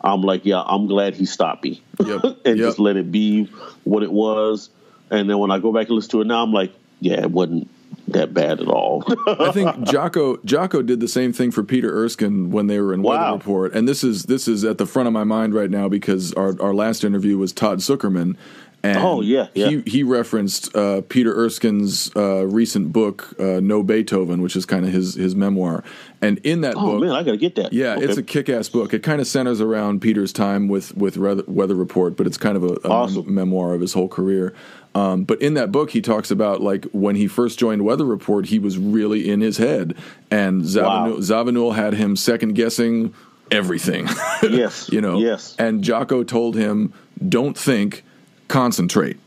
I'm 0.06 0.22
like, 0.22 0.44
yeah, 0.44 0.62
I'm 0.64 0.86
glad 0.86 1.14
he 1.14 1.26
stopped 1.26 1.64
me 1.64 1.82
Yep. 2.04 2.22
and 2.44 2.56
Yep. 2.58 2.58
just 2.58 2.78
let 2.78 2.96
it 2.96 3.10
be 3.10 3.44
what 3.84 4.02
it 4.02 4.12
was. 4.12 4.70
And 5.10 5.28
then 5.28 5.38
when 5.38 5.50
I 5.50 5.58
go 5.58 5.72
back 5.72 5.86
and 5.88 5.96
listen 5.96 6.10
to 6.12 6.20
it 6.22 6.26
now, 6.26 6.42
I'm 6.42 6.52
like, 6.52 6.72
yeah, 7.00 7.20
it 7.20 7.30
wasn't 7.30 7.68
that 8.08 8.32
bad 8.32 8.60
at 8.60 8.68
all. 8.68 9.04
I 9.26 9.50
think 9.52 9.68
Jaco 9.86 10.36
Jaco 10.44 10.84
did 10.84 11.00
the 11.00 11.08
same 11.08 11.32
thing 11.32 11.50
for 11.50 11.62
Peter 11.62 11.92
Erskine 11.92 12.50
when 12.50 12.66
they 12.68 12.80
were 12.80 12.94
in 12.94 13.02
Weather 13.02 13.32
Report, 13.34 13.74
and 13.74 13.86
this 13.88 14.02
is 14.04 14.24
this 14.24 14.46
is 14.48 14.64
at 14.64 14.78
the 14.78 14.86
front 14.86 15.06
of 15.06 15.12
my 15.12 15.24
mind 15.24 15.54
right 15.54 15.70
now 15.70 15.88
because 15.88 16.32
our 16.34 16.60
our 16.60 16.72
last 16.74 17.04
interview 17.04 17.36
was 17.38 17.52
Todd 17.52 17.78
Zuckerman. 17.78 18.36
And 18.86 18.98
Oh, 18.98 19.20
yeah, 19.20 19.48
yeah. 19.54 19.68
He 19.68 19.82
he 19.86 20.02
referenced 20.02 20.74
uh, 20.76 21.00
Peter 21.08 21.34
Erskine's 21.34 22.10
uh, 22.14 22.46
recent 22.46 22.92
book, 22.92 23.34
uh, 23.38 23.60
No 23.60 23.82
Beethoven, 23.82 24.42
which 24.42 24.54
is 24.56 24.66
kind 24.66 24.84
of 24.86 24.92
his 24.92 25.14
his 25.14 25.34
memoir. 25.34 25.82
And 26.22 26.38
in 26.38 26.60
that 26.62 26.74
oh 26.76 26.92
book, 26.92 27.00
man, 27.02 27.10
I 27.12 27.22
gotta 27.22 27.36
get 27.36 27.54
that. 27.56 27.72
yeah, 27.72 27.94
Okay. 27.94 28.04
it's 28.04 28.16
a 28.16 28.22
kick-ass 28.22 28.68
book. 28.68 28.94
It 28.94 29.02
kind 29.02 29.20
of 29.20 29.26
centers 29.26 29.60
around 29.60 30.00
Peter's 30.00 30.32
time 30.32 30.68
with 30.68 30.96
with 30.96 31.16
Weather 31.16 31.74
Report, 31.74 32.16
but 32.16 32.26
it's 32.26 32.38
kind 32.38 32.56
of 32.56 32.64
a, 32.64 32.74
a 32.84 32.90
Awesome. 32.90 33.24
mem- 33.26 33.34
memoir 33.34 33.74
of 33.74 33.80
his 33.80 33.92
whole 33.92 34.08
career. 34.08 34.54
Um, 34.94 35.24
but 35.24 35.42
in 35.42 35.54
that 35.54 35.70
book, 35.72 35.90
he 35.90 36.00
talks 36.00 36.30
about 36.30 36.62
like 36.62 36.86
when 36.92 37.16
he 37.16 37.26
first 37.26 37.58
joined 37.58 37.82
Weather 37.84 38.04
Report, 38.06 38.46
he 38.46 38.58
was 38.58 38.78
really 38.78 39.28
in 39.28 39.40
his 39.42 39.58
head, 39.58 39.94
and 40.30 40.62
Zawinul, 40.62 40.82
Wow. 40.84 41.16
Zawinul 41.18 41.74
had 41.74 41.92
him 41.94 42.16
second 42.16 42.54
guessing 42.54 43.12
everything. 43.50 44.08
Yes, 44.42 44.88
you 44.92 45.00
know. 45.00 45.18
yes. 45.18 45.54
And 45.58 45.82
Jaco 45.84 46.26
told 46.26 46.56
him, 46.56 46.92
"Don't 47.28 47.56
think, 47.58 48.04
concentrate." 48.48 49.18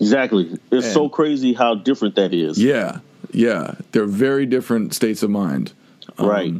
Exactly. 0.00 0.48
It's 0.70 0.86
And- 0.86 0.94
so 0.94 1.08
crazy 1.08 1.52
how 1.52 1.74
different 1.74 2.14
that 2.16 2.32
is. 2.34 2.58
Yeah, 2.62 2.98
yeah, 3.32 3.74
they're 3.92 4.06
very 4.06 4.46
different 4.46 4.94
states 4.94 5.22
of 5.22 5.30
mind. 5.30 5.72
Um, 6.18 6.26
Right. 6.26 6.54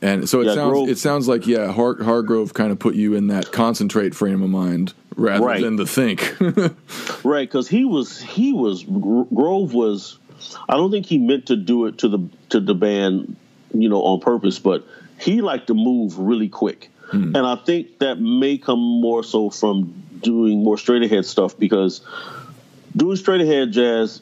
And 0.00 0.28
so 0.28 0.40
it 0.40 0.46
Yeah, 0.46 0.54
sounds 0.54 0.72
Grove- 0.72 0.88
it 0.88 0.98
sounds 0.98 1.26
like 1.28 1.46
yeah, 1.46 1.72
Har- 1.72 2.02
Hargrove 2.02 2.54
kind 2.54 2.70
of 2.70 2.78
put 2.78 2.94
you 2.94 3.14
in 3.14 3.26
that 3.28 3.50
concentrate 3.50 4.14
frame 4.14 4.42
of 4.42 4.50
mind 4.50 4.92
rather 5.16 5.44
Right. 5.44 5.60
than 5.62 5.74
the 5.76 5.86
think. 5.86 6.36
Right, 7.24 7.48
because 7.48 7.66
he 7.68 7.84
was 7.84 8.20
he 8.20 8.52
was 8.52 8.84
Grove 8.84 9.74
was. 9.74 10.18
I 10.68 10.76
don't 10.76 10.92
think 10.92 11.06
he 11.06 11.18
meant 11.18 11.46
to 11.46 11.56
do 11.56 11.86
it 11.86 11.98
to 11.98 12.08
the 12.08 12.20
to 12.50 12.60
the 12.60 12.74
band, 12.74 13.34
you 13.74 13.88
know, 13.88 14.02
on 14.02 14.20
purpose, 14.20 14.60
but 14.60 14.86
he 15.18 15.40
liked 15.42 15.66
to 15.66 15.74
move 15.74 16.16
really 16.16 16.48
quick, 16.48 16.90
and 17.12 17.36
I 17.36 17.56
think 17.56 17.98
that 17.98 18.20
may 18.20 18.56
come 18.56 18.78
more 18.78 19.24
so 19.24 19.50
from 19.50 19.92
doing 20.22 20.62
more 20.62 20.78
straight 20.78 21.02
ahead 21.02 21.24
stuff 21.24 21.58
because 21.58 22.00
doing 22.96 23.16
straight 23.16 23.40
ahead 23.40 23.72
jazz. 23.72 24.20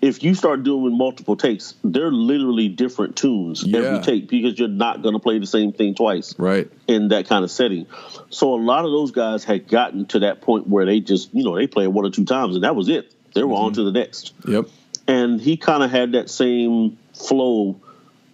If 0.00 0.24
you 0.24 0.34
start 0.34 0.64
doing 0.64 0.98
multiple 0.98 1.36
takes, 1.36 1.74
they're 1.84 2.10
literally 2.10 2.68
different 2.68 3.14
tunes 3.14 3.62
Yeah. 3.62 3.78
every 3.78 4.02
take 4.02 4.28
because 4.28 4.58
you're 4.58 4.66
not 4.66 5.00
going 5.00 5.14
to 5.14 5.20
play 5.20 5.38
the 5.38 5.46
same 5.46 5.72
thing 5.72 5.94
twice 5.94 6.36
right. 6.40 6.68
in 6.88 7.08
that 7.08 7.28
kind 7.28 7.44
of 7.44 7.52
setting. 7.52 7.86
So 8.28 8.52
a 8.52 8.60
lot 8.60 8.84
of 8.84 8.90
those 8.90 9.12
guys 9.12 9.44
had 9.44 9.68
gotten 9.68 10.06
to 10.06 10.18
that 10.20 10.40
point 10.40 10.66
where 10.66 10.86
they 10.86 10.98
just, 10.98 11.32
you 11.32 11.44
know, 11.44 11.54
they 11.54 11.68
played 11.68 11.86
one 11.86 12.04
or 12.04 12.10
two 12.10 12.24
times 12.24 12.56
and 12.56 12.64
that 12.64 12.74
was 12.74 12.88
it. 12.88 13.14
They 13.34 13.44
were 13.44 13.54
on 13.54 13.66
mm-hmm. 13.66 13.74
to 13.74 13.84
the 13.84 13.92
next. 13.92 14.34
Yep. 14.44 14.66
And 15.06 15.40
he 15.40 15.56
kind 15.56 15.84
of 15.84 15.90
had 15.92 16.12
that 16.12 16.28
same 16.28 16.98
flow 17.14 17.80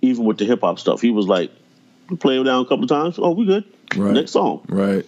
even 0.01 0.25
with 0.25 0.39
the 0.39 0.47
hip 0.47 0.61
hop 0.63 0.79
stuff. 0.79 1.03
He 1.03 1.11
was 1.11 1.27
like, 1.27 1.51
play 2.19 2.41
it 2.41 2.45
down 2.45 2.63
a 2.63 2.65
couple 2.65 2.85
of 2.85 2.89
times. 2.89 3.19
Oh, 3.19 3.33
we 3.33 3.45
good. 3.45 3.65
Right. 3.97 4.15
Next 4.15 4.33
song. 4.33 4.65
Right. 4.69 5.07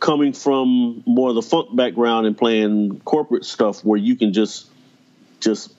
Coming 0.00 0.34
from 0.34 1.02
more 1.06 1.30
of 1.30 1.34
the 1.34 1.42
funk 1.42 1.74
background 1.74 2.26
and 2.26 2.36
playing 2.36 3.00
corporate 3.00 3.44
stuff 3.46 3.82
where 3.84 3.98
you 3.98 4.16
can 4.16 4.32
just 4.34 4.66
just 5.40 5.72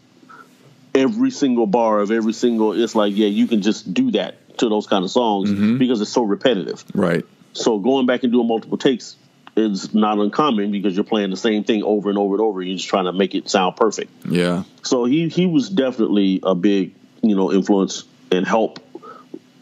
every 0.95 1.29
single 1.29 1.67
bar 1.67 1.99
of 1.99 2.09
every 2.11 2.33
single 2.33 2.73
it's 2.73 2.95
like 2.95 3.15
yeah 3.15 3.27
you 3.27 3.45
can 3.45 3.61
just 3.61 3.93
do 3.93 4.09
that 4.11 4.57
to 4.57 4.67
those 4.67 4.87
kind 4.87 5.03
of 5.05 5.11
songs 5.11 5.51
mm-hmm. 5.51 5.77
because 5.77 6.01
it's 6.01 6.09
so 6.09 6.23
repetitive 6.23 6.83
Right. 6.95 7.23
so 7.53 7.77
going 7.77 8.07
back 8.07 8.23
and 8.23 8.31
doing 8.33 8.47
multiple 8.47 8.77
takes 8.79 9.15
is 9.55 9.93
not 9.93 10.17
uncommon 10.17 10.71
because 10.71 10.95
you're 10.95 11.03
playing 11.03 11.29
the 11.29 11.37
same 11.37 11.63
thing 11.63 11.83
over 11.83 12.09
and 12.09 12.17
over 12.17 12.33
and 12.33 12.41
over 12.41 12.61
you're 12.63 12.75
just 12.77 12.89
trying 12.89 13.05
to 13.05 13.13
make 13.13 13.35
it 13.35 13.47
sound 13.49 13.75
perfect 13.75 14.11
Yeah. 14.25 14.63
so 14.81 15.05
he 15.05 15.29
he 15.29 15.45
was 15.45 15.69
definitely 15.69 16.39
a 16.41 16.55
big 16.55 16.95
you 17.21 17.35
know 17.35 17.51
influence 17.53 18.05
and 18.31 18.47
help 18.47 18.79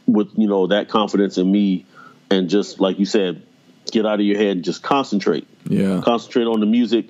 with 0.06 0.30
you 0.38 0.48
know 0.48 0.68
that 0.68 0.88
confidence 0.88 1.38
in 1.38 1.52
me 1.52 1.86
and 2.30 2.50
just 2.50 2.80
like 2.80 2.98
you 3.00 3.06
said 3.06 3.44
get 3.92 4.06
out 4.06 4.20
of 4.20 4.26
your 4.26 4.38
head 4.38 4.64
just 4.64 4.84
concentrate 4.84 5.48
Yeah. 5.68 6.02
concentrate 6.04 6.46
on 6.46 6.60
the 6.60 6.66
music 6.66 7.08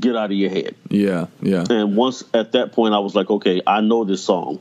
get 0.00 0.16
out 0.16 0.30
of 0.30 0.36
your 0.36 0.50
head 0.50 0.74
Yeah. 0.90 1.26
Yeah. 1.40 1.64
and 1.70 1.96
once 1.96 2.24
at 2.34 2.52
that 2.52 2.72
point, 2.72 2.92
I 2.94 2.98
was 2.98 3.14
like, 3.14 3.30
okay, 3.30 3.62
I 3.66 3.80
know 3.80 4.04
this 4.04 4.22
song. 4.22 4.58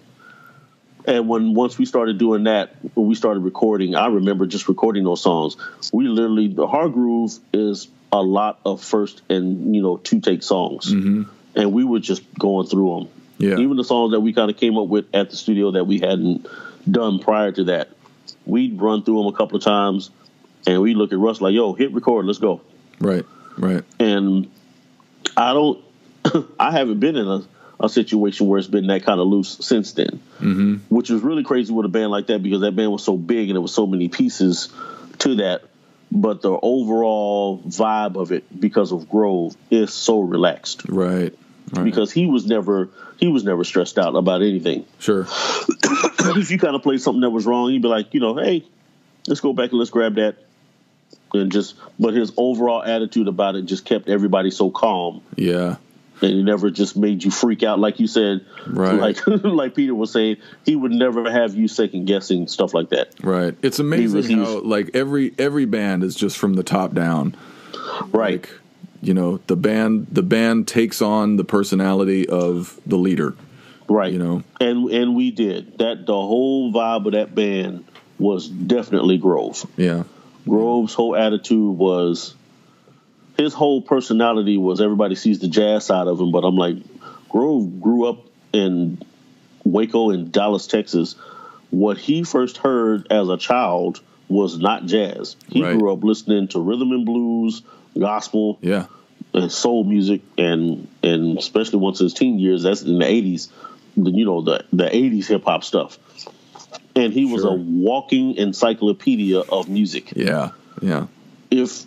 And 1.06 1.28
when 1.28 1.56
once 1.56 1.80
we 1.80 1.86
started 1.86 2.20
doing 2.20 2.44
that, 2.44 2.76
when 2.94 3.08
we 3.08 3.16
started 3.16 3.40
recording, 3.40 3.96
I 3.96 4.08
remember 4.08 4.46
just 4.46 4.68
recording 4.68 5.04
those 5.04 5.22
songs. 5.22 5.58
We 5.92 6.08
literally 6.08 6.48
the 6.48 6.68
hard 6.68 6.94
groove 6.94 7.40
is 7.54 7.88
a 8.12 8.22
lot 8.22 8.60
of 8.66 8.84
first 8.84 9.22
and 9.30 9.76
you 9.76 9.82
know 9.82 9.98
two 9.98 10.20
take 10.20 10.44
songs, 10.44 10.94
mm-hmm. 10.94 11.24
and 11.56 11.74
we 11.74 11.84
were 11.84 12.00
just 12.00 12.22
going 12.38 12.68
through 12.68 13.00
them. 13.00 13.10
Yeah. 13.40 13.58
Even 13.58 13.78
the 13.78 13.84
songs 13.84 14.12
that 14.12 14.20
we 14.20 14.34
kind 14.34 14.52
of 14.52 14.58
came 14.58 14.78
up 14.78 14.88
with 14.88 15.06
at 15.12 15.32
the 15.32 15.38
studio 15.38 15.72
that 15.72 15.86
we 15.86 16.00
hadn't 16.00 16.46
done 16.90 17.18
prior 17.18 17.52
to 17.52 17.64
that, 17.66 17.90
we'd 18.46 18.80
run 18.80 19.02
through 19.02 19.24
them 19.24 19.34
a 19.34 19.36
couple 19.36 19.58
of 19.58 19.64
times, 19.64 20.12
and 20.68 20.82
we 20.82 20.94
look 20.94 21.12
at 21.14 21.20
Russ 21.20 21.42
like, 21.42 21.54
"Yo, 21.54 21.74
hit 21.74 21.94
record, 21.94 22.26
let's 22.26 22.40
go." 22.40 22.62
Right. 23.00 23.26
Right. 23.58 23.84
and 24.00 24.50
I 25.36 25.54
don't, 25.54 25.84
I 26.60 26.72
haven't 26.72 27.00
been 27.00 27.16
in 27.16 27.28
a, 27.28 27.42
a 27.82 27.90
situation 27.90 28.48
where 28.48 28.60
it's 28.60 28.68
been 28.68 28.88
that 28.88 29.04
kind 29.04 29.20
of 29.20 29.28
loose 29.28 29.58
since 29.62 29.92
then, 29.94 30.22
mm-hmm. 30.40 30.76
which 30.90 31.10
was 31.10 31.22
really 31.22 31.44
crazy 31.44 31.74
with 31.74 31.86
a 31.86 31.90
band 31.90 32.12
like 32.12 32.28
that 32.28 32.42
because 32.42 32.62
that 32.62 32.76
band 32.76 32.92
was 32.92 33.04
so 33.04 33.18
big 33.18 33.50
and 33.50 33.56
there 33.56 33.62
was 33.62 33.74
so 33.74 33.86
many 33.86 34.08
pieces 34.08 34.70
to 35.20 35.36
that. 35.36 35.64
But 36.14 36.42
the 36.42 36.52
overall 36.62 37.60
vibe 37.60 38.16
of 38.16 38.32
it, 38.32 38.44
because 38.60 38.92
of 38.92 39.10
Grove, 39.10 39.56
is 39.70 39.94
so 39.94 40.20
relaxed 40.22 40.84
Right. 40.88 41.34
Right. 41.74 41.84
because 41.86 42.12
he 42.12 42.26
was 42.26 42.46
never 42.46 42.90
he 43.18 43.28
was 43.28 43.44
never 43.44 43.64
stressed 43.64 43.98
out 43.98 44.16
about 44.16 44.42
anything. 44.42 44.86
sure. 45.00 45.22
if 45.30 46.52
you 46.52 46.58
kind 46.58 46.76
of 46.76 46.82
played 46.84 47.02
something 47.02 47.22
that 47.22 47.30
was 47.30 47.46
wrong, 47.46 47.70
he'd 47.70 47.82
be 47.82 47.88
like, 47.88 48.14
you 48.14 48.20
know, 48.20 48.36
hey, 48.36 48.66
let's 49.28 49.40
go 49.42 49.54
back 49.54 49.70
and 49.70 49.80
let's 49.80 49.92
grab 49.92 50.16
that. 50.16 50.36
And 51.34 51.52
just, 51.52 51.76
but 52.00 52.14
his 52.14 52.32
overall 52.38 52.84
attitude 52.84 53.28
about 53.28 53.56
it 53.56 53.64
just 53.66 53.86
kept 53.86 54.10
everybody 54.10 54.52
so 54.52 54.70
calm 54.70 55.22
Yeah. 55.36 55.78
and 56.22 56.32
he 56.34 56.44
never 56.44 56.70
just 56.70 56.96
made 56.98 57.24
you 57.24 57.32
freak 57.32 57.64
out 57.64 57.80
like 57.80 58.00
you 58.00 58.08
said 58.08 58.46
Right. 58.68 58.94
like 59.00 59.26
like 59.28 59.74
peter 59.76 59.96
was 59.96 60.12
saying 60.12 60.38
he 60.66 60.76
would 60.76 60.92
never 60.92 61.32
have 61.32 61.56
you 61.56 61.68
second 61.68 62.06
guessing 62.06 62.48
stuff 62.48 62.74
like 62.74 62.90
that 62.90 63.14
Right. 63.24 63.56
It's 63.62 63.80
amazing 63.80 64.18
was- 64.18 64.28
he 64.28 64.36
was- 64.36 64.48
how 64.50 64.60
like 64.62 64.90
every 64.94 65.34
every 65.40 65.66
band 65.66 66.04
is 66.04 66.16
just 66.16 66.38
from 66.38 66.54
the 66.56 66.64
top 66.64 66.94
down. 66.94 67.36
right 68.12 68.42
Like, 68.42 68.50
you 69.02 69.14
know, 69.16 69.40
the 69.48 69.56
band 69.56 70.08
the 70.12 70.22
band 70.24 70.68
takes 70.68 71.02
on 71.02 71.38
the 71.38 71.44
personality 71.44 72.28
of 72.30 72.80
the 72.86 72.98
leader. 72.98 73.36
right 73.88 74.12
you 74.14 74.20
know. 74.20 74.44
and 74.60 74.90
and 74.92 75.16
we 75.16 75.32
did 75.32 75.78
that 75.80 76.06
the 76.06 76.14
whole 76.14 76.72
vibe 76.74 77.06
of 77.08 77.14
that 77.14 77.34
band 77.34 77.86
was 78.20 78.48
definitely 78.48 79.18
grove 79.18 79.66
Yeah. 79.78 80.04
Grove's 80.48 80.94
whole 80.94 81.16
attitude 81.16 81.78
was 81.78 82.34
his 83.38 83.54
whole 83.54 83.82
personality 83.82 84.58
was 84.58 84.82
everybody 84.82 85.16
sees 85.16 85.40
the 85.40 85.48
jazz 85.48 85.86
side 85.86 86.08
of 86.08 86.20
him 86.20 86.32
but 86.32 86.44
i'm 86.44 86.56
like 86.56 86.78
grove 87.30 87.82
grew 87.82 88.08
up 88.08 88.26
in 88.54 89.02
waco 89.64 90.10
in 90.10 90.32
dallas 90.32 90.68
texas 90.68 91.16
what 91.70 91.98
he 91.98 92.24
first 92.24 92.58
heard 92.58 93.08
as 93.12 93.30
a 93.30 93.38
child 93.38 94.02
was 94.28 94.58
not 94.60 94.86
jazz 94.86 95.36
he 95.50 95.62
Right. 95.64 95.78
grew 95.78 95.92
up 95.94 96.04
listening 96.04 96.48
to 96.50 96.60
rhythm 96.60 96.92
and 96.92 97.06
blues 97.06 97.62
gospel 97.98 98.58
Yeah. 98.62 98.88
and 99.34 99.52
soul 99.52 99.84
music 99.84 100.22
and 100.38 100.88
and 101.04 101.38
especially 101.38 101.80
once 101.80 102.00
his 102.00 102.14
teen 102.14 102.40
years 102.40 102.64
that's 102.64 102.82
in 102.82 103.00
the 103.00 103.06
80s 103.06 103.50
the, 103.98 104.12
you 104.12 104.26
know 104.26 104.42
the 104.42 104.66
the 104.74 104.86
80s 104.86 105.28
hip 105.28 105.44
hop 105.46 105.64
stuff 105.64 105.98
and 107.04 107.14
he 107.14 107.26
was 107.26 107.42
Sure. 107.42 107.52
a 107.52 107.56
walking 107.56 108.36
encyclopedia 108.36 109.40
of 109.40 109.68
music 109.70 110.14
Yeah. 110.16 110.52
Yeah. 110.82 111.08
if 111.50 111.86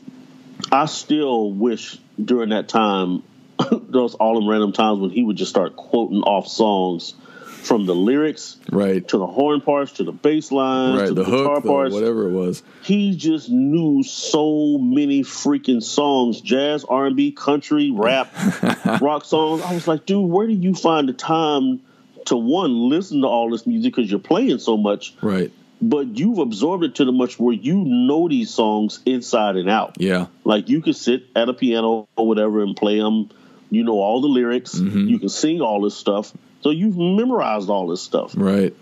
i 0.73 0.87
still 0.87 1.51
wish 1.51 1.99
during 2.23 2.51
that 2.51 2.69
time 2.69 3.23
those 3.89 4.15
all 4.15 4.35
them 4.35 4.49
random 4.49 4.73
times 4.73 5.01
when 5.01 5.11
he 5.11 5.23
would 5.23 5.37
just 5.37 5.51
start 5.51 5.77
quoting 5.77 6.23
off 6.23 6.47
songs 6.49 7.15
from 7.63 7.87
the 7.87 7.95
lyrics 7.95 8.57
Right. 8.71 9.07
to 9.09 9.17
the 9.19 9.27
horn 9.27 9.61
parts 9.63 9.93
to 9.93 10.05
the 10.05 10.13
bass 10.13 10.53
lines 10.53 11.01
Right. 11.01 11.09
to 11.09 11.15
The 11.15 11.25
the, 11.25 11.31
guitar 11.31 11.55
hook, 11.55 11.63
the 11.63 11.69
parts 11.69 11.95
whatever 11.95 12.29
it 12.29 12.33
was. 12.33 12.63
he 12.83 13.17
just 13.17 13.49
knew 13.49 14.03
so 14.03 14.77
many 14.79 15.23
freaking 15.23 15.83
songs 15.83 16.41
jazz 16.41 16.85
r&b 16.85 17.33
country 17.33 17.91
rap 17.91 18.33
rock 19.01 19.25
songs 19.25 19.63
i 19.63 19.73
was 19.75 19.89
like 19.89 20.05
dude 20.07 20.29
where 20.31 20.47
do 20.47 20.53
you 20.53 20.75
find 20.75 21.09
the 21.09 21.13
time 21.15 21.81
to 22.27 22.37
one 22.37 22.89
listen 22.89 23.21
to 23.23 23.27
all 23.27 23.51
this 23.51 23.67
music 23.67 23.95
because 23.95 24.11
you're 24.11 24.21
playing 24.21 24.59
so 24.59 24.77
much 24.77 25.15
Right. 25.23 25.51
but 25.83 26.19
you've 26.19 26.39
absorbed 26.39 26.85
it 26.85 26.95
to 26.97 27.05
the 27.05 27.13
much 27.13 27.39
where 27.39 27.55
you 27.55 27.75
know 27.77 28.29
these 28.29 28.51
songs 28.51 29.01
inside 29.07 29.57
and 29.57 29.69
out 29.71 29.97
Yeah. 29.99 30.27
like 30.45 30.69
you 30.69 30.81
could 30.83 30.97
sit 30.97 31.25
at 31.37 31.49
a 31.49 31.55
piano 31.55 32.09
or 32.17 32.27
whatever 32.29 32.63
and 32.63 32.77
play 32.77 32.99
them 32.99 33.31
you 33.71 33.83
know 33.85 33.99
all 34.01 34.21
the 34.21 34.29
lyrics 34.29 34.75
Mm-hmm. 34.75 35.09
you 35.09 35.19
can 35.19 35.29
sing 35.29 35.61
all 35.61 35.81
this 35.83 35.97
stuff 35.97 36.33
so 36.63 36.71
you've 36.71 36.97
memorized 36.97 37.69
all 37.69 37.89
this 37.89 38.01
stuff 38.03 38.33
Right. 38.37 38.75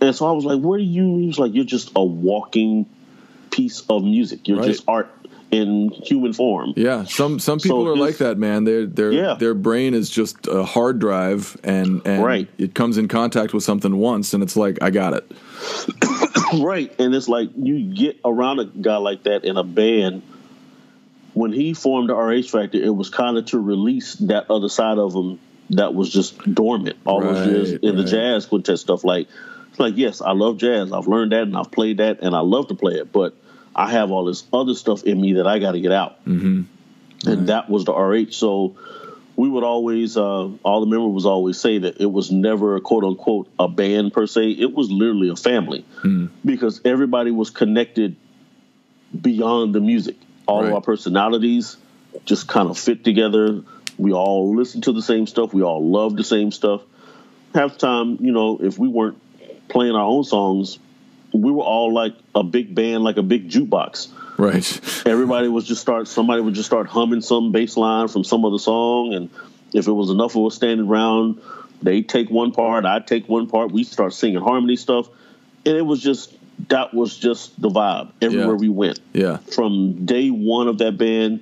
and 0.00 0.14
so 0.16 0.26
I 0.26 0.32
was 0.32 0.44
like, 0.44 0.60
where 0.60 0.78
do 0.78 0.84
you? 0.84 1.18
He 1.18 1.26
was 1.26 1.38
like, 1.38 1.52
you're 1.54 1.64
just 1.64 1.92
a 1.94 2.02
walking 2.02 2.86
piece 3.60 3.82
of 3.88 4.02
music. 4.02 4.48
You're 4.48 4.58
Right. 4.58 4.66
just 4.68 4.84
art 4.88 5.10
in 5.50 5.90
human 5.90 6.32
form. 6.32 6.72
Yeah, 6.76 7.04
some 7.04 7.38
some 7.40 7.58
people 7.58 7.84
So 7.84 7.90
are 7.92 7.96
like 7.96 8.18
that, 8.18 8.38
man. 8.38 8.64
Their 8.64 8.86
their 8.86 9.12
Yeah. 9.12 9.34
their 9.38 9.54
brain 9.54 9.94
is 9.94 10.08
just 10.08 10.46
a 10.46 10.62
hard 10.64 10.98
drive, 11.00 11.56
and 11.64 12.00
and 12.04 12.22
Right. 12.24 12.48
it 12.58 12.74
comes 12.74 12.96
in 12.98 13.08
contact 13.08 13.52
with 13.52 13.64
something 13.64 13.96
once, 13.98 14.32
and 14.32 14.42
it's 14.42 14.56
like 14.56 14.78
I 14.82 14.90
got 14.90 15.12
it. 15.14 15.30
Right. 16.60 16.92
And 16.98 17.14
it's 17.14 17.28
like 17.28 17.50
you 17.56 17.78
get 17.94 18.18
around 18.24 18.58
a 18.58 18.64
guy 18.64 18.96
like 18.96 19.22
that 19.24 19.44
in 19.44 19.56
a 19.56 19.62
band. 19.62 20.22
When 21.32 21.52
he 21.52 21.74
formed 21.74 22.08
the 22.10 22.14
RH 22.16 22.48
Factor, 22.50 22.78
it 22.82 22.90
was 22.94 23.08
kind 23.08 23.38
of 23.38 23.44
to 23.46 23.58
release 23.60 24.14
that 24.16 24.50
other 24.50 24.68
side 24.68 24.98
of 24.98 25.14
him 25.14 25.38
that 25.70 25.94
was 25.94 26.10
just 26.10 26.36
dormant 26.52 26.96
all 27.06 27.20
those 27.20 27.46
years 27.46 27.72
in 27.72 27.94
the 27.96 28.02
jazz 28.02 28.46
quintet 28.46 28.80
stuff. 28.80 29.04
Like, 29.04 29.28
like, 29.78 29.94
yes, 29.96 30.20
I 30.20 30.32
love 30.32 30.58
jazz. 30.58 30.90
I've 30.92 31.06
learned 31.06 31.30
that 31.30 31.42
and 31.44 31.56
I've 31.56 31.70
played 31.70 31.98
that 31.98 32.18
and 32.20 32.34
I 32.34 32.40
love 32.40 32.66
to 32.68 32.74
play 32.74 32.94
it, 32.94 33.12
but 33.12 33.32
I 33.74 33.90
have 33.90 34.10
all 34.10 34.24
this 34.24 34.44
other 34.52 34.74
stuff 34.74 35.04
in 35.04 35.20
me 35.20 35.34
that 35.34 35.46
I 35.46 35.58
got 35.58 35.72
to 35.72 35.80
get 35.80 35.92
out. 35.92 36.24
Mm-hmm. 36.26 37.28
And 37.28 37.48
that 37.48 37.68
was 37.70 37.84
the 37.84 37.92
RH. 37.92 38.32
So 38.32 38.76
we 39.36 39.48
would 39.48 39.64
always, 39.64 40.16
uh, 40.16 40.48
all 40.62 40.80
the 40.80 40.86
members 40.86 41.24
would 41.24 41.30
always 41.30 41.58
say 41.60 41.78
that 41.78 42.00
it 42.00 42.10
was 42.10 42.30
never 42.30 42.76
a 42.76 42.80
quote 42.80 43.04
unquote 43.04 43.48
a 43.58 43.68
band 43.68 44.12
per 44.12 44.26
se. 44.26 44.50
It 44.52 44.72
was 44.72 44.90
literally 44.90 45.28
a 45.28 45.36
family 45.36 45.84
because 46.44 46.80
everybody 46.84 47.30
was 47.30 47.50
connected 47.50 48.16
beyond 49.18 49.74
the 49.74 49.80
music. 49.80 50.16
All 50.46 50.62
Right. 50.62 50.68
of 50.68 50.74
our 50.74 50.80
personalities 50.80 51.76
just 52.24 52.48
kind 52.48 52.68
of 52.68 52.78
fit 52.78 53.04
together. 53.04 53.62
We 53.98 54.12
all 54.12 54.54
listened 54.56 54.84
to 54.84 54.92
the 54.92 55.02
same 55.02 55.26
stuff. 55.26 55.52
We 55.54 55.62
all 55.62 55.84
loved 55.86 56.16
the 56.16 56.24
same 56.24 56.50
stuff. 56.50 56.82
Half 57.54 57.74
the 57.74 57.78
time, 57.78 58.18
you 58.20 58.32
know, 58.32 58.58
if 58.60 58.78
we 58.78 58.88
weren't 58.88 59.18
playing 59.68 59.94
our 59.94 60.04
own 60.04 60.24
songs, 60.24 60.78
we 61.32 61.50
were 61.50 61.62
all 61.62 61.92
like 61.92 62.14
a 62.34 62.42
big 62.42 62.74
band, 62.74 63.04
like 63.04 63.16
a 63.16 63.22
big 63.22 63.48
jukebox. 63.50 64.08
Right. 64.36 65.06
Everybody 65.06 65.48
was 65.48 65.66
just 65.66 65.80
start. 65.82 66.08
Somebody 66.08 66.40
would 66.40 66.54
just 66.54 66.66
start 66.66 66.86
humming 66.88 67.20
some 67.20 67.52
bass 67.52 67.76
line 67.76 68.08
from 68.08 68.24
some 68.24 68.44
other 68.44 68.58
song, 68.58 69.12
and 69.14 69.30
if 69.74 69.86
it 69.86 69.92
was 69.92 70.10
enough 70.10 70.34
of 70.36 70.46
us 70.46 70.54
standing 70.54 70.86
around, 70.88 71.40
they 71.82 72.02
take 72.02 72.30
one 72.30 72.52
part, 72.52 72.84
I 72.84 73.00
take 73.00 73.28
one 73.28 73.46
part. 73.48 73.70
We 73.70 73.84
start 73.84 74.12
singing 74.14 74.40
harmony 74.40 74.76
stuff, 74.76 75.08
and 75.66 75.76
it 75.76 75.82
was 75.84 76.00
just 76.02 76.34
that 76.68 76.92
was 76.92 77.16
just 77.16 77.58
the 77.60 77.70
vibe 77.70 78.10
everywhere 78.20 78.48
Yeah. 78.52 78.60
we 78.60 78.68
went 78.68 79.00
Yeah. 79.14 79.36
from 79.38 80.04
day 80.04 80.28
one 80.28 80.68
of 80.68 80.76
that 80.78 80.98
band 80.98 81.40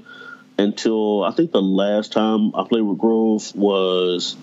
until 0.59 1.25
I 1.25 1.33
think 1.33 1.51
the 1.51 1.63
last 1.63 2.13
time 2.13 2.53
I 2.55 2.63
played 2.63 2.83
with 2.83 2.99
Grove 2.99 3.53
was 3.57 4.37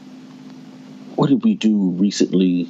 what 1.16 1.30
did 1.30 1.44
we 1.44 1.56
do 1.56 1.92
recently? 1.92 2.70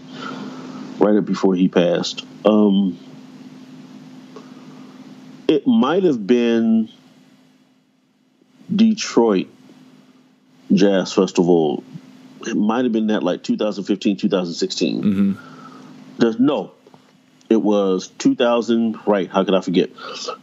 Right 1.00 1.20
before 1.26 1.56
he 1.56 1.68
passed. 1.68 2.24
Um, 2.46 2.98
it 5.48 5.66
might 5.66 6.04
have 6.04 6.26
been 6.26 6.90
Detroit 8.74 9.48
Jazz 10.74 11.14
Festival. 11.14 11.84
It 12.46 12.56
might 12.56 12.86
have 12.86 12.92
been 12.92 13.08
that 13.08 13.24
like 13.24 13.44
2015, 13.44 14.18
2016. 14.18 15.38
There's 16.18 16.40
no. 16.40 16.72
It 17.50 17.62
was 17.62 18.08
2000. 18.08 19.00
Right? 19.06 19.30
How 19.30 19.44
could 19.44 19.56
I 19.56 19.62
forget? 19.62 19.90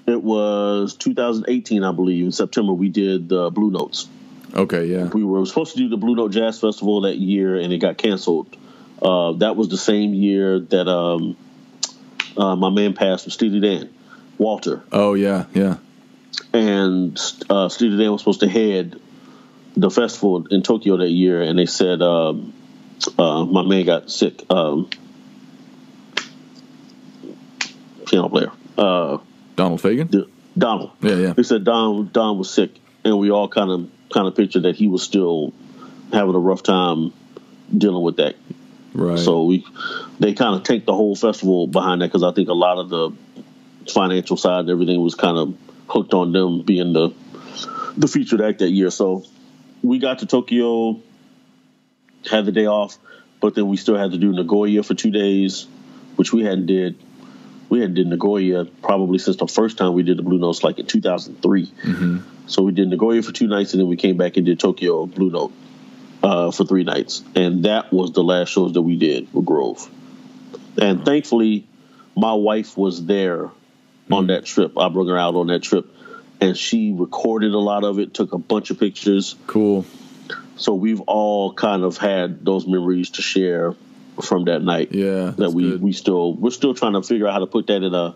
It 0.06 0.22
was 0.22 0.94
2018, 0.96 1.84
I 1.84 1.92
believe. 1.92 2.24
In 2.24 2.32
September, 2.32 2.72
we 2.72 2.88
did 2.88 3.28
the 3.28 3.50
Blue 3.50 3.70
Notes. 3.70 4.08
Okay, 4.54 4.86
yeah. 4.86 5.04
We 5.04 5.24
were 5.24 5.46
supposed 5.46 5.72
to 5.72 5.78
do 5.78 5.88
the 5.88 5.96
Blue 5.96 6.14
Note 6.14 6.32
Jazz 6.32 6.60
Festival 6.60 7.02
that 7.02 7.16
year, 7.16 7.56
and 7.56 7.72
it 7.72 7.78
got 7.78 7.96
canceled. 7.96 8.54
Uh, 9.00 9.32
that 9.34 9.56
was 9.56 9.68
the 9.68 9.78
same 9.78 10.14
year 10.14 10.60
that 10.60 10.86
um, 10.88 11.36
uh, 12.36 12.56
my 12.56 12.70
man 12.70 12.94
passed, 12.94 13.30
Steely 13.30 13.60
Dan, 13.60 13.88
Walter, 14.38 14.82
Oh 14.92 15.14
yeah, 15.14 15.46
yeah. 15.54 15.76
and 16.52 17.18
uh, 17.50 17.68
Steely 17.68 17.96
Dan 17.98 18.12
was 18.12 18.20
supposed 18.20 18.40
to 18.40 18.48
head 18.48 18.98
the 19.76 19.90
festival 19.90 20.46
in 20.48 20.62
Tokyo 20.62 20.96
that 20.98 21.08
year, 21.10 21.40
and 21.42 21.58
they 21.58 21.66
said 21.66 22.02
um, 22.02 22.52
uh, 23.18 23.44
my 23.44 23.62
man 23.62 23.84
got 23.86 24.10
sick. 24.10 24.42
Um, 24.50 24.88
piano 28.06 28.28
player, 28.28 28.52
uh, 28.78 29.18
Donald 29.56 29.80
Fagen. 29.80 30.10
D- 30.10 30.28
Donald. 30.56 30.90
Yeah, 31.00 31.14
yeah. 31.16 31.32
They 31.32 31.42
said 31.42 31.64
Don 31.64 32.10
Don 32.12 32.38
was 32.38 32.50
sick, 32.52 32.70
and 33.04 33.18
we 33.18 33.30
all 33.30 33.48
kind 33.48 33.70
of 33.70 33.90
kind 34.12 34.26
of 34.28 34.36
pictured 34.36 34.64
that 34.64 34.76
he 34.76 34.86
was 34.86 35.02
still 35.02 35.52
having 36.12 36.34
a 36.34 36.38
rough 36.38 36.62
time 36.62 37.12
dealing 37.76 38.02
with 38.02 38.16
that. 38.16 38.36
Right. 38.94 39.18
So 39.18 39.44
we 39.44 39.66
they 40.20 40.34
kind 40.34 40.54
of 40.54 40.64
take 40.64 40.84
the 40.84 40.94
whole 40.94 41.16
festival 41.16 41.66
behind 41.66 42.02
that 42.02 42.08
because 42.08 42.22
I 42.22 42.32
think 42.32 42.48
a 42.48 42.54
lot 42.54 42.78
of 42.78 42.88
the 42.88 43.12
financial 43.90 44.36
side 44.36 44.60
and 44.60 44.70
everything 44.70 45.00
was 45.02 45.14
kind 45.14 45.36
of 45.36 45.56
hooked 45.88 46.14
on 46.14 46.32
them 46.32 46.62
being 46.62 46.92
the 46.92 47.10
the 47.96 48.08
featured 48.08 48.40
act 48.40 48.58
that 48.60 48.70
year. 48.70 48.90
So 48.90 49.24
we 49.82 49.98
got 49.98 50.20
to 50.20 50.26
Tokyo, 50.26 51.00
had 52.30 52.44
the 52.46 52.52
day 52.52 52.66
off, 52.66 52.98
but 53.40 53.54
then 53.54 53.68
we 53.68 53.76
still 53.76 53.96
had 53.96 54.12
to 54.12 54.18
do 54.18 54.32
Nagoya 54.32 54.82
for 54.82 54.94
two 54.94 55.10
days, 55.10 55.66
which 56.16 56.32
we 56.32 56.44
hadn't 56.44 56.66
did. 56.66 56.96
We 57.68 57.80
hadn't 57.80 57.94
did 57.94 58.06
Nagoya 58.06 58.66
probably 58.82 59.18
since 59.18 59.38
the 59.38 59.46
first 59.46 59.78
time 59.78 59.94
we 59.94 60.02
did 60.02 60.18
the 60.18 60.22
Blue 60.22 60.38
Notes, 60.38 60.62
like 60.62 60.78
in 60.78 60.86
2003. 60.86 61.66
Mm-hmm. 61.66 62.18
So 62.46 62.62
we 62.62 62.72
did 62.72 62.88
Nagoya 62.88 63.22
for 63.22 63.32
two 63.32 63.46
nights, 63.46 63.72
and 63.72 63.80
then 63.80 63.88
we 63.88 63.96
came 63.96 64.18
back 64.18 64.36
and 64.36 64.44
did 64.44 64.60
Tokyo 64.60 65.06
Blue 65.06 65.30
Note 65.30 65.52
uh, 66.22 66.50
for 66.50 66.64
three 66.64 66.84
nights, 66.84 67.22
and 67.34 67.64
that 67.64 67.92
was 67.92 68.12
the 68.12 68.22
last 68.22 68.48
shows 68.50 68.72
that 68.74 68.82
we 68.82 68.96
did 68.96 69.32
with 69.34 69.44
Grove. 69.44 69.88
And 70.80 71.04
thankfully, 71.04 71.66
my 72.16 72.32
wife 72.32 72.76
was 72.76 73.04
there 73.04 73.50
on 74.10 74.28
that 74.28 74.44
trip. 74.44 74.78
I 74.78 74.88
brought 74.88 75.08
her 75.08 75.18
out 75.18 75.34
on 75.34 75.48
that 75.48 75.62
trip, 75.62 75.86
and 76.40 76.56
she 76.56 76.92
recorded 76.92 77.52
a 77.52 77.58
lot 77.58 77.84
of 77.84 77.98
it, 77.98 78.14
took 78.14 78.32
a 78.32 78.38
bunch 78.38 78.70
of 78.70 78.78
pictures. 78.78 79.36
cool. 79.46 79.84
So 80.56 80.74
we've 80.74 81.00
all 81.02 81.52
kind 81.54 81.82
of 81.82 81.96
had 81.96 82.44
those 82.44 82.66
memories 82.66 83.10
to 83.10 83.22
share 83.22 83.74
from 84.22 84.44
that 84.44 84.62
night. 84.62 84.92
Yeah, 84.92 85.32
that 85.38 85.50
we 85.50 85.70
good. 85.70 85.82
we 85.82 85.92
still 85.92 86.34
we're 86.34 86.50
still 86.50 86.74
trying 86.74 86.92
to 86.92 87.02
figure 87.02 87.26
out 87.26 87.32
how 87.32 87.38
to 87.40 87.46
put 87.46 87.66
that 87.68 87.82
in 87.82 87.94
a 87.94 88.14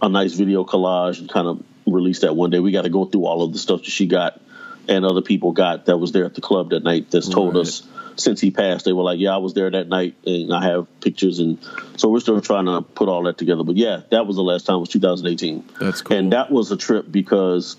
a 0.00 0.08
nice 0.08 0.32
video 0.32 0.64
collage 0.64 1.18
and 1.18 1.28
kind 1.28 1.46
of 1.46 1.62
release 1.86 2.20
that 2.20 2.34
one 2.34 2.50
day. 2.50 2.60
We 2.60 2.72
got 2.72 2.82
to 2.82 2.88
go 2.88 3.04
through 3.04 3.26
all 3.26 3.42
of 3.42 3.52
the 3.52 3.58
stuff 3.58 3.80
that 3.82 3.90
she 3.90 4.06
got 4.06 4.40
and 4.88 5.04
other 5.04 5.22
people 5.22 5.52
got 5.52 5.86
that 5.86 5.98
was 5.98 6.12
there 6.12 6.24
at 6.24 6.34
the 6.34 6.40
club 6.40 6.70
that 6.70 6.82
night 6.82 7.10
that's 7.10 7.28
told 7.28 7.54
Right. 7.54 7.62
us 7.62 7.82
since 8.16 8.40
he 8.40 8.50
passed 8.50 8.84
they 8.84 8.92
were 8.92 9.02
like 9.02 9.18
yeah 9.20 9.34
I 9.34 9.38
was 9.38 9.54
there 9.54 9.70
that 9.70 9.88
night 9.88 10.16
and 10.26 10.52
I 10.52 10.62
have 10.64 10.86
pictures 11.00 11.38
and 11.38 11.58
so 11.96 12.08
we're 12.10 12.20
still 12.20 12.40
trying 12.40 12.66
to 12.66 12.82
put 12.82 13.08
all 13.08 13.22
that 13.24 13.38
together 13.38 13.64
but 13.64 13.76
yeah 13.76 14.00
that 14.10 14.26
was 14.26 14.36
the 14.36 14.42
last 14.42 14.66
time 14.66 14.76
it 14.76 14.80
was 14.80 14.88
2018 14.90 15.64
That's 15.80 16.02
cool. 16.02 16.16
and 16.16 16.32
that 16.32 16.50
was 16.50 16.70
a 16.72 16.76
trip 16.76 17.10
because 17.10 17.76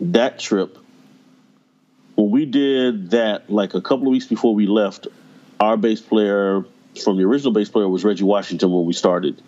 that 0.00 0.38
trip 0.38 0.78
when 2.14 2.30
we 2.30 2.44
did 2.46 3.10
that 3.10 3.50
like 3.50 3.74
a 3.74 3.80
couple 3.80 4.06
of 4.06 4.10
weeks 4.12 4.26
before 4.26 4.54
we 4.54 4.66
left 4.66 5.06
our 5.60 5.76
bass 5.76 6.00
player 6.00 6.64
from 7.02 7.16
the 7.16 7.24
original 7.24 7.52
bass 7.52 7.68
player 7.68 7.88
was 7.88 8.04
Reggie 8.04 8.24
Washington 8.24 8.70
when 8.70 8.84
we 8.86 8.92
started 8.92 9.40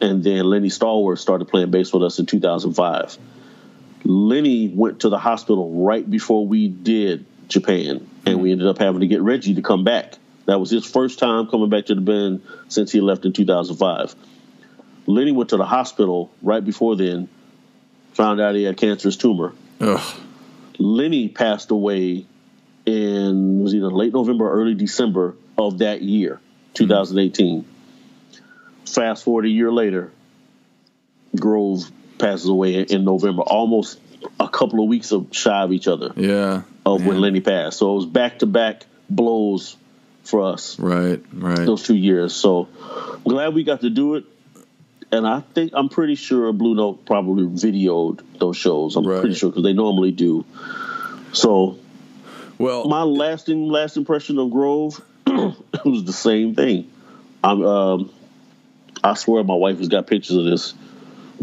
and 0.00 0.24
then 0.24 0.44
Lenny 0.44 0.68
Stallworth 0.68 1.18
started 1.18 1.46
playing 1.46 1.70
bass 1.70 1.92
with 1.92 2.02
us 2.02 2.18
in 2.18 2.26
2005 2.26 3.18
Lenny 4.04 4.68
went 4.68 5.00
to 5.00 5.08
the 5.08 5.18
hospital 5.18 5.84
right 5.84 6.08
before 6.08 6.46
we 6.46 6.68
did 6.68 7.26
Japan, 7.48 8.08
and 8.26 8.40
we 8.40 8.50
mm-hmm. 8.50 8.52
ended 8.52 8.68
up 8.68 8.78
having 8.78 9.00
to 9.00 9.06
get 9.06 9.22
Reggie 9.22 9.54
to 9.54 9.62
come 9.62 9.84
back. 9.84 10.14
That 10.46 10.60
was 10.60 10.70
his 10.70 10.84
first 10.84 11.18
time 11.18 11.48
coming 11.48 11.70
back 11.70 11.86
to 11.86 11.94
the 11.94 12.00
band 12.00 12.42
since 12.68 12.92
he 12.92 13.00
left 13.00 13.24
in 13.24 13.32
2005. 13.32 14.14
Lenny 15.06 15.32
went 15.32 15.50
to 15.50 15.56
the 15.56 15.64
hospital 15.64 16.30
right 16.42 16.64
before 16.64 16.96
then, 16.96 17.28
found 18.12 18.40
out 18.40 18.54
he 18.54 18.64
had 18.64 18.76
cancerous 18.76 19.16
tumor. 19.16 19.54
Ugh. 19.80 20.20
Lenny 20.78 21.28
passed 21.28 21.70
away 21.70 22.26
in 22.84 23.62
was 23.62 23.74
either 23.74 23.90
late 23.90 24.12
November 24.12 24.46
or 24.46 24.60
early 24.60 24.74
December 24.74 25.34
of 25.56 25.78
that 25.78 26.02
year, 26.02 26.34
mm-hmm. 26.34 26.74
2018. 26.74 27.64
Fast 28.86 29.24
forward 29.24 29.46
a 29.46 29.48
year 29.48 29.72
later, 29.72 30.12
Grove 31.34 31.90
passes 32.18 32.48
away 32.48 32.80
in 32.82 33.04
November, 33.04 33.42
almost 33.42 33.98
a 34.40 34.48
couple 34.48 34.82
of 34.82 34.88
weeks 34.88 35.12
of 35.12 35.28
shy 35.32 35.62
of 35.62 35.72
each 35.72 35.88
other 35.88 36.12
Yeah. 36.16 36.62
of 36.86 37.04
when. 37.04 37.20
Lenny 37.20 37.40
passed. 37.40 37.78
So 37.78 37.92
it 37.92 37.96
was 37.96 38.06
back 38.06 38.38
to 38.40 38.46
back 38.46 38.86
blows 39.10 39.76
for 40.24 40.42
us 40.42 40.78
Right. 40.78 41.20
Right. 41.32 41.66
those 41.66 41.82
two 41.82 41.94
years. 41.96 42.32
So 42.34 42.68
glad 43.24 43.54
we 43.54 43.64
got 43.64 43.82
to 43.82 43.90
do 43.90 44.14
it. 44.14 44.24
And 45.12 45.26
I 45.26 45.40
think 45.40 45.72
I'm 45.74 45.88
pretty 45.90 46.14
sure 46.16 46.52
Blue 46.52 46.74
Note 46.74 47.04
probably 47.06 47.44
videoed 47.44 48.20
those 48.40 48.56
shows. 48.56 48.96
I'm 48.96 49.06
Right. 49.06 49.20
pretty 49.20 49.34
sure 49.36 49.50
because 49.50 49.62
they 49.62 49.72
normally 49.74 50.10
do. 50.12 50.44
So 51.32 51.76
Well, 52.58 52.88
my 52.88 53.02
lasting 53.02 53.68
last 53.68 53.96
impression 53.96 54.38
of 54.38 54.50
Grove 54.50 55.00
it 55.26 55.84
was 55.84 56.04
the 56.04 56.12
same 56.12 56.54
thing. 56.54 56.90
I'm 57.42 57.62
um, 57.64 58.10
I 59.02 59.14
swear 59.14 59.44
my 59.44 59.54
wife 59.54 59.78
has 59.78 59.88
got 59.88 60.06
pictures 60.06 60.36
of 60.36 60.44
this. 60.44 60.72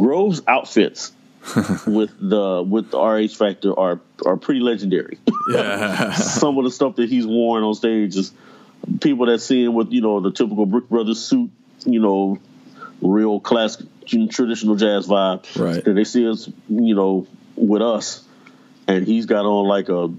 Grove's 0.01 0.41
outfits 0.47 1.11
with 1.85 2.11
the 2.19 2.63
with 2.67 2.89
the 2.91 2.99
RH 2.99 3.35
factor 3.35 3.77
are 3.77 3.99
are 4.25 4.37
pretty 4.37 4.59
legendary. 4.59 5.19
yeah. 5.51 6.13
Some 6.13 6.57
of 6.57 6.63
the 6.63 6.71
stuff 6.71 6.95
that 6.95 7.07
he's 7.07 7.27
worn 7.27 7.63
on 7.63 7.75
stage 7.75 8.15
is 8.15 8.31
people 8.99 9.27
that 9.27 9.39
see 9.39 9.63
him 9.63 9.73
with 9.75 9.91
you 9.91 10.01
know 10.01 10.19
the 10.19 10.31
typical 10.31 10.65
Brooks 10.65 10.87
Brothers 10.87 11.23
suit, 11.23 11.51
you 11.85 11.99
know, 11.99 12.39
real 13.01 13.39
classic 13.39 13.85
traditional 14.07 14.75
jazz 14.75 15.07
vibe. 15.07 15.45
Right. 15.59 15.83
That 15.83 15.93
they 15.93 16.03
see 16.03 16.27
us, 16.27 16.49
you 16.67 16.95
know, 16.95 17.27
with 17.55 17.83
us, 17.83 18.23
and 18.87 19.05
he's 19.05 19.27
got 19.27 19.45
on 19.45 19.67
like 19.67 19.89
a 19.89 20.11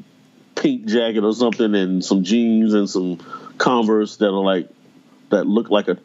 pink 0.54 0.86
jacket 0.86 1.24
or 1.24 1.34
something, 1.34 1.74
and 1.74 2.04
some 2.04 2.22
jeans 2.22 2.72
and 2.74 2.88
some 2.88 3.18
Converse 3.58 4.16
that 4.18 4.28
are 4.28 4.44
like 4.44 4.68
that 5.30 5.46
look 5.46 5.70
like 5.70 5.88
a 5.88 5.98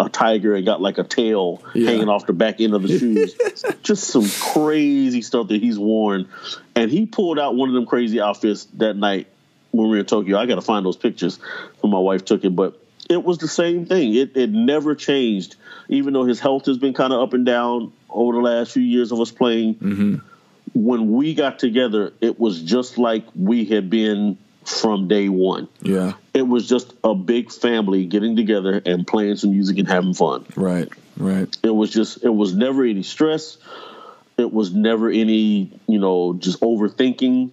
a 0.00 0.08
tiger 0.08 0.54
and 0.54 0.64
got 0.64 0.80
like 0.80 0.98
a 0.98 1.04
tail 1.04 1.62
Yeah. 1.74 1.90
hanging 1.90 2.08
off 2.08 2.26
the 2.26 2.32
back 2.32 2.60
end 2.60 2.74
of 2.74 2.82
the 2.82 2.88
shoes. 2.98 3.34
Just 3.82 4.04
some 4.04 4.28
crazy 4.54 5.22
stuff 5.22 5.48
that 5.48 5.60
he's 5.60 5.78
worn. 5.78 6.28
And 6.74 6.90
he 6.90 7.06
pulled 7.06 7.38
out 7.38 7.54
one 7.54 7.68
of 7.68 7.74
them 7.74 7.86
crazy 7.86 8.20
outfits 8.20 8.64
that 8.78 8.94
night 8.96 9.26
when 9.72 9.84
we 9.88 9.96
were 9.96 10.00
in 10.00 10.06
Tokyo. 10.06 10.38
I 10.38 10.46
got 10.46 10.56
to 10.56 10.62
find 10.62 10.84
those 10.84 10.96
pictures 10.96 11.38
when 11.80 11.92
my 11.92 11.98
wife 11.98 12.24
took 12.24 12.44
it, 12.44 12.56
but 12.56 12.80
it 13.08 13.22
was 13.22 13.38
the 13.38 13.48
same 13.48 13.86
thing. 13.86 14.14
It 14.14 14.36
it 14.36 14.50
never 14.50 14.94
changed, 14.94 15.56
even 15.88 16.12
though 16.14 16.24
his 16.24 16.40
health 16.40 16.66
has 16.66 16.78
been 16.78 16.94
kind 16.94 17.12
of 17.12 17.20
up 17.20 17.32
and 17.34 17.44
down 17.44 17.92
over 18.08 18.32
the 18.34 18.40
last 18.40 18.72
few 18.72 18.82
years 18.82 19.12
of 19.12 19.20
us 19.20 19.30
playing. 19.30 19.74
Mm-hmm. 19.76 20.14
When 20.74 21.10
we 21.12 21.34
got 21.34 21.58
together, 21.58 22.12
it 22.20 22.38
was 22.38 22.62
just 22.62 22.98
like 22.98 23.24
we 23.34 23.64
had 23.64 23.90
been 23.90 24.38
from 24.64 25.08
day 25.08 25.28
one. 25.28 25.68
yeah. 25.82 26.12
It 26.32 26.42
was 26.42 26.68
just 26.68 26.92
a 27.02 27.14
big 27.14 27.50
family 27.50 28.06
getting 28.06 28.36
together 28.36 28.80
and 28.86 29.06
playing 29.06 29.36
some 29.36 29.50
music 29.50 29.78
and 29.78 29.88
having 29.88 30.14
fun. 30.14 30.46
Right. 30.54 30.88
Right. 31.16 31.54
It 31.62 31.70
was 31.70 31.90
just, 31.90 32.22
it 32.22 32.32
was 32.32 32.54
never 32.54 32.84
any 32.84 33.02
stress. 33.02 33.58
It 34.38 34.52
was 34.52 34.72
never 34.72 35.10
any, 35.10 35.70
you 35.86 35.98
know, 35.98 36.34
just 36.34 36.60
overthinking. 36.60 37.50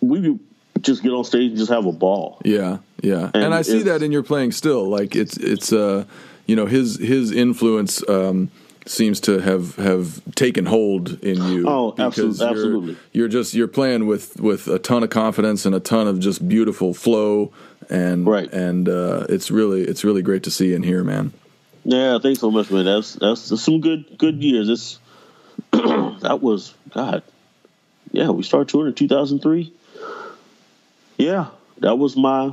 We 0.00 0.38
just 0.80 1.02
get 1.02 1.12
on 1.12 1.24
stage 1.24 1.50
and 1.50 1.58
just 1.58 1.70
have 1.70 1.86
a 1.86 1.92
ball. 1.92 2.40
Yeah, 2.44 2.78
yeah, 3.00 3.30
and, 3.34 3.44
And 3.44 3.54
I 3.54 3.62
see 3.62 3.82
that 3.82 4.02
in 4.02 4.10
your 4.10 4.22
playing 4.22 4.52
still. 4.52 4.88
Like 4.88 5.14
it's 5.14 5.36
it's 5.36 5.72
uh 5.72 6.04
you 6.46 6.56
know 6.56 6.66
his 6.66 6.98
his 6.98 7.30
influence 7.30 8.02
um 8.08 8.50
seems 8.86 9.20
to 9.20 9.38
have 9.40 9.76
have 9.76 10.20
taken 10.34 10.66
hold 10.66 11.22
in 11.22 11.42
you. 11.44 11.64
Oh, 11.68 11.94
absolutely, 11.98 12.38
you're- 12.38 12.50
absolutely. 12.50 12.96
You're 13.12 13.28
just 13.28 13.54
you're 13.54 13.68
playing 13.68 14.06
with 14.06 14.40
with 14.40 14.68
a 14.68 14.78
ton 14.78 15.02
of 15.02 15.10
confidence 15.10 15.64
and 15.66 15.74
a 15.74 15.80
ton 15.80 16.06
of 16.08 16.18
just 16.20 16.46
beautiful 16.48 16.92
flow 16.94 17.52
and 17.90 18.26
Right. 18.26 18.52
and 18.52 18.88
uh, 18.88 19.26
it's 19.28 19.50
really 19.50 19.82
it's 19.82 20.04
really 20.04 20.22
great 20.22 20.42
to 20.44 20.50
see 20.50 20.74
and 20.74 20.84
hear, 20.84 21.04
man. 21.04 21.32
Yeah, 21.84 22.18
thanks 22.20 22.40
so 22.40 22.50
much, 22.50 22.70
man. 22.70 22.84
That's 22.84 23.14
that's, 23.14 23.48
that's 23.48 23.62
some 23.62 23.80
good 23.80 24.16
good 24.18 24.42
years. 24.42 24.68
It's 24.68 24.98
that 25.72 26.38
was 26.40 26.74
God. 26.94 27.22
Yeah, 28.12 28.30
we 28.30 28.42
started 28.42 28.68
touring 28.68 28.88
in 28.88 28.94
two 28.94 29.08
thousand 29.08 29.40
three. 29.40 29.72
Yeah, 31.18 31.46
that 31.78 31.96
was 31.98 32.16
my 32.16 32.52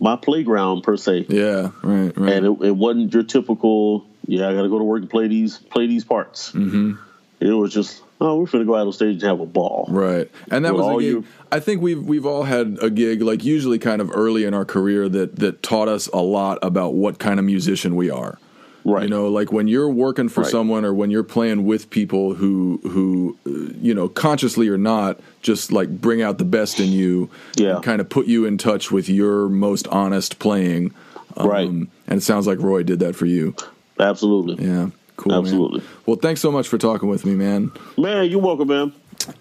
my 0.00 0.16
playground 0.16 0.82
per 0.82 0.96
se, 0.96 1.26
Yeah, 1.28 1.70
right, 1.82 2.16
right. 2.16 2.32
and 2.32 2.46
it, 2.46 2.66
it 2.66 2.76
wasn't 2.76 3.12
your 3.14 3.22
typical. 3.22 4.04
Yeah, 4.26 4.48
I 4.48 4.54
got 4.54 4.62
to 4.62 4.68
go 4.68 4.78
to 4.78 4.84
work 4.84 5.02
and 5.02 5.10
play 5.10 5.28
these 5.28 5.58
play 5.58 5.86
these 5.86 6.04
parts. 6.04 6.52
Mm-hmm. 6.52 6.94
It 7.40 7.50
was 7.52 7.72
just 7.74 8.02
oh, 8.20 8.38
we're 8.40 8.46
gonna 8.46 8.64
go 8.64 8.74
out 8.74 8.86
on 8.86 8.92
stage 8.92 9.14
and 9.14 9.22
have 9.24 9.40
a 9.40 9.46
ball. 9.46 9.86
Right, 9.90 10.30
and 10.50 10.64
that 10.64 10.72
With 10.72 10.80
was 10.80 10.86
a 10.86 10.90
all 10.92 11.00
gig. 11.00 11.10
your- 11.10 11.24
I 11.52 11.60
think 11.60 11.82
we've 11.82 12.02
we've 12.02 12.24
all 12.26 12.44
had 12.44 12.78
a 12.80 12.90
gig 12.90 13.22
like 13.22 13.44
usually 13.44 13.78
kind 13.78 14.00
of 14.00 14.10
early 14.14 14.44
in 14.44 14.54
our 14.54 14.64
career 14.64 15.08
that 15.08 15.36
that 15.36 15.62
taught 15.62 15.88
us 15.88 16.06
a 16.08 16.20
lot 16.22 16.58
about 16.62 16.94
what 16.94 17.18
kind 17.18 17.38
of 17.38 17.44
musician 17.44 17.96
we 17.96 18.10
are. 18.10 18.38
Right. 18.86 19.04
You 19.04 19.08
know, 19.08 19.28
like 19.28 19.50
when 19.50 19.66
you're 19.66 19.88
working 19.88 20.28
for 20.28 20.42
Right. 20.42 20.50
someone 20.50 20.84
or 20.84 20.92
when 20.92 21.10
you're 21.10 21.22
playing 21.22 21.64
with 21.64 21.88
people 21.90 22.34
who 22.34 22.80
who 22.84 23.36
you 23.80 23.94
know, 23.94 24.08
consciously 24.08 24.68
or 24.68 24.76
not, 24.78 25.20
just 25.42 25.72
like 25.72 25.88
bring 26.00 26.20
out 26.22 26.38
the 26.38 26.44
best 26.44 26.80
in 26.80 26.92
you 26.92 27.30
Yeah. 27.56 27.76
and 27.76 27.84
kind 27.84 28.00
of 28.00 28.08
put 28.08 28.26
you 28.26 28.44
in 28.46 28.58
touch 28.58 28.90
with 28.90 29.08
your 29.08 29.48
most 29.48 29.86
honest 29.88 30.38
playing. 30.38 30.92
Um, 31.36 31.48
Right. 31.48 31.68
And 31.68 31.88
it 32.08 32.22
sounds 32.22 32.46
like 32.46 32.60
Roy 32.60 32.82
did 32.82 33.00
that 33.00 33.16
for 33.16 33.26
you. 33.26 33.54
Absolutely. 33.98 34.64
Yeah. 34.64 34.88
Cool. 35.16 35.30
man. 35.32 35.40
Absolutely. 35.44 35.82
Well, 36.06 36.16
thanks 36.16 36.40
so 36.40 36.50
much 36.50 36.66
for 36.68 36.76
talking 36.78 37.08
with 37.08 37.24
me, 37.24 37.34
man. 37.34 37.70
Man, 37.96 38.28
you're 38.28 38.40
welcome, 38.40 38.68
man. 38.68 38.92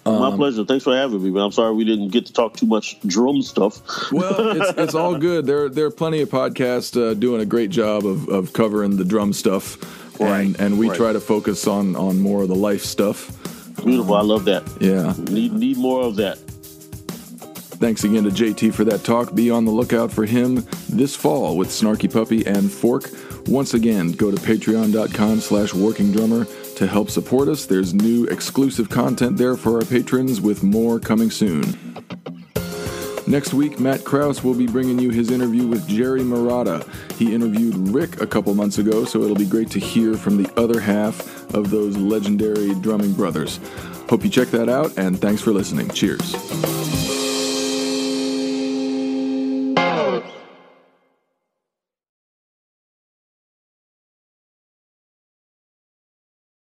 Um, 0.05 0.19
My 0.19 0.35
pleasure. 0.35 0.63
Thanks 0.63 0.84
for 0.84 0.95
having 0.95 1.21
me, 1.21 1.31
man. 1.31 1.43
I'm 1.43 1.51
sorry 1.51 1.73
we 1.73 1.84
didn't 1.84 2.09
get 2.09 2.27
to 2.27 2.34
talk 2.34 2.55
too 2.55 2.67
much 2.67 2.99
drum 3.01 3.41
stuff. 3.41 3.81
Well, 4.11 4.61
it's, 4.61 4.77
it's 4.80 4.95
all 4.95 5.17
good. 5.17 5.45
There, 5.47 5.67
there 5.69 5.85
are 5.88 5.91
plenty 5.91 6.21
of 6.21 6.30
podcasts 6.30 6.95
uh, 6.95 7.15
doing 7.15 7.41
a 7.41 7.45
great 7.45 7.71
job 7.71 8.05
of, 8.05 8.30
of 8.30 8.53
covering 8.53 8.97
the 8.97 9.03
drum 9.05 9.34
stuff, 9.34 10.19
Right, 10.19 10.41
and 10.41 10.59
and 10.59 10.77
we 10.77 10.88
right. 10.89 10.95
try 10.97 11.11
to 11.13 11.19
focus 11.19 11.65
on 11.67 11.95
on 11.95 12.19
more 12.19 12.43
of 12.43 12.49
the 12.49 12.55
life 12.55 12.84
stuff. 12.84 13.31
Beautiful. 13.84 14.13
I 14.13 14.21
love 14.21 14.45
that. 14.45 14.63
Yeah. 14.80 15.13
Need 15.34 15.53
need 15.53 15.77
more 15.77 16.03
of 16.03 16.15
that. 16.17 16.38
Thanks 17.80 18.03
again 18.03 18.23
to 18.23 18.30
JT 18.30 18.73
for 18.73 18.84
that 18.85 19.03
talk. 19.03 19.34
Be 19.34 19.49
on 19.49 19.65
the 19.65 19.71
lookout 19.71 20.11
for 20.11 20.25
him 20.25 20.63
this 20.88 21.15
fall 21.15 21.57
with 21.57 21.69
Snarky 21.69 22.11
Puppy 22.11 22.45
and 22.45 22.71
Fork. 22.71 23.09
Once 23.48 23.74
again, 23.74 24.11
go 24.11 24.32
to 24.32 24.38
patreon.com 24.38 25.40
slash 25.40 25.74
working 25.74 26.11
drummer 26.11 26.45
to 26.76 26.88
help 26.88 27.10
support 27.10 27.48
us. 27.48 27.65
There's 27.65 27.94
new 27.94 28.26
exclusive 28.26 28.90
content 28.90 29.38
there 29.38 29.57
for 29.57 29.80
our 29.80 29.86
patrons 29.86 30.41
with 30.41 30.64
more 30.64 30.99
coming 30.99 31.30
soon. 31.30 31.64
Next 33.26 33.53
week, 33.53 33.80
Matt 33.80 34.03
Krause 34.03 34.44
will 34.44 34.53
be 34.53 34.68
bringing 34.68 34.99
you 34.99 35.10
his 35.10 35.32
interview 35.32 35.65
with 35.65 35.88
Jerry 35.88 36.22
Marotta. 36.22 36.86
He 37.14 37.34
interviewed 37.34 37.76
Rick 37.90 38.20
a 38.20 38.28
couple 38.28 38.53
months 38.53 38.80
ago, 38.80 39.06
so 39.06 39.22
it'll 39.24 39.36
be 39.36 39.45
great 39.45 39.70
to 39.72 39.80
hear 39.80 40.15
from 40.15 40.41
the 40.41 40.52
other 40.60 40.80
half 40.80 41.53
of 41.53 41.70
those 41.70 41.95
legendary 41.95 42.74
drumming 42.76 43.14
brothers. 43.14 43.60
Hope 44.10 44.24
you 44.24 44.30
check 44.30 44.49
that 44.49 44.68
out, 44.68 44.98
and 44.98 45.20
thanks 45.20 45.41
for 45.41 45.52
listening. 45.52 45.90
Cheers. 45.90 47.12